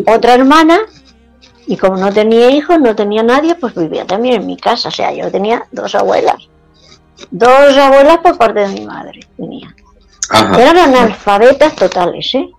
otra 0.06 0.34
hermana 0.34 0.80
y 1.66 1.76
como 1.76 1.96
no 1.98 2.12
tenía 2.12 2.50
hijos, 2.50 2.80
no 2.80 2.96
tenía 2.96 3.22
nadie, 3.22 3.54
pues 3.54 3.76
vivía 3.76 4.04
también 4.04 4.40
en 4.40 4.46
mi 4.46 4.56
casa. 4.56 4.88
O 4.88 4.92
sea, 4.92 5.12
yo 5.12 5.30
tenía 5.30 5.66
dos 5.70 5.94
abuelas. 5.94 6.48
Dos 7.30 7.76
abuelas 7.76 8.18
por 8.18 8.36
parte 8.38 8.60
de 8.60 8.68
mi 8.68 8.86
madre 8.86 9.20
tenía. 9.36 9.74
Eran 10.32 10.78
analfabetas 10.78 11.74
totales, 11.74 12.34
¿eh? 12.34 12.50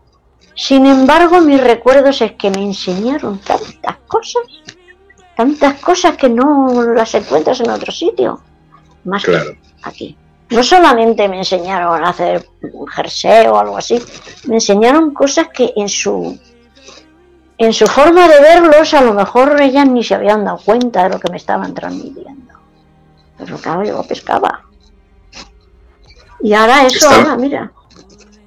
Sin 0.55 0.85
embargo, 0.85 1.39
mis 1.41 1.61
recuerdos 1.61 2.21
es 2.21 2.33
que 2.33 2.51
me 2.51 2.61
enseñaron 2.61 3.39
tantas 3.39 3.97
cosas, 4.07 4.43
tantas 5.35 5.79
cosas 5.79 6.17
que 6.17 6.29
no 6.29 6.83
las 6.93 7.13
encuentras 7.15 7.61
en 7.61 7.69
otro 7.69 7.91
sitio, 7.91 8.41
más 9.05 9.23
que 9.23 9.57
aquí. 9.83 10.17
No 10.49 10.61
solamente 10.63 11.29
me 11.29 11.37
enseñaron 11.37 12.03
a 12.03 12.09
hacer 12.09 12.45
jersey 12.93 13.47
o 13.47 13.57
algo 13.57 13.77
así, 13.77 14.01
me 14.45 14.55
enseñaron 14.55 15.13
cosas 15.13 15.47
que 15.47 15.71
en 15.77 15.87
su 15.87 16.37
en 17.57 17.73
su 17.73 17.85
forma 17.85 18.27
de 18.27 18.41
verlos, 18.41 18.91
a 18.95 19.01
lo 19.01 19.13
mejor 19.13 19.61
ellas 19.61 19.87
ni 19.87 20.03
se 20.03 20.15
habían 20.15 20.43
dado 20.43 20.57
cuenta 20.57 21.03
de 21.03 21.09
lo 21.09 21.19
que 21.19 21.29
me 21.29 21.37
estaban 21.37 21.75
transmitiendo. 21.75 22.50
Pero 23.41 23.57
claro, 23.57 23.83
yo 23.83 24.03
pescaba. 24.03 24.65
Y 26.41 26.53
ahora 26.53 26.85
eso, 26.85 27.09
ahora, 27.09 27.35
mira. 27.35 27.71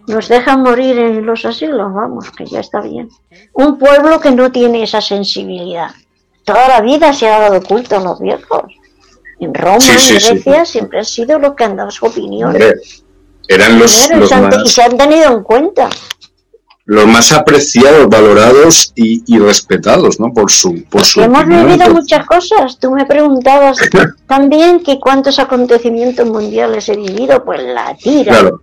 nos 0.07 0.29
dejan 0.29 0.63
morir 0.63 0.99
en 0.99 1.27
los 1.27 1.45
asilos, 1.45 1.93
vamos, 1.93 2.31
que 2.31 2.47
ya 2.47 2.61
está 2.61 2.81
bien. 2.81 3.09
Un 3.53 3.79
pueblo 3.79 4.21
que 4.21 4.31
no 4.31 4.53
tiene 4.53 4.85
esa 4.85 5.01
sensibilidad. 5.01 5.91
Toda 6.45 6.69
la 6.69 6.81
vida 6.81 7.13
se 7.13 7.29
ha 7.29 7.41
dado 7.41 7.63
culto 7.63 7.97
a 7.97 8.01
los 8.01 8.21
viejos. 8.21 8.63
En 9.41 9.53
Roma, 9.53 9.79
y 9.81 10.09
en 10.09 10.21
Grecia, 10.21 10.65
siempre 10.65 10.99
han 10.99 11.05
sido 11.05 11.39
los 11.39 11.55
que 11.55 11.65
han 11.65 11.77
dado 11.77 11.91
su 11.91 12.07
opinión. 12.07 12.57
eran 13.49 13.79
los, 13.79 13.93
y, 13.93 14.69
se 14.69 14.83
han, 14.83 14.97
tenido 14.97 15.33
en 15.33 15.43
cuenta. 15.43 15.91
Los 16.87 17.07
más 17.07 17.33
apreciados, 17.33 18.09
valorados 18.09 18.93
y, 18.95 19.39
respetados, 19.39 20.21
¿no? 20.21 20.33
Por 20.35 20.51
su, 20.51 20.85
por 20.91 21.05
su 21.05 21.23
Hemos 21.23 21.47
vivido 21.47 21.89
muchas 21.91 22.27
cosas. 22.27 22.79
Tú 22.79 22.91
me 22.91 23.07
preguntabas 23.07 23.79
también 24.27 24.83
que 24.83 25.01
cuántos 25.01 25.39
acontecimientos 25.39 26.29
mundiales 26.29 26.89
he 26.91 26.97
vivido. 26.97 27.43
Pues 27.43 27.63
la 27.63 27.97
tira. 27.97 28.39
Claro 28.39 28.61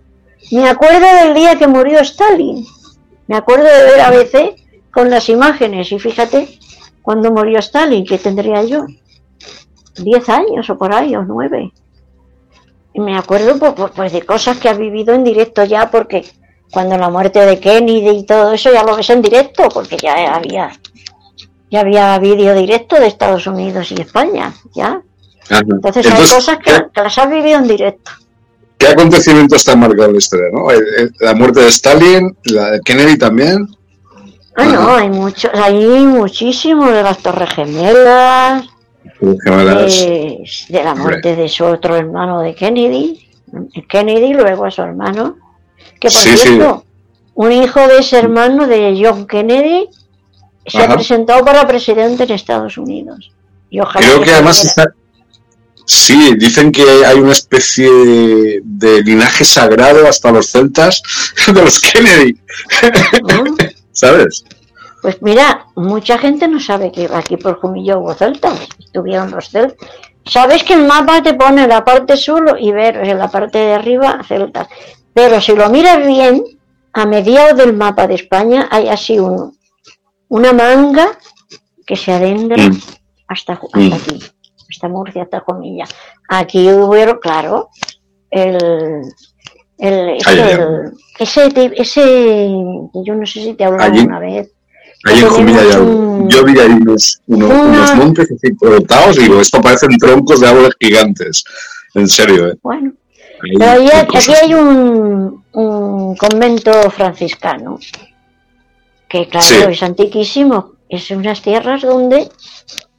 me 0.52 0.68
acuerdo 0.68 1.06
del 1.24 1.34
día 1.34 1.56
que 1.56 1.66
murió 1.66 2.00
Stalin. 2.00 2.66
Me 3.26 3.36
acuerdo 3.36 3.64
de 3.64 3.84
ver 3.84 4.00
a 4.00 4.08
ABC 4.08 4.54
con 4.90 5.08
las 5.08 5.30
imágenes. 5.30 5.90
Y 5.92 5.98
fíjate, 5.98 6.58
cuando 7.00 7.30
murió 7.30 7.58
Stalin, 7.58 8.04
¿qué 8.04 8.18
tendría 8.18 8.62
yo? 8.62 8.84
Diez 9.96 10.28
años 10.28 10.68
o 10.68 10.76
por 10.76 10.94
ahí, 10.94 11.16
o 11.16 11.22
nueve. 11.22 11.72
Y 12.92 13.00
me 13.00 13.16
acuerdo 13.16 13.58
pues, 13.58 13.72
pues, 13.74 13.92
pues, 13.94 14.12
de 14.12 14.22
cosas 14.22 14.58
que 14.58 14.68
has 14.68 14.76
vivido 14.76 15.14
en 15.14 15.24
directo 15.24 15.64
ya, 15.64 15.90
porque 15.90 16.26
cuando 16.72 16.96
la 16.96 17.10
muerte 17.10 17.40
de 17.40 17.60
Kennedy 17.60 18.18
y 18.18 18.24
todo 18.24 18.52
eso 18.52 18.72
ya 18.72 18.82
lo 18.82 18.96
ves 18.96 19.10
en 19.10 19.22
directo, 19.22 19.68
porque 19.68 19.96
ya 19.96 20.34
había 20.34 20.72
ya 21.70 21.80
había 21.80 22.18
vídeo 22.18 22.54
directo 22.54 22.96
de 22.96 23.06
Estados 23.06 23.46
Unidos 23.46 23.92
y 23.92 24.00
España, 24.00 24.52
¿ya? 24.74 25.00
Entonces, 25.48 26.06
hay 26.06 26.22
cosas 26.22 26.58
que, 26.58 26.70
que 26.92 27.00
las 27.02 27.16
has 27.18 27.30
vivido 27.30 27.58
en 27.58 27.66
directo. 27.66 28.10
¿Qué 28.82 28.88
acontecimiento 28.88 29.54
está 29.54 29.76
marcado 29.76 30.06
en 30.06 30.12
la 30.12 30.18
historia? 30.18 30.46
¿no? 30.52 30.66
La 31.20 31.34
muerte 31.34 31.60
de 31.60 31.68
Stalin, 31.68 32.36
la 32.44 32.72
de 32.72 32.80
Kennedy 32.80 33.16
también. 33.16 33.68
Ah, 34.56 34.66
no, 34.66 34.96
hay 34.96 35.08
muchos, 35.08 35.50
hay 35.54 36.04
muchísimo 36.04 36.90
de 36.90 37.02
las 37.02 37.18
Torres 37.18 37.50
Gemelas, 37.50 38.66
de, 39.20 40.44
la 40.68 40.94
muerte 40.94 41.36
de 41.36 41.48
su 41.48 41.64
otro 41.64 41.96
hermano 41.96 42.40
de 42.40 42.54
Kennedy, 42.54 43.24
Kennedy, 43.88 44.34
luego 44.34 44.64
a 44.64 44.70
su 44.70 44.82
hermano, 44.82 45.36
que 46.02 46.08
por 46.08 46.20
cierto, 46.20 46.84
un 47.34 47.52
hijo 47.52 47.78
de 47.86 47.98
ese 47.98 48.18
hermano 48.18 48.66
de 48.66 49.00
John 49.00 49.24
Kennedy 49.24 49.88
se 50.66 50.82
ha 50.82 50.92
presentado 50.92 51.44
para 51.44 51.64
presidente 51.64 52.24
en 52.24 52.32
Estados 52.32 52.76
Unidos. 52.76 53.30
Y 53.70 53.78
Creo 53.78 54.20
que, 54.20 54.32
además 54.32 54.64
está, 54.64 54.92
Sí, 55.84 56.34
dicen 56.36 56.72
que 56.72 56.82
hay 57.06 57.20
una 57.20 57.32
especie 57.32 57.88
de 58.64 59.02
linaje 59.02 59.44
sagrado 59.44 60.08
hasta 60.08 60.32
los 60.32 60.50
celtas 60.50 61.02
de 61.46 61.62
los 61.62 61.80
Kennedy. 61.80 62.36
¿Sabes? 63.92 64.44
Pues 65.02 65.22
mira, 65.22 65.66
mucha 65.76 66.18
gente 66.18 66.48
no 66.48 66.58
sabe 66.58 66.90
que 66.90 67.08
aquí 67.12 67.36
por 67.36 67.60
Jumillo 67.60 68.00
hubo 68.00 68.14
celtas, 68.14 68.58
estuvieron 68.76 69.30
los 69.30 69.50
celtas. 69.50 69.78
Sabes 70.26 70.64
que 70.64 70.74
el 70.74 70.84
mapa 70.84 71.22
te 71.22 71.34
pone 71.34 71.68
la 71.68 71.84
parte 71.84 72.16
sur 72.16 72.56
y 72.60 72.72
ver 72.72 72.96
en 72.96 73.18
la 73.18 73.30
parte 73.30 73.58
de 73.58 73.74
arriba 73.74 74.20
celtas. 74.26 74.66
Pero 75.14 75.40
si 75.40 75.54
lo 75.54 75.68
miras 75.70 76.06
bien, 76.06 76.42
a 76.92 77.06
mediados 77.06 77.56
del 77.58 77.72
mapa 77.74 78.06
de 78.06 78.14
España 78.14 78.68
hay 78.70 78.88
así 78.88 79.18
un, 79.18 79.56
una 80.28 80.52
manga 80.52 81.18
que 81.86 81.96
se 81.96 82.12
adentra 82.12 82.56
mm. 82.56 82.80
hasta, 83.28 83.54
hasta 83.54 83.78
mm. 83.78 83.92
aquí 83.92 84.20
esta 84.72 84.88
Murcia, 84.88 85.22
esta 85.22 85.40
comilla. 85.40 85.84
Aquí 86.28 86.68
hubo, 86.70 87.20
claro, 87.20 87.68
el, 88.30 89.02
el, 89.78 90.18
ese, 91.18 91.52
ese, 91.76 92.48
yo 92.94 93.14
no 93.14 93.26
sé 93.26 93.42
si 93.42 93.54
te 93.54 93.64
he 93.64 93.66
hablado 93.66 93.92
una 94.02 94.18
vez. 94.18 94.50
Ahí 95.04 95.18
en 95.18 95.28
Comilla 95.28 95.62
yo 96.28 96.44
vi 96.44 96.58
ahí 96.60 96.70
unos, 96.70 97.20
unos, 97.26 97.96
montes 97.96 98.30
así 98.30 98.54
cortados 98.54 99.18
y 99.18 99.22
digo, 99.22 99.40
esto 99.40 99.60
parecen 99.60 99.98
troncos 99.98 100.40
de 100.40 100.48
árboles 100.48 100.74
gigantes. 100.80 101.44
En 101.94 102.08
serio, 102.08 102.48
¿eh? 102.48 102.58
Bueno. 102.62 102.92
Pero 103.42 104.18
aquí 104.18 104.32
hay 104.40 104.54
un, 104.54 105.44
un, 105.52 106.16
convento 106.16 106.72
franciscano, 106.90 107.78
que 109.08 109.28
claro, 109.28 109.68
es 109.68 109.82
antiquísimo. 109.82 110.72
Es 110.88 111.10
unas 111.10 111.42
tierras 111.42 111.82
donde 111.82 112.28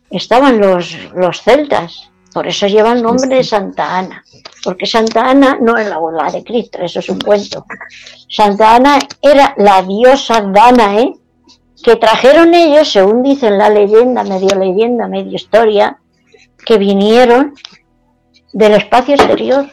estaban 0.10 0.60
los, 0.60 0.98
los 1.16 1.42
celtas. 1.42 2.10
Por 2.34 2.48
eso 2.48 2.68
lleva 2.68 2.94
el 2.94 3.04
nombre 3.04 3.36
de 3.36 3.44
Santa 3.44 3.98
Ana. 3.98 4.24
Porque 4.64 4.86
Santa 4.86 5.30
Ana 5.30 5.58
no 5.62 5.78
es 5.78 5.88
la 5.88 5.96
abuela 5.96 6.32
de 6.32 6.44
Cristo, 6.44 6.80
eso 6.82 7.00
es 7.00 7.10
un 7.10 7.20
cuento. 7.20 7.66
Santa 8.28 8.76
Ana 8.76 9.00
era 9.22 9.54
la 9.58 9.84
diosa 9.84 10.42
Danae 10.42 11.14
que 11.84 11.98
trajeron 11.98 12.54
ellos, 12.54 12.92
según 12.92 13.22
dicen 13.24 13.58
la 13.58 13.70
leyenda, 13.70 14.24
medio 14.24 14.58
leyenda, 14.58 15.08
medio 15.08 15.36
historia, 15.36 16.00
que 16.66 16.78
vinieron 16.78 17.54
del 18.54 18.76
espacio 18.76 19.16
exterior. 19.16 19.70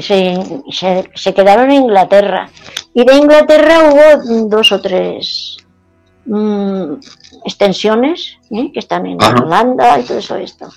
Se, 0.00 0.62
se, 0.70 1.10
se 1.14 1.34
quedaron 1.34 1.70
en 1.70 1.82
Inglaterra. 1.84 2.48
Y 2.94 3.04
de 3.04 3.14
Inglaterra 3.14 3.90
hubo 3.90 4.48
dos 4.48 4.72
o 4.72 4.80
tres 4.80 5.56
mm, 6.26 6.94
extensiones 7.44 8.38
¿eh? 8.50 8.70
que 8.72 8.80
están 8.80 9.06
en 9.06 9.22
Holanda 9.22 9.98
y 9.98 10.02
todo 10.02 10.18
eso 10.18 10.36
esto. 10.36 10.68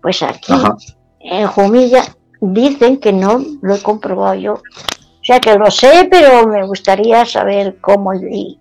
Pues 0.00 0.22
aquí, 0.22 0.54
en 1.20 1.46
Jumilla, 1.46 2.02
dicen 2.40 2.98
que 2.98 3.12
no, 3.12 3.42
lo 3.62 3.74
he 3.74 3.82
comprobado 3.82 4.34
yo. 4.34 4.52
O 4.54 5.24
sea 5.26 5.40
que 5.40 5.58
lo 5.58 5.70
sé, 5.70 6.08
pero 6.10 6.46
me 6.46 6.66
gustaría 6.66 7.24
saber 7.24 7.78
cómo 7.80 8.14
y 8.14 8.58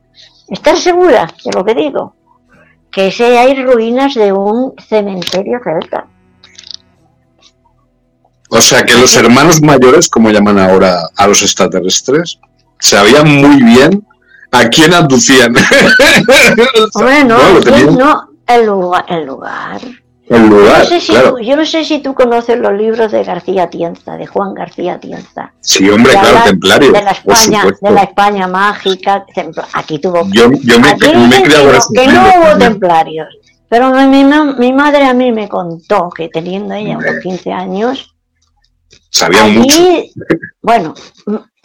estar 0.50 0.78
segura 0.78 1.28
de 1.44 1.52
lo 1.52 1.64
que 1.64 1.76
digo. 1.76 2.16
Que 2.92 3.14
hay 3.20 3.64
ruinas 3.64 4.16
de 4.16 4.32
un 4.32 4.74
cementerio 4.78 5.60
celta. 5.64 6.08
O 8.50 8.62
sea 8.62 8.84
que 8.84 8.96
los 8.96 9.16
hermanos 9.16 9.62
mayores, 9.62 10.08
como 10.10 10.30
llaman 10.30 10.60
ahora 10.60 11.10
a 11.16 11.28
los 11.28 11.42
extraterrestres, 11.42 12.40
sabían 12.80 13.28
muy 13.28 13.64
bien 13.64 14.06
¿A 14.56 14.70
quién 14.70 14.94
abducían? 14.94 15.54
Hombre, 16.94 17.24
no, 17.26 17.38
no, 17.92 18.30
el 18.48 18.66
lugar. 18.66 19.06
El 19.10 19.26
lugar. 19.26 19.82
El 20.28 20.48
lugar, 20.48 20.88
yo, 20.88 20.96
no 20.96 21.00
sé 21.00 21.02
si 21.02 21.14
tú, 21.14 21.40
yo 21.40 21.56
no 21.56 21.66
sé 21.68 21.86
si 21.86 22.00
tú 22.00 22.16
conoces 22.16 22.58
los 22.58 22.74
libros 22.74 23.12
de 23.12 23.24
García 23.24 23.70
Tienza, 23.70 24.18
de 24.18 24.26
Juan 24.26 24.56
García 24.56 25.00
Tienza. 25.00 25.54
Sí, 25.60 25.88
hombre, 25.88 26.14
claro, 26.14 26.40
templario. 26.46 26.92
De 26.92 27.04
la 27.04 27.12
España, 27.12 27.64
de 27.80 27.92
la 27.92 28.02
España 28.02 28.48
mágica. 28.48 29.24
Aquí 29.74 30.00
tuvo. 30.00 30.28
Yo, 30.32 30.50
yo 30.64 30.80
me, 30.80 30.90
aquí 30.90 31.16
me 31.16 31.38
he 31.38 31.44
creado 31.44 31.72
que, 31.94 32.08
no 32.08 32.22
hubo 32.22 32.58
templarios. 32.58 33.28
Pero 33.70 33.92
mi, 33.92 34.24
mi, 34.24 34.74
madre 34.74 35.06
a 35.06 35.14
mí 35.14 35.32
me 35.32 35.48
contó 35.48 36.10
que 36.10 36.30
teniendo 36.30 36.74
ella 36.74 36.98
unos 36.98 37.20
15 37.22 37.52
años. 37.52 38.15
Sabía 39.16 39.46
mucho. 39.46 39.82
Bueno, 40.62 40.94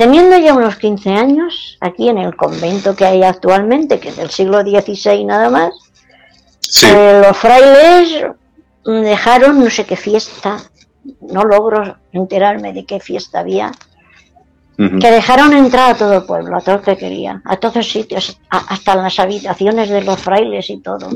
Teniendo 0.00 0.38
ya 0.38 0.54
unos 0.54 0.76
15 0.76 1.10
años, 1.10 1.76
aquí 1.78 2.08
en 2.08 2.16
el 2.16 2.34
convento 2.34 2.96
que 2.96 3.04
hay 3.04 3.22
actualmente, 3.22 4.00
que 4.00 4.08
es 4.08 4.16
del 4.16 4.30
siglo 4.30 4.62
XVI 4.62 5.26
nada 5.26 5.50
más, 5.50 5.74
eh, 6.82 7.20
los 7.22 7.36
frailes 7.36 8.24
dejaron 8.82 9.62
no 9.62 9.68
sé 9.68 9.84
qué 9.84 9.96
fiesta, 9.96 10.56
no 11.20 11.44
logro 11.44 11.98
enterarme 12.12 12.72
de 12.72 12.86
qué 12.86 12.98
fiesta 12.98 13.40
había, 13.40 13.72
que 14.78 15.10
dejaron 15.10 15.52
entrar 15.52 15.90
a 15.90 15.98
todo 15.98 16.14
el 16.14 16.24
pueblo, 16.24 16.56
a 16.56 16.62
todo 16.62 16.76
el 16.76 16.80
que 16.80 16.96
querían, 16.96 17.42
a 17.44 17.58
todos 17.58 17.86
sitios, 17.86 18.40
hasta 18.48 18.94
las 18.94 19.20
habitaciones 19.20 19.90
de 19.90 20.02
los 20.02 20.18
frailes 20.18 20.70
y 20.70 20.78
todo. 20.78 21.10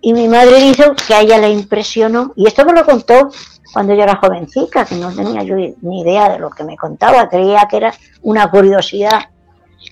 Y 0.00 0.12
mi 0.12 0.28
madre 0.28 0.60
dijo 0.60 0.94
que 0.94 1.12
a 1.12 1.22
ella 1.22 1.38
le 1.38 1.50
impresionó, 1.50 2.32
y 2.36 2.46
esto 2.46 2.64
me 2.64 2.72
lo 2.72 2.84
contó 2.84 3.30
cuando 3.76 3.92
yo 3.92 4.04
era 4.04 4.16
jovencita, 4.16 4.86
que 4.86 4.94
no 4.94 5.14
tenía 5.14 5.42
yo 5.42 5.54
ni 5.54 6.00
idea 6.00 6.30
de 6.30 6.38
lo 6.38 6.48
que 6.48 6.64
me 6.64 6.78
contaba, 6.78 7.28
creía 7.28 7.68
que 7.68 7.76
era 7.76 7.92
una 8.22 8.50
curiosidad. 8.50 9.28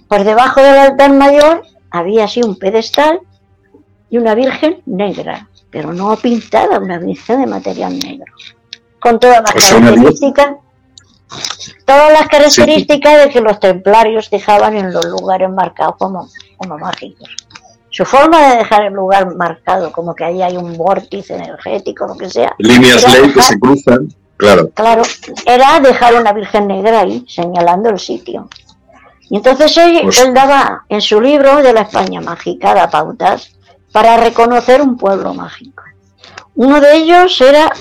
Por 0.09 0.25
debajo 0.25 0.63
del 0.63 0.79
altar 0.79 1.13
mayor 1.13 1.65
había 1.91 2.25
así 2.25 2.41
un 2.43 2.59
pedestal 2.59 3.21
y 4.09 4.17
una 4.17 4.35
virgen 4.35 4.81
negra, 4.87 5.51
pero 5.71 5.93
no 5.93 6.17
pintada, 6.17 6.79
una 6.79 6.97
virgen 6.97 7.43
de 7.43 7.47
material 7.47 7.99
negro, 7.99 8.33
con 9.01 9.21
todas 9.21 9.43
las 9.43 9.53
pues 9.53 9.71
características, 9.71 10.55
todas 11.85 12.13
las 12.15 12.29
características 12.29 13.23
de 13.23 13.29
que 13.29 13.43
los 13.43 13.61
templarios 13.61 14.31
dejaban 14.31 14.79
en 14.79 14.95
los 14.95 15.05
lugares 15.05 15.51
marcados 15.51 15.97
como, 15.99 16.27
como 16.57 16.79
mágicos. 16.79 17.37
Su 17.95 18.05
forma 18.05 18.49
de 18.49 18.57
dejar 18.57 18.87
el 18.87 18.93
lugar 18.93 19.37
marcado, 19.37 19.93
como 19.93 20.17
que 20.17 20.25
ahí 20.25 20.43
hay 20.43 20.57
un 20.57 20.77
vórtice 20.77 21.37
energético, 21.37 22.09
lo 22.09 22.17
que 22.17 22.29
sea. 22.29 22.53
Líneas 22.59 23.09
ley 23.09 23.33
que 23.33 23.41
se 23.41 23.57
cruzan, 23.57 24.13
claro. 24.37 24.69
Claro, 24.71 25.03
era 25.47 25.79
dejar 25.79 26.17
una 26.17 26.33
Virgen 26.33 26.67
Negra 26.67 27.03
ahí, 27.03 27.25
señalando 27.29 27.91
el 27.91 28.01
sitio. 28.01 28.49
Y 29.31 29.37
entonces 29.37 29.77
él, 29.77 30.01
pues 30.03 30.19
él 30.19 30.35
daba 30.35 30.85
en 30.89 31.01
su 31.01 31.21
libro 31.21 31.63
de 31.63 31.73
la 31.73 31.83
España 31.83 32.21
mágica, 32.21 32.75
da 32.75 32.91
pautas 32.91 33.53
para 33.93 34.17
reconocer 34.17 34.83
un 34.83 34.97
pueblo 34.97 35.33
mágico. 35.33 35.85
Uno 36.57 36.81
de 36.81 36.97
ellos 36.97 37.41
era 37.41 37.73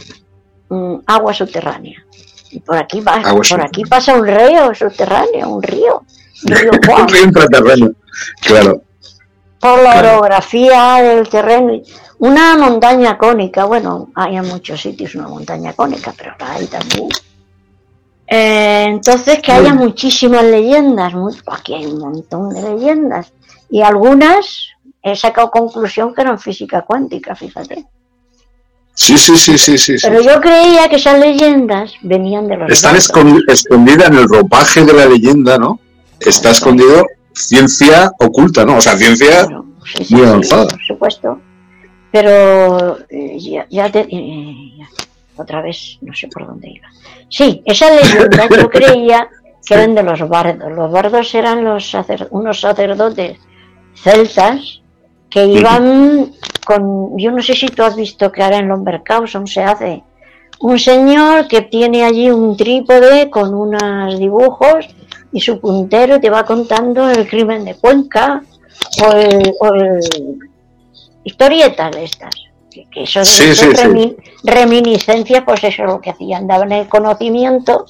mm, 0.70 0.98
agua 1.08 1.34
subterránea. 1.34 2.06
Y 2.52 2.60
por 2.60 2.78
aquí, 2.78 3.02
va, 3.02 3.20
por 3.20 3.62
aquí 3.62 3.84
pasa 3.86 4.14
un 4.14 4.28
río 4.28 4.76
subterráneo, 4.76 5.50
un 5.50 5.64
río. 5.64 6.04
Juan. 6.86 7.08
río. 7.08 7.96
Claro. 8.42 8.84
Por 9.64 9.82
la 9.82 9.94
Claro. 9.94 10.10
orografía 10.18 10.96
del 11.02 11.28
terreno. 11.30 11.82
Una 12.20 12.58
montaña 12.58 13.18
cónica, 13.18 13.64
bueno, 13.66 14.10
hay 14.16 14.36
en 14.38 14.48
muchos 14.48 14.82
sitios 14.82 15.16
una 15.16 15.28
montaña 15.28 15.74
cónica, 15.74 16.14
pero 16.18 16.34
la 16.40 16.52
hay 16.54 16.68
también. 16.68 17.08
Eh, 18.28 18.86
entonces, 18.88 19.40
que 19.42 19.52
haya 19.52 19.70
Bueno. 19.74 19.86
muchísimas 19.86 20.44
leyendas, 20.44 21.14
aquí 21.48 21.74
hay 21.76 21.86
un 21.86 22.00
montón 22.00 22.50
de 22.50 22.62
leyendas, 22.62 23.32
y 23.70 23.82
algunas 23.82 24.68
he 25.02 25.16
sacado 25.16 25.52
conclusión 25.52 26.14
que 26.14 26.22
eran 26.22 26.40
física 26.40 26.82
cuántica, 26.84 27.36
fíjate. 27.36 27.86
Sí, 28.96 29.18
sí, 29.18 29.36
sí, 29.36 29.58
sí, 29.58 29.78
sí. 29.78 29.98
sí. 29.98 30.08
Pero 30.08 30.22
yo 30.22 30.40
creía 30.40 30.88
que 30.88 30.98
esas 30.98 31.20
leyendas 31.20 31.94
venían 32.02 32.48
de 32.48 32.58
los 32.58 32.72
Están 32.72 32.94
barcos. 32.94 33.10
escondi- 33.10 33.44
escondida 33.52 34.06
en 34.08 34.14
el 34.16 34.30
ropaje 34.30 34.84
de 34.86 34.94
la 34.94 35.06
leyenda, 35.08 35.58
¿no? 35.58 35.80
Está 36.20 36.52
escondido 36.52 37.06
ciencia 37.34 38.12
oculta, 38.20 38.66
¿no? 38.66 38.78
O 38.78 38.82
sea, 38.82 38.96
ciencia 38.98 39.46
sí, 39.96 40.04
sí, 40.06 40.16
muy 40.16 40.24
sí, 40.24 40.30
avanzada. 40.30 40.68
por 40.68 40.82
supuesto. 40.86 41.40
Pero 42.12 42.98
eh, 43.10 43.38
ya, 43.40 43.66
ya 43.70 43.92
te- 43.92 44.08
eh, 44.10 44.74
ya, 44.78 44.88
otra 45.38 45.62
vez 45.62 45.98
no 46.02 46.14
sé 46.14 46.28
por 46.28 46.46
dónde 46.46 46.70
iba. 46.70 46.88
Sí, 47.30 47.62
esa 47.66 47.90
leyenda 47.94 48.48
yo 48.50 48.70
creía 48.70 49.28
que 49.66 49.74
eran 49.74 49.96
de 49.96 50.04
los 50.04 50.28
bardos. 50.30 50.72
Los 50.72 50.92
bardos 50.92 51.34
eran 51.34 51.64
los 51.64 51.92
sacer- 51.92 52.28
unos 52.32 52.60
sacerdotes 52.62 53.38
celtas 53.96 54.82
que 55.30 55.46
iban 55.46 56.34
con, 56.66 57.18
yo 57.18 57.32
no 57.32 57.42
sé 57.42 57.56
si 57.56 57.68
tú 57.68 57.84
has 57.84 57.96
visto 57.96 58.32
que 58.32 58.44
ahora 58.44 58.58
en 58.58 58.68
Lombercauson 58.68 59.48
se 59.48 59.64
hace 59.64 60.04
un 60.60 60.78
señor 60.78 61.48
que 61.48 61.62
tiene 61.64 62.04
allí 62.06 62.30
un 62.30 62.56
trípode 62.56 63.30
con 63.32 63.54
unos 63.54 64.20
dibujos 64.20 64.86
y 65.34 65.42
su 65.42 65.60
puntero 65.60 66.20
te 66.20 66.30
va 66.30 66.46
contando 66.46 67.10
el 67.10 67.28
crimen 67.28 67.66
de 67.66 67.76
Cuenca 67.76 68.42
o 69.06 69.12
el, 69.14 69.54
o 69.60 69.74
el- 69.74 70.40
historietas 71.24 71.92
de 71.92 72.04
estas. 72.06 72.30
Que, 72.72 72.86
que 72.90 73.04
eso 73.04 73.24
Sí, 73.24 73.54
sí, 73.54 73.56
sí. 73.56 73.66
remi- 73.68 74.16
reminiscencias, 74.44 75.44
pues 75.46 75.64
eso 75.64 75.84
es 75.84 75.90
lo 75.90 76.02
que 76.02 76.10
hacían, 76.10 76.48
daban 76.48 76.72
el 76.72 76.88
conocimiento 76.88 77.86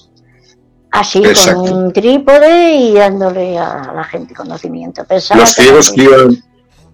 así 0.91 1.23
Exacto. 1.23 1.61
con 1.63 1.73
un 1.85 1.93
trípode 1.93 2.75
y 2.75 2.93
dándole 2.93 3.57
a 3.57 3.93
la 3.95 4.03
gente 4.03 4.33
conocimiento. 4.35 5.05
Pensaba 5.05 5.39
los 5.39 5.51
ciegos 5.51 5.89
que 5.91 6.03
iban 6.03 6.43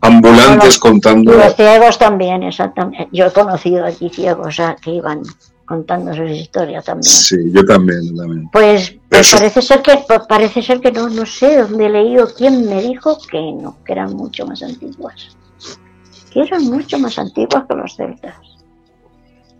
ambulantes 0.02 0.66
Los- 0.66 0.80
contando. 0.80 1.34
los 1.34 1.56
ciegos 1.56 1.98
también, 1.98 2.44
exactamente. 2.44 3.10
Yo 3.12 3.26
he 3.26 3.32
conocido 3.32 3.86
aquí 3.86 4.10
ciegos 4.10 4.60
ah, 4.60 4.76
que 4.82 4.92
iban 4.92 5.22
contando 5.70 6.12
sus 6.16 6.32
historias 6.32 6.84
también. 6.84 7.04
Sí, 7.14 7.38
yo 7.54 7.64
también, 7.64 8.02
yo 8.10 8.16
también. 8.22 8.50
Pues, 8.52 8.96
pues 9.08 9.32
parece 9.36 9.62
ser 9.62 9.82
que 9.84 10.00
parece 10.28 10.64
ser 10.64 10.82
que 10.82 10.92
no, 10.92 11.08
no 11.10 11.26
sé 11.28 11.58
dónde 11.62 11.86
he 11.86 11.90
leído 11.90 12.28
quién 12.36 12.68
me 12.68 12.82
dijo 12.82 13.18
que 13.30 13.40
no, 13.40 13.78
que 13.86 13.94
eran 13.94 14.16
mucho 14.16 14.48
más 14.48 14.64
antiguas. 14.64 15.38
Que 16.34 16.42
eran 16.42 16.64
mucho 16.66 16.98
más 16.98 17.18
antiguas 17.20 17.66
que 17.70 17.76
los 17.76 17.96
celtas. 17.96 18.36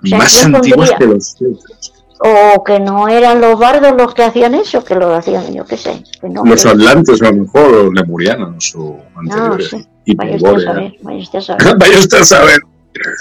O 0.04 0.08
sea, 0.08 0.18
Más 0.18 0.48
pondría- 0.52 0.98
que 0.98 1.06
los 1.06 1.36
celtas. 1.38 1.94
O 2.22 2.64
que 2.66 2.80
no 2.82 3.08
eran 3.08 3.40
los 3.40 3.58
bardos 3.58 3.94
los 3.96 4.14
que 4.14 4.24
hacían 4.24 4.54
eso, 4.56 4.84
que 4.84 4.94
lo 4.96 5.14
hacían, 5.14 5.54
yo 5.54 5.64
qué 5.66 5.78
sé. 5.78 6.04
Que 6.20 6.28
no, 6.28 6.44
Los 6.44 6.66
atlantes, 6.66 7.22
a 7.22 7.26
lo 7.32 7.44
mejor, 7.44 7.74
o 7.74 7.94
lemurianos, 7.94 8.76
o 8.76 8.80
no, 8.80 9.20
anteriores. 9.22 9.70
sí. 9.70 9.88
Vaya 10.16 10.36
usted 10.36 10.50
a 10.56 10.60
saber, 10.74 10.94
vaya 11.02 11.20
usted 11.22 11.40
a 11.40 11.42
saber. 11.44 11.78
Vaya 11.78 12.00
usted 12.00 12.18
a 12.18 12.26
saber. 12.26 12.60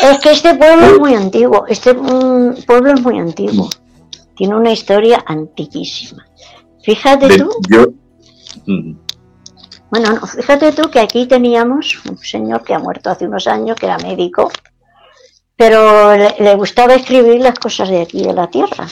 Es 0.01 0.19
que 0.20 0.31
este 0.32 0.55
pueblo 0.55 0.86
es 0.86 0.99
muy 0.99 1.15
antiguo, 1.15 1.66
este 1.69 1.95
mm, 1.95 2.62
pueblo 2.66 2.95
es 2.95 3.01
muy 3.03 3.19
antiguo, 3.19 3.69
tiene 4.36 4.55
una 4.57 4.73
historia 4.73 5.23
antiquísima. 5.27 6.27
Fíjate 6.82 7.28
De- 7.28 7.39
tú, 7.39 7.51
yo. 7.69 7.86
Mm. 8.66 8.97
bueno, 9.90 10.12
no, 10.15 10.27
fíjate 10.27 10.73
tú 10.73 10.90
que 10.90 11.01
aquí 11.01 11.27
teníamos 11.27 12.01
un 12.09 12.16
señor 12.19 12.62
que 12.65 12.74
ha 12.74 12.78
muerto 12.78 13.11
hace 13.11 13.27
unos 13.27 13.47
años, 13.47 13.77
que 13.77 13.86
era 13.86 13.99
médico, 13.99 14.51
pero 15.57 16.16
le, 16.16 16.35
le 16.39 16.55
gustaba 16.55 16.95
escribir 16.95 17.40
las 17.40 17.59
cosas 17.59 17.89
de 17.90 18.01
aquí, 18.03 18.23
de 18.23 18.32
la 18.32 18.49
tierra. 18.49 18.86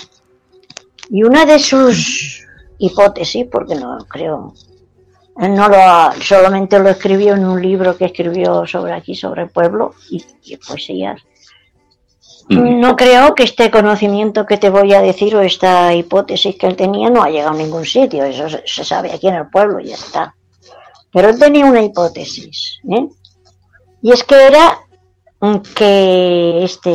Y 1.08 1.22
una 1.22 1.46
de 1.46 1.58
sus 1.58 2.44
hipótesis, 2.78 3.46
porque 3.50 3.76
no 3.76 3.96
creo, 4.08 4.52
no 5.38 5.68
lo 5.68 5.76
ha- 5.76 6.14
solamente 6.20 6.78
lo 6.78 6.88
escribió 6.88 7.34
en 7.34 7.44
un 7.46 7.60
libro 7.60 7.96
que 7.96 8.06
escribió 8.06 8.66
sobre 8.66 8.92
aquí, 8.92 9.14
sobre 9.14 9.42
el 9.42 9.50
pueblo, 9.50 9.94
y, 10.10 10.24
y 10.44 10.56
poesías, 10.56 11.20
Mm. 12.48 12.78
no 12.78 12.94
creo 12.94 13.34
que 13.34 13.42
este 13.42 13.72
conocimiento 13.72 14.46
que 14.46 14.56
te 14.56 14.70
voy 14.70 14.94
a 14.94 15.00
decir 15.02 15.34
o 15.34 15.40
esta 15.40 15.92
hipótesis 15.92 16.54
que 16.54 16.68
él 16.68 16.76
tenía 16.76 17.10
no 17.10 17.24
ha 17.24 17.28
llegado 17.28 17.50
a 17.50 17.58
ningún 17.58 17.84
sitio, 17.84 18.22
eso 18.24 18.48
se, 18.48 18.62
se 18.64 18.84
sabe 18.84 19.10
aquí 19.10 19.26
en 19.26 19.34
el 19.34 19.50
pueblo 19.50 19.80
y 19.80 19.86
ya 19.88 19.96
está. 19.96 20.32
Pero 21.12 21.28
él 21.30 21.40
tenía 21.40 21.64
una 21.66 21.82
hipótesis, 21.82 22.78
¿eh? 22.88 23.08
y 24.00 24.12
es 24.12 24.22
que 24.22 24.46
era 24.46 24.78
que 25.74 26.62
este 26.62 26.90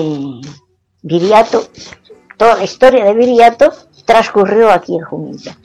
Viriato, 1.02 1.66
toda 2.38 2.56
la 2.56 2.64
historia 2.64 3.04
de 3.04 3.14
Viriato 3.14 3.74
transcurrió 4.06 4.72
aquí 4.72 4.96
en 4.96 5.04
Jumilla. 5.04 5.58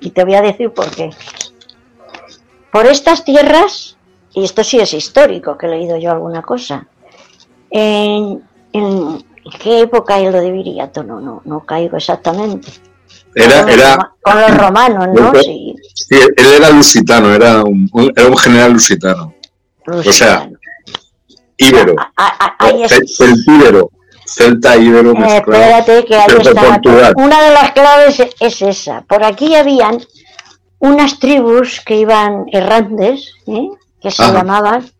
Y 0.00 0.10
te 0.10 0.24
voy 0.24 0.34
a 0.34 0.42
decir 0.42 0.70
por 0.70 0.90
qué. 0.90 1.10
Por 2.70 2.86
estas 2.86 3.24
tierras, 3.24 3.96
y 4.34 4.44
esto 4.44 4.62
sí 4.62 4.78
es 4.78 4.92
histórico, 4.92 5.56
que 5.56 5.66
he 5.66 5.70
leído 5.70 5.96
yo 5.96 6.10
alguna 6.12 6.42
cosa, 6.42 6.86
en, 7.70 8.42
en 8.72 9.24
qué 9.62 9.80
época 9.80 10.18
es 10.20 10.32
lo 10.32 10.40
de 10.40 10.50
Viriato, 10.50 11.02
no, 11.02 11.20
no, 11.20 11.42
no 11.44 11.60
caigo 11.64 11.96
exactamente. 11.96 12.68
Era, 13.34 13.62
con, 13.62 13.66
los 13.66 13.76
era, 13.78 14.12
con 14.22 14.40
los 14.40 14.56
romanos, 14.58 15.08
¿no? 15.14 15.30
Era- 15.30 15.42
Sí, 15.42 15.74
sí, 15.94 16.14
él 16.36 16.46
era 16.58 16.70
lusitano, 16.70 17.32
era 17.34 17.62
un, 17.64 17.90
era 18.14 18.26
un 18.28 18.36
general 18.36 18.72
lusitano. 18.72 19.34
los 19.86 20.04
sea. 20.06 20.48
Íbero. 21.58 21.94
Ah, 21.98 22.12
ah, 22.16 22.36
ah, 22.38 22.56
ahí 22.66 22.82
es- 22.82 22.92
Cel- 22.92 23.08
Celtíbero. 23.16 23.90
Celta, 24.26 24.76
íbero, 24.76 25.12
Eh, 25.12 25.36
espérate, 25.36 26.04
que 26.04 26.16
ahí 26.16 26.26
está. 26.40 26.80
Una 27.16 27.42
de 27.42 27.50
las 27.52 27.72
claves 27.72 28.22
es 28.40 28.62
esa. 28.62 29.02
Por 29.02 29.24
aquí 29.24 29.54
habían 29.54 29.98
unas 30.78 31.18
tribus 31.18 31.80
que 31.80 31.96
iban 31.96 32.46
errantes, 32.52 33.32
¿eh? 33.46 33.68
que 34.00 34.10
se 34.10 34.22
Ajá. 34.24 34.32
llamaban 34.34 34.90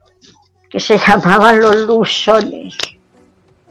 que 0.71 0.81
se 0.81 0.99
llamaban 1.07 1.61
los 1.61 1.77
lusones. 1.77 2.77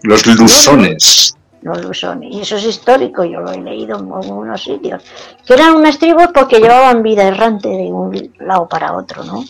Los 0.03 0.25
lusones. 0.25 1.33
Los 1.61 1.83
lusones. 1.83 2.29
Y 2.31 2.41
eso 2.41 2.57
es 2.57 2.65
histórico, 2.65 3.23
yo 3.23 3.39
lo 3.39 3.51
he 3.51 3.59
leído 3.59 3.97
en 3.97 4.11
algunos 4.13 4.63
sitios. 4.63 5.01
Que 5.45 5.53
eran 5.55 5.75
unas 5.75 5.97
tribus 5.97 6.27
porque 6.33 6.59
llevaban 6.59 7.01
vida 7.01 7.23
errante 7.23 7.69
de 7.69 7.91
un 7.91 8.33
lado 8.39 8.67
para 8.67 8.93
otro, 8.95 9.23
¿no? 9.23 9.43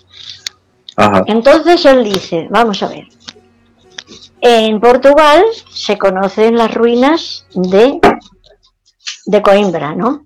Ajá. 0.96 1.24
Entonces 1.28 1.84
él 1.86 2.06
dice, 2.06 2.48
vamos 2.50 2.82
a 2.84 2.88
ver, 2.88 3.04
en 4.48 4.80
Portugal 4.80 5.44
se 5.72 5.98
conocen 5.98 6.56
las 6.56 6.72
ruinas 6.72 7.48
de, 7.56 8.00
de 9.26 9.42
Coimbra, 9.42 9.96
¿no? 9.96 10.26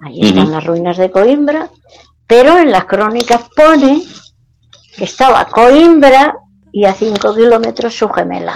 Ahí 0.00 0.20
están 0.20 0.50
las 0.52 0.64
ruinas 0.64 0.98
de 0.98 1.10
Coimbra, 1.10 1.70
pero 2.26 2.58
en 2.58 2.70
las 2.70 2.84
crónicas 2.84 3.48
pone 3.56 4.02
que 4.94 5.04
estaba 5.04 5.46
Coimbra 5.46 6.36
y 6.72 6.84
a 6.84 6.92
5 6.92 7.34
kilómetros 7.34 7.94
su 7.96 8.08
gemela. 8.10 8.52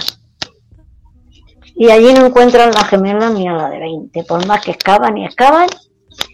Y 1.75 1.89
allí 1.89 2.13
no 2.13 2.27
encuentran 2.27 2.71
la 2.71 2.83
gemela 2.83 3.29
ni 3.31 3.47
a 3.47 3.53
la 3.53 3.69
de 3.69 3.79
20, 3.79 4.23
por 4.25 4.45
más 4.45 4.61
que 4.63 4.71
excavan 4.71 5.17
y 5.17 5.25
excavan, 5.25 5.69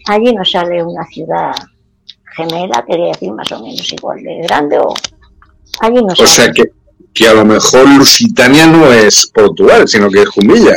allí 0.08 0.34
no 0.34 0.44
sale 0.44 0.82
una 0.84 1.06
ciudad 1.06 1.52
gemela, 2.36 2.84
quería 2.86 3.06
decir 3.06 3.32
más 3.32 3.50
o 3.52 3.62
menos 3.62 3.90
igual 3.90 4.22
de 4.22 4.38
grande 4.42 4.78
o 4.78 4.92
allí 5.80 6.02
no 6.02 6.12
O 6.12 6.16
sale. 6.16 6.28
sea 6.28 6.52
que, 6.52 6.64
que 7.16 7.26
a 7.26 7.32
lo 7.34 7.44
mejor 7.46 7.88
Lusitania 7.96 8.66
no 8.66 8.92
es 8.92 9.26
Portugal, 9.34 9.88
sino 9.88 10.10
que 10.10 10.22
es 10.22 10.28
Jumilla. 10.28 10.76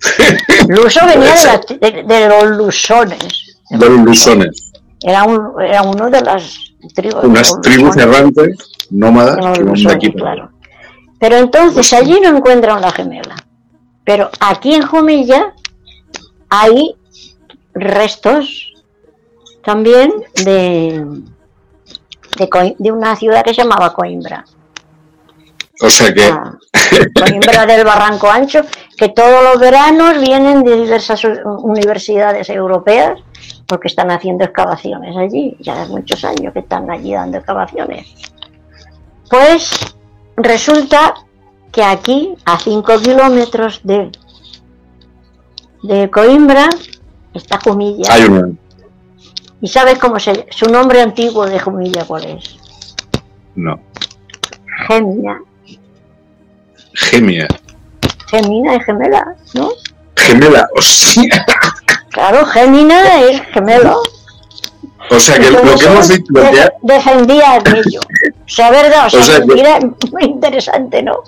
Luso 0.68 1.00
venía 1.06 1.34
de, 1.34 1.44
las- 1.44 1.66
de- 1.80 2.02
de 2.02 2.28
los 2.28 2.56
lusones. 2.56 3.56
De 3.70 3.88
los 3.88 4.00
lusones. 4.00 4.72
Era, 5.02 5.22
un, 5.24 5.60
era 5.62 5.82
uno 5.82 6.10
de 6.10 6.20
las 6.20 6.58
tribus. 6.94 7.22
Unas 7.22 7.60
tribus 7.60 7.94
lusones, 7.96 8.16
errantes, 8.16 8.56
nómadas, 8.90 9.36
de 9.36 9.52
que 9.52 9.58
de 9.60 9.64
lusones, 9.64 9.94
aquí 9.94 10.06
allá. 10.08 10.16
claro. 10.16 10.50
Pero 11.20 11.36
entonces 11.36 11.92
allí 11.92 12.18
no 12.20 12.36
encuentran 12.36 12.80
la 12.80 12.90
gemela. 12.92 13.36
Pero 14.04 14.30
aquí 14.40 14.74
en 14.74 14.82
Jumilla 14.86 15.54
hay 16.48 16.94
restos 17.74 18.72
también 19.64 20.12
de, 20.44 21.04
de, 22.38 22.74
de 22.78 22.92
una 22.92 23.14
ciudad 23.16 23.44
que 23.44 23.54
se 23.54 23.62
llamaba 23.62 23.92
Coimbra. 23.92 24.44
O 25.80 25.88
sea 25.90 26.12
que, 26.12 26.24
Ah, 26.24 26.58
Coimbra 27.14 27.66
del 27.66 27.84
Barranco 27.84 28.28
Ancho, 28.28 28.62
que 28.96 29.08
todos 29.10 29.42
los 29.44 29.60
veranos 29.60 30.20
vienen 30.20 30.64
de 30.64 30.76
diversas 30.76 31.22
universidades 31.24 32.48
europeas 32.50 33.20
porque 33.66 33.88
están 33.88 34.10
haciendo 34.10 34.44
excavaciones 34.44 35.16
allí, 35.16 35.56
ya 35.60 35.82
hace 35.82 35.92
muchos 35.92 36.24
años 36.24 36.52
que 36.52 36.60
están 36.60 36.90
allí 36.90 37.12
dando 37.12 37.38
excavaciones. 37.38 38.06
Pues 39.30 39.94
resulta 40.36 41.14
que 41.70 41.82
aquí, 41.84 42.34
a 42.44 42.58
5 42.58 42.98
kilómetros 43.00 43.80
de, 43.84 44.10
de 45.82 46.10
Coimbra, 46.10 46.68
está 47.34 47.60
Jumilla. 47.62 48.12
hay 48.12 48.24
una. 48.24 48.50
¿Y 49.60 49.68
sabes 49.68 49.98
cómo 49.98 50.18
se 50.18 50.46
su 50.50 50.66
nombre 50.66 51.02
antiguo 51.02 51.44
de 51.46 51.58
familia 51.58 52.04
cuál 52.06 52.24
es? 52.24 52.56
No. 53.54 53.78
Gemia. 54.86 55.40
Gemia. 56.98 57.46
Gemina 58.30 58.74
es 58.74 58.84
gemela, 58.84 59.24
¿no? 59.54 59.70
Gemela, 60.16 60.68
hostia. 60.76 61.46
Claro, 62.10 62.44
Gemina 62.46 63.20
es 63.22 63.40
gemelo. 63.52 64.02
O 65.10 65.18
sea 65.18 65.38
que 65.38 65.50
lo 65.50 65.62
que 65.62 65.84
hemos 65.86 66.08
dicho. 66.08 66.24
ha- 66.36 66.72
Defendía 66.82 67.52
aquello. 67.54 68.00
O 68.00 68.48
sea, 68.48 68.70
verdad, 68.70 69.06
o 69.06 69.10
sea, 69.10 69.20
O 69.20 69.22
sea 69.22 69.40
que- 69.40 69.86
muy 70.10 70.24
interesante, 70.24 71.02
¿no? 71.02 71.22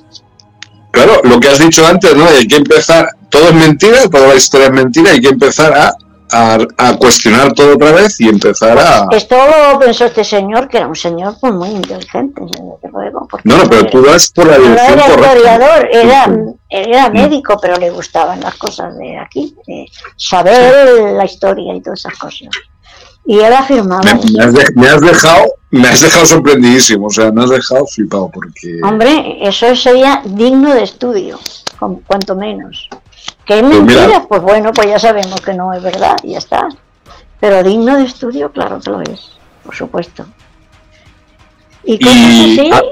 Claro, 0.90 1.20
lo 1.22 1.38
que 1.40 1.48
has 1.48 1.59
dicho 1.60 1.86
antes, 1.86 2.14
¿no? 2.16 2.26
Hay 2.26 2.47
que 2.47 2.56
empezar, 2.56 3.09
todo 3.30 3.48
es 3.48 3.55
mentira, 3.55 4.09
toda 4.10 4.28
la 4.28 4.34
historia 4.34 4.66
es 4.66 4.72
mentira, 4.72 5.12
hay 5.12 5.20
que 5.20 5.28
empezar 5.28 5.72
a, 5.72 5.94
a, 6.32 6.59
a 6.78 6.97
cuestionar 6.97 7.52
todo 7.52 7.74
otra 7.74 7.93
vez 7.93 8.20
y 8.20 8.28
empezar 8.28 8.78
a... 8.78 9.07
Esto 9.11 9.36
lo 9.36 9.78
pensó 9.78 10.07
este 10.07 10.24
señor, 10.24 10.69
que 10.69 10.78
era 10.78 10.86
un 10.86 10.97
señor 10.97 11.36
pues, 11.40 11.52
muy 11.52 11.70
inteligente, 11.70 12.40
desde 12.43 12.93
luego. 12.93 13.28
No, 13.44 13.57
no, 13.59 13.65
pero 13.70 13.86
tú 13.86 14.05
vas 14.05 14.31
por 14.31 14.47
la 14.47 14.59
no 14.59 14.65
dirección 14.65 14.93
era 14.98 15.07
correcta. 15.07 15.36
historiador, 15.36 15.89
era, 15.93 16.28
era 16.69 17.11
médico, 17.11 17.59
pero 17.61 17.77
le 17.77 17.90
gustaban 17.90 18.40
las 18.40 18.57
cosas 18.57 18.97
de 18.98 19.19
aquí, 19.19 19.55
de 19.66 19.86
saber 20.16 21.12
la 21.15 21.24
historia 21.24 21.74
y 21.74 21.81
todas 21.81 22.01
esas 22.01 22.19
cosas. 22.19 22.48
Y 23.27 23.39
él 23.39 23.52
afirmaba, 23.52 24.01
Me, 24.02 24.15
me 24.15 24.44
has 24.44 24.55
de- 24.55 24.73
me 24.74 24.89
has 24.89 25.01
dejado, 25.01 25.44
me 25.70 25.89
has 25.89 26.01
dejado 26.01 26.27
sorprendidísimo, 26.27 27.07
o 27.07 27.11
sea, 27.11 27.31
me 27.31 27.44
has 27.44 27.51
dejado 27.51 27.86
flipado 27.86 28.31
porque... 28.32 28.81
hombre, 28.82 29.39
eso 29.47 29.77
sería 29.77 30.23
digno 30.24 30.74
de 30.74 30.82
estudio, 30.85 31.39
con- 31.78 32.01
cuanto 32.01 32.35
menos. 32.35 32.89
Que 33.44 33.58
es 33.58 33.62
Pues 33.62 33.80
mira. 33.82 34.00
mentira, 34.00 34.24
pues 34.28 34.42
bueno, 34.42 34.72
pues 34.72 34.88
ya 34.88 34.98
sabemos 34.98 35.40
que 35.40 35.54
no 35.54 35.72
es 35.72 35.82
verdad, 35.82 36.16
y 36.22 36.32
ya 36.32 36.38
está. 36.38 36.68
Pero 37.40 37.62
digno 37.62 37.96
de 37.96 38.04
estudio, 38.04 38.52
claro 38.52 38.78
que 38.80 38.90
lo 38.90 39.00
es, 39.02 39.32
por 39.64 39.74
supuesto. 39.74 40.26
Y 41.84 41.98
cosas 41.98 42.16
Y- 42.16 42.58
así, 42.60 42.70
ah, 42.72 42.82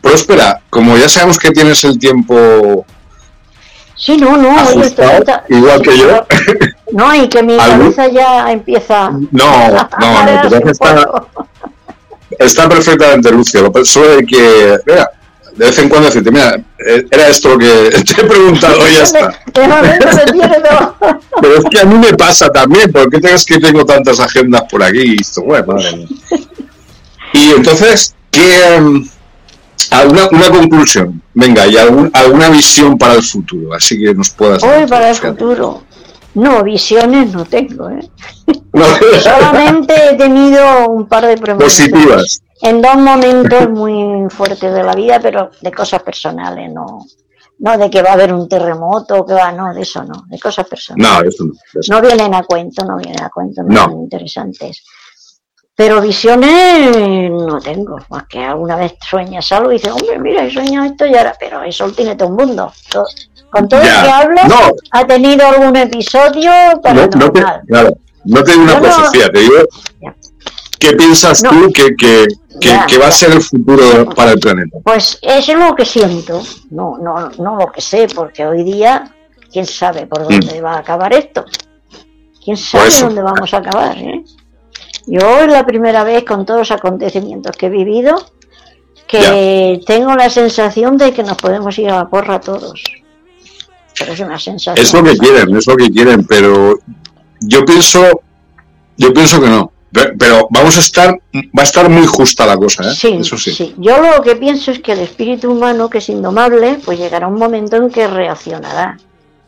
Próspera, 0.00 0.60
como 0.70 0.96
ya 0.96 1.08
sabemos 1.08 1.38
que 1.38 1.50
tienes 1.50 1.82
el 1.84 1.98
tiempo 1.98 2.86
sí, 3.96 4.16
no, 4.16 4.36
no, 4.36 4.56
ajustado, 4.58 5.18
esto- 5.18 5.40
igual 5.48 5.82
que 5.82 5.98
yo, 5.98 6.26
No, 6.92 7.14
y 7.14 7.28
que 7.28 7.42
mi 7.42 7.56
cabeza 7.56 8.06
ya 8.08 8.52
empieza 8.52 9.10
no, 9.10 9.68
no, 9.68 10.24
no, 10.24 10.42
tu 10.42 10.50
cabeza 10.50 10.70
está, 10.70 11.26
está 12.38 12.68
perfectamente 12.68 13.32
lúcido, 13.32 13.72
solo 13.84 14.12
hay 14.18 14.26
que, 14.26 14.78
mira, 14.86 15.10
de 15.56 15.64
vez 15.66 15.78
en 15.78 15.88
cuando 15.88 16.06
decirte, 16.08 16.30
mira, 16.30 16.54
eh, 16.86 17.06
era 17.10 17.28
esto 17.28 17.48
lo 17.50 17.58
que 17.58 17.66
te 18.14 18.20
he 18.20 18.24
preguntado 18.24 18.76
y 18.88 18.94
ya 18.94 19.02
está. 19.02 19.40
Pero 21.40 21.54
es 21.58 21.64
que 21.70 21.80
a 21.80 21.84
mí 21.84 21.94
me 21.98 22.12
pasa 22.14 22.48
también, 22.50 22.90
porque 22.92 23.18
tengas 23.20 23.44
que 23.44 23.58
tengo 23.58 23.84
tantas 23.84 24.20
agendas 24.20 24.62
por 24.70 24.82
aquí 24.82 25.14
y 25.16 25.20
esto, 25.20 25.42
bueno, 25.42 25.66
madre 25.74 25.96
mía. 25.96 26.06
Y 27.32 27.50
entonces, 27.50 28.14
¿qué, 28.30 28.74
em, 28.76 29.06
alguna, 29.90 30.28
una 30.30 30.50
conclusión? 30.50 31.22
Venga, 31.34 31.66
y 31.66 31.76
algún- 31.76 32.10
alguna 32.12 32.48
visión 32.50 32.96
para 32.96 33.14
el 33.14 33.22
futuro, 33.22 33.74
así 33.74 33.98
que 33.98 34.14
nos 34.14 34.30
puedas... 34.30 34.62
Hoy 34.62 34.86
para 34.86 35.10
el 35.10 35.16
futuro. 35.16 35.82
No, 36.34 36.62
visiones 36.62 37.32
no 37.32 37.44
tengo, 37.46 37.88
¿eh? 37.90 38.08
No, 38.72 38.84
Solamente 39.22 39.94
he 40.10 40.14
tenido 40.16 40.88
un 40.88 41.06
par 41.08 41.26
de 41.26 41.36
premoniciones. 41.38 41.90
positivas. 41.92 42.42
En 42.62 42.80
dos 42.80 42.96
momentos 42.96 43.68
muy 43.70 44.28
fuertes 44.30 44.72
de 44.72 44.82
la 44.82 44.94
vida, 44.94 45.20
pero 45.20 45.50
de 45.60 45.72
cosas 45.72 46.02
personales, 46.02 46.72
no. 46.72 47.04
No 47.58 47.78
de 47.78 47.88
que 47.90 48.02
va 48.02 48.10
a 48.10 48.12
haber 48.14 48.32
un 48.32 48.48
terremoto, 48.48 49.24
que 49.24 49.32
va, 49.34 49.50
no, 49.52 49.72
de 49.72 49.82
eso 49.82 50.04
no, 50.04 50.24
de 50.28 50.38
cosas 50.38 50.66
personales. 50.66 51.10
No, 51.22 51.28
eso 51.28 51.44
no. 51.44 51.52
eso 51.80 51.92
No 51.94 52.00
vienen 52.02 52.34
a 52.34 52.42
cuento, 52.44 52.84
no 52.84 52.96
vienen 52.98 53.22
a 53.22 53.30
cuento, 53.30 53.62
no, 53.62 53.68
No. 53.74 53.84
son 53.84 54.00
interesantes. 54.02 54.84
Pero 55.74 56.00
visiones 56.00 57.30
no 57.30 57.60
tengo, 57.60 57.96
más 58.08 58.24
que 58.26 58.42
alguna 58.42 58.76
vez 58.76 58.94
sueñas 59.08 59.50
algo 59.52 59.70
y 59.70 59.74
dices, 59.74 59.92
hombre, 59.92 60.18
mira, 60.18 60.44
he 60.44 60.50
soñado 60.52 60.86
esto 60.86 61.06
y 61.06 61.14
ahora, 61.14 61.34
pero 61.38 61.62
eso 61.62 61.86
lo 61.86 61.92
tiene 61.92 62.16
todo 62.16 62.28
el 62.28 62.34
mundo. 62.34 62.72
Con 63.50 63.68
todo 63.68 63.82
Ya. 63.82 63.98
lo 64.00 64.02
que 64.06 64.10
hablas, 64.12 64.48
No. 64.48 64.56
ha 64.92 65.06
tenido 65.06 65.46
algún 65.46 65.76
episodio 65.76 66.50
No, 66.74 66.80
paranormal. 66.80 67.18
no 67.26 67.32
te, 67.32 67.66
claro, 67.68 67.96
no 68.24 68.42
te 68.44 68.50
digo 68.52 68.64
una 68.64 68.72
Yo 68.72 68.80
no- 68.80 68.82
profecía, 68.94 69.28
te 69.30 69.40
digo 69.40 69.54
qué 70.78 70.92
piensas 70.92 71.42
No. 71.42 71.50
tú 71.50 71.72
que, 71.72 71.94
que, 71.96 72.26
que, 72.60 72.68
Ya, 72.68 72.86
que 72.86 72.98
va 72.98 73.08
a 73.08 73.12
ser 73.12 73.32
el 73.32 73.42
futuro 73.42 74.08
para 74.14 74.32
el 74.32 74.38
planeta. 74.38 74.78
Pues 74.84 75.18
eso 75.22 75.52
es 75.52 75.58
lo 75.58 75.74
que 75.74 75.84
siento, 75.84 76.42
no, 76.70 76.96
no, 76.98 77.30
no 77.38 77.56
lo 77.56 77.72
que 77.72 77.80
sé, 77.80 78.06
porque 78.14 78.46
hoy 78.46 78.62
día, 78.64 79.12
quién 79.52 79.66
sabe 79.66 80.06
por 80.06 80.22
dónde 80.22 80.60
va 80.60 80.74
a 80.74 80.78
acabar 80.78 81.12
esto. 81.12 81.44
Quién 82.44 82.56
sabe 82.56 82.88
Mm. 82.90 83.00
dónde 83.00 83.22
vamos 83.22 83.52
a 83.54 83.56
acabar, 83.58 83.98
¿eh? 83.98 84.24
Yo 85.06 85.40
es 85.40 85.48
la 85.52 85.64
primera 85.64 86.02
vez 86.04 86.24
con 86.24 86.44
todos 86.44 86.60
los 86.60 86.70
acontecimientos 86.70 87.56
que 87.56 87.66
he 87.66 87.70
vivido 87.70 88.16
que 89.06 89.80
tengo 89.86 90.14
la 90.16 90.28
sensación 90.28 90.96
de 90.96 91.12
que 91.12 91.22
nos 91.22 91.36
podemos 91.36 91.78
ir 91.78 91.88
a 91.90 91.98
la 91.98 92.08
porra 92.08 92.40
todos. 92.40 92.82
Pero 93.96 94.12
es 94.12 94.20
una 94.20 94.38
sensación. 94.38 94.84
Es 94.84 94.92
lo 94.92 95.04
que 95.04 95.16
quieren, 95.16 95.56
es 95.56 95.66
lo 95.66 95.76
que 95.76 95.90
quieren, 95.90 96.26
pero 96.26 96.76
yo 97.40 97.64
pienso, 97.64 98.22
yo 98.96 99.12
pienso 99.12 99.40
que 99.40 99.46
no. 99.48 99.72
Pe- 99.92 100.12
Pero 100.18 100.48
vamos 100.50 100.76
a 100.76 100.80
estar, 100.80 101.10
va 101.34 101.60
a 101.60 101.62
estar 101.62 101.88
muy 101.88 102.06
justa 102.06 102.44
la 102.44 102.56
cosa, 102.56 102.90
¿eh? 102.90 102.94
Sí, 102.94 103.16
Eso 103.20 103.38
sí. 103.38 103.52
sí. 103.52 103.74
Yo 103.78 103.98
lo 104.02 104.22
que 104.22 104.36
pienso 104.36 104.70
es 104.70 104.80
que 104.80 104.92
el 104.92 105.00
espíritu 105.00 105.50
humano, 105.52 105.88
que 105.88 105.98
es 105.98 106.08
indomable, 106.08 106.78
pues 106.84 106.98
llegará 106.98 107.26
un 107.28 107.38
momento 107.38 107.76
en 107.76 107.90
que 107.90 108.06
reaccionará. 108.08 108.98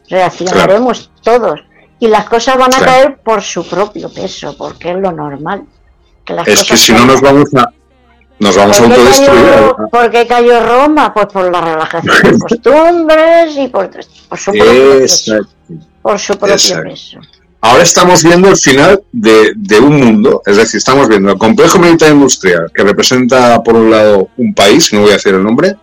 Reaccionaremos 0.09 1.11
todos. 1.23 1.61
Y 2.01 2.07
las 2.09 2.27
cosas 2.29 2.57
van 2.57 2.73
a 2.73 2.79
Claro. 2.79 2.85
caer 2.93 3.17
por 3.19 3.43
su 3.43 3.67
propio 3.67 4.09
peso, 4.13 4.57
porque 4.57 4.91
es 4.93 4.97
lo 4.97 5.13
normal. 5.13 5.65
Que 6.25 6.33
las 6.35 6.47
Es 6.49 6.65
que 6.65 6.77
si 6.77 6.93
no 6.93 7.05
nos 7.05 7.21
vamos 7.21 7.49
a, 7.57 7.69
nos 8.39 8.57
vamos 8.57 8.79
a 8.79 8.83
¿Por 8.83 8.89
qué 8.93 8.95
autodestruir. 8.95 9.41
cayó-. 9.51 9.77
¿Por 9.91 10.11
qué 10.11 10.27
cayó 10.27 10.61
Roma? 10.65 11.13
Pues 11.13 11.27
por 11.27 11.51
la 11.51 11.61
relajación 11.61 12.15
de 12.23 12.39
costumbres 12.49 13.57
y 13.59 13.69
por, 13.69 13.91
por 14.29 14.39
su 14.39 14.53
propio 14.53 14.99
peso. 15.01 15.35
Por 16.01 16.19
su 16.19 16.33
propio 16.39 16.55
Exacto. 16.55 16.85
peso. 16.89 17.19
Ahora 17.61 17.83
estamos 17.83 18.23
viendo 18.23 18.49
el 18.49 18.57
final 18.57 19.03
de, 19.11 19.53
de 19.57 19.81
un 19.81 19.97
mundo, 19.97 20.43
es 20.47 20.57
decir, 20.57 20.79
estamos 20.79 21.09
viendo 21.09 21.33
el 21.33 21.39
complejo 21.39 21.79
militar 21.81 22.13
industrial, 22.13 22.71
que 22.73 22.85
representa 22.85 23.61
por 23.65 23.75
un 23.75 23.91
lado 23.91 24.29
un 24.37 24.55
país, 24.55 24.93
no 24.93 25.01
voy 25.01 25.11
a 25.11 25.15
decir 25.15 25.35
el 25.35 25.43
nombre, 25.43 25.75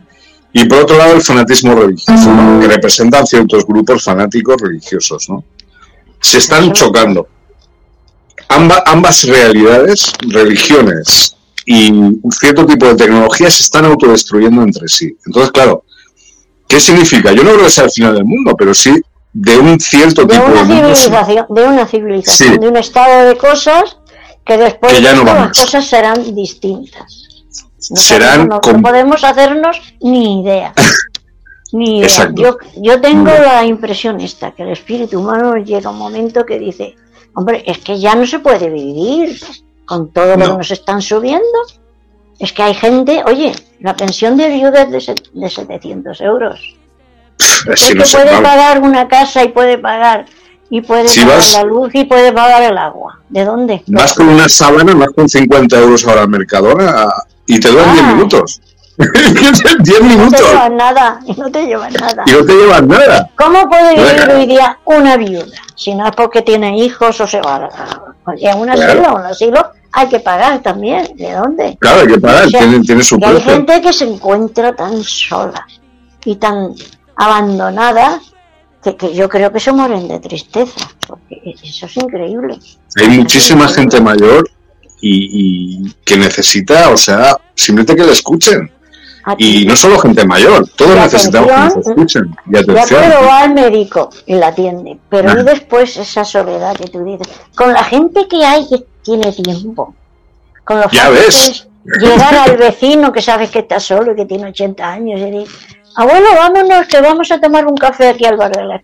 y 0.53 0.63
por 0.65 0.79
otro 0.83 0.97
lado 0.97 1.15
el 1.15 1.21
fanatismo 1.21 1.75
religioso, 1.75 2.31
¿no? 2.33 2.61
que 2.61 2.67
representan 2.69 3.27
ciertos 3.27 3.65
grupos 3.67 4.03
fanáticos 4.05 4.55
religiosos. 4.61 5.27
¿no? 5.29 5.43
Se 6.21 6.37
están 6.37 6.71
chocando. 6.71 7.27
Amba- 8.47 8.83
ambas 8.85 9.23
realidades, 9.25 10.13
religiones 10.29 11.35
y 11.65 11.91
un 11.91 12.21
cierto 12.31 12.65
tipo 12.65 12.85
de 12.85 12.95
tecnología 12.95 13.49
se 13.49 13.63
están 13.63 13.83
autodestruyendo 13.85 14.61
entre 14.61 14.87
sí. 14.87 15.13
Entonces, 15.25 15.51
claro, 15.51 15.83
¿qué 16.69 16.79
significa? 16.79 17.33
Yo 17.33 17.43
no 17.43 17.51
creo 17.51 17.65
que 17.65 17.69
sea 17.71 17.83
el 17.85 17.91
final 17.91 18.15
del 18.15 18.23
mundo, 18.23 18.55
pero 18.57 18.73
sí 18.73 18.93
de 19.37 19.57
un 19.57 19.79
cierto 19.81 20.23
De 20.23 20.33
tipo 20.37 20.47
de 20.49 20.51
una 20.53 20.65
sí. 20.65 20.71
civilización, 21.03 21.45
de 21.49 21.63
una 21.63 21.85
civilización, 21.85 22.53
Sí. 22.53 22.57
de 22.57 22.67
un 22.69 22.77
estado 22.77 23.27
de 23.27 23.37
cosas 23.37 23.97
que 24.45 24.57
después 24.57 24.93
Que 24.93 25.01
ya 25.01 25.09
de 25.11 25.17
no 25.17 25.25
vamos. 25.25 25.47
las 25.49 25.59
cosas 25.59 25.85
serán 25.85 26.33
distintas. 26.33 27.21
No 27.89 27.95
Serán 27.97 28.47
no, 28.47 28.61
no 28.63 28.81
podemos 28.81 29.23
hacernos 29.23 29.79
ni 30.01 30.41
idea. 30.41 30.73
Ni 31.73 31.97
idea. 31.97 32.07
Exacto. 32.07 32.41
Yo, 32.41 32.57
yo 32.77 33.01
tengo 33.01 33.25
No. 33.31 33.41
la 33.43 33.65
impresión 33.65 34.21
esta, 34.21 34.51
que 34.51 34.63
el 34.63 34.69
espíritu 34.69 35.19
humano 35.19 35.57
llega 35.57 35.89
un 35.89 35.97
momento 35.97 36.45
que 36.45 36.57
dice, 36.57 36.95
hombre, 37.33 37.63
es 37.65 37.79
que 37.79 37.99
ya 37.99 38.15
no 38.15 38.25
se 38.25 38.39
puede 38.39 38.69
vivir 38.69 39.37
con 39.85 40.11
todo 40.13 40.37
lo 40.37 40.51
que 40.51 40.57
nos 40.57 40.71
están 40.71 41.01
subiendo. 41.01 41.43
Es 42.39 42.53
que 42.53 42.63
hay 42.63 42.73
gente, 42.75 43.23
oye, 43.25 43.51
la 43.81 43.95
pensión 43.95 44.37
de 44.37 44.47
viuda 44.49 44.83
es 44.83 45.07
de, 45.07 45.15
de 45.33 45.49
700 45.49 46.21
euros. 46.21 46.75
Es 47.39 47.67
Es 47.67 47.87
que 47.87 47.93
que 47.93 47.99
no 47.99 48.05
puede 48.05 48.41
pagar 48.41 48.81
una 48.81 49.07
casa 49.07 49.43
y 49.43 49.49
puede 49.49 49.77
pagar 49.77 50.25
y 50.69 50.81
puede 50.81 51.07
Si 51.07 51.19
pagar 51.21 51.37
vas- 51.37 51.53
la 51.53 51.63
luz 51.63 51.89
y 51.93 52.05
puede 52.05 52.31
pagar 52.31 52.63
el 52.63 52.77
agua. 52.77 53.19
¿De 53.29 53.43
dónde? 53.45 53.83
Vas 53.87 54.13
con 54.13 54.27
una 54.29 54.47
sábana, 54.49 54.93
vas 54.95 55.09
con 55.15 55.27
50 55.27 55.77
euros 55.79 56.05
ahora 56.07 56.21
al 56.21 56.29
Mercadona 56.29 57.07
y 57.45 57.59
te 57.59 57.69
duran 57.69 57.89
Ah. 57.89 57.93
10 57.93 58.05
minutos. 58.15 58.61
10 58.97 60.01
No 60.01 60.07
te 60.07 60.15
minutos 60.15 60.39
llevas 60.41 60.71
nada, 60.71 61.19
y 61.25 61.33
no 61.33 61.51
te 61.51 61.65
llevas 61.65 61.93
nada. 61.93 62.23
y 62.25 62.31
no 62.31 62.45
te 62.45 62.53
llevan 62.53 62.87
nada. 62.87 63.29
¿Cómo 63.37 63.67
puede 63.69 63.95
vivir 63.95 64.15
Claro. 64.15 64.37
hoy 64.39 64.45
día 64.45 64.79
una 64.85 65.17
viuda? 65.17 65.45
Si 65.75 65.93
no 65.93 66.07
es 66.07 66.15
porque 66.15 66.41
tiene 66.41 66.77
hijos 66.77 67.19
o 67.19 67.27
se 67.27 67.41
va 67.41 67.55
a, 67.55 67.65
a 68.51 68.55
un 68.55 68.67
Claro. 68.69 68.81
asilo, 68.91 69.15
un 69.15 69.21
asilo 69.25 69.67
hay 69.91 70.07
que 70.07 70.19
pagar 70.21 70.59
también. 70.61 71.07
¿De 71.15 71.33
dónde? 71.33 71.77
Claro, 71.79 72.01
hay 72.01 72.07
que 72.07 72.19
pagar, 72.19 72.45
O 72.45 72.49
sea, 72.49 72.59
tiene, 72.61 72.79
tiene 72.81 73.03
su 73.03 73.17
Y 73.19 73.23
hay 73.25 73.33
precio. 73.33 73.51
gente 73.51 73.81
que 73.81 73.91
se 73.93 74.05
encuentra 74.05 74.73
tan 74.73 75.03
sola 75.03 75.65
y 76.23 76.35
tan 76.37 76.73
abandonada 77.15 78.21
que, 78.83 78.95
que 78.95 79.13
yo 79.13 79.29
creo 79.29 79.51
que 79.51 79.59
se 79.59 79.71
mueren 79.71 80.07
de 80.07 80.19
tristeza. 80.19 80.89
Porque 81.07 81.41
eso 81.63 81.85
es 81.85 81.97
increíble. 81.97 82.59
Hay 82.97 83.09
muchísima 83.09 83.67
gente 83.67 83.99
mayor 84.01 84.49
y, 85.01 85.83
y 85.83 85.93
que 86.05 86.17
necesita, 86.17 86.89
o 86.89 86.97
sea, 86.97 87.37
simplemente 87.55 87.95
que 87.95 88.05
le 88.05 88.13
escuchen. 88.13 88.71
Y 89.39 89.65
no 89.65 89.75
solo 89.75 89.97
gente 89.97 90.23
mayor, 90.23 90.67
todos 90.75 90.95
necesitamos 90.95 91.51
que 91.51 91.57
nos 91.57 91.87
escuchen. 91.87 92.35
Y 92.51 92.57
atención. 92.57 93.01
Ya 93.01 93.19
va 93.21 93.39
al 93.41 93.53
médico 93.55 94.11
y 94.27 94.35
la 94.35 94.47
atiende, 94.47 94.99
pero 95.09 95.29
y 95.29 95.39
ah. 95.39 95.43
después 95.43 95.97
esa 95.97 96.23
soledad 96.23 96.75
que 96.75 96.87
tú 96.87 97.03
dices, 97.03 97.27
con 97.55 97.73
la 97.73 97.83
gente 97.83 98.27
que 98.27 98.45
hay 98.45 98.67
que 98.69 98.85
tiene 99.01 99.31
tiempo, 99.31 99.95
con 100.63 100.79
los 100.79 100.91
ya 100.91 101.09
ves. 101.09 101.67
llegar 101.99 102.35
al 102.35 102.57
vecino 102.57 103.11
que 103.11 103.21
sabes 103.23 103.49
que 103.49 103.59
está 103.59 103.79
solo 103.79 104.13
y 104.13 104.15
que 104.15 104.25
tiene 104.25 104.49
80 104.49 104.91
años 104.91 105.19
y 105.19 105.45
abuelo, 105.95 106.27
vámonos 106.35 106.87
que 106.87 107.01
vamos 107.01 107.31
a 107.31 107.39
tomar 107.39 107.65
un 107.65 107.75
café 107.75 108.09
aquí 108.09 108.25
al 108.25 108.37
bar 108.37 108.51
de 108.51 108.63
la. 108.63 108.81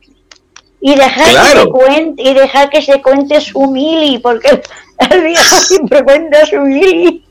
Y 0.83 0.95
dejar, 0.95 1.27
que 1.27 1.59
se 1.59 1.69
cuente, 1.69 2.23
y 2.23 2.33
dejar 2.33 2.69
que 2.69 2.81
se 2.81 3.01
cuente 3.01 3.39
su 3.39 3.61
mili, 3.67 4.17
porque 4.17 4.63
el 5.11 5.23
viejo 5.23 5.55
siempre 5.67 6.03
cuenta 6.03 6.45
su 6.45 6.59
mili. 6.59 7.23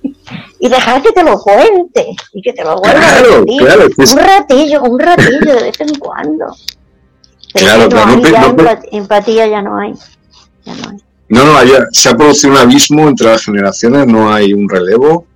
Y 0.61 0.69
dejar 0.69 1.03
que 1.03 1.11
te 1.11 1.25
lo 1.25 1.41
cuente 1.41 2.15
y 2.33 2.43
que 2.43 2.53
te 2.53 2.63
lo 2.63 2.79
vuelva 2.79 3.01
a 3.01 3.21
repetir. 3.21 3.63
Un 4.13 4.19
ratillo, 4.19 4.83
un 4.83 5.01
ratillo 5.01 5.55
de 5.55 5.63
vez 5.63 5.81
en 5.81 5.95
cuando. 5.99 6.55
claro, 7.55 7.89
claro. 7.89 8.81
empatía 8.93 9.47
ya 9.47 9.63
no 9.63 9.79
hay. 9.79 9.95
Ya 10.65 10.75
no 10.75 10.91
hay. 10.91 10.99
No, 11.31 11.45
no, 11.45 11.53
se 11.93 12.09
ha 12.09 12.17
producido 12.17 12.53
un 12.53 12.59
abismo 12.59 13.09
entre 13.09 13.29
las 13.29 13.45
generaciones, 13.45 14.05
no 14.09 14.33
hay 14.33 14.53
un 14.53 14.69
relevo 14.69 15.27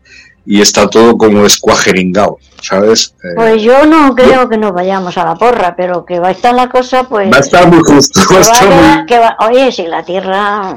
y 0.44 0.60
está 0.60 0.88
todo 0.88 1.16
como 1.16 1.46
escuajeringado, 1.46 2.38
¿sabes? 2.64 3.14
Eh, 3.22 3.28
pues 3.36 3.62
yo 3.62 3.86
no 3.86 4.14
creo 4.14 4.48
que 4.48 4.56
nos 4.56 4.72
vayamos 4.72 5.16
a 5.18 5.24
la 5.24 5.34
porra, 5.34 5.74
pero 5.76 6.04
que 6.04 6.18
va 6.18 6.28
a 6.28 6.32
estar 6.32 6.54
la 6.54 6.68
cosa, 6.68 7.04
pues... 7.04 7.30
Va 7.30 7.36
a 7.36 7.40
estar 7.40 7.68
muy 7.68 7.82
justo. 7.84 8.20
oye, 9.48 9.70
si 9.70 9.86
la 9.86 10.02
Tierra, 10.02 10.74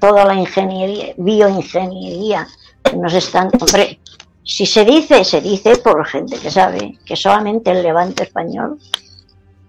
toda 0.00 0.24
la 0.24 0.34
ingeniería, 0.34 1.14
bioingeniería, 1.16 2.46
nos 2.96 3.14
están... 3.14 3.50
Hombre, 3.60 4.00
si 4.42 4.66
se 4.66 4.84
dice, 4.84 5.24
se 5.24 5.40
dice 5.40 5.76
por 5.76 6.04
gente 6.06 6.38
que 6.38 6.50
sabe 6.50 6.98
que 7.04 7.16
solamente 7.16 7.70
el 7.70 7.82
levante 7.82 8.24
español, 8.24 8.78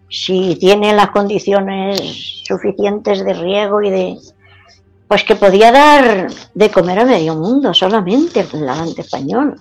si 0.10 0.56
tiene 0.56 0.94
las 0.94 1.10
condiciones 1.10 2.44
suficientes 2.46 3.26
de 3.26 3.34
riego 3.34 3.82
y 3.82 3.90
de 3.90 4.18
pues 5.08 5.24
que 5.24 5.36
podía 5.36 5.72
dar 5.72 6.28
de 6.54 6.70
comer 6.70 7.00
a 7.00 7.06
medio 7.06 7.36
mundo 7.36 7.74
solamente 7.74 8.42
el 8.42 8.66
levante 8.66 9.02
español. 9.02 9.60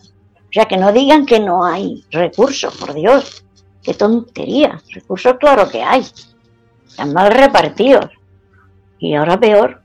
O 0.48 0.52
sea, 0.52 0.66
que 0.66 0.76
no 0.76 0.92
digan 0.92 1.26
que 1.26 1.40
no 1.40 1.64
hay 1.64 2.04
recursos, 2.10 2.76
por 2.76 2.94
Dios. 2.94 3.44
Qué 3.82 3.94
tontería. 3.94 4.80
Recursos 4.92 5.36
claro 5.38 5.68
que 5.68 5.82
hay. 5.82 6.04
Están 6.86 7.12
mal 7.12 7.30
repartidos. 7.30 8.10
Y 8.98 9.14
ahora 9.14 9.38
peor, 9.38 9.82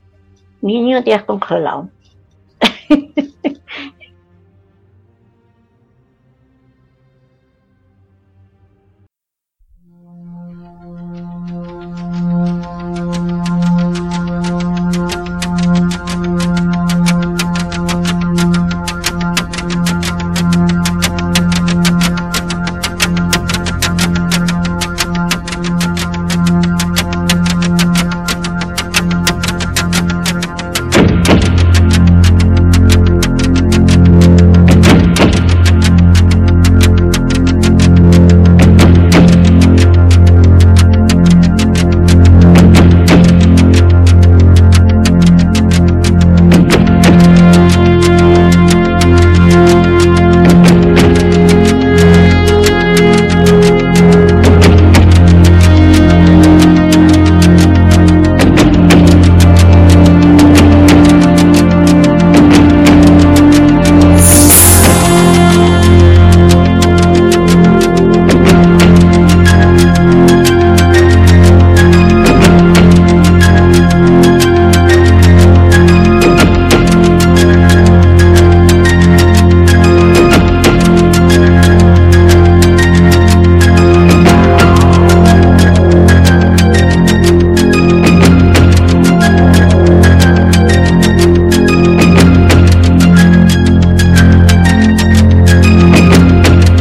niño 0.60 1.04
te 1.04 1.14
has 1.14 1.24
congelado. 1.24 1.90